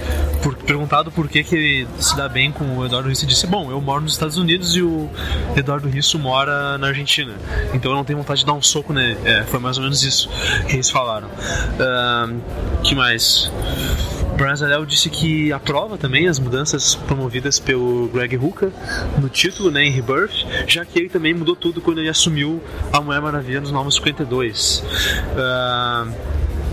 [0.43, 3.71] por, perguntado por que, que ele se dá bem com o Eduardo Risso, disse: Bom,
[3.71, 5.09] eu moro nos Estados Unidos e o
[5.55, 7.33] Eduardo Risso mora na Argentina,
[7.73, 9.17] então eu não tenho vontade de dar um soco nele.
[9.23, 10.29] É, foi mais ou menos isso
[10.67, 11.27] que eles falaram.
[11.27, 12.41] Uh,
[12.83, 13.49] que mais?
[14.41, 18.71] Brian disse que aprova também as mudanças promovidas pelo Greg Hooker
[19.19, 22.61] no título, né, em Rebirth, já que ele também mudou tudo quando ele assumiu
[22.91, 24.83] a Mulher Maravilha nos Novos 52.
[25.35, 26.11] Uh,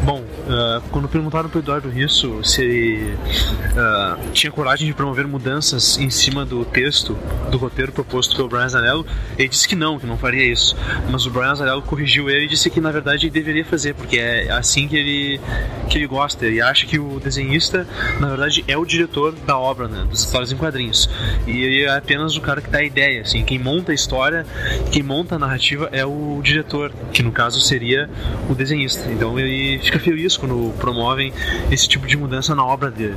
[0.03, 5.99] Bom, uh, quando perguntaram para Eduardo Risso se ele uh, tinha coragem de promover mudanças
[5.99, 7.19] em cima do texto
[7.51, 9.05] do roteiro proposto pelo Brian Zanello,
[9.37, 10.77] ele disse que não, que não faria isso.
[11.11, 14.19] Mas o Brian Zanello corrigiu ele e disse que na verdade ele deveria fazer, porque
[14.19, 15.41] é assim que ele,
[15.89, 16.47] que ele gosta.
[16.47, 17.87] Ele acha que o desenhista,
[18.21, 21.11] na verdade, é o diretor da obra, né, das histórias em quadrinhos.
[21.47, 23.23] E ele é apenas o cara que dá a ideia.
[23.23, 24.47] Assim, quem monta a história,
[24.93, 28.09] quem monta a narrativa é o diretor, que no caso seria
[28.49, 29.11] o desenhista.
[29.11, 31.33] Então ele fica feliz quando promovem
[31.71, 33.17] esse tipo de mudança na obra dele.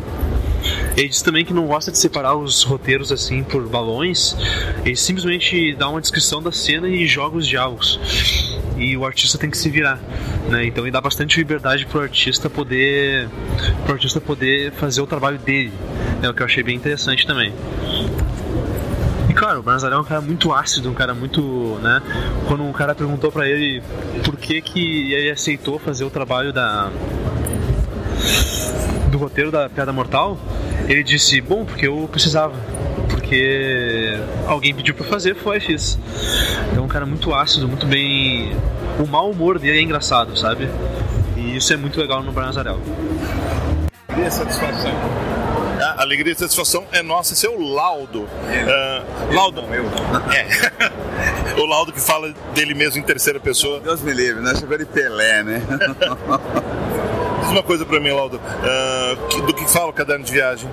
[0.96, 4.36] Ele diz também que não gosta de separar os roteiros assim por balões,
[4.86, 8.00] ele simplesmente dá uma descrição da cena e joga os diálogos.
[8.78, 10.00] E o artista tem que se virar,
[10.50, 10.66] né?
[10.66, 13.28] Então ele dá bastante liberdade pro artista poder
[13.84, 15.74] pro artista poder fazer o trabalho dele.
[16.22, 17.54] É o que eu achei bem interessante também.
[19.52, 22.02] Claro, o Bernazaré é um cara muito ácido, um cara muito, né?
[22.48, 23.84] Quando um cara perguntou para ele
[24.24, 26.90] por que que ele aceitou fazer o trabalho da
[29.12, 30.40] do roteiro da Piada Mortal,
[30.88, 32.54] ele disse: "Bom, porque eu precisava,
[33.10, 34.18] porque
[34.48, 36.00] alguém pediu para fazer, foi e fiz".
[36.72, 38.56] Então, um cara muito ácido, muito bem,
[39.00, 40.70] o mau humor dele é engraçado, sabe?
[41.36, 42.80] E isso é muito legal no Brian Azarel.
[44.18, 44.94] E satisfação.
[46.02, 48.22] A alegria e satisfação é nossa, esse é o Laudo.
[48.24, 49.62] Uh, Laudo.
[49.68, 49.86] Meu.
[50.34, 51.62] É.
[51.62, 53.80] o Laudo que fala dele mesmo em terceira pessoa.
[53.82, 54.56] Deus me livre, né?
[54.56, 55.62] Chegou de Pelé, né?
[57.42, 58.38] Diz uma coisa pra mim, Laudo.
[58.38, 60.70] Uh, fala o caderno de viagem?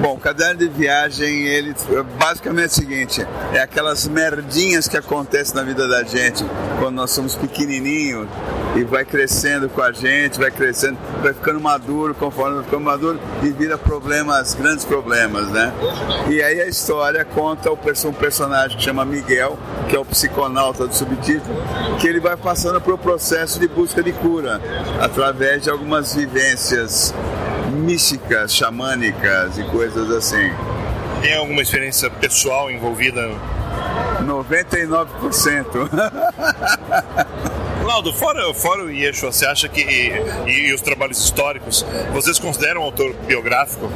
[0.00, 1.74] Bom, o caderno de viagem, ele
[2.18, 6.44] basicamente é o seguinte: é aquelas merdinhas que acontecem na vida da gente
[6.80, 8.26] quando nós somos pequenininhos
[8.74, 13.20] e vai crescendo com a gente, vai crescendo, vai ficando maduro, conforme vai ficando maduro
[13.42, 15.72] e vira problemas, grandes problemas, né?
[16.28, 20.86] E aí a história conta o um personagem que chama Miguel, que é o psiconauta
[20.86, 21.54] do subtítulo,
[22.00, 24.60] que ele vai passando por um processo de busca de cura
[25.00, 27.14] através de algumas vivências
[27.72, 30.50] místicas, xamânicas e coisas assim.
[31.20, 33.30] Tem alguma experiência pessoal envolvida?
[34.22, 35.88] 99%.
[37.84, 39.80] Laudo, fora, fora o Yeshua, você acha que.
[39.80, 40.12] E,
[40.48, 43.90] e, os trabalhos históricos, vocês consideram um autor biográfico?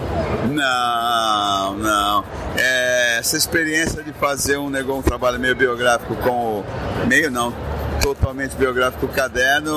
[0.51, 2.24] Não, não.
[2.59, 6.65] É, essa experiência de fazer um, um trabalho meio biográfico com o.
[7.07, 7.55] meio não,
[8.03, 9.73] totalmente biográfico, o caderno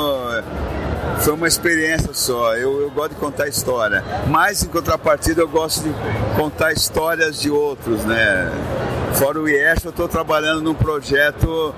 [1.22, 2.56] foi uma experiência só.
[2.56, 4.04] Eu, eu, gosto de contar história.
[4.28, 5.94] Mas, em contrapartida, eu gosto de
[6.36, 8.52] contar histórias de outros, né?
[9.14, 11.74] Fora o IES, eu estou trabalhando num projeto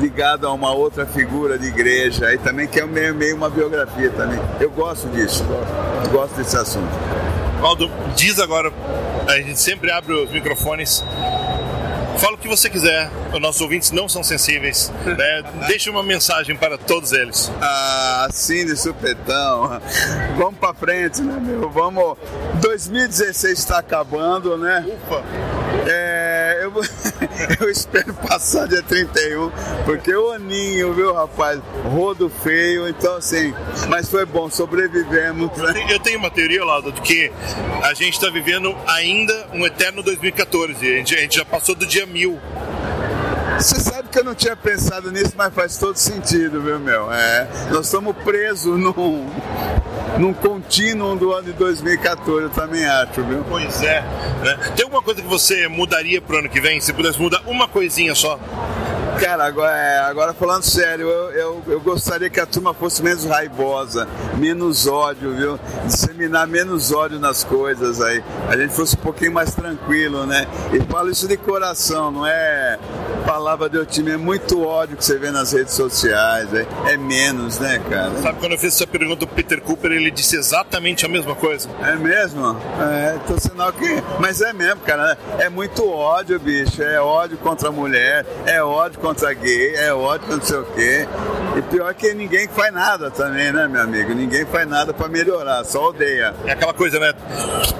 [0.00, 4.10] ligado a uma outra figura de igreja e também que é meio, meio uma biografia
[4.10, 4.38] também.
[4.60, 6.90] Eu gosto disso, gosto, gosto desse assunto.
[7.62, 8.70] Aldo, diz agora,
[9.26, 11.02] a gente sempre abre os microfones
[12.18, 14.90] Fala o que você quiser, os nossos ouvintes não são sensíveis.
[15.04, 15.42] Né?
[15.68, 17.52] Deixa uma mensagem para todos eles.
[17.60, 19.80] Ah, sim, de supetão.
[20.36, 21.68] Vamos para frente, né, meu?
[21.70, 22.16] Vamos.
[22.60, 24.86] 2016 está acabando, né?
[24.86, 25.65] Ufa!
[27.60, 29.50] Eu, espero passar dia 31,
[29.84, 31.60] porque o aninho, viu, rapaz?
[31.84, 33.54] Rodo feio, então assim,
[33.88, 35.50] mas foi bom, sobrevivemos.
[35.56, 35.86] Né?
[35.90, 37.32] Eu tenho uma teoria, Laudo, de que
[37.82, 40.76] a gente está vivendo ainda um eterno 2014.
[40.76, 42.38] A gente, a gente já passou do dia mil.
[43.58, 47.10] Você sabe que eu não tinha pensado nisso, mas faz todo sentido, viu, meu?
[47.10, 49.26] É, nós estamos presos num,
[50.18, 53.44] num contínuo do ano de 2014, eu também acho, viu?
[53.48, 54.00] Pois é.
[54.42, 54.72] Né?
[54.74, 56.80] Tem alguma coisa que você mudaria pro ano que vem?
[56.80, 58.38] Se pudesse mudar uma coisinha só?
[59.20, 63.24] Cara, agora, é, agora falando sério, eu, eu, eu, gostaria que a turma fosse menos
[63.24, 64.06] raivosa,
[64.36, 65.58] menos ódio, viu?
[65.86, 68.22] Disseminar menos ódio nas coisas aí.
[68.48, 70.46] A gente fosse um pouquinho mais tranquilo, né?
[70.72, 72.78] E falo isso de coração, não é
[73.26, 74.06] palavra de otimismo.
[74.06, 76.48] É muito ódio que você vê nas redes sociais.
[76.52, 78.10] É, é menos, né, cara?
[78.22, 81.68] Sabe, quando eu fiz essa pergunta do Peter Cooper, ele disse exatamente a mesma coisa.
[81.82, 82.56] É mesmo?
[82.80, 84.02] É, então sinal que.
[84.20, 85.18] Mas é mesmo, cara.
[85.38, 86.82] É muito ódio, bicho.
[86.82, 90.64] É ódio contra a mulher, é ódio contra gay, é ódio contra não sei o
[90.64, 91.08] quê.
[91.56, 94.12] E pior que ninguém faz nada também, né, meu amigo?
[94.12, 96.34] Ninguém faz nada pra melhorar, só odeia.
[96.44, 97.14] É aquela coisa, né?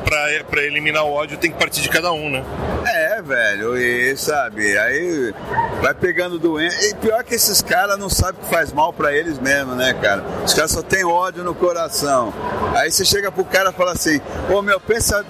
[0.04, 2.44] Pra, pra eliminar o ódio tem que partir de cada um, né?
[2.86, 5.34] É, velho, e sabe, aí
[5.82, 6.86] vai pegando doença.
[6.86, 10.22] E pior que esses caras não sabem que faz mal pra eles mesmo, né, cara?
[10.44, 12.32] Os caras só têm ódio no coração.
[12.74, 15.24] Aí você chega pro cara e fala assim, ô meu, pensa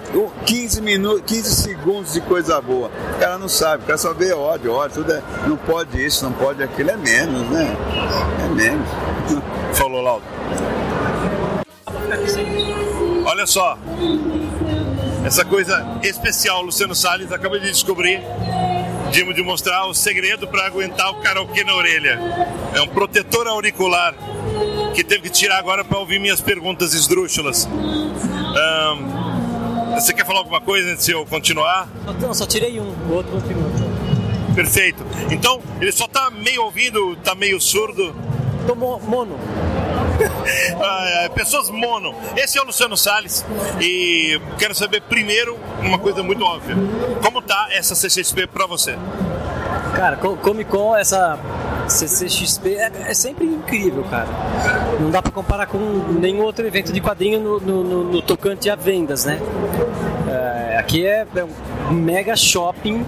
[0.45, 2.91] 15 minutos, 15 segundos de coisa boa.
[3.15, 6.25] O cara não sabe, o cara só vê ódio, ódio, tudo é, não pode isso,
[6.25, 7.75] não pode aquilo, é menos, né?
[8.43, 8.87] É menos.
[9.73, 10.25] Falou, Laudo.
[13.25, 13.77] Olha só,
[15.25, 18.21] essa coisa especial, Luciano Salles acabou de descobrir,
[19.11, 22.19] de, de mostrar o segredo para aguentar o karaokê na orelha.
[22.73, 24.15] É um protetor auricular
[24.95, 27.67] que teve que tirar agora para ouvir minhas perguntas esdrúxulas.
[27.67, 31.89] Um, você quer falar alguma coisa antes de eu continuar?
[32.21, 33.69] Não, só tirei um, o outro continua.
[34.57, 35.05] Perfeito.
[35.29, 38.15] Então, ele só tá meio ouvindo, tá meio surdo.
[38.65, 39.37] Tô mo mono.
[40.81, 42.15] ah, pessoas mono.
[42.35, 43.45] Esse é o Luciano Salles
[43.79, 46.75] e quero saber primeiro uma coisa muito óbvia.
[47.23, 48.97] Como tá essa CCXP para você?
[49.95, 51.37] Cara, Comic Con, essa
[51.87, 54.27] CCXP é, é, sempre incrível, cara.
[54.99, 55.77] Não dá para comparar com
[56.19, 59.39] nenhum outro evento de quadrinho no, no, no, no tocante a vendas, né?
[60.27, 63.05] É, aqui é, é um mega shopping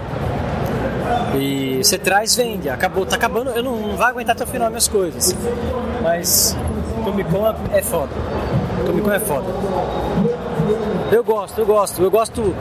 [1.40, 2.70] e você traz, vende.
[2.70, 3.52] Acabou, tá acabando.
[3.52, 5.36] Eu não, não vou aguentar até o final minhas coisas.
[6.02, 6.56] Mas
[7.04, 8.12] Comic Con é foda.
[8.86, 9.48] Comic Con é foda.
[11.12, 12.56] Eu gosto, eu gosto, eu gosto.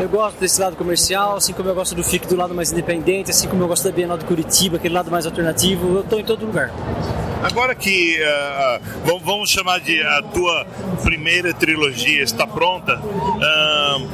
[0.00, 3.30] Eu gosto desse lado comercial, assim como eu gosto do FIC do lado mais independente,
[3.30, 6.24] assim como eu gosto da Bienal do Curitiba, aquele lado mais alternativo, eu tô em
[6.24, 6.72] todo lugar.
[7.44, 10.66] Agora que uh, vamos chamar de a tua
[11.02, 14.08] primeira trilogia está pronta, uh,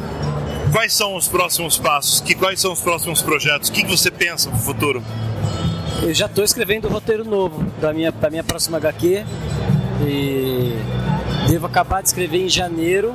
[0.70, 2.20] quais são os próximos passos?
[2.20, 3.68] Que, quais são os próximos projetos?
[3.68, 5.02] O que, que você pensa para o futuro?
[6.02, 9.24] Eu já estou escrevendo o roteiro novo da minha, da minha próxima HQ
[10.06, 10.78] e
[11.48, 13.14] devo acabar de escrever em janeiro.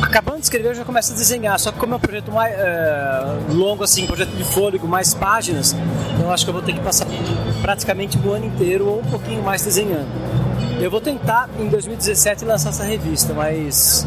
[0.00, 1.58] Acabando de escrever, eu já começo a desenhar.
[1.58, 5.12] Só que como é um projeto mais é, longo, assim, um projeto de fôlego, mais
[5.12, 5.74] páginas,
[6.20, 7.06] eu acho que eu vou ter que passar
[7.60, 10.08] praticamente o ano inteiro ou um pouquinho mais desenhando.
[10.80, 14.06] Eu vou tentar em 2017 lançar essa revista, mas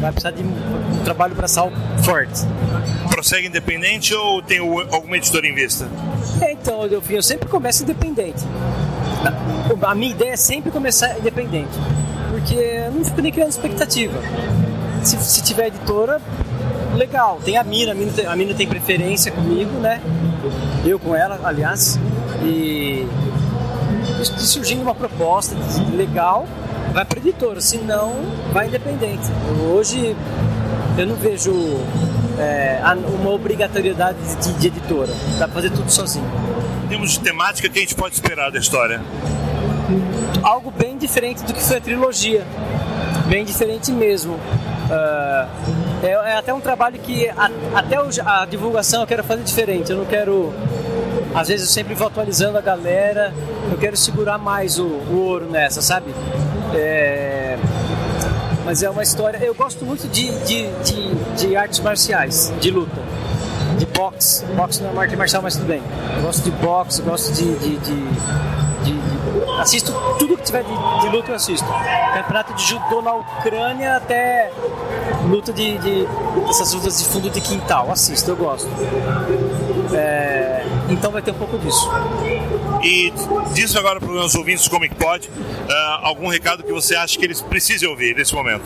[0.00, 1.72] vai precisar de um, trabalho para sal
[2.02, 2.40] forte.
[3.10, 5.88] Prossegue independente ou tem alguma editora em vista?
[6.40, 8.44] É, então, eu, eu sempre começo independente.
[9.82, 11.70] A minha ideia é sempre começar independente,
[12.30, 14.18] porque eu não fico nem criando expectativa.
[15.02, 16.20] Se, se tiver editora,
[16.94, 17.40] legal.
[17.44, 20.00] Tem a Mina, a Mina tem, a Mina tem preferência comigo, né?
[20.84, 21.98] Eu com ela, aliás.
[22.42, 23.06] E
[24.22, 25.56] surgindo uma proposta
[25.94, 26.46] legal,
[26.92, 28.14] vai para editora, se não,
[28.52, 29.26] vai independente.
[29.70, 30.16] Hoje
[30.96, 31.52] eu não vejo
[32.38, 32.80] é,
[33.20, 36.26] uma obrigatoriedade de, de editora, dá para fazer tudo sozinho.
[36.84, 39.00] Em termos de temática, que a gente pode esperar da história?
[40.42, 42.46] Algo bem diferente do que foi a trilogia,
[43.26, 44.34] bem diferente mesmo.
[44.34, 45.48] Uh,
[46.02, 49.90] é, é, até um trabalho que a, até a divulgação eu quero fazer diferente.
[49.90, 50.52] Eu não quero
[51.34, 53.32] às vezes eu sempre vou atualizando a galera,
[53.70, 56.12] eu quero segurar mais o, o ouro nessa, sabe?
[56.74, 57.58] É...
[58.64, 59.38] Mas é uma história.
[59.38, 63.00] Eu gosto muito de, de, de, de artes marciais, de luta
[63.78, 64.44] de boxe.
[64.46, 65.82] Boxe não é arte marcial, mas tudo bem.
[66.16, 68.08] Eu gosto de boxe, gosto de, de, de
[69.60, 71.66] assisto tudo que tiver de, de, luta, eu assisto.
[72.14, 74.50] Campeonato de judô na Ucrânia até
[75.28, 76.08] luta de, de.
[76.48, 77.90] essas lutas de fundo de quintal.
[77.90, 78.68] Assisto, eu gosto.
[79.92, 81.88] É, então vai ter um pouco disso.
[82.82, 83.12] E
[83.52, 85.32] diz agora para os meus ouvintes do Comic Pod uh,
[86.02, 88.64] algum recado que você acha que eles precisam ouvir nesse momento.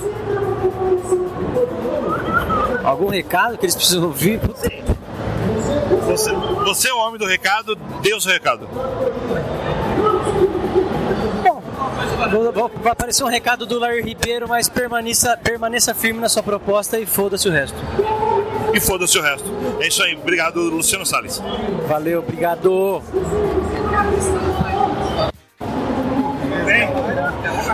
[2.84, 4.40] Algum recado que eles precisam ouvir?
[6.06, 6.30] Você,
[6.64, 8.68] você é o homem do recado, dê o seu recado.
[12.82, 17.06] Vai aparecer um recado do Larry Ribeiro, mas permaneça, permaneça firme na sua proposta e
[17.06, 17.76] foda-se o resto
[18.72, 19.48] e foda-se o resto.
[19.80, 20.16] É isso aí.
[20.16, 21.42] Obrigado, Luciano Salles.
[21.86, 23.02] Valeu, obrigado.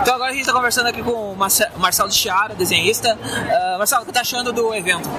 [0.01, 3.15] Então agora a gente está conversando aqui com o Marcelo de Chiara, desenhista.
[3.15, 5.09] Uh, Marcelo, o que tá achando do evento?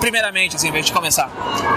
[0.00, 1.30] Primeiramente, assim, pra gente começar.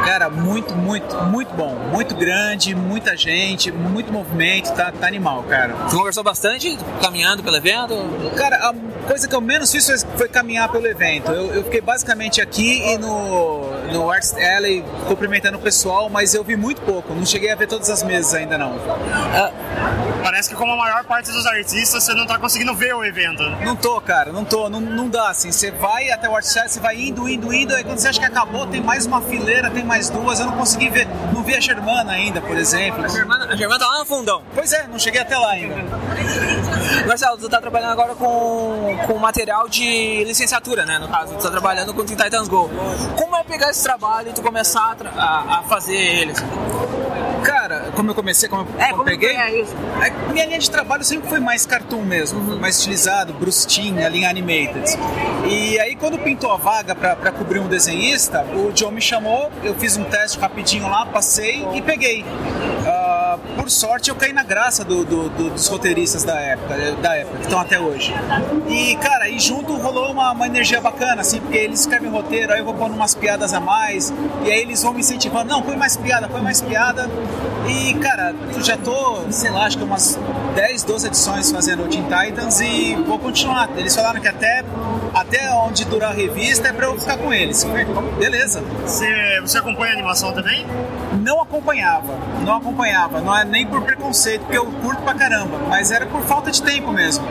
[0.05, 1.75] Cara, muito, muito, muito bom.
[1.91, 5.73] Muito grande, muita gente, muito movimento, tá, tá animal, cara.
[5.73, 7.95] Você conversou bastante caminhando pelo evento?
[8.35, 8.73] Cara, a
[9.07, 11.31] coisa que eu menos fiz foi, caminhar pelo evento.
[11.31, 16.43] Eu, eu, fiquei basicamente aqui e no, no Arts Alley cumprimentando o pessoal, mas eu
[16.43, 18.79] vi muito pouco, não cheguei a ver todas as mesas ainda não.
[20.23, 23.43] Parece que como a maior parte dos artistas, você não tá conseguindo ver o evento.
[23.63, 25.51] Não tô, cara, não tô, não, não dá assim.
[25.51, 28.19] Você vai até o Arts Alley, você vai indo, indo, indo, aí quando você acha
[28.19, 31.55] que acabou, tem mais uma fileira, tem mais duas, eu não consegui ver, não vi
[31.55, 33.03] a Germana ainda, por exemplo.
[33.03, 34.41] A Germana, a Germana tá lá no fundão.
[34.53, 35.75] Pois é, não cheguei até lá ainda.
[37.07, 40.97] Marcelo, tu tá trabalhando agora com, com material de licenciatura, né?
[40.99, 42.69] No caso, tu tá trabalhando com Teen Titans Go.
[43.17, 46.33] Como é pegar esse trabalho e tu começar a, a, a fazer ele?
[47.43, 49.73] Cara, como eu comecei, como eu, É, como como peguei, é isso?
[50.29, 52.59] a minha linha de trabalho sempre foi mais cartoon mesmo, Uhum.
[52.59, 54.85] mais estilizado, Bruce Timm, a linha animated.
[55.49, 59.75] E aí quando pintou a vaga pra cobrir um desenhista, o John me chamou, eu
[59.75, 62.23] fiz um teste rapidinho lá, passei e peguei.
[63.33, 67.15] Ah, por sorte eu caí na graça do- do- do- dos roteiristas da época, da
[67.15, 68.13] época, que estão até hoje.
[68.67, 72.59] E cara, e junto rolou uma, uma energia bacana, assim, porque eles escrevem roteiro, aí
[72.59, 74.13] eu vou pondo umas piadas a mais,
[74.45, 77.09] e aí eles vão me incentivando, não, põe mais piada, põe mais piada.
[77.67, 80.19] E cara, eu já tô, sei lá, acho que umas
[80.55, 83.69] 10, 12 edições fazendo o Teen Titans e vou continuar.
[83.77, 84.63] Eles falaram que até,
[85.13, 87.65] até onde durar a revista é pra eu ficar com eles.
[88.19, 88.61] Beleza.
[88.85, 90.65] Você, você acompanha a animação também?
[91.21, 92.13] Não acompanhava,
[92.45, 93.21] não acompanhava.
[93.23, 96.61] Não é nem por preconceito, porque eu curto pra caramba, mas era por falta de
[96.61, 97.25] tempo mesmo.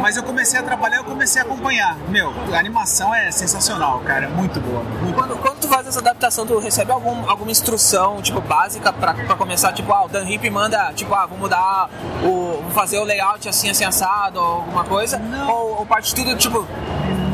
[0.00, 1.96] Mas eu comecei a trabalhar, eu comecei a acompanhar.
[2.08, 4.82] Meu, a animação é sensacional, cara, é muito boa.
[5.02, 9.14] Muito Quando, quando tu faz essa adaptação, tu recebe algum, alguma instrução, tipo, básica pra,
[9.14, 9.72] pra começar?
[9.72, 11.90] Tipo, ah, o Dan Hip manda, tipo, ah, vou mudar
[12.22, 12.60] o...
[12.62, 15.20] vou fazer o layout assim, assim, assado, ou alguma coisa?
[15.48, 16.66] Ou, ou parte de tudo, tipo,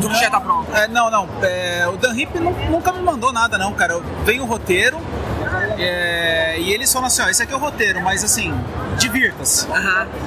[0.01, 0.74] tudo já tá pronto?
[0.74, 1.28] É, não, não.
[1.43, 4.01] é, o Dan Hip nu- nunca me mandou nada, não, cara.
[4.24, 4.98] Vem o roteiro
[5.78, 8.52] é, e eles falam assim: ó, esse aqui é o roteiro, mas assim,
[8.98, 9.66] divirta-se.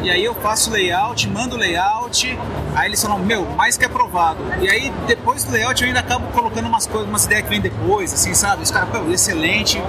[0.03, 2.37] E aí eu faço o layout, mando o layout,
[2.75, 4.39] aí eles falam: meu, mais que aprovado.
[4.61, 7.61] E aí depois do layout eu ainda acabo colocando umas coisas, umas ideias que vem
[7.61, 8.63] depois, assim, sabe?
[8.63, 9.81] Os caras, pô, excelente,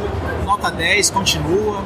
[0.44, 1.82] nota 10, continua.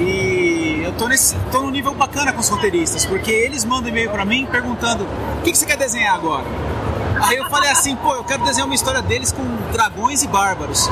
[0.00, 4.10] E eu tô, nesse, tô num nível bacana com os roteiristas, porque eles mandam e-mail
[4.10, 6.46] pra mim perguntando: o que, que você quer desenhar agora?
[7.22, 10.88] Aí eu falei assim, pô, eu quero desenhar uma história deles com dragões e bárbaros.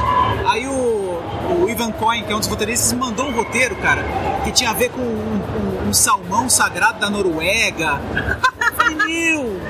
[0.47, 1.10] Aí o,
[1.53, 4.03] o Ivan Coin, que é um dos roteiristas, mandou um roteiro, cara,
[4.45, 8.01] que tinha a ver com um, um- um salmão sagrado da Noruega.
[8.81, 8.97] Falei,
[9.35, 9.61] meu,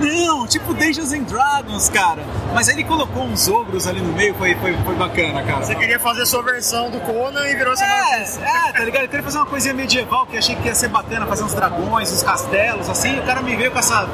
[0.00, 2.22] não, tipo Dungeons and Dragons, cara.
[2.54, 5.62] Mas aí ele colocou uns ogros ali no meio, foi, foi, foi bacana, cara.
[5.62, 9.02] Você queria fazer sua versão do Conan e virou essa É, é, tá ligado?
[9.02, 12.12] Eu queria fazer uma coisinha medieval que achei que ia ser bacana, fazer uns dragões,
[12.12, 13.16] uns castelos, assim.
[13.16, 14.06] E o cara me veio com essa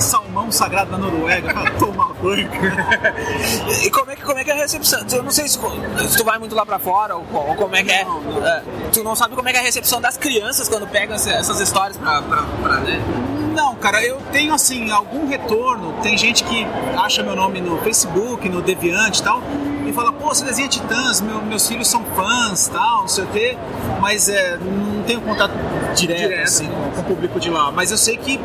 [0.00, 1.52] salmão sagrado da Noruega.
[1.52, 2.50] Cara, toma banho.
[3.84, 5.00] E como é que, como é que é a recepção?
[5.12, 5.58] Eu não sei se,
[6.08, 8.62] se tu vai muito lá pra fora ou, ou como é que é, é,
[8.92, 11.60] Tu não sabe como é que é a recepção das crianças quando pegam essa- essas
[11.60, 13.00] histórias pra, pra, pra né?
[13.54, 15.94] Não, cara, eu tenho assim algum retorno.
[16.02, 16.66] Tem gente que
[16.96, 19.42] acha meu nome no Facebook, no Deviante e tal,
[19.86, 23.26] e fala, pô, você desenha Titãs, meu- meus filhos são fãs tal, não sei o
[23.28, 23.58] quê,
[24.00, 25.52] mas é, não tenho contato
[25.94, 26.42] direto, Direto.
[26.44, 27.70] assim, com, com o público de lá.
[27.70, 28.40] Mas eu sei que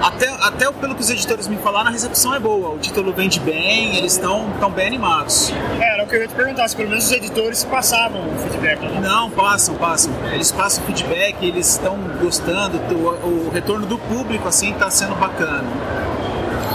[0.00, 2.70] até, até pelo que os editores me falaram, a recepção é boa.
[2.70, 5.52] O título vende bem, eles estão tão bem animados.
[5.78, 8.38] É, era o que eu ia te perguntar, se pelo menos os editores passavam o
[8.38, 8.80] feedback.
[8.80, 9.00] Né?
[9.00, 10.12] Não, passam, passam.
[10.32, 12.78] Eles passam feedback, eles estão gostando.
[12.94, 15.68] O, o retorno do público, assim, tá sendo bacana.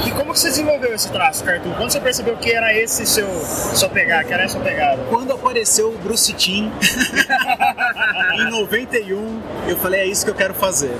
[0.06, 1.74] E como que você desenvolveu esse traço, Cartoon?
[1.74, 3.28] Quando você percebeu que era esse seu
[3.74, 5.02] sua pegada, que era essa pegada?
[5.10, 6.70] Quando apareceu o Bruce Timm
[8.38, 10.96] em 91, eu falei, é isso que eu quero fazer.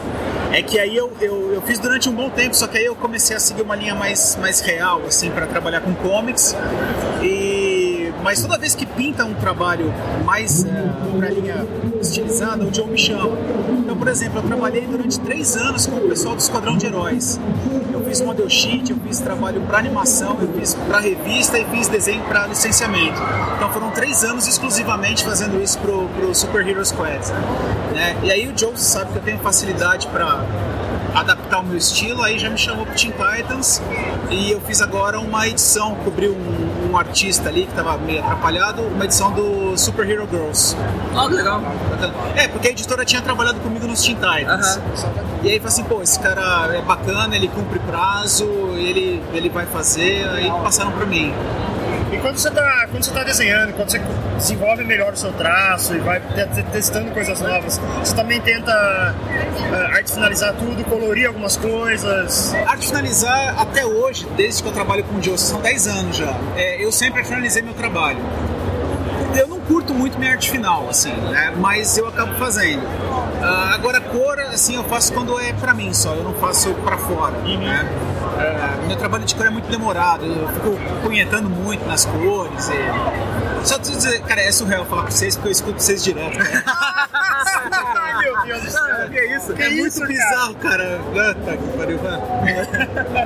[0.52, 2.96] É que aí eu, eu, eu fiz durante um bom tempo, só que aí eu
[2.96, 6.56] comecei a seguir uma linha mais, mais real, assim, para trabalhar com comics.
[7.22, 7.45] E...
[8.26, 9.94] Mas toda vez que pinta um trabalho
[10.26, 11.64] mais uh, pra linha
[12.02, 13.38] estilizada, o John me chama.
[13.78, 17.40] Então, por exemplo, eu trabalhei durante três anos com o pessoal do Esquadrão de Heróis.
[17.94, 21.88] Eu fiz model sheet, eu fiz trabalho para animação, eu fiz para revista e fiz
[21.88, 23.22] desenho para licenciamento.
[23.58, 27.32] Então foram três anos exclusivamente fazendo isso pro, pro Super Hero Squad.
[27.94, 28.18] Né?
[28.24, 30.44] E aí o Joe sabe que eu tenho facilidade para
[31.14, 33.82] adaptar o meu estilo, aí já me chamou pro Teen Titans
[34.32, 36.36] e eu fiz agora uma edição, cobri um,
[36.96, 40.76] um artista ali que estava meio atrapalhado, uma edição do Super Hero Girls.
[41.16, 41.62] Ah, que legal.
[42.36, 44.80] É, porque a editora tinha trabalhado comigo nos Teen Titans.
[45.44, 48.46] E aí falei assim, pô, esse cara é bacana, ele cumpre prazo,
[48.78, 51.34] ele, ele vai fazer, aí passaram pra mim.
[52.12, 54.00] E quando você tá, quando você tá desenhando, quando você
[54.38, 58.72] desenvolve melhor o seu traço e vai te- te- testando coisas novas, você também tenta
[58.72, 62.54] ah, arte finalizar tudo, colorir algumas coisas.
[62.68, 66.34] Arte finalizar até hoje, desde que eu trabalho com Joe, são 10 anos já.
[66.56, 68.20] É, eu sempre finalizei meu trabalho.
[69.38, 71.54] Eu não curto muito minha arte final, assim, né?
[71.58, 72.84] Mas eu acabo fazendo.
[73.42, 76.98] Ah, agora, cor, assim, eu faço quando é pra mim só, eu não faço pra
[76.98, 77.86] fora, né?
[78.40, 82.70] É, meu trabalho de cor é muito demorado, eu fico punhetando muito nas cores.
[82.70, 83.66] E...
[83.66, 86.38] Só preciso dizer, cara, é surreal falar com vocês porque eu escuto vocês direto.
[86.38, 86.64] Né?
[88.22, 89.10] Meu Deus do céu.
[89.10, 89.54] Que isso?
[89.54, 91.02] Que é isso, muito bizarro, cara.
[91.12, 92.20] Ah, tá, que pariu, vai.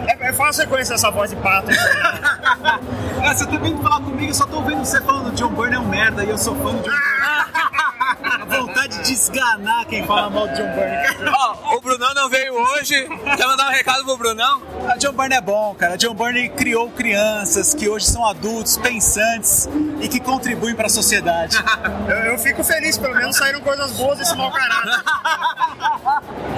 [0.07, 1.69] É, é fácil reconhecer essa voz de pato.
[3.21, 5.79] Ah, você tá vindo falar comigo, eu só tô ouvindo você falando John Byrne é
[5.79, 7.18] um merda e eu sou fã do John Byrne.
[8.89, 11.29] Vontade de esganar quem fala mal do John Byrne.
[11.31, 13.07] Ó, o Brunão não veio hoje.
[13.37, 14.61] Quer mandar um recado pro Brunão?
[14.87, 15.93] A John Byrne é bom, cara.
[15.93, 19.69] A John Byrne criou crianças que hoje são adultos, pensantes
[20.01, 21.57] e que contribuem para a sociedade.
[22.09, 25.03] Eu, eu fico feliz, pelo menos saíram coisas boas desse mau caráter.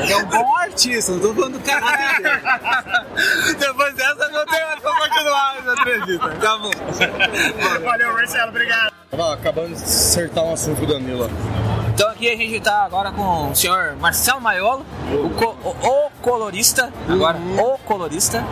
[0.02, 3.56] Ele é um bom artista, não tô falando do dele.
[3.60, 6.30] Depois dessa não tem mais pra continuar essa entrevista.
[6.30, 6.72] Tá bom.
[7.84, 8.94] Valeu, Marcelo, obrigado.
[9.10, 11.30] Tava acabando de acertar um assunto com o Danilo.
[11.93, 16.09] Então aqui a gente tá agora com o senhor Marcelo Maiolo, o, co- o- o
[16.22, 18.43] colorista, agora o colorista,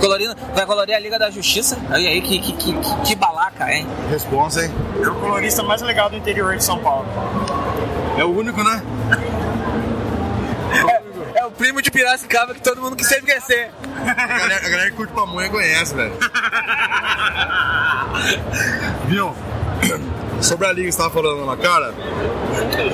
[0.00, 1.76] colorindo, vai colorir a Liga da Justiça.
[1.90, 3.86] Olha aí que, que, que, que- que balaca, hein?
[4.10, 4.70] Responsa, hein?
[5.02, 7.06] É o colorista mais legal do interior de São Paulo.
[8.16, 8.82] É o único, né?
[10.88, 13.70] É, é o primo de Piracicaba que todo mundo que sempre quer ser.
[14.06, 16.14] A galera, a galera que curte pamonha conhece, velho.
[19.06, 19.34] Viu?
[20.40, 21.94] Sobre a liga que você tava falando lá, cara,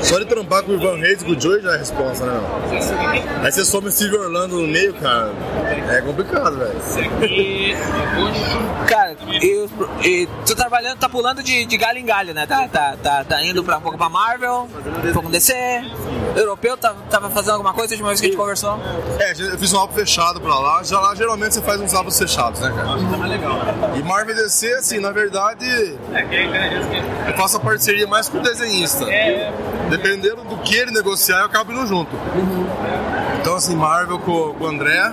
[0.03, 2.25] só de trampar com o Ivan Reis e com o Joey já é a resposta,
[2.25, 2.33] né?
[2.33, 3.45] meu?
[3.45, 5.33] Aí você some o Steve Orlando no meio, cara,
[5.91, 6.81] é complicado, velho.
[8.87, 9.69] Cara, e,
[10.03, 12.47] e tu trabalhando, tá pulando de, de galho em galho, né?
[12.47, 14.69] Tá, tá, tá, tá indo pra, um pouco pra Marvel,
[15.05, 15.55] um pouco DC,
[16.37, 18.79] europeu, tá, tava fazendo alguma coisa de uma vez que a gente conversou?
[19.19, 20.83] É, eu fiz um álbum fechado pra lá.
[20.83, 22.99] Já lá geralmente você faz uns álbuns fechados, né, cara?
[23.97, 25.67] E Marvel e DC, assim, na verdade,
[27.27, 29.05] eu faço a parceria mais com o desenhista.
[29.89, 32.11] Dependendo do que ele negociar, eu acabo indo junto.
[33.41, 35.13] Então, assim, Marvel com, com o André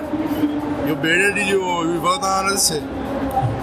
[0.85, 2.81] e o Bernard e o, e o Ivan na na DC.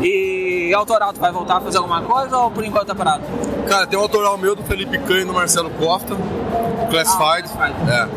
[0.00, 3.22] E autoral, tu vai voltar a fazer alguma coisa ou por enquanto tá parado?
[3.68, 7.48] Cara, tem um autoral meu do Felipe Canho e do Marcelo Costa, do Classified.
[7.88, 8.08] É.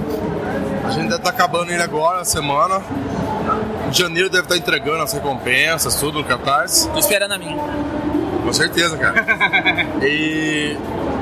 [0.88, 2.82] A gente deve estar acabando ele agora, na semana.
[3.90, 6.90] Em janeiro deve estar entregando as recompensas, tudo no Catarse.
[6.90, 7.58] Tô esperando a mim.
[8.44, 9.26] Com certeza, cara.
[10.02, 10.78] e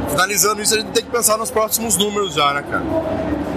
[0.10, 2.84] finalizando isso, a gente tem que pensar nos próximos números já, né, cara?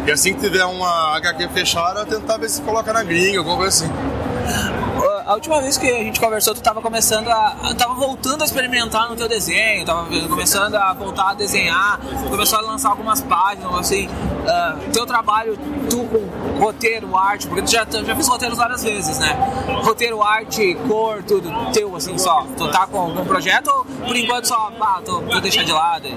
[0.07, 3.85] E assim que tiver uma HQ fechada, tentar ver se coloca na gringa, alguma coisa
[3.85, 4.88] assim.
[5.29, 7.75] A última vez que a gente conversou, tu tava começando a.
[7.77, 12.59] tava voltando a experimentar no teu desenho, tava começando a voltar a desenhar, tu começou
[12.59, 14.09] a lançar algumas páginas, assim.
[14.47, 15.59] ah, teu trabalho,
[15.91, 19.37] tu com roteiro, arte, porque tu já, já fez roteiros várias vezes, né?
[19.83, 22.47] Roteiro, arte, cor, tudo teu, assim, só.
[22.57, 25.73] Tu tá com, com um projeto ou por enquanto só, pá, tô, tô deixando de
[25.73, 26.09] lado?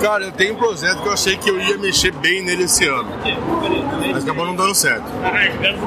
[0.00, 2.86] Cara, eu tenho um projeto que eu achei que eu ia mexer bem nele esse
[2.86, 3.10] ano.
[4.10, 5.04] Mas acabou não dando certo.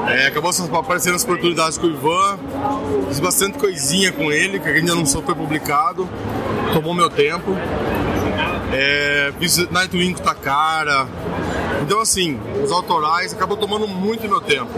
[0.08, 2.38] É, acabou aparecendo as oportunidades com o Ivan.
[3.08, 6.08] Fiz bastante coisinha com ele, que ainda não foi publicado.
[6.72, 7.56] Tomou meu tempo.
[8.72, 11.06] É, fiz Nightwing com Takara.
[11.82, 14.70] Então, assim, os autorais acabou tomando muito meu tempo.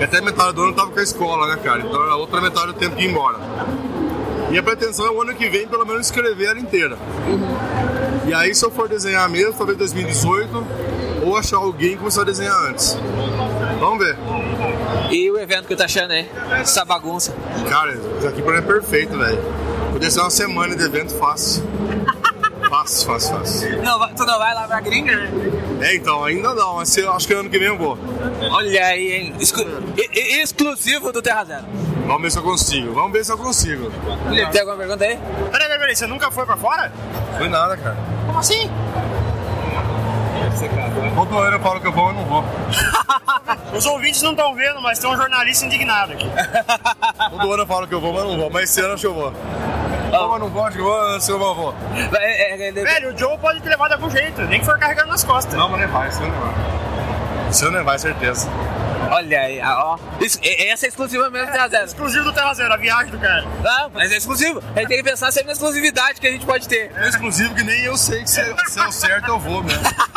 [0.00, 1.80] E até metade do ano eu tava com a escola, né, cara?
[1.80, 3.38] Então a outra metade do tempo que ir embora.
[4.48, 6.96] Minha pretensão é o ano que vem, pelo menos, escrever ela inteira.
[8.26, 10.66] E aí, se eu for desenhar mesmo, talvez 2018,
[11.24, 12.96] ou achar alguém e começar a desenhar antes.
[13.78, 14.16] Vamos ver.
[15.10, 16.28] E o evento que tu tá achando aí?
[16.60, 17.34] Essa bagunça.
[17.68, 19.38] Cara, isso aqui pra mim é perfeito, velho.
[19.92, 21.62] Podia ser uma semana de evento fácil.
[22.68, 23.82] Fácil, fácil, fácil.
[23.84, 25.12] Não, tu não vai lá pra gringa?
[25.80, 27.96] É, então, ainda não, mas eu acho que ano que vem eu vou.
[28.50, 29.34] Olha aí, hein?
[29.38, 29.64] Exclu-
[29.96, 31.64] e- exclusivo do Terra Zero.
[32.08, 32.92] Vamos ver se eu consigo.
[32.92, 33.88] Vamos ver se eu consigo.
[34.28, 35.16] Guilherme, tem alguma pergunta aí?
[35.16, 36.90] Peraí, peraí, peraí, você nunca foi pra fora?
[37.38, 37.96] Foi nada, cara.
[38.26, 38.68] Como assim?
[41.16, 42.44] Todo ano eu falo que eu vou, eu não vou.
[43.74, 46.26] Os ouvintes não estão vendo, mas tem um jornalista indignado aqui.
[47.30, 48.50] Todo ano eu falo que eu vou, mas não vou.
[48.50, 49.32] Mas esse ano acho que eu vou.
[50.10, 51.74] Vou, mas não vou, acho que eu vou, se eu vou, eu vou.
[52.84, 55.54] Velho, o Joe pode te levar de algum jeito, nem que for carregando nas costas.
[55.58, 57.50] Não, mas nem vai, esse ano não vai.
[57.50, 58.48] Esse ano não vai, certeza.
[59.10, 59.98] Olha aí, ah, ó.
[60.20, 61.84] Isso, e- essa é exclusiva mesmo do Terra Zero.
[61.86, 63.44] Exclusivo do Terra Zero, a viagem do cara.
[63.62, 64.62] Não, mas é exclusivo.
[64.74, 66.90] A gente tem que pensar sempre na exclusividade que a gente pode ter.
[66.96, 69.82] É exclusivo que nem eu sei que se, se é o certo eu vou mesmo.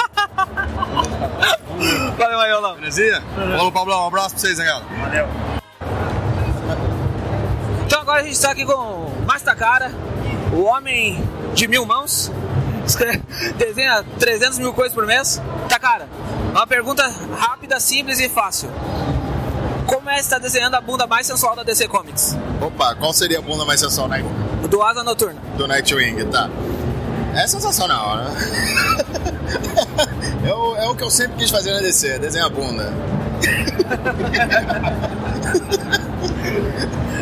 [2.18, 2.76] Valeu, Maiolão.
[2.76, 3.22] Belezinha?
[3.36, 4.04] Falou, Pablão.
[4.04, 4.84] Um abraço pra vocês, cara?
[5.02, 5.28] Valeu.
[7.86, 9.92] Então agora a gente tá aqui com o Mastacara,
[10.54, 11.24] o homem
[11.54, 12.32] de mil mãos.
[13.58, 15.42] Desenha 300 mil coisas por mês.
[15.68, 16.08] Tá, cara,
[16.52, 17.08] uma pergunta
[17.38, 18.70] rápida, simples e fácil.
[19.86, 22.38] Como é que você tá desenhando a bunda mais sensual da DC Comics?
[22.62, 24.24] Opa, qual seria a bunda mais sensual né?
[24.70, 25.40] Do Asa Noturna.
[25.58, 26.50] do Nightwing, tá?
[27.36, 28.32] É sensacional, né?
[30.50, 32.92] é, o, é o que eu sempre quis fazer na DC, desenhar a bunda.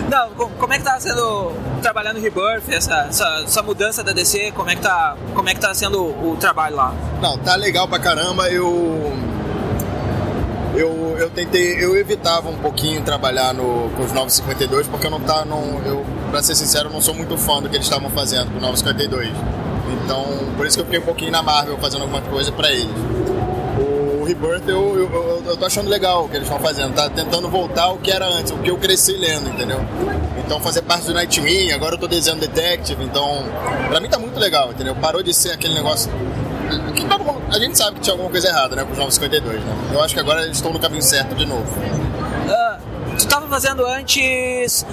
[0.10, 1.52] Não, co- como é que tá sendo
[1.82, 5.54] trabalhando no Rebirth, essa, essa, essa mudança da DC, como é que tá, como é
[5.54, 6.94] que tá sendo o, o trabalho lá?
[7.22, 8.50] Não, tá legal pra caramba.
[8.50, 9.14] Eu.
[10.76, 15.20] Eu, eu tentei, eu evitava um pouquinho trabalhar no, com os 952 porque eu não
[15.20, 18.12] tá, não, eu, pra ser sincero, eu não sou muito fã do que eles estavam
[18.12, 19.32] fazendo com o 952.
[20.04, 22.96] Então, por isso que eu fiquei um pouquinho na Marvel fazendo alguma coisa pra eles.
[24.20, 27.10] O Rebirth eu, eu, eu, eu tô achando legal o que eles estão fazendo, tá
[27.10, 29.80] tentando voltar ao que era antes, o que eu cresci lendo, entendeu?
[30.46, 33.44] Então fazer parte do Nightwing, agora eu tô desenhando Detective, então
[33.88, 34.96] pra mim tá muito legal, entendeu?
[34.96, 36.12] Parou de ser aquele negócio
[36.94, 39.64] que todo mundo, a gente sabe que tinha alguma coisa errada, né, com os 952,
[39.64, 39.90] né?
[39.94, 41.68] Eu acho que agora eles estão no caminho certo de novo.
[42.50, 42.80] Ah,
[43.18, 44.86] tu tava fazendo antes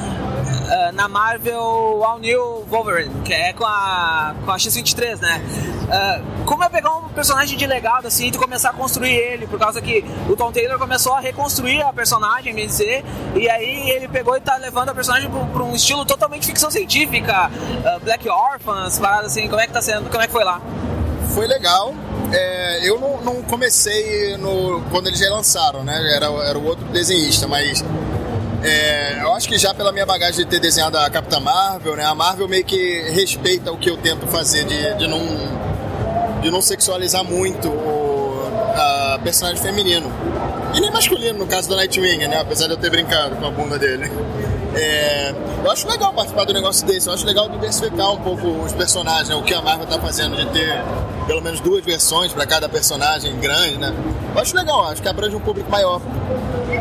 [0.67, 5.43] ah, na Marvel All New Wolverine, que é com a, com a X-23, né?
[5.91, 9.59] Ah, como é pegar um personagem de legado assim e começar a construir ele, por
[9.59, 13.05] causa que o Tom Taylor começou a reconstruir a personagem, bem dizer,
[13.35, 17.51] e aí ele pegou e tá levando a personagem pra um estilo totalmente ficção científica,
[17.85, 20.61] ah, Black Orphans, paradas assim, como é que tá sendo, como é que foi lá?
[21.35, 21.95] Foi legal.
[22.33, 25.95] É, eu não, não comecei no, quando eles já lançaram, né?
[26.15, 27.85] Era, era o outro desenhista, mas
[28.65, 32.05] é, eu acho que já pela minha bagagem de ter desenhado a Capitã Marvel, né?
[32.05, 35.21] A Marvel meio que respeita o que eu tento fazer de, de não
[36.41, 38.15] de não sexualizar muito o
[38.75, 40.11] a personagem feminino.
[40.75, 42.41] E nem masculino, no caso do Nightwing, né?
[42.41, 44.11] Apesar de eu ter brincado com a bunda dele.
[44.77, 45.35] É,
[45.65, 49.29] eu acho legal participar do negócio desse, eu acho legal diversificar um pouco os personagens,
[49.29, 49.35] né?
[49.37, 50.83] o que a Marvel tá fazendo, de ter
[51.27, 53.95] pelo menos duas versões para cada personagem grande, né?
[54.35, 56.01] Eu acho legal, acho que abrange um público maior.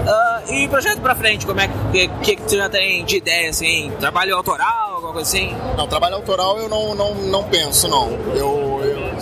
[0.08, 3.50] Ah, e projeto pra frente, como é que, que, que tu já tem de ideia,
[3.50, 3.92] assim?
[4.00, 5.56] Trabalho autoral, alguma coisa assim?
[5.78, 8.10] Não, trabalho autoral eu não, não, não penso, não.
[8.36, 8.73] Eu-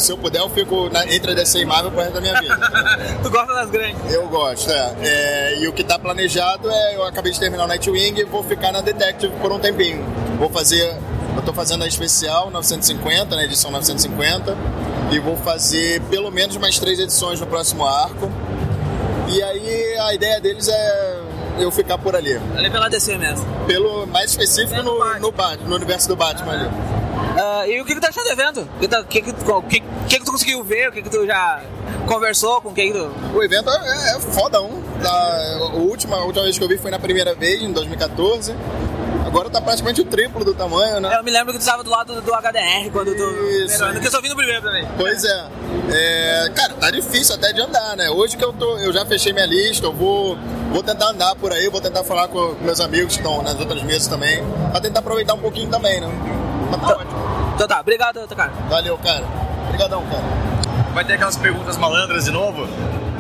[0.02, 2.40] se eu puder, eu fico na, entre a DC e Marvel pro resto da minha
[2.40, 2.58] vida.
[3.24, 4.14] tu gosta das grandes?
[4.14, 4.96] Eu gosto, é.
[5.02, 8.44] É, E o que tá planejado é, eu acabei de terminar o Nightwing e vou
[8.44, 10.04] ficar na Detective por um tempinho.
[10.38, 10.98] Vou fazer,
[11.36, 14.58] eu tô fazendo a especial 950, na edição 950,
[15.12, 18.32] e vou fazer pelo menos mais três edições no próximo arco.
[19.28, 21.22] E aí a ideia deles é
[21.60, 22.40] eu ficar por ali.
[22.58, 23.46] Ali pela DC mesmo.
[23.66, 27.01] Pelo mais específico no, no, Batman, no universo do Batman ali.
[27.38, 28.62] Ah, e o que, que tu achou do evento?
[28.62, 30.90] O que, tá- que, que, que, que, tu conseguiu ver?
[30.90, 31.62] O que, que tu já
[32.08, 33.12] conversou com quem que tu.
[33.34, 34.82] O evento é, é foda um.
[35.02, 38.56] Tá, o último, a última vez que eu vi foi na primeira vez, em 2014.
[39.26, 41.16] Agora tá praticamente o triplo do tamanho, né?
[41.18, 43.24] Eu me lembro que tu estava do lado do, do HDR quando tu.
[43.64, 44.00] Isso.
[44.02, 44.86] Que eu só vi no primeiro também.
[44.98, 45.48] Pois é.
[45.94, 48.10] É, Cara, tá difícil até de andar, né?
[48.10, 50.38] Hoje que eu tô, eu já fechei minha lista, eu vou,
[50.74, 53.82] vou tentar andar por aí, vou tentar falar com meus amigos que estão nas outras
[53.84, 56.08] mesas também, pra tentar aproveitar um pouquinho também, né?
[56.70, 57.21] Mas tá ótimo.
[57.56, 58.52] Então tá, obrigado, cara.
[58.70, 59.24] Valeu, cara.
[59.66, 60.24] Obrigadão, cara.
[60.94, 62.68] Vai ter aquelas perguntas malandras de novo?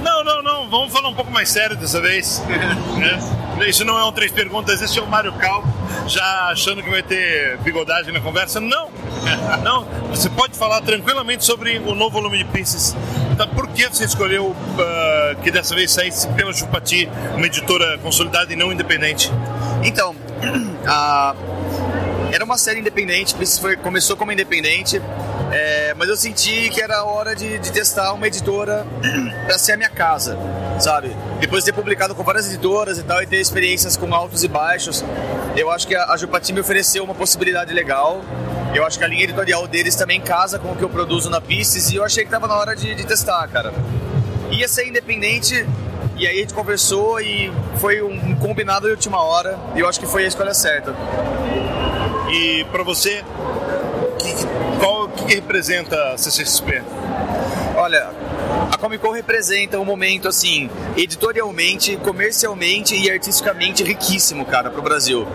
[0.03, 0.70] Não, não, não.
[0.70, 2.41] Vamos falar um pouco mais sério dessa vez.
[2.98, 3.68] né?
[3.68, 5.64] Isso não é um três perguntas, esse é o Mário Cal,
[6.08, 8.60] já achando que vai ter bigodagem na conversa.
[8.60, 8.90] Não!
[9.64, 12.95] Não, você pode falar tranquilamente sobre o novo volume de Pieces.
[13.32, 18.52] Então, por que você escolheu ah, que dessa vez saísse pela Chupati, uma editora consolidada
[18.52, 19.32] e não independente?
[19.84, 20.16] Então,
[20.88, 21.35] a-
[22.32, 25.01] era uma série independente, foi- começou como independente,
[25.51, 28.85] é, mas eu senti que era hora de, de testar uma editora
[29.45, 30.38] pra ser a minha casa,
[30.80, 31.16] sabe?
[31.40, 34.48] Depois de ter publicado com várias editoras e tal, e ter experiências com altos e
[34.48, 35.03] baixos,
[35.58, 38.22] eu acho que a, a Jupati me ofereceu uma possibilidade legal.
[38.74, 41.42] Eu acho que a linha editorial deles também casa com o que eu produzo na
[41.42, 43.74] Pisces e eu achei que tava na hora de, de testar, cara.
[44.50, 45.66] Ia ser independente,
[46.16, 50.00] e aí a gente conversou e foi um combinado de última hora, e eu acho
[50.00, 50.95] que foi a escolha certa.
[52.32, 53.24] E pra você,
[54.18, 54.34] que,
[54.80, 56.82] qual que, representa a CCXP?
[57.76, 58.10] Olha,
[58.72, 65.27] a Comic Con representa um momento assim, editorialmente, comercialmente e artisticamente riquíssimo, cara, pro Brasil.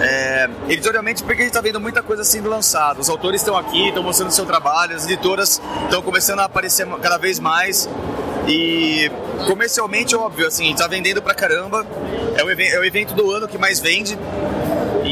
[0.00, 3.00] É, editorialmente porque a gente tá vendo muita coisa sendo lançada.
[3.00, 7.16] Os autores estão aqui, estão mostrando seu trabalho, as editoras estão começando a aparecer cada
[7.16, 7.88] vez mais.
[8.48, 9.08] E
[9.46, 11.86] comercialmente, óbvio, assim, a gente tá vendendo pra caramba.
[12.36, 14.18] É o, é o evento do ano que mais vende.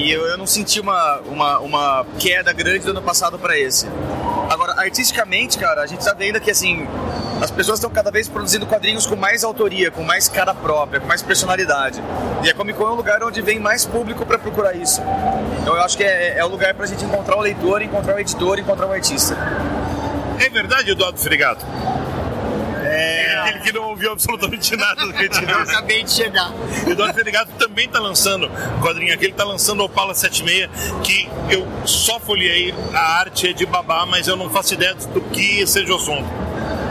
[0.08, 3.86] E eu, eu não senti uma, uma, uma queda grande do ano passado pra esse.
[4.48, 6.88] Agora, artisticamente, cara, a gente tá vendo que, assim,
[7.42, 11.06] as pessoas estão cada vez produzindo quadrinhos com mais autoria, com mais cara própria, com
[11.06, 12.02] mais personalidade.
[12.42, 15.02] E a Comic Con é um lugar onde vem mais público pra procurar isso.
[15.60, 18.18] Então eu acho que é, é o lugar pra gente encontrar o leitor, encontrar o
[18.18, 19.36] editor, encontrar o artista.
[20.40, 21.66] É verdade, Eduardo Fregato?
[22.82, 25.50] É aquele que não ouviu absolutamente nada do que a gente disse.
[25.50, 26.52] Eu acabei de chegar.
[26.86, 28.48] Eduardo Fregato também está lançando
[28.80, 30.70] quadrinho aqui, ele está lançando Opala 76,
[31.02, 35.20] que eu só folhei, a arte é de babá, mas eu não faço ideia do
[35.20, 36.28] que seja o assunto.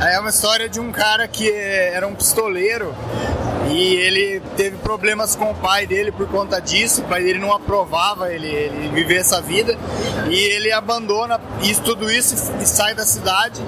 [0.01, 2.93] É uma história de um cara que era um pistoleiro
[3.69, 7.01] E ele teve problemas com o pai dele por conta disso.
[7.01, 9.77] O pai dele não aprovava ele, ele viver essa vida.
[10.29, 13.61] E ele abandona isso, tudo isso e sai da cidade.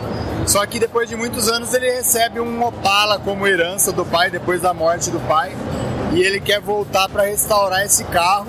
[0.45, 4.61] Só que depois de muitos anos ele recebe um Opala como herança do pai, depois
[4.61, 5.55] da morte do pai.
[6.13, 8.47] E ele quer voltar para restaurar esse carro.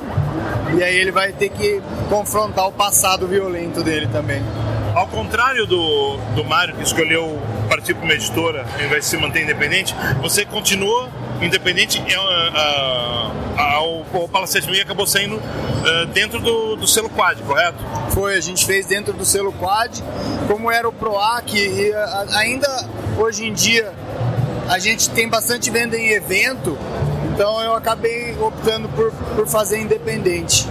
[0.77, 4.43] E aí ele vai ter que confrontar o passado violento dele também.
[4.95, 9.17] Ao contrário do, do Mário, que escolheu partir para uma editora ao invés de se
[9.17, 11.09] manter independente, você continua
[11.43, 12.03] independente.
[12.07, 12.17] É,
[13.57, 15.41] a, o Opala 7000 acabou saindo
[15.85, 17.79] ah, dentro do, do selo Quad, correto?
[18.11, 20.03] Foi, a gente fez dentro do selo Quad,
[20.47, 21.93] como era o PROAC, e
[22.35, 22.69] ainda
[23.19, 23.93] hoje em dia
[24.69, 26.79] a gente tem bastante venda em evento,
[27.33, 30.67] então eu acabei optando por, por fazer independente.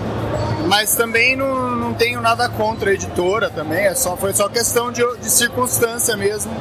[0.68, 4.92] Mas também não, não tenho nada contra a editora também, é só, foi só questão
[4.92, 6.52] de, de circunstância mesmo.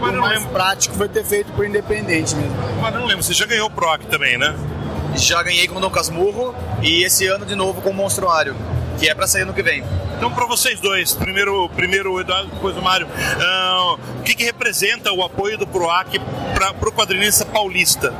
[0.00, 2.56] O mais prático foi ter feito por independente mesmo.
[2.80, 4.54] Mas não lembro, você já ganhou o PROC também, né?
[5.14, 8.56] Já ganhei com o Dom Casmurro e esse ano de novo com o Monstruário,
[8.98, 9.84] que é pra sair ano que vem.
[10.16, 13.06] Então, para vocês dois, primeiro, primeiro o Eduardo, depois o Mário,
[13.40, 16.18] ah, o que, que representa o apoio do PROAC
[16.54, 18.14] para o quadrinista paulista?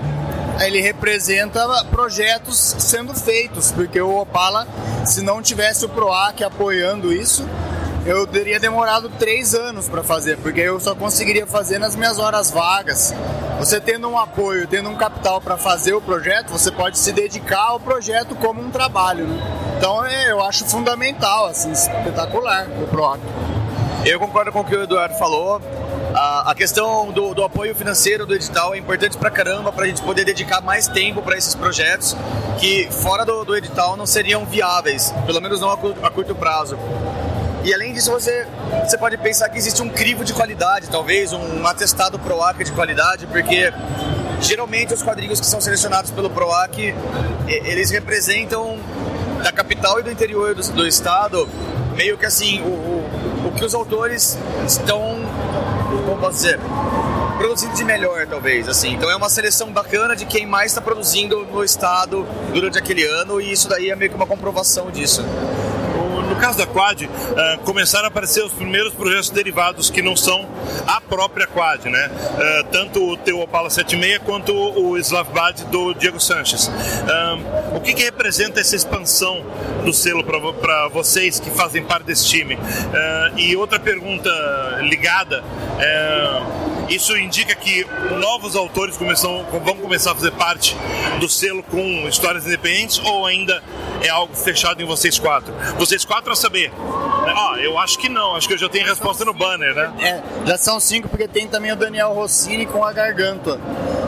[0.60, 4.66] Ele representa projetos sendo feitos, porque o Opala,
[5.06, 7.46] se não tivesse o PROAC apoiando isso,
[8.06, 12.50] eu teria demorado três anos para fazer, porque eu só conseguiria fazer nas minhas horas
[12.50, 13.14] vagas.
[13.58, 17.60] Você tendo um apoio, tendo um capital para fazer o projeto, você pode se dedicar
[17.60, 19.26] ao projeto como um trabalho.
[19.26, 19.76] Né?
[19.78, 23.20] Então é, eu acho fundamental, assim, espetacular o PROAC.
[24.04, 25.60] Eu concordo com o que o Eduardo falou.
[26.14, 30.24] A, questão do, do apoio financeiro do edital é importante pra caramba pra gente poder
[30.24, 32.16] dedicar mais tempo para esses projetos
[32.58, 36.34] que fora do, do edital não seriam viáveis, pelo menos não a, curto- a curto
[36.34, 36.76] prazo.
[37.62, 38.46] E além disso, você,
[38.84, 43.26] você pode pensar que existe um crivo de qualidade, talvez, um atestado PROAC de qualidade,
[43.26, 43.72] porque
[44.40, 46.94] geralmente os quadrinhos que são selecionados pelo PROAC,
[47.46, 48.78] eles representam
[49.42, 51.48] da capital e do interior do, do estado,
[51.94, 55.16] meio que assim, o, o, o que os autores estão,
[56.06, 56.58] como posso dizer,
[57.36, 58.94] produzindo de melhor, talvez, assim.
[58.94, 63.40] Então é uma seleção bacana de quem mais está produzindo no estado durante aquele ano
[63.40, 65.22] e isso daí é meio que uma comprovação disso.
[66.30, 70.48] No caso da Quad, ah, começaram a aparecer os primeiros projetos derivados que não são
[70.86, 72.08] a própria Quad, né?
[72.38, 76.70] Ah, tanto o teu Opala 76 quanto o Slavbad do Diego Sanches.
[77.08, 77.36] Ah,
[77.74, 79.44] o que, que representa essa expansão
[79.84, 82.56] do selo para vocês que fazem parte desse time?
[83.36, 84.30] E outra pergunta
[84.82, 85.42] ligada.
[85.80, 87.86] é, isso indica que
[88.18, 90.76] novos autores começam, vão começar a fazer parte
[91.18, 93.62] do selo com histórias independentes ou ainda
[94.02, 95.52] é algo fechado em vocês quatro?
[95.78, 96.72] Vocês quatro a saber.
[96.76, 99.92] Ah, eu acho que não, acho que eu já tenho resposta no banner, né?
[100.00, 103.60] É, já são cinco, porque tem também o Daniel Rossini com a Garganta.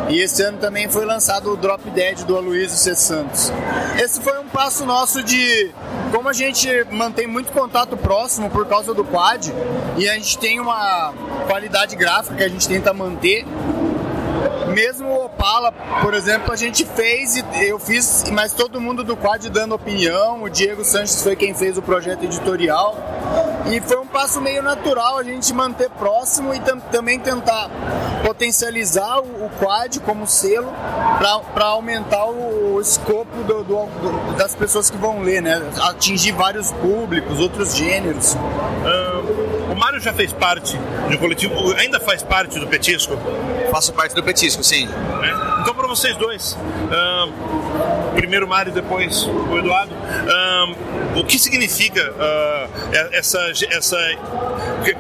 [0.08, 2.94] E esse ano também foi lançado o Drop Dead do Aloysio C.
[2.94, 3.52] Santos.
[3.98, 5.70] Esse foi um passo nosso de.
[6.12, 9.50] Como a gente mantém muito contato próximo por causa do quad,
[9.96, 11.14] e a gente tem uma
[11.46, 13.46] qualidade gráfica que a gente tenta manter,
[14.72, 19.48] mesmo o Opala, por exemplo, a gente fez eu fiz, mas todo mundo do quad
[19.50, 20.42] dando opinião.
[20.42, 22.96] O Diego Sanches foi quem fez o projeto editorial.
[23.70, 27.70] E foi um passo meio natural a gente manter próximo e tam- também tentar
[28.24, 30.72] potencializar o, o quad como selo
[31.54, 35.62] para aumentar o, escopo do- do- do- das pessoas que vão ler, né?
[35.88, 38.36] Atingir vários públicos, outros gêneros.
[39.72, 40.76] O Mário já fez parte
[41.08, 43.16] de um coletivo, ainda faz parte do Petisco?
[43.70, 44.86] Faço parte do Petisco, sim.
[45.62, 46.58] Então, para vocês dois,
[46.90, 47.26] ah,
[48.14, 49.94] primeiro Mário, depois o Eduardo,
[50.28, 50.74] ah,
[51.16, 52.00] o que significa
[52.92, 53.38] é- essa,
[53.70, 53.98] essa.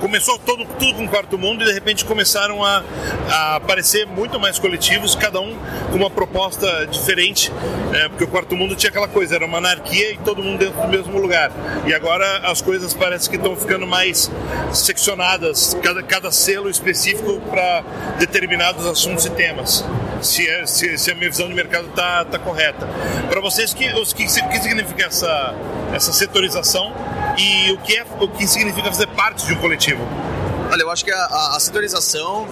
[0.00, 2.82] Começou todo, tudo com o quarto mundo e de repente começaram a,
[3.30, 5.56] a aparecer muito mais coletivos, cada um
[5.90, 7.50] com uma proposta diferente,
[7.90, 8.08] né?
[8.08, 10.88] porque o quarto mundo tinha aquela coisa, era uma anarquia e todo mundo dentro do
[10.88, 11.50] mesmo lugar.
[11.86, 14.30] E agora as coisas parecem que estão ficando mais
[14.72, 17.82] seccionadas, cada, cada selo específico para
[18.18, 19.84] determinados assuntos e temas.
[20.20, 22.86] Se, é- se, se a minha visão de mercado está tá correta.
[23.28, 25.54] Para vocês, que, que, que significa essa,
[25.94, 26.92] essa setorização
[27.38, 30.06] e o que, é, o que significa fazer parte de um coletivo?
[30.70, 32.46] Olha, eu acho que a, a, a setorização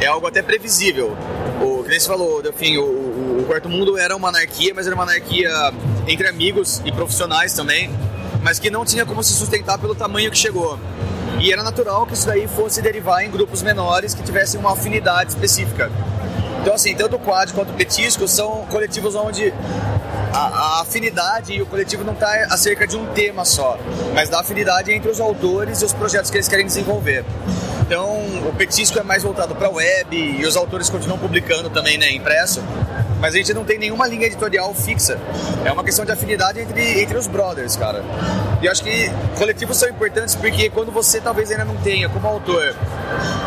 [0.00, 1.16] é algo até previsível.
[1.60, 4.94] O que você falou, Delfim, o, o, o Quarto Mundo era uma anarquia, mas era
[4.94, 5.50] uma anarquia
[6.06, 7.90] entre amigos e profissionais também,
[8.42, 10.78] mas que não tinha como se sustentar pelo tamanho que chegou.
[11.40, 15.30] E era natural que isso daí fosse derivar em grupos menores que tivessem uma afinidade
[15.30, 15.90] específica.
[16.68, 19.54] Então, assim, tanto o Quad quanto o Petisco são coletivos onde
[20.34, 23.78] a, a afinidade e o coletivo não está acerca de um tema só,
[24.12, 27.24] mas da afinidade entre os autores e os projetos que eles querem desenvolver.
[27.80, 31.96] Então, o Petisco é mais voltado para a web e os autores continuam publicando também,
[31.96, 32.62] né, impresso.
[33.18, 35.18] mas a gente não tem nenhuma linha editorial fixa.
[35.64, 38.04] É uma questão de afinidade entre, entre os brothers, cara.
[38.60, 42.76] E acho que coletivos são importantes porque quando você talvez ainda não tenha, como autor,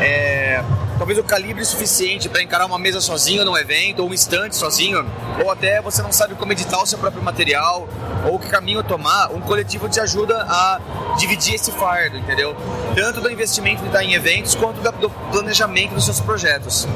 [0.02, 0.64] é,
[1.02, 5.04] talvez o calibre suficiente para encarar uma mesa sozinho num evento, ou um estante sozinho,
[5.44, 7.90] ou até você não sabe como editar o seu próprio material,
[8.30, 10.80] ou que caminho tomar, um coletivo te ajuda a
[11.18, 12.56] dividir esse fardo, entendeu?
[12.96, 16.88] Tanto do investimento que está em eventos, quanto do planejamento dos seus projetos.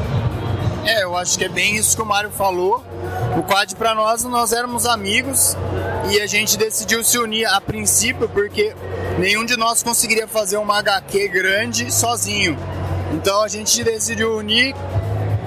[0.86, 2.86] É, eu acho que é bem isso que o Mário falou.
[3.36, 5.58] O Quad para nós, nós éramos amigos
[6.12, 8.76] e a gente decidiu se unir a princípio porque
[9.18, 12.56] nenhum de nós conseguiria fazer uma HQ grande sozinho.
[13.16, 14.76] Então a gente decidiu unir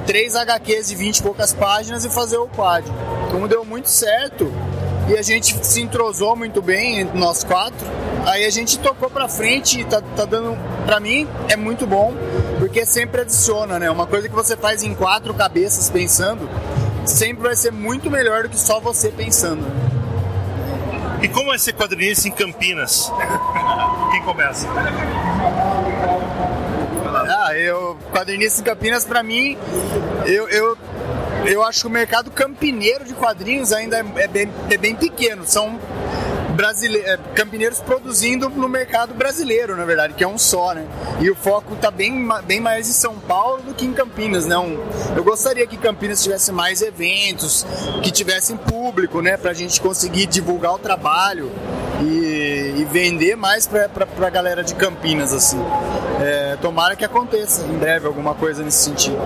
[0.06, 2.84] três HQs de 20 e poucas páginas e fazer o Quad.
[3.30, 4.50] Como deu muito certo
[5.06, 7.86] e a gente se entrosou muito bem entre nós quatro,
[8.26, 10.56] aí a gente tocou pra frente e tá, tá dando,
[10.86, 12.14] pra mim, é muito bom,
[12.58, 13.90] porque sempre adiciona, né?
[13.90, 16.48] Uma coisa que você faz em quatro cabeças pensando,
[17.04, 19.66] sempre vai ser muito melhor do que só você pensando.
[21.22, 23.12] E como é ser quadrinista em Campinas?
[24.10, 24.66] Quem começa?
[27.68, 29.56] Eu, quadrinista em Campinas, pra mim,
[30.26, 30.78] eu, eu,
[31.46, 35.46] eu acho que o mercado campineiro de quadrinhos ainda é, é bem, é bem pequeno.
[35.46, 35.78] São
[36.54, 36.98] brasile...
[36.98, 40.84] é, campineiros produzindo no mercado brasileiro, na verdade, que é um só, né?
[41.20, 44.56] E o foco tá bem, bem mais em São Paulo do que em Campinas, né?
[44.58, 44.78] Um-
[45.16, 47.64] eu gostaria que Campinas tivesse mais eventos,
[48.02, 49.36] que tivessem público, né?
[49.36, 51.50] Pra gente conseguir divulgar o trabalho
[52.02, 52.37] e
[52.90, 55.58] vender mais pra, pra, pra galera de Campinas, assim.
[56.20, 59.18] É, tomara que aconteça em breve alguma coisa nesse sentido.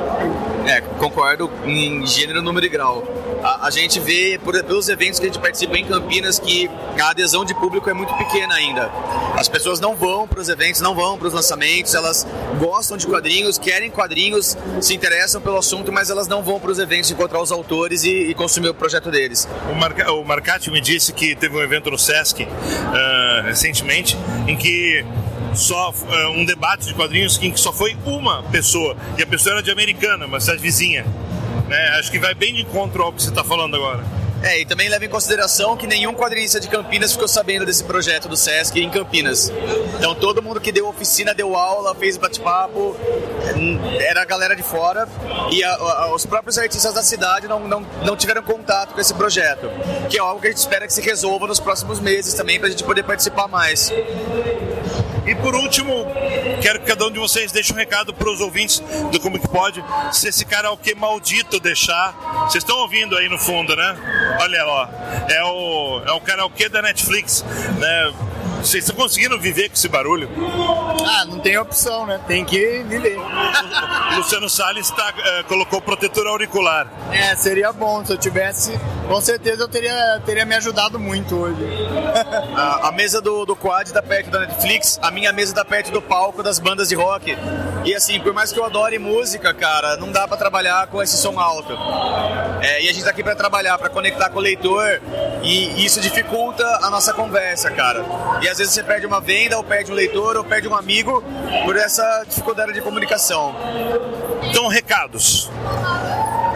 [0.66, 3.02] É, concordo em gênero, número e grau.
[3.42, 7.10] A, a gente vê por, pelos eventos que a gente participa em Campinas que a
[7.10, 8.90] adesão de público é muito pequena ainda.
[9.34, 12.26] As pessoas não vão para os eventos, não vão para os lançamentos, elas
[12.58, 16.78] gostam de quadrinhos, querem quadrinhos, se interessam pelo assunto, mas elas não vão para os
[16.78, 19.48] eventos encontrar os autores e, e consumir o projeto deles.
[19.70, 22.46] O, Marca, o Marcati me disse que teve um evento no Sesc
[23.32, 25.04] ah, recentemente em que
[25.54, 29.54] só ah, um debate de quadrinhos em que só foi uma pessoa e a pessoa
[29.54, 31.04] era de Americana, uma cidade vizinha.
[31.68, 31.88] Né?
[31.98, 34.21] Acho que vai bem de encontro ao que você está falando agora.
[34.42, 38.28] É, e também leva em consideração que nenhum quadrinista de Campinas ficou sabendo desse projeto
[38.28, 39.52] do Sesc em Campinas.
[39.96, 42.96] Então todo mundo que deu oficina, deu aula, fez bate-papo,
[44.00, 45.08] era a galera de fora
[45.52, 49.14] e a- a- os próprios artistas da cidade não, não, não tiveram contato com esse
[49.14, 49.70] projeto,
[50.10, 52.68] que é algo que a gente espera que se resolva nos próximos meses também pra
[52.68, 53.92] gente poder participar mais.
[55.26, 56.06] E por último,
[56.60, 59.48] quero que cada um de vocês deixe um recado para os ouvintes do Como Que
[59.48, 62.12] Pode, se esse karaokê maldito deixar.
[62.48, 64.36] Vocês estão ouvindo aí no fundo, né?
[64.40, 64.88] Olha ó,
[65.28, 67.44] é o, é o karaokê da Netflix,
[67.78, 68.12] né?
[68.62, 70.30] Vocês estão conseguindo viver com esse barulho?
[71.04, 72.20] Ah, não tem opção, né?
[72.28, 73.18] Tem que viver.
[73.18, 76.86] O Luciano Salles tá, eh, colocou protetor auricular.
[77.10, 78.04] É, seria bom.
[78.04, 81.60] Se eu tivesse, com certeza eu teria, teria me ajudado muito hoje.
[82.54, 85.90] A, a mesa do, do quad tá perto da Netflix, a minha mesa tá perto
[85.90, 87.36] do palco das bandas de rock.
[87.84, 91.16] E assim, por mais que eu adore música, cara, não dá pra trabalhar com esse
[91.16, 91.72] som alto.
[92.60, 95.00] É, e a gente tá aqui pra trabalhar, pra conectar com o leitor,
[95.42, 98.04] e isso dificulta a nossa conversa, cara.
[98.40, 101.24] E às vezes você perde uma venda, ou perde um leitor, ou perde um amigo
[101.64, 103.54] por essa dificuldade de comunicação.
[104.42, 105.50] Então, recados.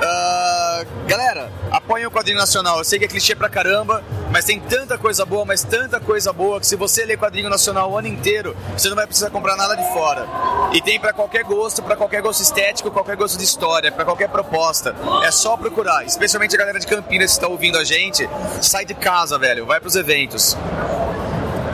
[0.03, 2.79] Ah, galera, apoiem o quadrinho nacional.
[2.79, 6.35] Eu sei que é clichê pra caramba, mas tem tanta coisa boa, mas tanta coisa
[6.35, 9.57] boa que se você ler quadrinho nacional o ano inteiro, você não vai precisar comprar
[9.57, 10.27] nada de fora.
[10.75, 14.29] E tem pra qualquer gosto, pra qualquer gosto estético, qualquer gosto de história, pra qualquer
[14.29, 14.95] proposta.
[15.25, 18.29] É só procurar, especialmente a galera de Campinas que está ouvindo a gente,
[18.61, 20.55] sai de casa, velho, vai pros eventos.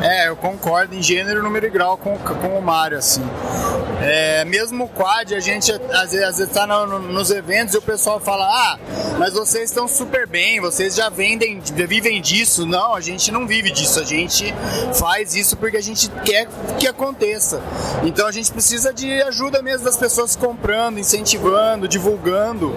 [0.03, 3.23] É, eu concordo em gênero, número e grau com, com o Mário, assim.
[4.01, 7.73] É, mesmo o quad, a gente às vezes, às vezes tá no- no- nos eventos
[7.75, 8.79] e o pessoal fala: Ah,
[9.17, 12.67] mas vocês estão super bem, vocês já vendem, vivem disso.
[12.67, 14.53] Não, a gente não vive disso, a gente
[14.99, 16.49] faz isso porque a gente quer
[16.81, 17.63] que aconteça.
[18.03, 22.75] Então a gente precisa de ajuda mesmo das pessoas comprando, incentivando, divulgando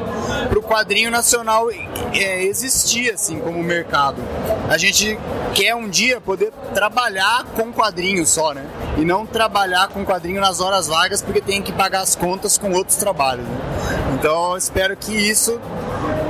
[0.48, 4.22] para o quadrinho nacional é, existir assim como mercado.
[4.70, 5.18] A gente
[5.56, 7.15] quer um dia poder trabalhar
[7.56, 8.66] com quadrinho só, né?
[8.98, 12.72] E não trabalhar com quadrinho nas horas vagas porque tem que pagar as contas com
[12.72, 13.46] outros trabalhos.
[13.46, 14.16] né?
[14.18, 15.60] Então espero que isso.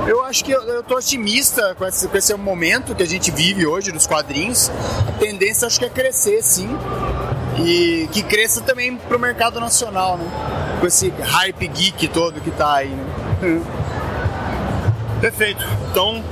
[0.06, 3.30] Eu acho que eu, eu tô otimista com esse, com esse momento que a gente
[3.30, 4.70] vive hoje dos quadrinhos.
[5.08, 6.68] A tendência acho que é crescer, sim.
[7.58, 10.26] E que cresça também pro mercado nacional, né?
[10.80, 13.04] Com esse hype geek todo que tá aí, né?
[15.20, 15.64] Perfeito.
[15.90, 16.22] Então,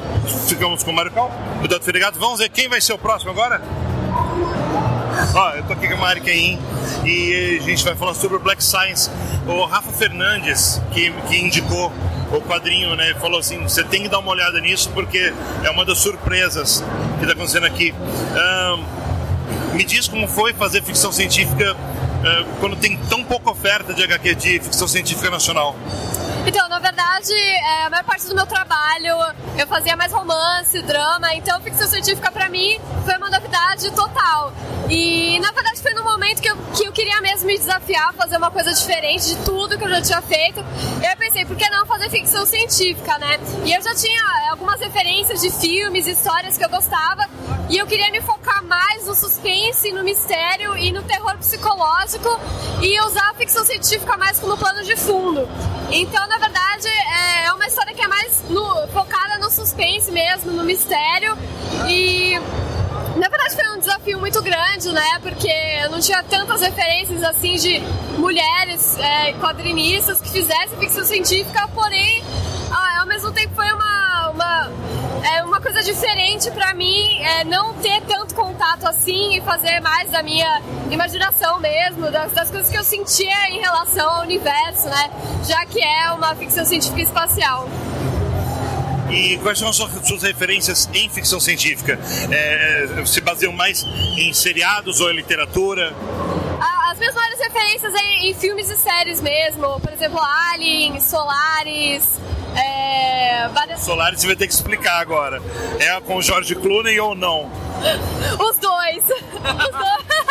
[0.47, 1.31] ficamos com o Mário Cal,
[1.63, 2.19] o Dado Ferigato.
[2.19, 3.61] Vamos ver quem vai ser o próximo agora?
[5.35, 6.59] Ó, eu tô aqui com a Mari
[7.05, 9.11] e a gente vai falar sobre o Black Science.
[9.47, 11.93] O Rafa Fernandes, que, que indicou
[12.33, 13.15] o quadrinho, né?
[13.21, 16.83] Falou assim, você tem que dar uma olhada nisso porque é uma das surpresas
[17.19, 17.95] que está acontecendo aqui.
[18.37, 18.85] Ahn,
[19.75, 21.77] me diz como foi fazer ficção científica
[22.25, 25.77] ah, quando tem tão pouca oferta de HQ de ficção científica nacional.
[26.47, 29.17] Então, na verdade, é, a maior parte do meu trabalho
[29.57, 34.53] eu fazia mais romance, drama, então ficção científica pra mim foi uma novidade total.
[34.89, 38.37] E na verdade foi no momento que eu, que eu queria mesmo me desafiar, fazer
[38.37, 40.61] uma coisa diferente de tudo que eu já tinha feito.
[41.03, 43.39] E eu pensei, por que não fazer ficção científica, né?
[43.65, 47.27] E eu já tinha é, algumas referências de filmes, histórias que eu gostava,
[47.71, 52.29] e eu queria me focar mais no suspense, no mistério e no terror psicológico
[52.83, 55.49] e usar a ficção científica mais como plano de fundo.
[55.91, 56.89] Então, na verdade,
[57.45, 61.37] é uma história que é mais no- focada no suspense mesmo, no mistério.
[61.89, 62.39] E
[63.17, 65.19] na verdade foi um desafio muito grande, né?
[65.23, 65.51] Porque
[65.83, 67.81] eu não tinha tantas referências assim de
[68.19, 72.25] mulheres é, quadrinistas que fizessem ficção científica, porém,
[72.71, 74.73] ah, ao mesmo tempo foi uma, uma,
[75.33, 80.11] é, uma coisa diferente pra mim é, não ter tanto contato assim e fazer mais
[80.11, 80.61] da minha
[80.91, 85.11] imaginação mesmo, das, das coisas que eu sentia em relação ao universo, né?
[85.47, 87.69] Já que é uma ficção científica espacial.
[89.15, 91.99] E quais são as suas referências em ficção científica?
[92.33, 93.85] É, se baseiam mais
[94.19, 95.95] em seriados ou em literatura?
[96.91, 100.21] As minhas maiores referências em, em filmes e séries mesmo, por exemplo,
[100.53, 102.21] Alien, Solaris,
[102.57, 103.81] é, várias.
[103.81, 105.41] Solaris você vai ter que explicar agora.
[105.79, 107.51] É com o George Clooney ou não?
[108.39, 109.03] Os dois!
[109.05, 110.24] Os dois!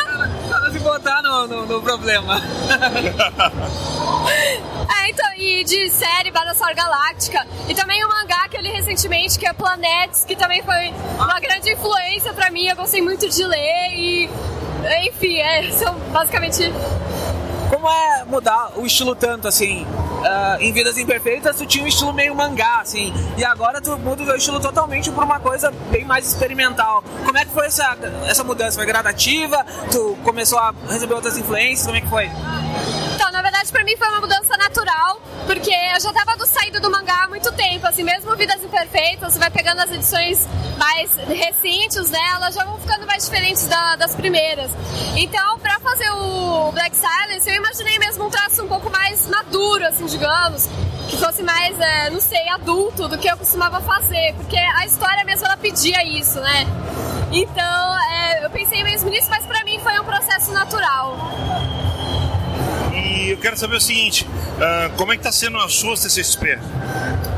[0.74, 2.42] Se botar no, no, no problema.
[4.26, 7.45] É, então, e de série Battlestar Galáctica.
[7.68, 11.40] E também um mangá que eu li recentemente, que é Planets, que também foi uma
[11.42, 12.66] grande influência pra mim.
[12.66, 14.30] Eu gostei muito de ler e.
[15.10, 16.64] Enfim, é, são basicamente.
[17.74, 19.84] Como é mudar o estilo tanto assim?
[20.24, 24.24] ah, em Vidas Imperfeitas tu tinha um estilo meio mangá, assim, e agora tu muda
[24.24, 27.03] o teu estilo totalmente pra uma coisa bem mais experimental.
[27.26, 28.77] Como é que foi essa, essa mudança?
[28.77, 29.66] Foi gradativa?
[29.92, 31.85] Tu começou a receber outras influências?
[31.85, 32.30] Como é que foi?
[33.16, 34.42] Então, na verdade, pra mim foi uma mudança
[34.74, 38.64] natural, porque eu já tava do saído do mangá há muito tempo, assim, mesmo Vidas
[38.64, 43.68] Imperfeitas, você vai pegando as edições mais recentes, né, elas já vão ficando mais diferentes
[43.68, 44.72] da- das primeiras.
[45.16, 49.85] Então, pra fazer o Black Silence, eu imaginei mesmo um traço um pouco mais maduro,
[49.85, 50.68] assim, digamos,
[51.08, 55.24] que fosse mais, é, não sei, adulto do que eu costumava fazer, porque a história
[55.24, 56.66] mesmo, ela pedia isso, né.
[57.32, 61.16] Então, é, eu pensei mesmo nisso, mas pra mim foi um processo natural.
[63.03, 64.25] E eu quero saber o seguinte:
[64.59, 66.57] ah, como é que tá sendo a sua CCXP?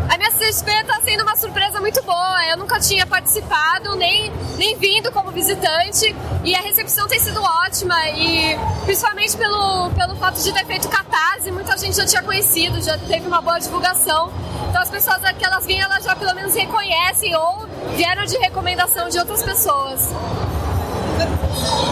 [0.10, 2.46] A minha CXP tá sendo uma surpresa muito boa.
[2.48, 6.16] Eu nunca tinha participado, nem, nem vindo como visitante.
[6.44, 7.96] E a recepção tem sido ótima.
[8.10, 12.98] E principalmente pelo, pelo fato de ter feito catarse, muita gente já tinha conhecido, já
[12.98, 14.32] teve uma boa divulgação.
[14.70, 19.10] Então as pessoas que elas vêm, elas já pelo menos reconhecem ou vieram de recomendação
[19.10, 20.14] de outras pessoas.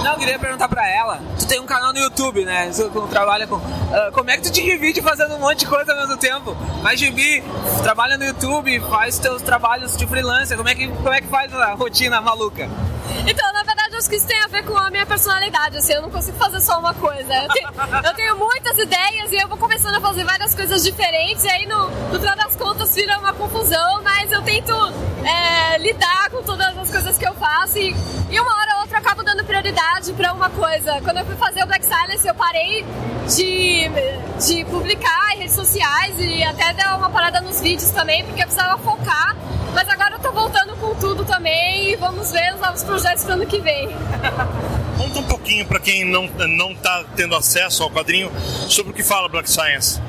[0.03, 1.19] Não, queria perguntar pra ela.
[1.39, 2.69] Tu tem um canal no YouTube, né?
[2.75, 3.55] Tu tu trabalha com.
[3.55, 6.55] ah, como é que tu te divide fazendo um monte de coisa ao mesmo tempo?
[6.81, 7.43] Mas Gibi,
[7.81, 10.57] trabalha no YouTube, faz teus trabalhos de freelancer.
[10.57, 12.69] Como é que, como é que faz a rotina maluca?
[13.25, 13.62] Então, na
[13.93, 16.59] verdade, que isso tem a ver com a minha personalidade, assim, eu não consigo fazer
[16.59, 17.33] só uma coisa.
[17.33, 17.69] Eu tenho,
[18.03, 21.65] eu tenho muitas ideias e eu vou começando a fazer várias coisas diferentes, e aí
[21.65, 24.73] no, no final das contas vira uma confusão, mas eu tento
[25.23, 27.95] é, lidar com todas as coisas que eu faço e,
[28.29, 30.99] e uma hora ou outra eu acabo dando prioridade pra uma coisa.
[31.01, 32.85] Quando eu fui fazer o Black Silence, eu parei
[33.27, 33.89] de,
[34.45, 38.45] de publicar em redes sociais e até dar uma parada nos vídeos também, porque eu
[38.45, 39.35] precisava focar.
[39.73, 43.33] Mas agora eu tô voltando com tudo também e vamos ver os novos projetos pro
[43.33, 43.89] ano que vem.
[44.97, 48.31] Conta um pouquinho para quem não, não tá tendo acesso ao quadrinho
[48.69, 49.99] sobre o que fala Black Science.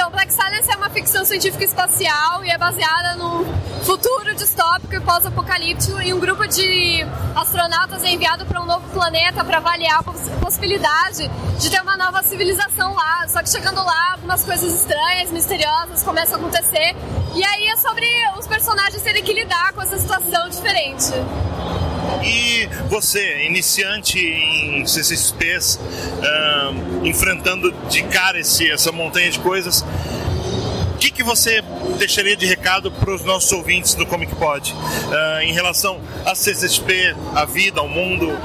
[0.00, 3.44] Então, Black Silence é uma ficção científica espacial e é baseada num
[3.84, 7.04] futuro distópico e pós-apocalíptico e um grupo de
[7.36, 11.98] astronautas é enviado para um novo planeta para avaliar a poss- possibilidade de ter uma
[11.98, 13.28] nova civilização lá.
[13.28, 16.96] Só que chegando lá, algumas coisas estranhas, misteriosas começam a acontecer
[17.34, 18.06] e aí é sobre
[18.38, 21.12] os personagens terem que lidar com essa situação diferente.
[22.22, 25.78] E você, iniciante em CCXPs,
[26.22, 29.84] ahn, enfrentando de cara esse, essa montanha de coisas,
[31.00, 31.62] que, que você
[31.98, 34.76] deixaria de recado para os nossos ouvintes do Comic Pod
[35.10, 38.28] ah, em relação a CCXP, a vida, ao mundo?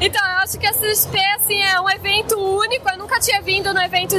[0.00, 2.88] Então, eu acho que a CXP, assim, é um evento único.
[2.88, 4.16] Eu nunca tinha vindo num evento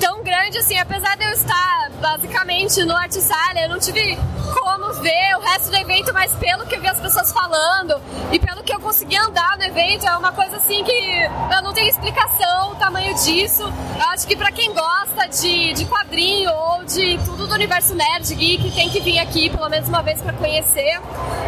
[0.00, 0.76] tão grande, assim.
[0.76, 4.18] Apesar de eu estar, basicamente, no Art Sala, eu não tive
[4.50, 8.00] como ver o resto do evento, mas pelo que eu vi as pessoas falando
[8.32, 11.72] e pelo que eu consegui andar no evento, é uma coisa assim que eu não
[11.72, 13.62] tenho explicação o tamanho disso.
[13.62, 16.89] Eu acho que pra quem gosta de, de quadrinho ou de
[17.24, 21.00] tudo do universo nerd geek, tem que vir aqui pelo menos uma vez pra conhecer.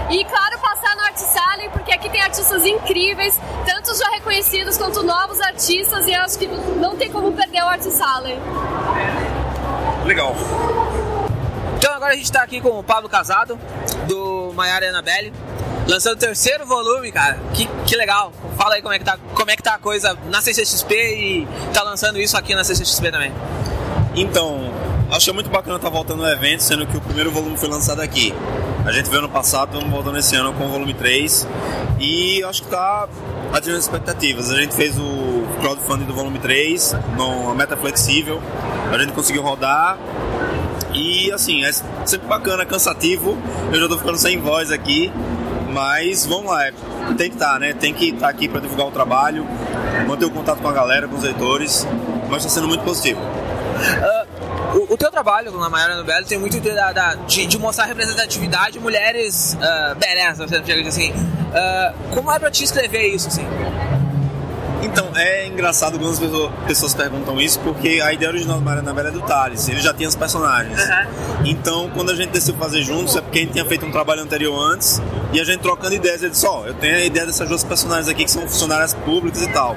[0.09, 5.03] E claro, passar no Art Sally, porque aqui tem artistas incríveis, tanto já reconhecidos quanto
[5.03, 8.39] novos artistas, e eu acho que não tem como perder o Art Sally.
[10.05, 10.37] Legal.
[11.77, 13.59] Então agora a gente tá aqui com o Pablo Casado,
[14.07, 15.33] do Maiara Annabelle,
[15.89, 17.41] lançando o terceiro volume, cara.
[17.53, 18.33] Que, que legal.
[18.57, 21.49] Fala aí como é, que tá, como é que tá a coisa na CCXP e
[21.75, 23.33] tá lançando isso aqui na CCXP também.
[24.15, 24.71] Então,
[25.12, 28.34] achei muito bacana estar voltando ao evento, sendo que o primeiro volume foi lançado aqui.
[28.84, 31.47] A gente veio ano passado, estamos voltando esse ano com o volume 3
[32.00, 33.07] e acho que está
[33.52, 34.50] atingindo as expectativas.
[34.50, 38.41] A gente fez o crowdfunding do volume 3, numa meta flexível,
[38.91, 39.99] a gente conseguiu rodar
[40.94, 41.70] e assim, é
[42.07, 43.39] sempre bacana, cansativo.
[43.70, 45.12] Eu já estou ficando sem voz aqui,
[45.73, 46.73] mas vamos lá, é,
[47.16, 47.74] tem que estar, né?
[47.74, 49.47] Tem que estar aqui para divulgar o trabalho,
[50.08, 51.86] manter o contato com a galera, com os leitores,
[52.28, 53.20] mas está sendo muito positivo.
[54.02, 54.22] Ah,
[54.73, 56.70] o, o teu trabalho na Maiara Nobel tem muito de,
[57.26, 61.12] de, de mostrar representatividade de mulheres uh, badass, você chega assim.
[61.55, 63.47] Ah, como é pra te escrever isso, assim?
[64.83, 66.18] Então, é engraçado quando as
[66.67, 69.94] pessoas, perguntam isso, porque a ideia original do Mariana Bela é do Thales, ele já
[69.94, 70.76] tinha os personagens.
[71.44, 74.23] Então, quando a gente decidiu fazer juntos, é porque a gente tinha feito um trabalho
[74.23, 75.01] anterior antes,
[75.33, 78.09] e a gente trocando ideias, ele disse, ó, eu tenho a ideia dessas duas personagens
[78.09, 79.76] aqui que são funcionárias públicas e tal.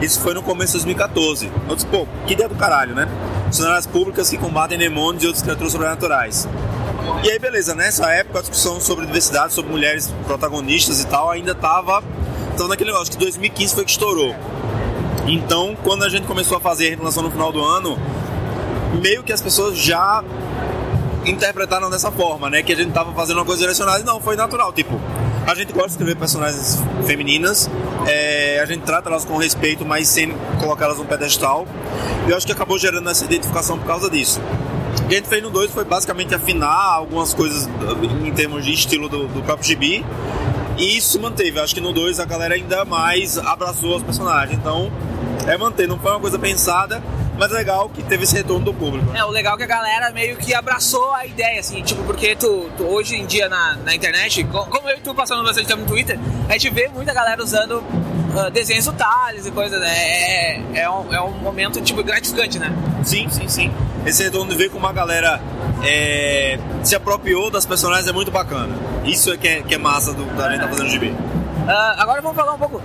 [0.00, 1.50] Isso foi no começo de 2014.
[1.68, 3.06] Eu disse, pô, que ideia do caralho, né?
[3.52, 6.48] Funcionárias públicas que combatem demônios e outras criaturas sobrenaturais.
[7.22, 11.54] E aí, beleza, nessa época a discussão sobre diversidade, sobre mulheres protagonistas e tal, ainda
[11.54, 12.02] tava,
[12.56, 14.34] tava naquele negócio, que 2015 foi que estourou.
[15.26, 17.98] Então, quando a gente começou a fazer a revelação no final do ano,
[19.02, 20.24] meio que as pessoas já
[21.26, 22.62] interpretaram dessa forma, né?
[22.62, 24.72] Que a gente tava fazendo uma coisa direcionada e não, foi natural.
[24.72, 24.98] Tipo,
[25.46, 27.68] a gente gosta de escrever personagens femininas,
[28.06, 31.66] é, a gente trata elas com respeito, mas sem colocar elas num pedestal.
[32.26, 34.40] E eu acho que acabou gerando essa identificação por causa disso.
[35.00, 37.68] O que a gente fez no 2 foi basicamente afinar algumas coisas
[38.24, 40.04] em termos de estilo do, do próprio gibi.
[40.78, 41.58] E isso manteve.
[41.58, 44.56] Acho que no 2 a galera ainda mais abraçou os personagens.
[44.58, 44.90] Então,
[45.46, 45.88] é manter.
[45.88, 47.02] Não foi uma coisa pensada,
[47.42, 49.04] mas é legal que teve esse retorno do público.
[49.16, 52.36] É, o legal é que a galera meio que abraçou a ideia, assim, tipo, porque
[52.36, 55.66] tu, tu- hoje em dia na, na internet, co- como eu e tu passando bastante
[55.66, 56.16] tempo no Twitter,
[56.48, 57.82] a gente vê muita galera usando
[58.38, 59.88] ah, desenhos do Thales e coisas, né?
[59.92, 62.72] É, é, é, um, é um momento, tipo, gratificante, né?
[63.02, 63.72] Sim, sim, sim.
[64.06, 65.40] Esse retorno de ver como a galera
[65.84, 68.72] é, se apropriou das personagens é muito bacana.
[69.04, 71.12] Isso é que é, que é massa do, da gente tá fazendo gibi.
[71.66, 72.80] Ah, agora vamos falar um pouco.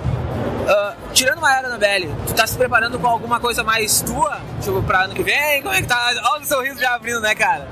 [0.68, 4.40] Ah, tirando uma era Nobel, tu tá se preparando com alguma coisa mais tua?
[4.62, 5.62] Tipo, pra ano que vem?
[5.62, 6.12] Como é que tá?
[6.34, 7.68] Olha o sorriso já abrindo, né, cara?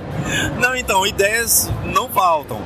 [0.59, 2.59] Não, então, ideias não faltam.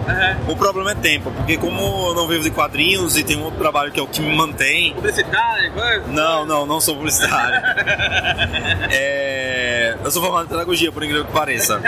[0.47, 3.59] O problema é tempo, porque como eu não vivo de quadrinhos e tem um outro
[3.59, 4.93] trabalho que é o que me mantém.
[4.93, 6.03] Publicidade, coisa?
[6.07, 7.59] Não, não, não sou publicitário.
[8.91, 11.81] É, eu sou formado em pedagogia, por incrível que pareça.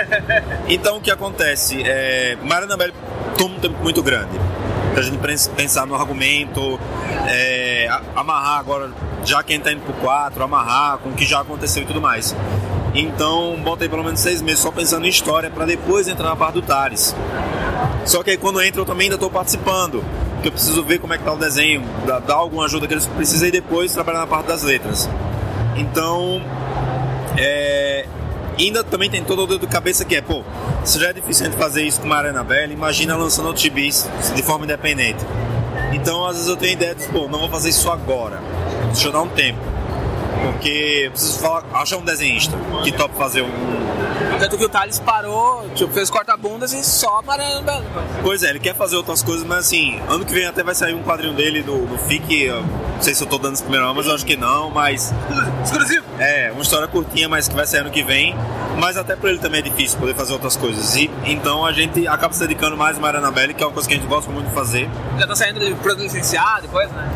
[0.67, 1.81] Então o que acontece?
[1.85, 2.91] É, Mariana Bell
[3.37, 4.39] toma um tempo muito grande.
[4.93, 6.79] Pra gente pens- pensar no argumento,
[7.27, 7.60] é,
[8.15, 8.91] amarrar agora,
[9.23, 11.85] já que a gente tá indo pro 4, amarrar com o que já aconteceu e
[11.85, 12.35] tudo mais.
[12.93, 16.55] Então botei pelo menos seis meses só pensando em história pra depois entrar na parte
[16.55, 17.15] do Tares.
[18.05, 20.03] Só que aí quando entra eu também ainda tô participando.
[20.41, 22.93] Porque eu preciso ver como é que tá o desenho, dar, dar alguma ajuda que
[22.95, 25.07] eles precisam e depois trabalhar na parte das letras.
[25.75, 26.41] Então,
[27.37, 28.07] é,
[28.59, 30.43] ainda também tem todo o dor de cabeça que é, pô,
[30.83, 34.41] se já é difícil fazer isso com uma Arena Bela, imagina lançando outros gibis de
[34.41, 35.23] forma independente.
[35.91, 38.41] Então, às vezes eu tenho ideia de, pô, não vou fazer isso agora.
[38.91, 39.70] Deixa eu dar um tempo.
[40.41, 43.51] Porque eu preciso falar, achar um desenhista que topa fazer um,
[44.41, 47.83] Tanto que o Thales parou, tipo, fez corta-bundas e só para Nobel.
[48.23, 50.95] Pois é, ele quer fazer outras coisas, mas assim, ano que vem até vai sair
[50.95, 52.45] um quadrinho dele do, do FIC.
[52.45, 54.71] eu Não sei se eu tô dando esse primeiro nome, mas eu acho que não,
[54.71, 55.13] mas.
[55.63, 56.05] Exclusivo!
[56.17, 58.35] É, uma história curtinha, mas que vai sair ano que vem.
[58.79, 60.95] Mas até pra ele também é difícil poder fazer outras coisas.
[60.95, 63.87] E então a gente acaba se dedicando mais a Mariana Belli, que é uma coisa
[63.87, 64.89] que a gente gosta muito de fazer.
[65.19, 67.11] Já tá saindo de produto licenciado depois, né?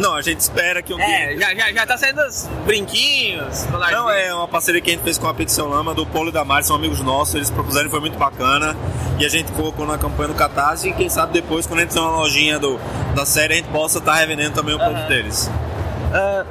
[0.00, 3.66] Não, a gente espera que um É, já, já, já tá saindo os brinquinhos.
[3.92, 6.32] Não, é uma parceria que a gente fez com a Petição Lama, do Polo e
[6.32, 8.74] da Mari, são amigos nossos, eles propuseram e foi muito bacana.
[9.18, 11.92] E a gente colocou na campanha do Catarse e quem sabe depois, quando a gente
[11.92, 12.80] tem uma lojinha do,
[13.14, 15.50] da série, a gente possa estar revendendo também o produto deles.
[16.14, 16.46] Ah,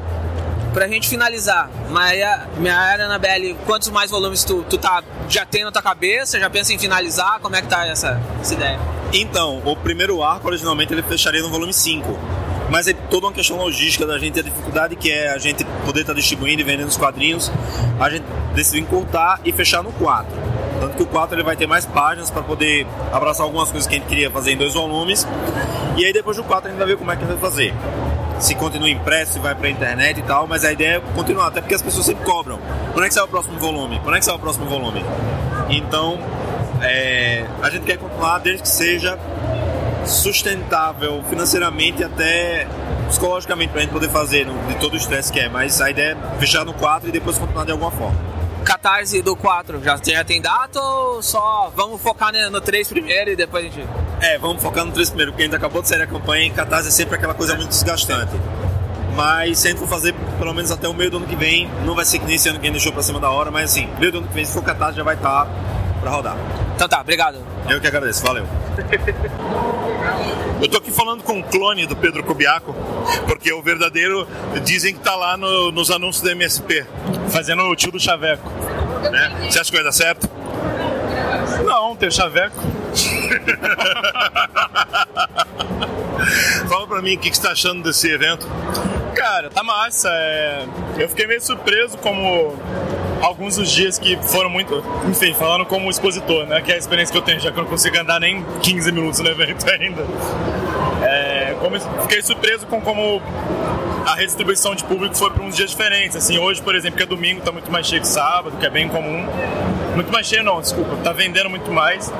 [0.72, 5.72] pra gente finalizar, Maia, Maia Annabelle, quantos mais volumes tu, tu tá, já tem na
[5.72, 6.40] tua cabeça?
[6.40, 7.40] Já pensa em finalizar?
[7.40, 8.80] Como é que tá essa, essa ideia?
[9.12, 12.39] Então, o primeiro arco, originalmente, ele fecharia no volume 5.
[12.70, 16.02] Mas é toda uma questão logística da gente, a dificuldade que é a gente poder
[16.02, 17.52] estar distribuindo e vendendo os quadrinhos.
[18.00, 20.28] A gente decidiu encurtar e fechar no 4.
[20.80, 23.96] Tanto que o 4 ele vai ter mais páginas para poder abraçar algumas coisas que
[23.96, 25.28] a gente queria fazer em dois volumes.
[25.98, 27.50] E aí depois do 4 a gente vai ver como é que a gente vai
[27.50, 27.74] fazer.
[28.40, 31.60] Se continua impresso, se vai pra internet e tal, mas a ideia é continuar, até
[31.60, 32.58] porque as pessoas sempre cobram.
[32.94, 34.00] Quando é que sai o próximo volume?
[34.02, 35.04] Quando é que sai o próximo volume?
[35.70, 36.18] Então,
[36.82, 39.20] é, a gente quer continuar desde que seja
[40.10, 42.68] sustentável financeiramente e até
[43.08, 45.48] psicologicamente pra gente poder fazer de todo o estresse que é.
[45.48, 48.18] Mas a ideia é fechar no 4 e depois continuar de alguma forma.
[48.64, 53.32] Catarse do 4, já tem, já tem data ou só vamos focar no 3 primeiro
[53.32, 53.88] e depois a gente.
[54.22, 56.50] É, vamos focar no 3 primeiro, porque a gente acabou de sair da campanha e
[56.50, 58.34] Catarse é sempre aquela coisa muito desgastante.
[59.16, 61.70] Mas se a gente for fazer pelo menos até o meio do ano que vem,
[61.86, 63.50] não vai ser que nem esse ano que a gente deixou pra cima da hora,
[63.50, 65.48] mas assim, meio do ano que vem, se for Catarse, já vai estar
[66.02, 66.38] pra rodar.
[66.76, 67.38] Então tá, obrigado.
[67.70, 68.46] Eu que agradeço, valeu.
[70.62, 72.76] Eu tô aqui falando com um clone do Pedro Cubiaco,
[73.28, 74.28] porque o verdadeiro
[74.64, 76.86] dizem que tá lá no- nos anúncios da MSP,
[77.30, 78.50] fazendo o tio do Chaveco.
[79.12, 79.48] Né?
[79.50, 80.30] Você acha que vai dar certo?
[81.66, 82.56] Não, tem o Chaveco.
[86.68, 88.48] Fala pra mim o que, que você tá achando desse evento.
[89.16, 90.10] Cara, tá massa.
[90.12, 90.66] é,
[90.98, 92.56] Eu fiquei meio surpreso como
[93.22, 94.84] alguns dos dias que foram muito.
[95.08, 96.62] Enfim, falando como expositor, né?
[96.62, 98.92] Que é a experiência que eu tenho, já que eu não consigo andar nem 15
[98.92, 100.04] minutos no evento ainda.
[101.04, 103.22] É, como fiquei surpreso com como
[104.06, 106.16] a redistribuição de público foi para uns dias diferentes.
[106.16, 108.70] Assim, hoje, por exemplo, que é domingo, tá muito mais cheio que sábado, que é
[108.70, 109.26] bem comum.
[109.96, 110.96] Muito mais cheio, não, desculpa.
[111.04, 112.12] Tá vendendo muito mais.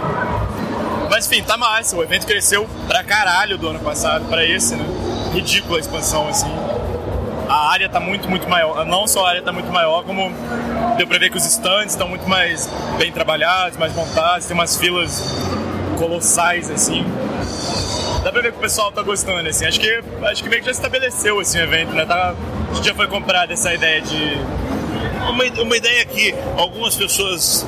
[1.10, 1.96] Mas enfim, tá massa.
[1.96, 4.86] O evento cresceu pra caralho do ano passado pra esse, né?
[5.34, 6.52] Ridícula a expansão, assim.
[7.48, 8.86] A área tá muito, muito maior.
[8.86, 10.32] Não só a área tá muito maior, como
[10.98, 14.78] deu pra ver que os stands estão muito mais bem trabalhados, mais montados, tem umas
[14.78, 15.24] filas
[15.98, 17.04] colossais, assim.
[18.24, 19.66] Dá pra ver que o pessoal tá gostando, assim.
[19.66, 22.06] Acho que, acho que meio que já estabeleceu assim, o evento, né?
[22.06, 22.36] Tá,
[22.84, 24.38] já foi comprada essa ideia de.
[25.28, 27.66] Uma, uma ideia que algumas pessoas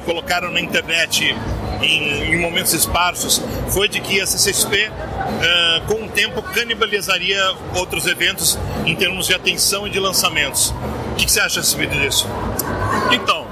[0.00, 1.34] colocaram na internet
[1.82, 7.40] em, em momentos esparsos foi de que a CCXP, ah, com o tempo, canibalizaria
[7.74, 10.74] outros eventos em termos de atenção e de lançamentos.
[11.12, 12.26] O que, que você acha a respeito disso?
[13.10, 13.46] Então,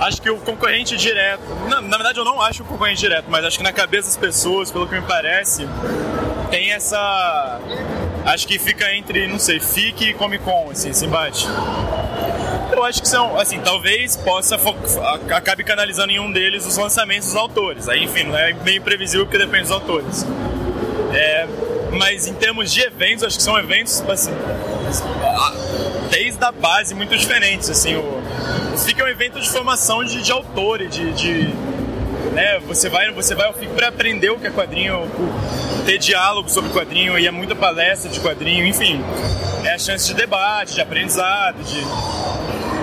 [0.00, 1.42] acho que o concorrente direto.
[1.68, 4.16] Na, na verdade, eu não acho o concorrente direto, mas acho que na cabeça das
[4.16, 5.66] pessoas, pelo que me parece,
[6.50, 7.60] tem essa.
[8.24, 11.46] Acho que fica entre, não sei, FIC e Comic Con, assim, esse embate.
[12.80, 14.56] Eu acho que são, assim, talvez possa
[15.30, 17.90] acabe canalizando em um deles os lançamentos dos autores.
[17.90, 20.24] Aí, enfim, não é meio imprevisível porque depende dos autores.
[21.12, 21.46] É,
[21.92, 24.32] mas em termos de eventos, acho que são eventos, assim,
[26.10, 28.22] desde a base muito diferentes, assim, o,
[28.74, 31.48] o FIC é um evento de formação de, de autor de, de,
[32.32, 35.06] né, você vai, você vai ao FIC para aprender o que é quadrinho,
[35.84, 39.04] ter diálogo sobre quadrinho e é muita palestra de quadrinho, enfim,
[39.64, 41.84] é a chance de debate, de aprendizado, de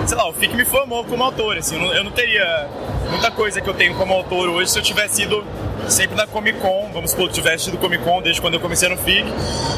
[0.08, 2.66] sei lá, o FIC me formou como autor, assim, eu não, eu não teria
[3.10, 5.44] muita coisa que eu tenho como autor hoje se eu tivesse ido
[5.86, 8.88] sempre na Comic Con, vamos supor que tivesse ido Comic Con desde quando eu comecei
[8.88, 9.26] no FIC,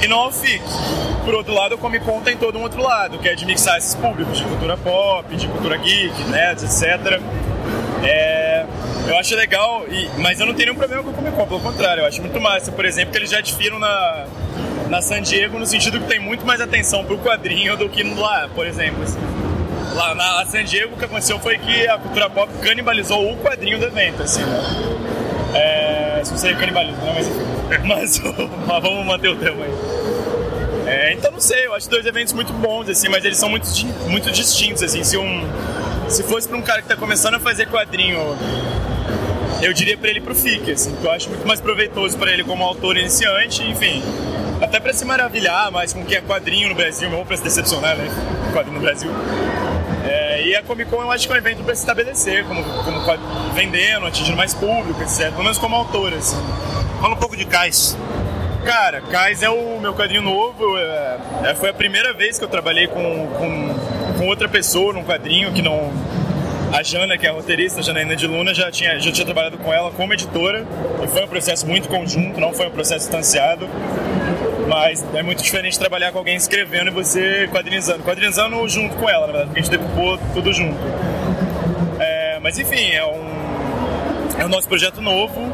[0.00, 0.62] e não ao FIC.
[1.24, 3.76] Por outro lado, a Comic Con tem todo um outro lado, que é de mixar
[3.78, 7.20] esses públicos, de cultura pop, de cultura geek, nerds, etc.
[8.04, 8.64] É,
[9.08, 11.60] eu acho legal, e, mas eu não tenho nenhum problema com a Comic Con, pelo
[11.60, 14.26] contrário, eu acho muito massa, por exemplo, que eles já desfilam na,
[14.88, 18.48] na San Diego no sentido que tem muito mais atenção pro quadrinho do que lá,
[18.54, 19.02] por exemplo.
[19.02, 19.49] assim.
[19.94, 23.78] Lá na San Diego o que aconteceu foi que a cultura pop canibalizou o quadrinho
[23.78, 24.60] do evento, assim, né?
[25.54, 27.14] É, isso não seria canibalismo, né?
[27.16, 27.28] Mas.
[27.86, 28.20] Mas,
[28.66, 29.70] mas vamos manter o tema aí.
[30.86, 33.68] É, então não sei, eu acho dois eventos muito bons, assim, mas eles são muito,
[34.08, 35.04] muito distintos, assim.
[35.04, 35.48] Se, um,
[36.08, 38.18] se fosse pra um cara que tá começando a fazer quadrinho,
[39.62, 42.42] eu diria pra ele pro FIC, assim, que eu acho muito mais proveitoso pra ele
[42.42, 44.02] como autor iniciante, enfim.
[44.60, 47.44] Até pra se maravilhar mais com o que é quadrinho no Brasil, não pra se
[47.44, 48.08] decepcionar, né?
[48.52, 49.10] Quadrinho no Brasil.
[50.40, 52.62] É, e a Comic Con eu acho que é um evento pra se estabelecer, como,
[52.64, 53.00] como
[53.54, 55.30] vendendo, atingindo mais público, etc.
[55.30, 56.36] Pelo menos como autor, assim.
[57.00, 57.96] Fala um pouco de Cais.
[58.64, 60.76] Cara, Cais é o meu quadrinho novo.
[60.78, 61.18] é-
[61.50, 63.74] é- foi a primeira vez que eu trabalhei com, com,
[64.18, 65.92] com outra pessoa num quadrinho que não.
[66.72, 69.58] A Jana, que é a roteirista, a Janaína de Luna, já tinha, já tinha trabalhado
[69.58, 70.64] com ela como editora.
[71.02, 73.68] E foi um processo muito conjunto, não foi um processo distanciado.
[74.68, 78.04] Mas é muito diferente trabalhar com alguém escrevendo e você quadrinizando.
[78.04, 80.78] Quadrinizando junto com ela, na verdade, porque a gente decupou tudo junto.
[81.98, 85.52] É, mas enfim, é um, é o nosso projeto novo.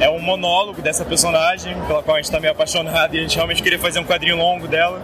[0.00, 3.36] É um monólogo dessa personagem, pela qual a gente está meio apaixonado e a gente
[3.36, 5.00] realmente queria fazer um quadrinho longo dela.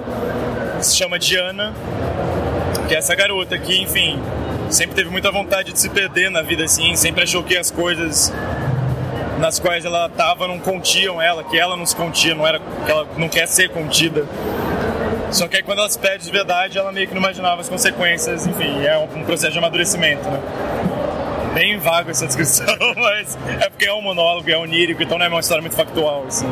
[0.80, 1.72] Se chama Diana,
[2.88, 4.18] que é essa garota que, enfim,
[4.70, 8.32] sempre teve muita vontade de se perder na vida assim, sempre achou que as coisas
[9.38, 13.06] nas quais ela estava não contiam ela, que ela não se contia, não era ela
[13.16, 14.24] não quer ser contida.
[15.30, 17.68] Só que aí quando ela se perde de verdade, ela meio que não imaginava as
[17.68, 20.40] consequências, enfim, é um, um processo de amadurecimento, né?
[21.56, 25.28] bem vago essa descrição, mas é porque é um monólogo, é onírico, então não é
[25.28, 26.46] uma história muito factual, assim.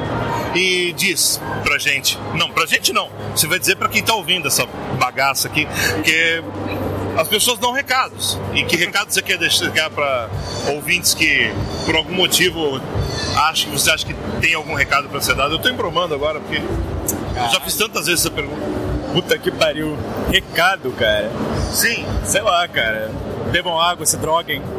[0.55, 4.49] E diz pra gente, não, pra gente não, você vai dizer pra quem tá ouvindo
[4.49, 4.65] essa
[4.99, 5.69] bagaça aqui,
[6.03, 6.43] que
[7.17, 8.39] as pessoas dão recados.
[8.55, 10.29] E que recado você quer deixar para
[10.69, 11.53] ouvintes que,
[11.85, 12.81] por algum motivo,
[13.37, 15.55] acham, você acha que tem algum recado para ser dado?
[15.55, 18.63] Eu tô embromando agora, porque eu já fiz tantas vezes essa pergunta.
[19.13, 19.97] Puta que pariu.
[20.31, 21.31] Recado, cara.
[21.71, 22.05] Sim.
[22.25, 23.13] Sei lá, cara.
[23.53, 24.61] Bebam água, se droguem.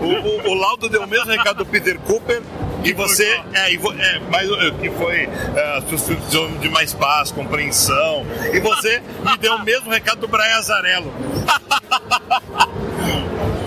[0.00, 2.42] o, o, o Laudo deu o mesmo recado do Peter Cooper.
[2.88, 6.68] E você, é, e vo- é, mas, é, que foi é, as pessoas precisam de
[6.68, 8.24] mais paz, compreensão.
[8.52, 11.12] E você me deu o mesmo recado do Brian Azarello.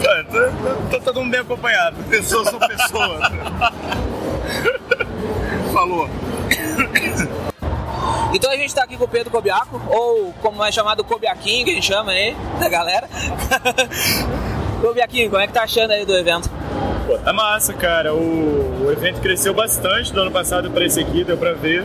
[0.01, 2.01] Cara, tô, tô- tô todo mundo bem acompanhado.
[2.06, 3.19] Pessoas são pessoas.
[5.73, 6.09] Falou.
[8.33, 11.72] Então a gente tá aqui com o Pedro Cobiaco, ou como é chamado Cobiaquinho, que
[11.72, 13.09] a gente chama aí, da galera.
[14.81, 16.49] Cobiaquinho, como é que tá achando aí do evento?
[17.10, 18.14] Pô, tá massa, cara.
[18.14, 21.84] O, o evento cresceu bastante do ano passado para esse aqui, deu pra ver.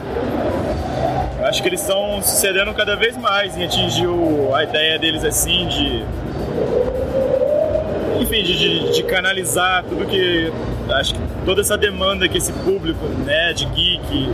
[1.42, 5.66] Acho que eles estão sucedendo cada vez mais em atingir o- a ideia deles assim
[5.68, 6.04] de.
[8.20, 10.52] Enfim, de, de- de canalizar tudo que.
[10.90, 14.28] Acho que toda essa demanda que esse público, né, de geek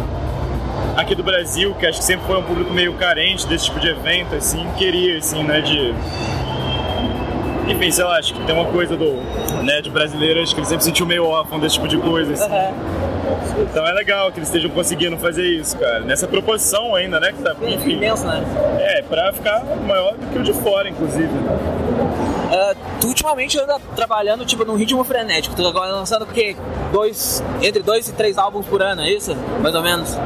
[0.97, 3.87] aqui do Brasil, que acho que sempre foi um público meio carente desse tipo de
[3.91, 5.95] evento, assim, queria, assim, né, de
[7.71, 9.17] enfim, sei lá, acho que tem uma coisa do
[9.63, 12.51] né, de brasileiro, acho que ele sempre sentiu meio órfão desse tipo de coisa, assim.
[13.63, 16.01] Então é legal que eles estejam conseguindo fazer isso, cara.
[16.01, 17.33] Nessa proporção ainda, né?
[17.33, 18.43] Que tá, enfim, imenso, né?
[18.81, 21.31] É, pra ficar maior do que o de fora, inclusive.
[22.53, 26.57] Ah, tu ultimamente anda trabalhando tipo num ritmo frenético, tu agora lançando o quê?
[26.93, 29.37] Dois, entre dois e três álbuns por ano, é isso?
[29.63, 30.19] Mais ou menos?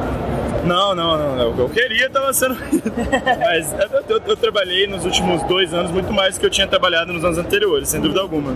[0.65, 2.55] Não, não, não, eu queria tava sendo.
[3.39, 6.65] Mas eu, eu- eu trabalhei nos últimos dois anos muito mais do que eu tinha
[6.67, 8.53] trabalhado nos anos anteriores, sem dúvida alguma.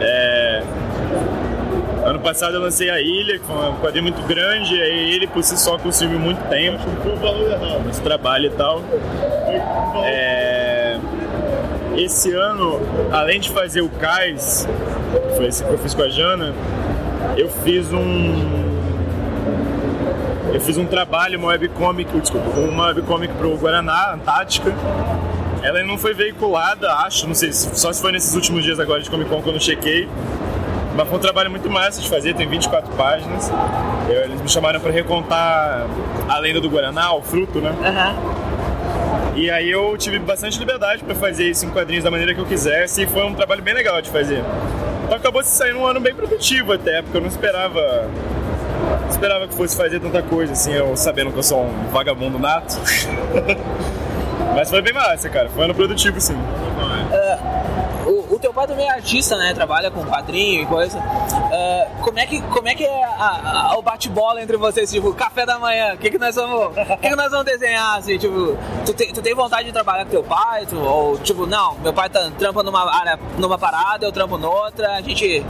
[0.00, 0.62] É,
[2.04, 5.42] Ano passado eu lancei A Ilha, foi um quadrinho muito grande, e aí ele por
[5.42, 6.78] si só consumiu muito tempo.
[7.90, 8.80] Esse trabalho e tal.
[10.04, 10.98] É,
[11.96, 12.80] Esse ano,
[13.12, 14.68] além de fazer o Cais,
[15.30, 16.54] que foi esse que eu fiz com a Jana,
[17.36, 18.75] eu fiz um
[20.52, 24.72] eu fiz um trabalho, uma webcomic, desculpa, uma webcomic pro Guaraná, Antártica.
[25.62, 29.00] Ela não foi veiculada, acho, não sei, se- só se foi nesses últimos dias agora
[29.02, 30.08] de Comic Con que eu não chequei.
[30.94, 33.50] Mas foi um trabalho muito massa de fazer, tem 24 páginas.
[34.08, 35.86] Eu- eles me chamaram para recontar
[36.28, 37.74] a lenda do Guaraná, o fruto, né?
[39.34, 42.46] E aí eu tive bastante liberdade para fazer isso em quadrinhos da maneira que eu
[42.46, 44.42] quisesse e foi um trabalho bem legal de fazer.
[45.04, 48.08] Então acabou se saindo um ano bem produtivo até, porque eu não esperava
[49.10, 52.76] esperava que fosse fazer tanta coisa, assim, eu sabendo que eu sou um vagabundo nato.
[54.54, 55.48] Mas foi bem massa, cara.
[55.50, 56.36] Foi ano produtivo, sim.
[57.12, 59.52] Ah, o, o teu pai também é artista, né?
[59.52, 60.98] Trabalha com quadrinho e coisa.
[60.98, 64.90] Ah, como, é que, como é que é a- a- o bate-bola entre vocês?
[64.90, 66.74] Tipo, café da manhã, o que, que nós vamos.
[66.74, 67.98] Que, que nós vamos desenhar?
[67.98, 70.64] Assim, tipo, tu, te- tu tem vontade de trabalhar com teu pai?
[70.66, 74.92] Tu- ou tipo, não, meu pai tá, trampa numa área, numa parada, eu trampo noutra,
[74.94, 75.44] a gente.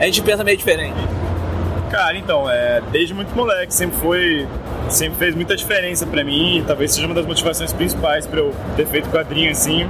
[0.00, 0.96] A gente pensa meio diferente.
[1.90, 4.46] Cara, então, é, desde muito moleque, sempre foi.
[4.88, 8.86] Sempre fez muita diferença pra mim, talvez seja uma das motivações principais pra eu ter
[8.86, 9.88] feito quadrinho assim.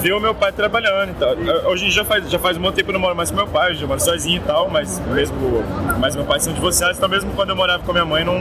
[0.00, 1.70] Ver o meu pai trabalhando e tal.
[1.70, 3.30] Hoje em dia já faz, já faz um bom tempo que eu não moro mais
[3.30, 5.62] com meu pai, eu moro sozinho e tal, mas mesmo.
[5.98, 8.38] Mas meu pai são divorciados, então mesmo quando eu morava com a minha mãe não.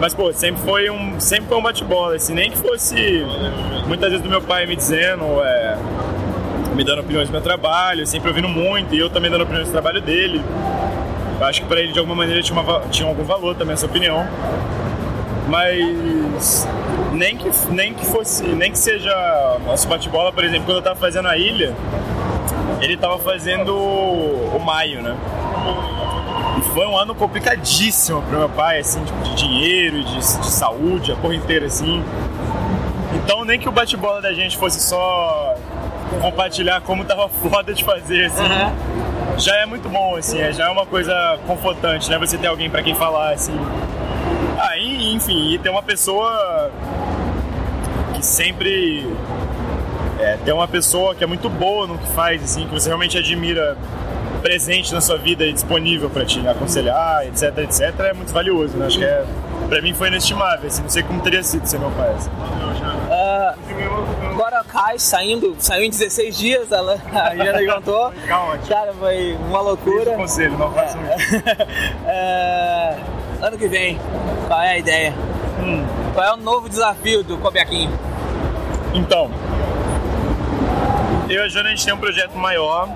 [0.00, 3.24] Mas, pô, sempre foi um, sempre foi um bate-bola, assim, nem que fosse
[3.86, 5.76] muitas vezes do meu pai me dizendo, é,
[6.74, 9.72] me dando opiniões do meu trabalho, sempre ouvindo muito, e eu também dando opiniões do
[9.72, 10.42] trabalho dele.
[11.40, 13.86] Eu acho que pra ele, de alguma maneira, tinha, uma tinha algum valor também essa
[13.86, 14.26] opinião.
[15.48, 16.66] Mas
[17.12, 20.96] nem que, nem que fosse, nem que seja nosso bate-bola, por exemplo, quando eu tava
[20.96, 21.74] fazendo a ilha,
[22.80, 25.16] ele tava fazendo o maio, né?
[26.58, 31.12] E foi um ano complicadíssimo pro meu pai, assim, tipo, de dinheiro, de, de saúde,
[31.12, 32.02] a porra inteira, assim.
[33.14, 35.56] Então nem que o bate-bola da gente fosse só
[36.20, 38.42] compartilhar como tava foda de fazer, assim.
[39.38, 42.18] Já é muito bom, assim, é- já é uma coisa confortante, né?
[42.18, 43.58] Você ter alguém pra quem falar, assim.
[44.58, 46.70] Aí, enfim, e ter uma pessoa
[48.14, 49.06] que sempre
[50.20, 53.18] é, ter uma pessoa que é muito boa no que faz, assim, que você realmente
[53.18, 53.76] admira
[54.42, 58.86] presente na sua vida e disponível pra te aconselhar, etc, etc, é muito valioso, né?
[58.86, 59.24] Acho que é,
[59.68, 62.10] pra mim foi inestimável, assim, não sei como teria sido ser meu pai.
[62.16, 62.30] assim.
[63.10, 63.54] Ah,
[64.34, 68.12] agora cai saindo, saiu em 16 dias, ela, a Jana contou.
[68.68, 70.12] Cara, foi uma loucura.
[70.16, 71.34] conselho, não façam isso.
[72.06, 72.96] É,
[73.40, 73.98] ano que vem,
[74.46, 75.14] qual é a ideia?
[76.12, 77.90] Qual é o novo desafio do Cobiaquinho?
[78.92, 79.30] Então,
[81.28, 82.88] eu e a Jana, a gente tem um projeto maior,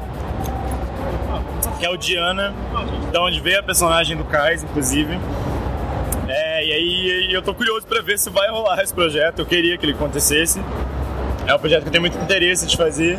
[1.79, 2.53] que é o Diana,
[3.13, 5.19] da onde veio a personagem do Kais, inclusive.
[6.29, 9.39] É, e aí eu tô curioso pra ver se vai rolar esse projeto.
[9.41, 10.61] Eu queria que ele acontecesse.
[11.49, 13.19] É um projeto que eu tenho muito interesse de fazer.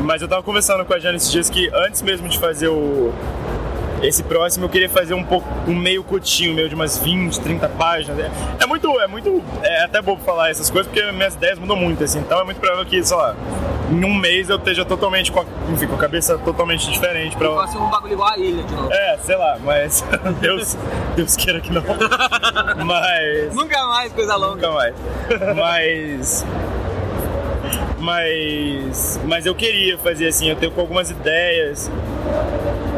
[0.00, 3.12] Mas eu tava conversando com a Jana esses dias que antes mesmo de fazer o
[4.02, 7.68] esse próximo eu queria fazer um pouco um meio curtinho, meio de umas 20, 30
[7.68, 8.18] páginas.
[8.18, 8.30] É,
[8.64, 12.02] é muito, é muito, é até bobo falar essas coisas porque minhas ideias mudam muito
[12.02, 12.18] assim.
[12.18, 13.36] Então é muito provável que, sei lá,
[13.92, 17.48] em um mês eu esteja totalmente com a, enfim, com a cabeça totalmente diferente para
[17.54, 18.92] Faça um bagulho igual a ilha de novo.
[18.92, 20.04] É, sei lá, mas
[20.40, 20.76] Deus,
[21.14, 21.82] Deus queira que não.
[22.84, 24.56] Mas Nunca mais coisa longa.
[24.56, 24.94] Nunca mais.
[25.54, 26.44] Mas
[28.02, 31.90] mas mas eu queria fazer assim, eu tenho algumas ideias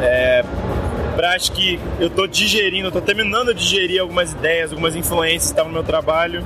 [0.02, 0.42] é,
[1.34, 5.70] acho que eu tô digerindo, tô terminando de digerir algumas ideias, algumas influências que estavam
[5.70, 6.44] no meu trabalho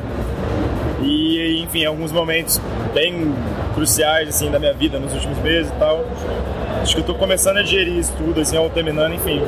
[1.02, 2.60] e enfim, alguns momentos
[2.92, 3.34] bem
[3.74, 6.04] cruciais assim da minha vida nos últimos meses e tal.
[6.82, 9.42] Acho que eu tô começando a digerir isso tudo assim, ao terminando, enfim.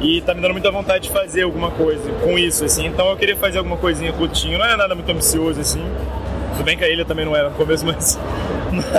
[0.00, 2.86] E tá me dando muita vontade de fazer alguma coisa com isso, assim.
[2.86, 5.82] Então eu queria fazer alguma coisinha curtinho, não é nada muito ambicioso, assim.
[6.56, 8.18] Tudo bem que a ilha também não era no começo, mas.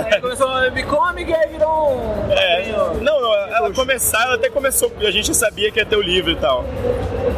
[0.06, 2.32] Aí começou a me come e aí virou um.
[2.32, 2.72] É,
[3.02, 6.30] não, não, ela começar, ela até começou, a gente sabia que ia ter o livro
[6.30, 6.64] e tal.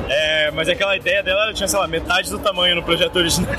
[0.08, 3.50] É, mas aquela ideia dela, ela tinha, sei lá, metade do tamanho no projeto original.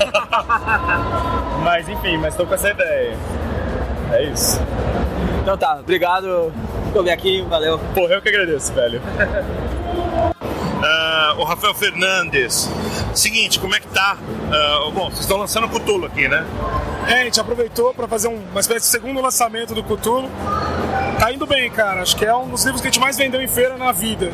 [1.64, 3.16] mas enfim, mas tô com essa ideia.
[4.12, 4.60] É isso.
[5.42, 6.52] Então tá, obrigado
[6.92, 7.78] por vir aqui, valeu.
[7.94, 9.00] Porra, eu que agradeço, velho.
[10.82, 12.68] Ah, o Rafael Fernandes.
[13.14, 14.16] Seguinte, como é que tá?
[14.52, 16.44] Ah, bom, vocês estão lançando o Cutulo aqui, né?
[17.08, 20.28] É, a gente aproveitou para fazer um- uma espécie de segundo lançamento do Cthulhu.
[21.18, 22.02] Tá indo bem, cara.
[22.02, 24.30] Acho que é um dos livros que a gente mais vendeu em feira na vida.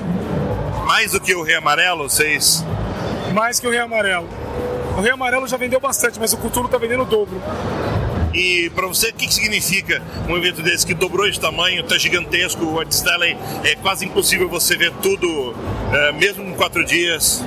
[0.86, 2.64] Mais do que o Rei Amarelo, vocês.
[3.34, 4.26] Mais que o Rei Amarelo.
[4.96, 7.40] O Rei Amarelo já vendeu bastante, mas o Cthulhu tá vendendo o dobro.
[8.34, 11.97] E pra você, o que, que significa um evento desse que dobrou de tamanho, tá
[11.97, 15.55] gigantesco, o Art Stanley, é quase impossível você ver tudo,
[15.92, 17.42] eh, mesmo em quatro dias.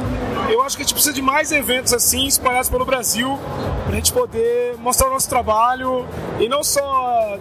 [0.49, 3.39] Eu acho que a gente precisa de mais eventos assim, espalhados pelo Brasil,
[3.85, 6.05] pra gente poder mostrar o nosso trabalho
[6.39, 7.37] e não só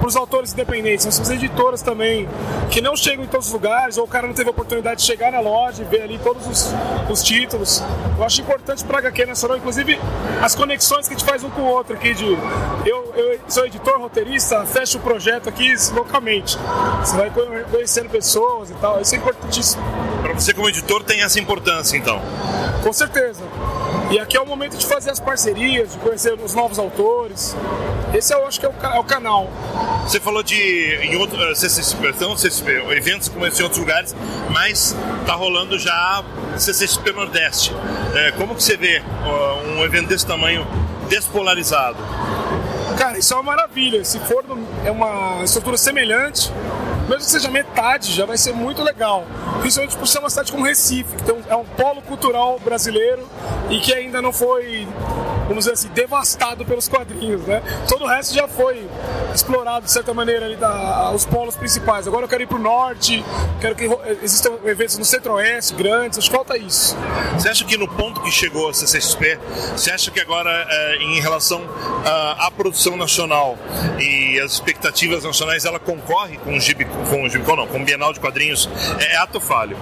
[0.00, 2.26] para os autores independentes, para as editoras também,
[2.70, 5.06] que não chegam em todos os lugares, ou o cara não teve a oportunidade de
[5.06, 6.68] chegar na loja e ver ali todos os,
[7.10, 7.82] os títulos.
[8.18, 10.00] Eu acho importante para a HQ Nacional, inclusive
[10.42, 13.66] as conexões que a gente faz um com o outro aqui de eu, eu sou
[13.66, 16.58] editor, roteirista, fecho o projeto aqui localmente.
[17.00, 19.82] Você vai conhe- conhecendo pessoas e tal, isso é importantíssimo.
[20.22, 22.20] Pra você, como editor, tem essa importância, então.
[22.82, 23.42] Com certeza.
[24.10, 27.56] E aqui é o momento de fazer as parcerias, de conhecer os novos autores.
[28.12, 29.48] Esse eu acho que é o, é o canal.
[30.02, 30.56] Você falou de
[31.00, 34.16] em outro, CCXP, não CCXP, eventos como esse em outros lugares,
[34.50, 36.24] mas tá rolando já
[36.58, 37.72] CCXP Nordeste.
[38.16, 39.00] Eh, como que você vê
[39.76, 40.66] um evento desse tamanho
[41.08, 41.98] despolarizado?
[42.98, 44.04] Cara, isso é uma maravilha.
[44.04, 44.44] Se for
[44.84, 46.52] é uma estrutura semelhante,
[47.10, 49.26] mesmo que seja metade, já vai ser muito legal.
[49.60, 53.28] Principalmente por ser uma cidade como Recife, que um- é um polo cultural brasileiro
[53.68, 54.86] e que ainda não foi,
[55.50, 57.60] vamos dizer assim, devastado pelos quadrinhos, né?
[57.88, 58.86] Todo o resto já foi
[59.34, 62.06] explorado de certa maneira ali da, os polos principais.
[62.06, 63.24] Agora eu quero ir pro norte,
[63.60, 63.90] quero que
[64.22, 66.96] existam eventos no centro-oeste grandes, acho que falta isso.
[67.34, 69.40] Você acha que no ponto que chegou a CCXP,
[69.72, 71.68] você acha que agora, eh, em relação
[72.06, 73.58] à, à produção nacional
[73.98, 77.84] e as expectativas nacionais, ela concorre com o Gibi, com o Gibicon, não, com o
[77.84, 78.70] Bienal de Quadrinhos,
[79.00, 79.76] é, é ato falho.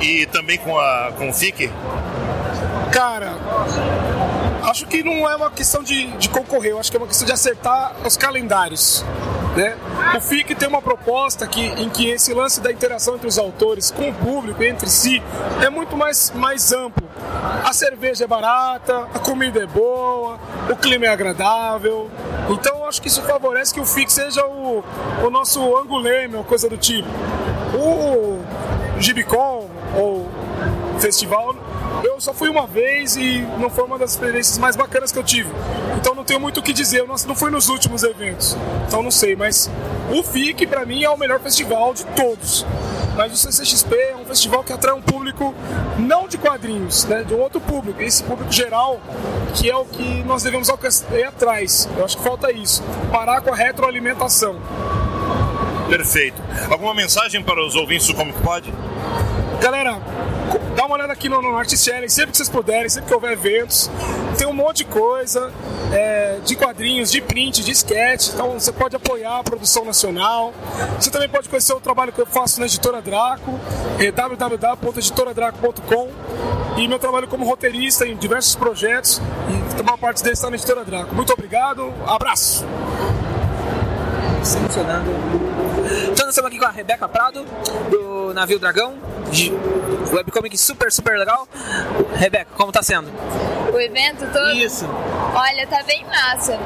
[0.00, 1.70] E também com, a, com o FIC?
[2.92, 3.36] Cara,
[4.68, 7.26] acho que não é uma questão de, de concorrer, eu acho que é uma questão
[7.26, 9.04] de acertar os calendários.
[9.56, 9.76] Né?
[10.16, 13.90] O FIC tem uma proposta que, em que esse lance da interação entre os autores
[13.90, 15.22] com o público, entre si,
[15.64, 17.08] é muito mais, mais amplo.
[17.64, 20.38] A cerveja é barata, a comida é boa,
[20.70, 22.10] o clima é agradável.
[22.48, 24.84] Então eu acho que isso favorece que o FIC seja o,
[25.24, 27.08] o nosso anguleme ou coisa do tipo.
[27.74, 28.40] O
[29.00, 30.28] Gibicon ou
[31.00, 31.54] festival
[32.04, 35.24] eu só fui uma vez e não foi uma das experiências mais bacanas que eu
[35.24, 35.50] tive.
[35.96, 37.00] Então não tenho muito o que dizer.
[37.00, 38.56] Eu não, não fui nos últimos eventos.
[38.86, 39.70] Então não sei, mas
[40.10, 42.64] o FIC pra mim é o melhor festival de todos.
[43.16, 45.52] Mas o CCXP é um festival que atrai um público
[45.98, 49.00] não de quadrinhos, né, de um outro público, esse público geral,
[49.54, 51.88] que é o que nós devemos alcançar ir atrás.
[51.96, 52.80] Eu acho que falta isso.
[53.10, 54.56] Parar com a retroalimentação.
[55.88, 56.40] Perfeito.
[56.70, 58.72] Alguma mensagem para os ouvintes do Comic Pod?
[59.60, 59.98] Galera,
[60.88, 63.90] uma olhada aqui no, no sempre que vocês puderem, sempre que houver eventos.
[64.38, 65.52] Tem um monte de coisa,
[65.92, 68.28] é, de quadrinhos, de print, de sketch.
[68.28, 70.54] Então você pode apoiar a produção nacional.
[70.98, 73.60] Você também pode conhecer o trabalho que eu faço na Editora Draco,
[73.98, 76.08] é www.editoradraco.com.
[76.78, 79.20] E meu trabalho como roteirista em diversos projetos.
[79.78, 81.14] E uma parte deles está na Editora Draco.
[81.14, 82.64] Muito obrigado, abraço!
[84.58, 85.47] funcionando.
[86.10, 87.44] Então nós estamos aqui com a Rebeca Prado,
[87.90, 88.94] do Navio Dragão,
[89.30, 89.52] de
[90.12, 91.46] webcomic super, super legal.
[92.16, 93.08] Rebeca, como tá sendo?
[93.72, 94.52] O evento todo?
[94.52, 94.86] Isso.
[95.34, 96.58] Olha, tá bem massa.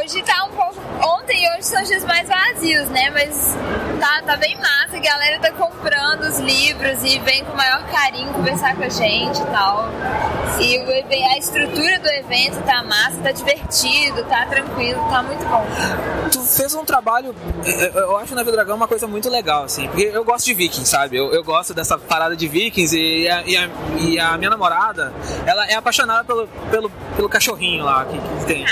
[0.00, 0.80] Hoje tá um pouco.
[1.02, 3.10] Ontem e hoje são os dias mais vazios, né?
[3.10, 3.56] Mas
[4.00, 4.96] tá, tá bem massa.
[4.96, 8.88] A galera tá comprando os livros e vem com o maior carinho conversar com a
[8.88, 9.88] gente e tal.
[10.60, 15.64] E o, a estrutura do evento tá massa, tá divertido, tá tranquilo, tá muito bom.
[16.32, 19.86] Tu fez um trabalho, eu- eu acho o Navio Dragão uma coisa muito legal, assim,
[19.88, 21.16] porque eu gosto de vikings, sabe?
[21.16, 25.12] Eu, eu gosto dessa parada de vikings e a, e, a, e a minha namorada,
[25.46, 28.64] ela é apaixonada pelo, pelo, pelo cachorrinho lá que, que tem.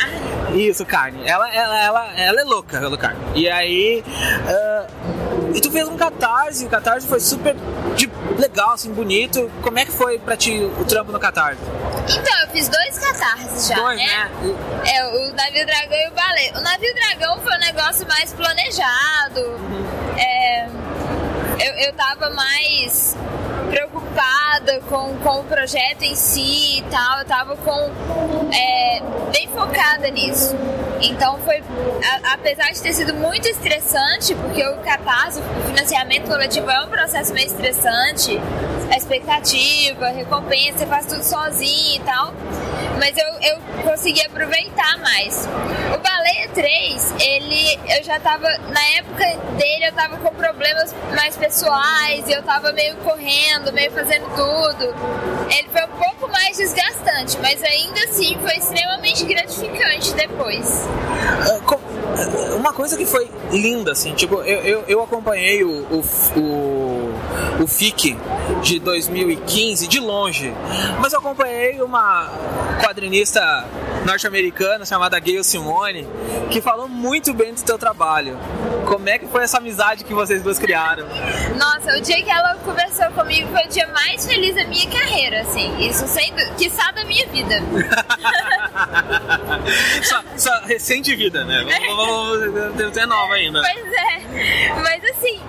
[0.54, 1.20] Isso, carne.
[1.26, 3.20] Ela, ela, ela, ela é louca pelo carne.
[3.34, 4.02] E aí.
[4.46, 7.54] ah, e tu fez um catarse, o catarse foi super
[7.96, 9.50] de- legal, assim, bonito.
[9.62, 11.60] Como é que foi pra ti o trampo no catarse?
[12.08, 14.30] Então, eu fiz dois catarses já, Dois, né?
[14.86, 16.52] É, o Navio Dragão e o Balé.
[16.56, 19.40] O Navio Dragão foi um negócio mais planejado.
[20.16, 20.66] É,
[21.60, 23.14] eu, eu tava mais
[23.70, 27.18] preocupada com, com o projeto em si e tal.
[27.20, 27.90] Eu tava com,
[28.52, 29.02] é,
[29.32, 30.56] bem focada nisso.
[31.00, 36.70] Então foi, a- apesar de ter sido muito estressante, porque o catarse, o financiamento coletivo
[36.70, 38.38] é um processo meio estressante,
[38.90, 42.32] a expectativa, a recompensa, você faz tudo sozinho e tal.
[42.98, 45.48] Mas eu, eu consegui aproveitar mais.
[45.94, 49.24] O Baleia 3, ele, eu já tava, na época
[49.56, 54.94] dele eu tava com problemas mais pessoais, e eu tava meio correndo, meio fazendo tudo.
[55.56, 60.87] Ele foi um pouco mais desgastante, mas ainda assim foi extremamente gratificante depois.
[60.88, 66.04] Ah, ah, Uma coisa que foi linda, assim, tipo, eu, eu, eu acompanhei o, o,
[66.36, 66.40] o,
[67.60, 68.16] o FIC
[68.62, 70.52] de 2015 de longe,
[71.00, 72.30] mas eu acompanhei uma
[72.82, 73.64] quadrinista
[74.04, 76.06] norte-americana chamada Gayle Simone,
[76.50, 78.38] que falou muito bem do teu trabalho.
[78.86, 81.04] Como é que foi essa amizade que vocês duas criaram?
[81.58, 85.42] Nossa, o dia que ela conversou comigo foi o dia mais feliz da minha carreira,
[85.42, 85.76] assim.
[85.86, 87.60] Isso sendo, quiçá da minha vida.
[90.02, 91.64] só, só recente vida, né?
[91.86, 93.60] Vamos- Tu é nova ainda.
[93.60, 94.72] Pois é.
[94.82, 95.40] Mas assim,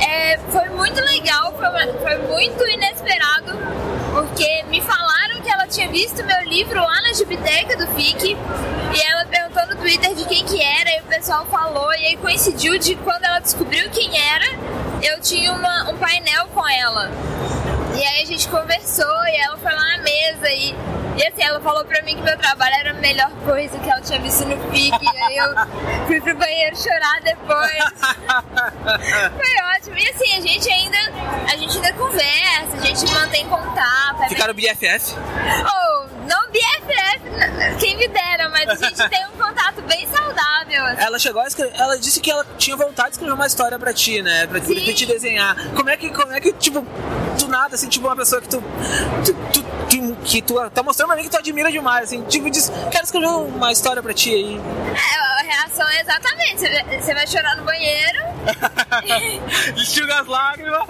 [0.00, 3.52] é, foi muito legal, foi, foi muito inesperado,
[4.12, 8.36] porque me falaram que ela tinha visto meu livro lá na biblioteca do FIC
[8.94, 12.16] e ela perguntou no Twitter de quem que era e o pessoal falou e aí
[12.18, 14.44] coincidiu de quando ela descobriu quem era,
[15.02, 17.10] eu tinha uma- um painel com ela.
[17.94, 20.74] E aí a gente conversou e ela foi lá na mesa e,
[21.16, 24.00] e assim, ela falou pra mim que meu trabalho era a melhor coisa que ela
[24.00, 24.92] tinha visto no FIC.
[25.02, 25.54] E aí eu
[26.06, 27.84] fui pro banheiro chorar depois.
[29.36, 29.98] Foi ótimo.
[29.98, 30.98] E assim, a gente ainda.
[31.52, 34.22] A gente ainda conversa, a gente mantém contato.
[34.22, 35.14] é Ficaram BFF?
[35.16, 40.84] Oh, não BFF, quem me dera, mas a gente tem um contato bem saudável.
[40.86, 41.02] assim.
[41.02, 43.92] Ela chegou a escrever, ela disse que ela tinha vontade de escrever uma história pra
[43.92, 44.46] ti, né?
[44.46, 45.56] Pra, pra te desenhar.
[45.74, 46.80] Como é que, como é que, tipo,
[47.38, 48.62] do nada, assim, tipo, uma pessoa que tu.
[49.24, 49.72] tu, tu-
[50.24, 53.26] que, tu tá mostrando pra mim que tu admira demais, assim, tipo, diz, quero escrever
[53.26, 54.56] uma história pra ti aí.
[54.58, 56.60] É, a reação é exatamente:
[57.02, 58.22] você vai- chorar no banheiro.
[59.76, 60.86] Enxuga as lágrimas,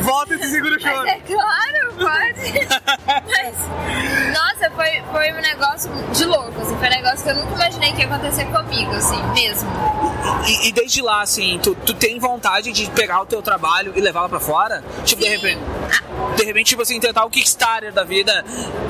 [0.00, 1.06] volta e se segura o choro.
[1.08, 2.68] É claro, pode.
[3.26, 7.54] Mas, nossa, foi, foi um negócio de louco, assim, foi um negócio que eu nunca
[7.54, 9.70] imaginei que ia acontecer comigo, assim, mesmo.
[10.46, 14.00] E, e desde lá, assim, tu, tu tem vontade de pegar o teu trabalho e
[14.00, 14.82] levá-lo pra fora?
[15.04, 15.60] Tipo, de repente.
[16.36, 18.44] De repente, tipo assim, tentar o Kickstarter da vida.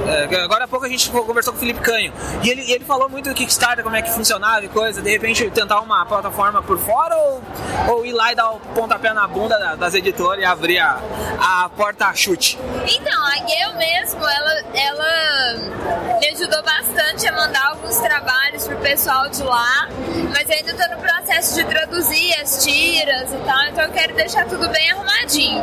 [0.06, 2.12] É, agora há pouco a gente conversou com o Felipe Canho.
[2.42, 5.00] E ele, ele falou muito do Kickstarter, como é que funcionava e coisa.
[5.00, 7.42] De repente, tentar uma plataforma por fora ou,
[7.88, 11.00] ou ir lá e dar o pontapé na bunda da- das editoras e abrir a,
[11.40, 12.58] a porta a chute?
[12.86, 19.28] Então, a Gayle mesmo, ela, ela me ajudou bastante a mandar alguns trabalhos pro pessoal
[19.28, 19.88] de lá,
[20.32, 24.46] mas ainda tô no processo de traduzir as tiras e tal, então eu quero deixar
[24.46, 25.62] tudo bem arrumadinho.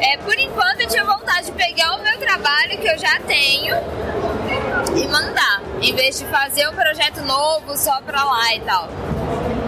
[0.00, 3.76] É, por enquanto eu tinha vontade de pegar o meu trabalho que eu já tenho
[4.96, 8.88] e mandar, em vez de fazer um projeto novo só pra lá e tal.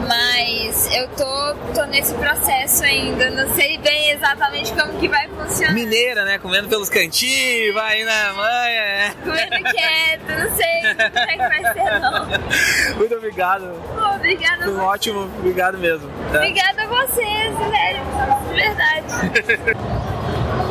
[0.07, 5.73] Mas eu tô, tô nesse processo ainda, não sei bem exatamente como que vai funcionar.
[5.75, 6.39] Mineira, né?
[6.39, 9.15] Comendo pelos cantinhos, vai na manha.
[9.23, 12.97] Comendo quieto, não sei como é que vai ser não.
[12.97, 13.73] Muito obrigado.
[13.95, 16.09] Pô, obrigada, Foi um ótimo, obrigado mesmo.
[16.31, 16.39] tá?
[16.39, 18.03] obrigada a vocês, velho,
[18.49, 19.07] de verdade.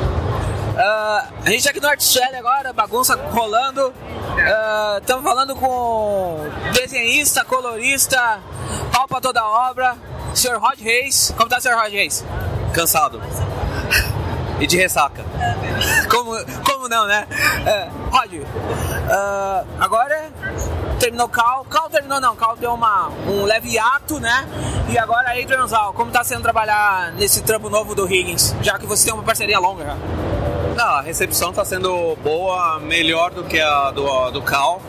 [0.77, 3.93] Ah, a gente tá aqui no Artshell agora, bagunça rolando.
[5.00, 8.40] Estamos falando com desenhista, colorista,
[8.91, 9.95] pau pra toda obra,
[10.33, 10.58] Sr.
[10.59, 11.33] Rod Reis.
[11.35, 11.75] Como tá, Sr.
[11.75, 12.24] Rod Reis?
[12.74, 13.22] Cansado.
[14.59, 15.24] E de ressaca.
[16.09, 16.32] Como,
[16.64, 17.27] como não, né?
[17.66, 18.32] É, Rod,
[19.09, 20.30] ah, agora
[21.00, 21.66] terminou Cal.
[21.66, 24.48] Cal terminou não, Cal deu uma, um leve ato, né?
[24.90, 28.85] E agora Adrian Zal, como tá sendo trabalhar nesse trampo novo do Higgins, já que
[28.85, 29.98] você tem uma parceria longa já?
[30.82, 34.82] Não, a recepção está sendo boa, melhor do que a do, do Cal.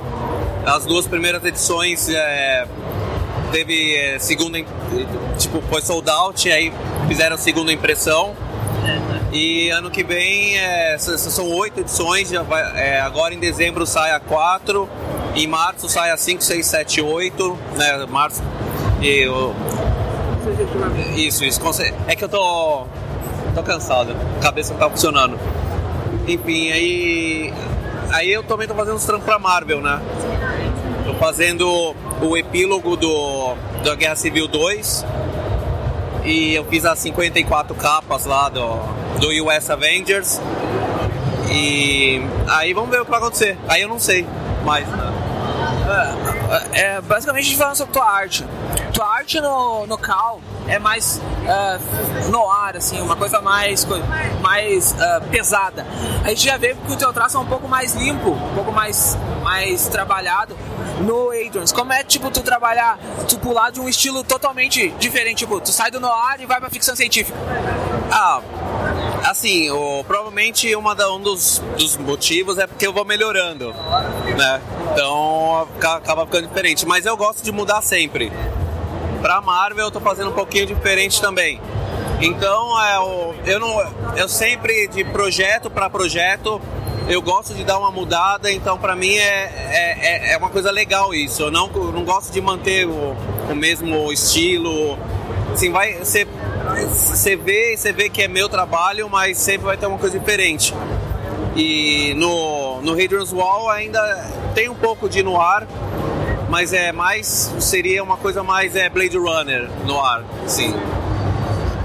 [0.64, 2.66] As duas primeiras edições é,
[3.50, 4.58] teve é, segunda,
[5.38, 6.72] tipo, foi sold out, aí
[7.06, 8.34] fizeram segunda impressão.
[9.34, 14.18] E ano que vem é, são oito edições, vai, é, agora em dezembro sai a
[14.20, 14.88] quatro,
[15.36, 18.06] em março sai a 5, 6, 7, 8, né?
[18.08, 18.42] Março.
[19.02, 19.54] E o-
[21.18, 21.60] Isso, isso.
[22.08, 22.86] É que eu tô.
[23.54, 25.38] tô cansado, a cabeça não tá funcionando.
[26.26, 27.54] Enfim, aí.
[28.12, 30.00] Aí eu também tô fazendo os trampos pra Marvel, né?
[31.04, 35.04] Tô fazendo o epílogo do, da Guerra Civil 2.
[36.24, 38.76] E eu fiz as 54 capas lá do,
[39.18, 40.40] do US Avengers.
[41.50, 43.58] E aí vamos ver o que vai acontecer.
[43.66, 44.26] Aí eu não sei
[44.64, 44.86] mais.
[44.86, 45.12] Né?
[46.72, 48.44] É, é, basicamente a gente falando sobre tua arte.
[48.92, 53.86] Tua arte no, no Cal é mais é, no ar, assim, uma coisa mais,
[54.40, 55.86] mais é, pesada.
[56.24, 58.72] A gente já vê que o teu traço é um pouco mais limpo, um pouco
[58.72, 60.56] mais, mais trabalhado
[61.00, 61.72] no Adrians.
[61.72, 65.90] Como é, tipo, tu trabalhar, tu pular de um estilo totalmente diferente, tipo, tu sai
[65.90, 67.36] do noir e vai pra ficção científica.
[68.10, 68.40] Ah,
[69.28, 73.74] assim, o, provavelmente uma da, um dos, dos motivos é porque eu vou melhorando,
[74.36, 74.60] né?
[74.92, 76.86] Então aca- acaba ficando diferente.
[76.86, 78.30] Mas eu gosto de mudar sempre.
[79.22, 81.60] Pra Marvel eu tô fazendo um pouquinho diferente também.
[82.20, 83.80] Então é, o- eu não,
[84.16, 86.60] eu sempre de projeto para projeto
[87.08, 88.50] eu gosto de dar uma mudada.
[88.52, 89.98] Então pra mim é, é,
[90.30, 91.42] é- é uma coisa legal isso.
[91.42, 93.16] Eu não, eu não gosto de manter o,
[93.50, 94.98] o mesmo estilo.
[95.52, 96.26] Assim, vai você
[96.88, 100.74] você vê, você vê que é meu trabalho, mas sempre vai ter uma coisa diferente.
[101.54, 104.00] E no, no Hadrian's Wall ainda
[104.54, 105.66] tem um pouco de noir,
[106.52, 107.50] mas é mais.
[107.60, 110.74] seria uma coisa mais é Blade Runner no ar, sim.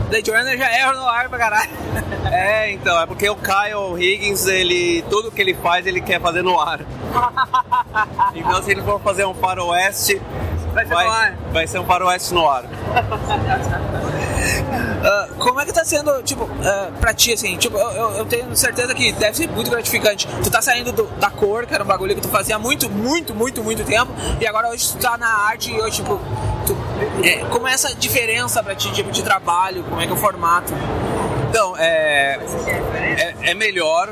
[0.10, 1.70] Blade Runner já é no ar pra caralho.
[2.30, 5.02] É, então, é porque o Kyle Higgins, ele.
[5.10, 6.82] tudo que ele faz, ele quer fazer no ar.
[8.36, 10.22] Então se ele for fazer um faroeste,
[10.74, 11.38] Vai ser ar.
[11.54, 12.66] vai ser um faroeste no ar.
[15.03, 18.26] Ah, como é que tá sendo, tipo, ah, pra ti, assim, tipo, eu, eu- eu
[18.26, 20.27] tenho certeza que deve ser muito gratificante.
[20.43, 23.34] Tu tá saindo do- da cor, que era um bagulho que tu fazia muito, muito,
[23.35, 24.11] muito, muito tempo,
[24.42, 26.19] e agora hoje tu tá na arte e hoje, tipo,
[26.66, 26.76] tu,
[27.24, 30.17] é, como é essa diferença pra ti, tipo, de trabalho, como é que é o
[30.17, 30.74] formato?
[31.50, 32.40] Então, é,
[33.17, 34.09] é, é melhor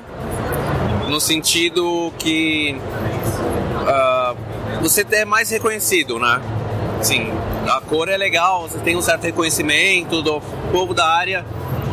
[1.09, 2.79] no sentido que
[3.87, 4.35] ah,
[4.81, 6.41] você é mais reconhecido, né?
[7.01, 7.31] Sim,
[7.67, 10.41] a cor é legal, você tem um certo reconhecimento do
[10.71, 11.45] povo da área,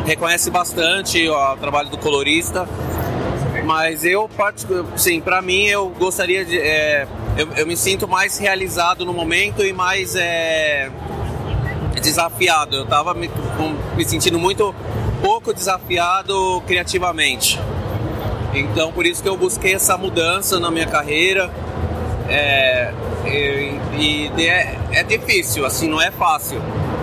[0.05, 2.67] reconhece bastante ó, o trabalho do colorista,
[3.63, 4.29] mas eu,
[4.95, 6.57] sim, para mim eu gostaria de.
[6.57, 7.07] é,
[7.37, 10.91] eu, eu me sinto mais realizado no momento e mais é,
[12.01, 12.77] desafiado.
[12.77, 13.29] Eu tava me,
[13.95, 14.75] me sentindo muito
[15.21, 17.59] pouco desafiado criativamente.
[18.53, 21.49] Então por isso que eu busquei essa mudança na minha carreira.
[22.27, 22.93] É,
[23.25, 26.61] e e é, é difícil, assim, não é fácil.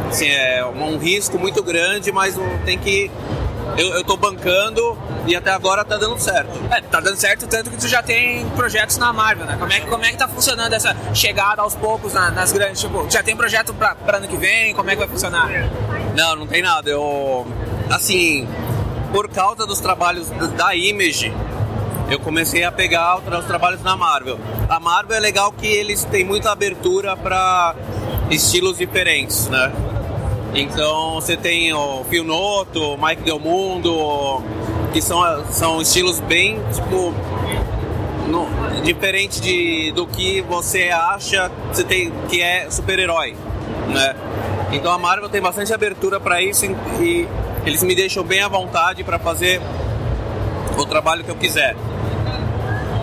[0.08, 3.10] Assim, é um risco muito grande, mas tem que.
[3.78, 6.50] Eu, eu tô bancando e até agora tá dando certo.
[6.72, 9.56] É, tá dando certo tanto que tu já tem projetos na Marvel, né?
[9.58, 13.06] Como é como é que tá funcionando essa chegada aos poucos na- nas grandes, tipo,
[13.08, 15.48] já tem projeto pra, pra ano que vem, como é que vai funcionar?
[16.16, 16.90] Não, não tem nada.
[16.90, 17.46] Eu,
[17.88, 18.48] assim,
[19.12, 21.32] por causa dos trabalhos da Image,
[22.10, 24.38] eu comecei a pegar os trabalhos na Marvel.
[24.68, 27.74] A Marvel é legal que eles têm muita abertura para
[28.30, 29.72] estilos diferentes, né?
[30.52, 34.42] Então você tem o Phil Noto, o Mike Del Mundo,
[34.92, 37.14] que são, são estilos bem, tipo,
[38.26, 38.48] no,
[38.82, 43.36] diferente de, do que você acha você tem, que é super-herói,
[43.88, 44.16] né?
[44.72, 46.66] Então a Marvel tem bastante abertura para isso
[47.00, 47.28] e,
[47.64, 49.60] eles me deixam bem à vontade para fazer
[50.78, 51.76] o trabalho que eu quiser.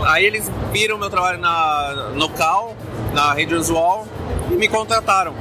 [0.08, 2.74] Aí eles viram meu trabalho na, no Cal,
[3.14, 4.08] na Hadrian's Wall,
[4.50, 5.34] e me contrataram.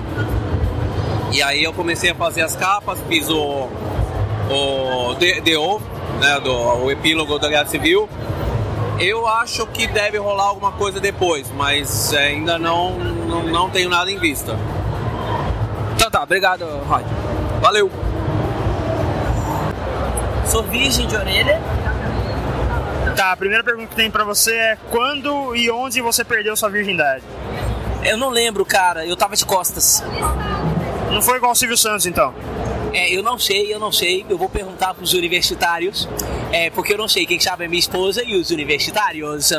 [1.33, 3.69] E aí eu comecei a fazer as capas, fiz o,
[4.51, 5.83] o Oath,
[6.21, 8.09] né, do, o epílogo da Guerra Civil.
[8.99, 14.11] Eu acho que deve rolar alguma coisa depois, mas ainda não, não, não tenho nada
[14.11, 14.57] em vista.
[15.95, 17.05] Então tá, obrigado, Roy.
[17.61, 17.89] Valeu!
[20.45, 21.61] Sou virgem de orelha.
[23.17, 26.69] Tá, a primeira pergunta que tem pra você é quando e onde você perdeu sua
[26.69, 27.25] virgindade?
[28.05, 29.07] Eu não lembro, cara.
[29.07, 30.05] Eu tava de costas.
[31.11, 32.35] Não foi igual o Silvio Santos, então?
[32.93, 34.27] É, eu não sei, eu não sei.
[34.29, 36.07] Eu vou perguntar pros universitários.
[36.53, 37.25] É, porque eu não sei.
[37.25, 39.51] Quem sabe é minha esposa e os universitários.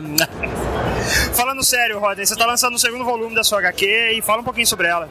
[1.34, 4.44] Falando sério, Rodney, você tá lançando o segundo volume da sua HQ e fala um
[4.44, 5.10] pouquinho sobre ela.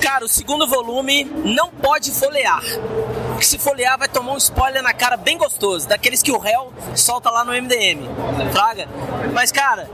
[0.00, 2.62] Cara, o segundo volume não pode folhear.
[3.28, 6.72] Porque se folhear vai tomar um spoiler na cara bem gostoso, daqueles que o réu
[6.94, 8.08] solta lá no MDM.
[8.52, 8.88] Fraga?
[9.32, 9.90] Mas, cara,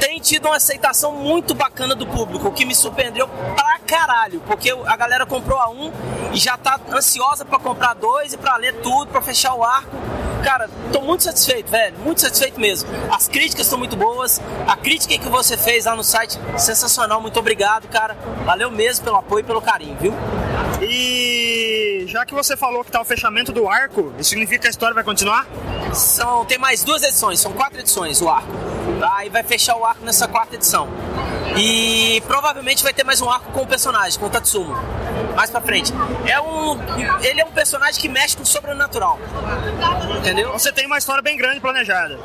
[0.00, 4.70] tem tido uma aceitação muito bacana do público, o que me surpreendeu pra caralho, porque
[4.70, 5.92] a galera comprou a um
[6.32, 9.96] e já tá ansiosa pra comprar dois e pra ler tudo, pra fechar o arco.
[10.44, 12.88] Cara, tô muito satisfeito, velho, muito satisfeito mesmo.
[13.12, 17.38] As críticas estão muito boas, a crítica que você fez lá no site, sensacional, muito
[17.38, 18.16] obrigado, cara.
[18.44, 20.14] Valeu mesmo pelo apoio e pelo carinho, viu?
[20.80, 24.70] E já que você falou que tá o fechamento do arco, isso significa que a
[24.70, 25.46] história vai continuar?
[25.92, 28.48] São, tem mais duas edições, são quatro edições o arco.
[29.14, 30.88] Aí vai fechar o arco nessa quarta edição.
[31.56, 34.76] E provavelmente vai ter mais um arco com o personagem, com o Tatsumo.
[35.34, 35.92] Mais pra frente.
[36.24, 36.78] É um.
[37.22, 39.18] Ele é um personagem que mexe com o sobrenatural.
[40.18, 40.52] Entendeu?
[40.52, 42.18] Você tem uma história bem grande planejada.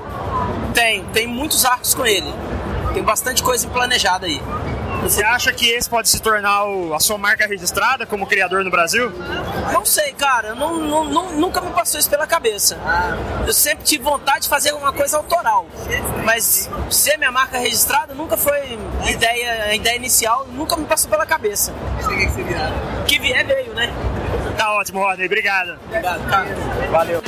[0.74, 2.32] Tem, tem muitos arcos com ele.
[2.94, 4.40] Tem bastante coisa planejada aí.
[5.06, 8.72] Você acha que esse pode se tornar o- a sua marca registrada como criador no
[8.72, 9.11] Brasil?
[9.72, 10.56] Não sei, cara.
[10.56, 12.75] Não, não- não- nunca me passou isso pela cabeça.
[13.45, 15.67] Eu sempre tive vontade de fazer uma coisa autoral.
[16.24, 21.25] Mas ser minha marca registrada nunca foi ideia, a ideia inicial, nunca me passou pela
[21.25, 21.72] cabeça.
[23.08, 23.93] Que vier veio, né?
[24.58, 25.27] Tá ótimo, Rodney.
[25.27, 25.77] Obrigado.
[25.88, 26.48] Obrigado, cara.
[26.92, 27.22] Valeu.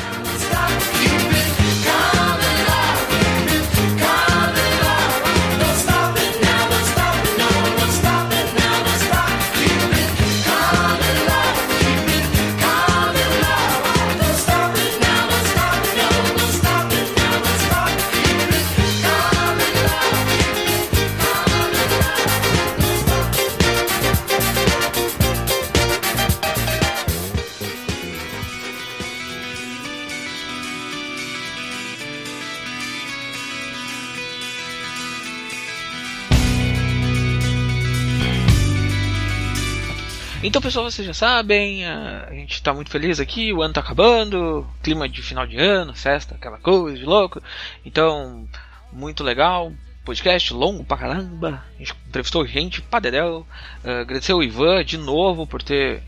[40.48, 44.66] Então, pessoal, vocês já sabem, a gente está muito feliz aqui, o ano está acabando,
[44.82, 47.43] clima de final de ano, festa, aquela coisa de louco.
[47.85, 48.48] Então,
[48.90, 49.74] muito legal,
[50.06, 51.61] podcast longo pra caramba.
[51.76, 53.45] A gente entrevistou gente pra dedéu.
[53.84, 56.01] Uh, agradecer o Ivan de novo por ter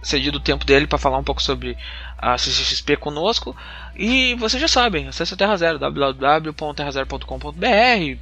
[0.00, 1.76] cedido o tempo dele para falar um pouco sobre
[2.16, 3.56] a CCXP conosco.
[3.96, 8.18] E vocês já sabem, acesse a Terra Zero, www.terrazero.com.br.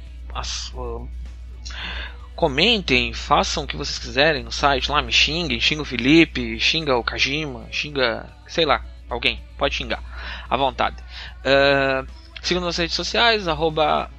[2.39, 6.95] Comentem, façam o que vocês quiserem no site lá, me xinguem, xinga o Felipe, xinga
[6.95, 10.01] o Kajima, xinga, sei lá, alguém, pode xingar,
[10.49, 10.95] à vontade.
[11.39, 12.07] Uh,
[12.41, 14.09] sigam nas redes sociais, arroba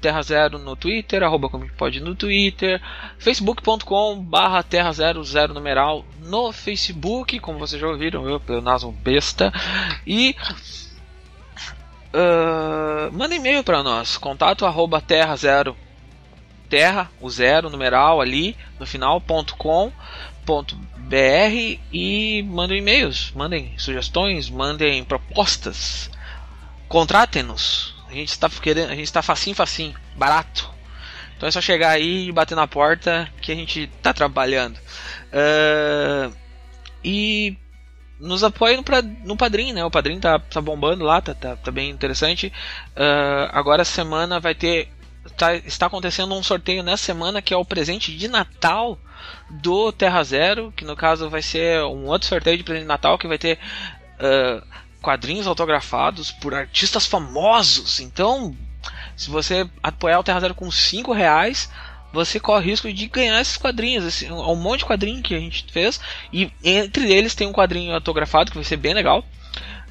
[0.00, 2.82] Terra Zero no Twitter, arroba pode no Twitter,
[3.16, 9.52] facebook.com barra Terra Zero Zero numeral no Facebook, como vocês já ouviram, eu, pleonasmo besta,
[10.04, 10.34] e
[12.12, 15.76] uh, manda e-mail para nós, contato arroba Terra Zero
[16.68, 19.92] terra, o zero, numeral ali no final, ponto com,
[20.44, 26.10] ponto br e mandem e-mails, mandem sugestões, mandem propostas,
[26.88, 27.94] contratem-nos.
[28.08, 30.70] A gente está querendo, a gente está facinho, facinho, barato.
[31.36, 34.78] Então é só chegar aí e bater na porta que a gente está trabalhando.
[35.32, 36.30] Ah,
[37.04, 37.56] e
[38.18, 38.84] nos apoiem no,
[39.24, 39.84] no Padrim, né?
[39.84, 42.52] O Padrim tá, tá bombando lá, tá, tá, tá bem interessante.
[42.96, 44.88] Ah, agora semana vai ter.
[45.28, 48.98] Tá- está acontecendo um sorteio nessa semana que é o presente de Natal
[49.50, 53.18] do Terra Zero, que no caso vai ser um outro sorteio de presente de Natal
[53.18, 53.58] que vai ter
[54.18, 54.62] ah,
[55.00, 58.00] quadrinhos autografados por artistas famosos.
[58.00, 58.56] Então,
[59.16, 61.70] se você apoiar o Terra Zero com 5 reais,
[62.12, 64.04] você corre o risco de ganhar esses quadrinhos.
[64.04, 66.00] Esse, um monte de quadrinho que a gente fez.
[66.32, 69.24] E entre eles tem um quadrinho autografado que vai ser bem legal.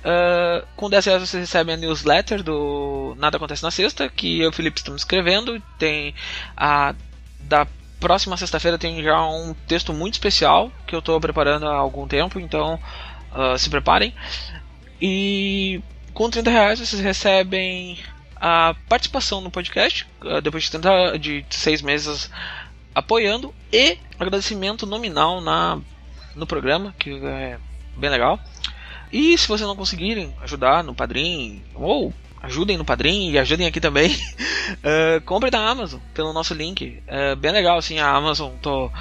[0.08, 4.46] Uh, com 10 reais vocês recebem a newsletter do Nada Acontece na Sexta, que eu
[4.46, 5.62] e o Felipe estamos escrevendo.
[5.78, 6.16] Tem
[6.56, 6.96] a
[7.42, 7.68] da
[8.00, 12.40] próxima sexta-feira tem já um texto muito especial que eu estou preparando há algum tempo,
[12.40, 12.80] então
[13.34, 14.14] uh, se preparem.
[15.02, 15.82] E
[16.14, 18.00] com 30 reais vocês recebem
[18.38, 22.32] a participação no podcast, uh, depois de, 30, de seis meses
[22.96, 25.82] apoiando, e agradecimento nominal na,
[26.34, 27.60] no programa, que é
[27.98, 28.40] bem legal.
[29.12, 33.80] E se vocês não conseguirem ajudar no Padrim, ou ajudem no Padrim e ajudem aqui
[33.80, 37.02] também, uh, compre da Amazon pelo nosso link.
[37.08, 38.92] É bem legal, assim, a Amazon, tô,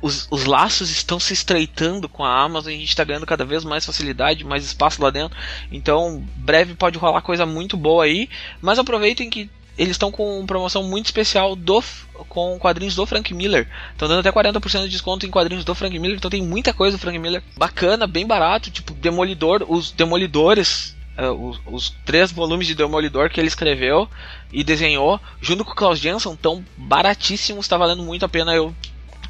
[0.00, 3.44] os, os laços estão se estreitando com a Amazon e a gente está ganhando cada
[3.44, 5.36] vez mais facilidade, mais espaço lá dentro.
[5.72, 8.28] Então, breve pode rolar coisa muito boa aí,
[8.60, 11.82] mas aproveitem que eles estão com promoção muito especial do,
[12.28, 13.68] com quadrinhos do Frank Miller.
[13.92, 16.16] Estão dando até 40% de desconto em quadrinhos do Frank Miller.
[16.16, 18.70] Então tem muita coisa do Frank Miller bacana, bem barato.
[18.70, 24.08] Tipo, Demolidor, os Demolidores uh, os, os, três volumes de Demolidor que ele escreveu
[24.52, 28.74] e desenhou, junto com o Klaus Jensen, tão baratíssimos, está valendo muito a pena eu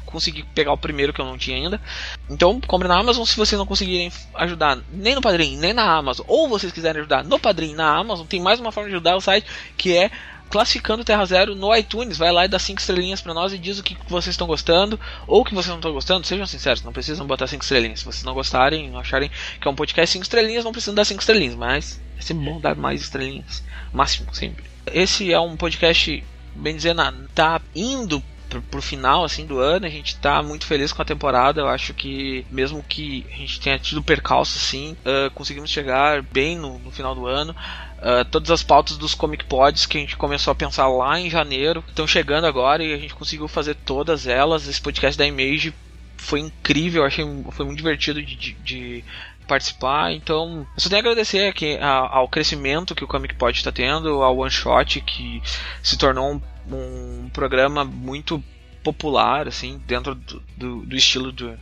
[0.05, 1.81] conseguir pegar o primeiro que eu não tinha ainda.
[2.29, 6.25] Então, compre na Amazon se vocês não conseguirem ajudar nem no Padrim, nem na Amazon,
[6.27, 9.21] ou vocês quiserem ajudar no Padrim, na Amazon, tem mais uma forma de ajudar o
[9.21, 9.45] site,
[9.75, 10.09] que é
[10.49, 12.17] classificando Terra Zero no iTunes.
[12.17, 14.99] Vai lá e dá 5 estrelinhas para nós e diz o que vocês estão gostando
[15.25, 16.25] ou o que vocês não estão gostando.
[16.25, 17.99] Sejam sinceros, não precisam botar 5 estrelinhas.
[17.99, 21.19] Se vocês não gostarem, acharem que é um podcast 5 estrelinhas, não precisam dar 5
[21.19, 23.63] estrelinhas, mas é sempre bom dar mais estrelinhas.
[23.93, 24.65] Máximo, sempre.
[24.87, 26.23] Esse é um podcast,
[26.55, 27.01] bem dizendo,
[27.33, 29.85] tá indo pro, pro final assim do ano.
[29.85, 31.61] A gente tá muito feliz com a temporada.
[31.61, 36.57] Eu acho que mesmo que a gente tenha tido percalço assim, uh, conseguimos chegar bem
[36.57, 37.55] no, no final do ano.
[37.97, 41.31] Uh, todas as pautas dos Comic Pods que a gente começou a pensar lá em
[41.31, 44.67] janeiro estão chegando agora e a gente conseguiu fazer todas elas.
[44.67, 45.73] Esse podcast da Image
[46.15, 49.03] foi incrível, achei foi muito divertido de, de, de
[49.47, 50.11] participar.
[50.11, 54.21] Então, eu só tenho a agradecer aqui ao crescimento que o Comic Pod está tendo,
[54.21, 55.41] ao One Shot que
[55.81, 56.41] se tornou um,
[56.75, 58.43] um programa muito
[58.83, 61.57] popular, assim, dentro do, do, do estilo do,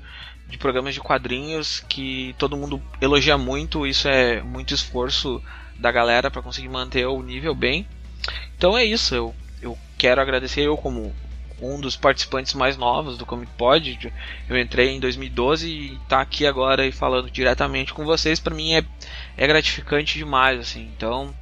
[0.49, 3.85] de programas de quadrinhos que todo mundo elogia muito.
[3.85, 5.41] Isso é muito esforço
[5.79, 7.87] da galera para conseguir manter o nível bem.
[8.57, 11.13] Então é isso, eu, eu quero agradecer eu como
[11.61, 14.13] um dos participantes mais novos do Comic Pod.
[14.49, 18.73] Eu entrei em 2012 e tá aqui agora e falando diretamente com vocês para mim
[18.73, 18.83] é,
[19.37, 20.89] é gratificante demais assim.
[20.95, 21.33] Então,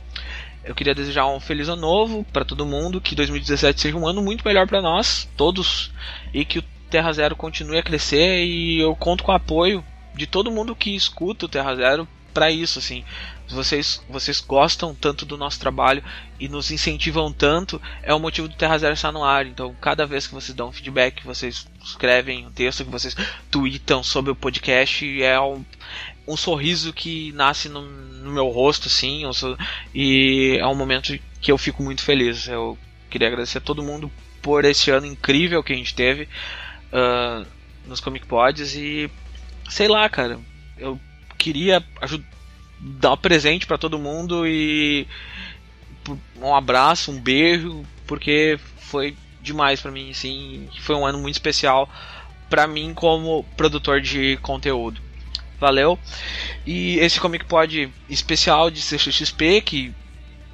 [0.63, 4.21] eu queria desejar um feliz ano novo para todo mundo, que 2017 seja um ano
[4.21, 5.91] muito melhor para nós todos
[6.33, 10.27] e que o Terra Zero continue a crescer e eu conto com o apoio de
[10.27, 13.03] todo mundo que escuta o Terra Zero para isso assim
[13.47, 16.03] vocês, vocês gostam tanto do nosso trabalho
[16.39, 19.45] e nos incentivam tanto, é o motivo do Terra Zero estar no ar.
[19.45, 23.15] Então, cada vez que vocês dão feedback, que vocês escrevem um texto, que vocês
[23.51, 25.63] tweetam sobre o podcast, é um,
[26.27, 29.23] um sorriso que nasce no, no meu rosto, assim,
[29.93, 32.47] e é um momento que eu fico muito feliz.
[32.47, 32.77] Eu
[33.09, 36.27] queria agradecer a todo mundo por esse ano incrível que a gente teve
[36.91, 37.45] uh,
[37.87, 39.09] nos Comic Pods e
[39.69, 40.39] sei lá, cara,
[40.77, 40.99] eu
[41.37, 41.83] queria
[42.83, 45.07] dar presente para todo mundo e
[46.41, 51.89] um abraço, um beijo, porque foi demais para mim, assim, foi um ano muito especial
[52.49, 55.01] para mim como produtor de conteúdo.
[55.59, 55.97] Valeu.
[56.65, 59.93] E esse Comic Pod especial de CXP que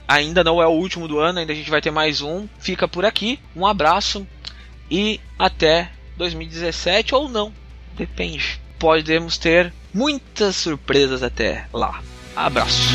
[0.08, 2.48] ainda não é o último do ano, ainda a gente vai ter mais um.
[2.60, 3.40] Fica por aqui.
[3.56, 4.28] Um abraço
[4.90, 7.52] e até 2017 ou não,
[7.96, 8.60] depende.
[8.78, 12.02] Podemos ter muitas surpresas até lá.
[12.40, 12.94] Abraço.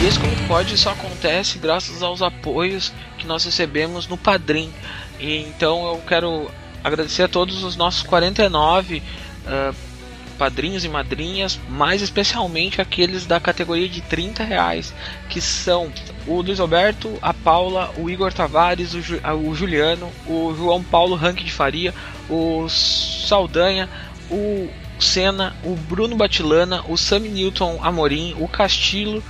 [0.00, 4.72] E esse como pode só acontece graças aos apoios que nós recebemos no Padrim.
[5.18, 6.48] E então eu quero
[6.84, 9.02] agradecer a todos os nossos 49
[9.44, 9.93] uh,
[10.34, 14.92] padrinhos e madrinhas, mais especialmente aqueles da categoria de 30 reais,
[15.28, 15.92] que são
[16.26, 21.14] o Luiz Alberto, a Paula, o Igor Tavares, o, Ju, o Juliano, o João Paulo
[21.14, 21.94] Ranque de Faria,
[22.28, 23.88] o Saldanha,
[24.30, 29.22] o Senna, o Bruno Batilana, o Sammy Newton Amorim, o Castilho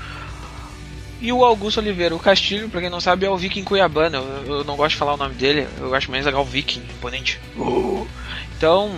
[1.21, 2.15] e o Augusto Oliveira.
[2.15, 4.17] O Castilho, pra quem não sabe, é o Viking Cuiabano.
[4.17, 6.81] Eu, eu não gosto de falar o nome dele, eu acho mais legal o Viking,
[6.81, 7.41] imponente.
[7.57, 8.07] Uh.
[8.57, 8.93] Então,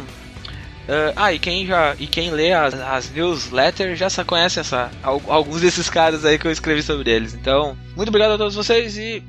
[0.86, 5.60] Uh, ah, e quem já e quem lê as, as newsletters já conhece essa, alguns
[5.60, 7.34] desses caras aí que eu escrevi sobre eles.
[7.34, 9.20] Então, muito obrigado a todos vocês e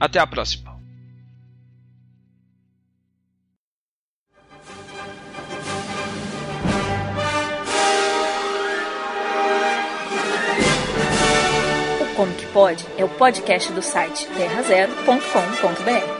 [0.00, 0.76] até a próxima.
[12.00, 16.17] O Comic Pod é o podcast do site terrazero.com.br.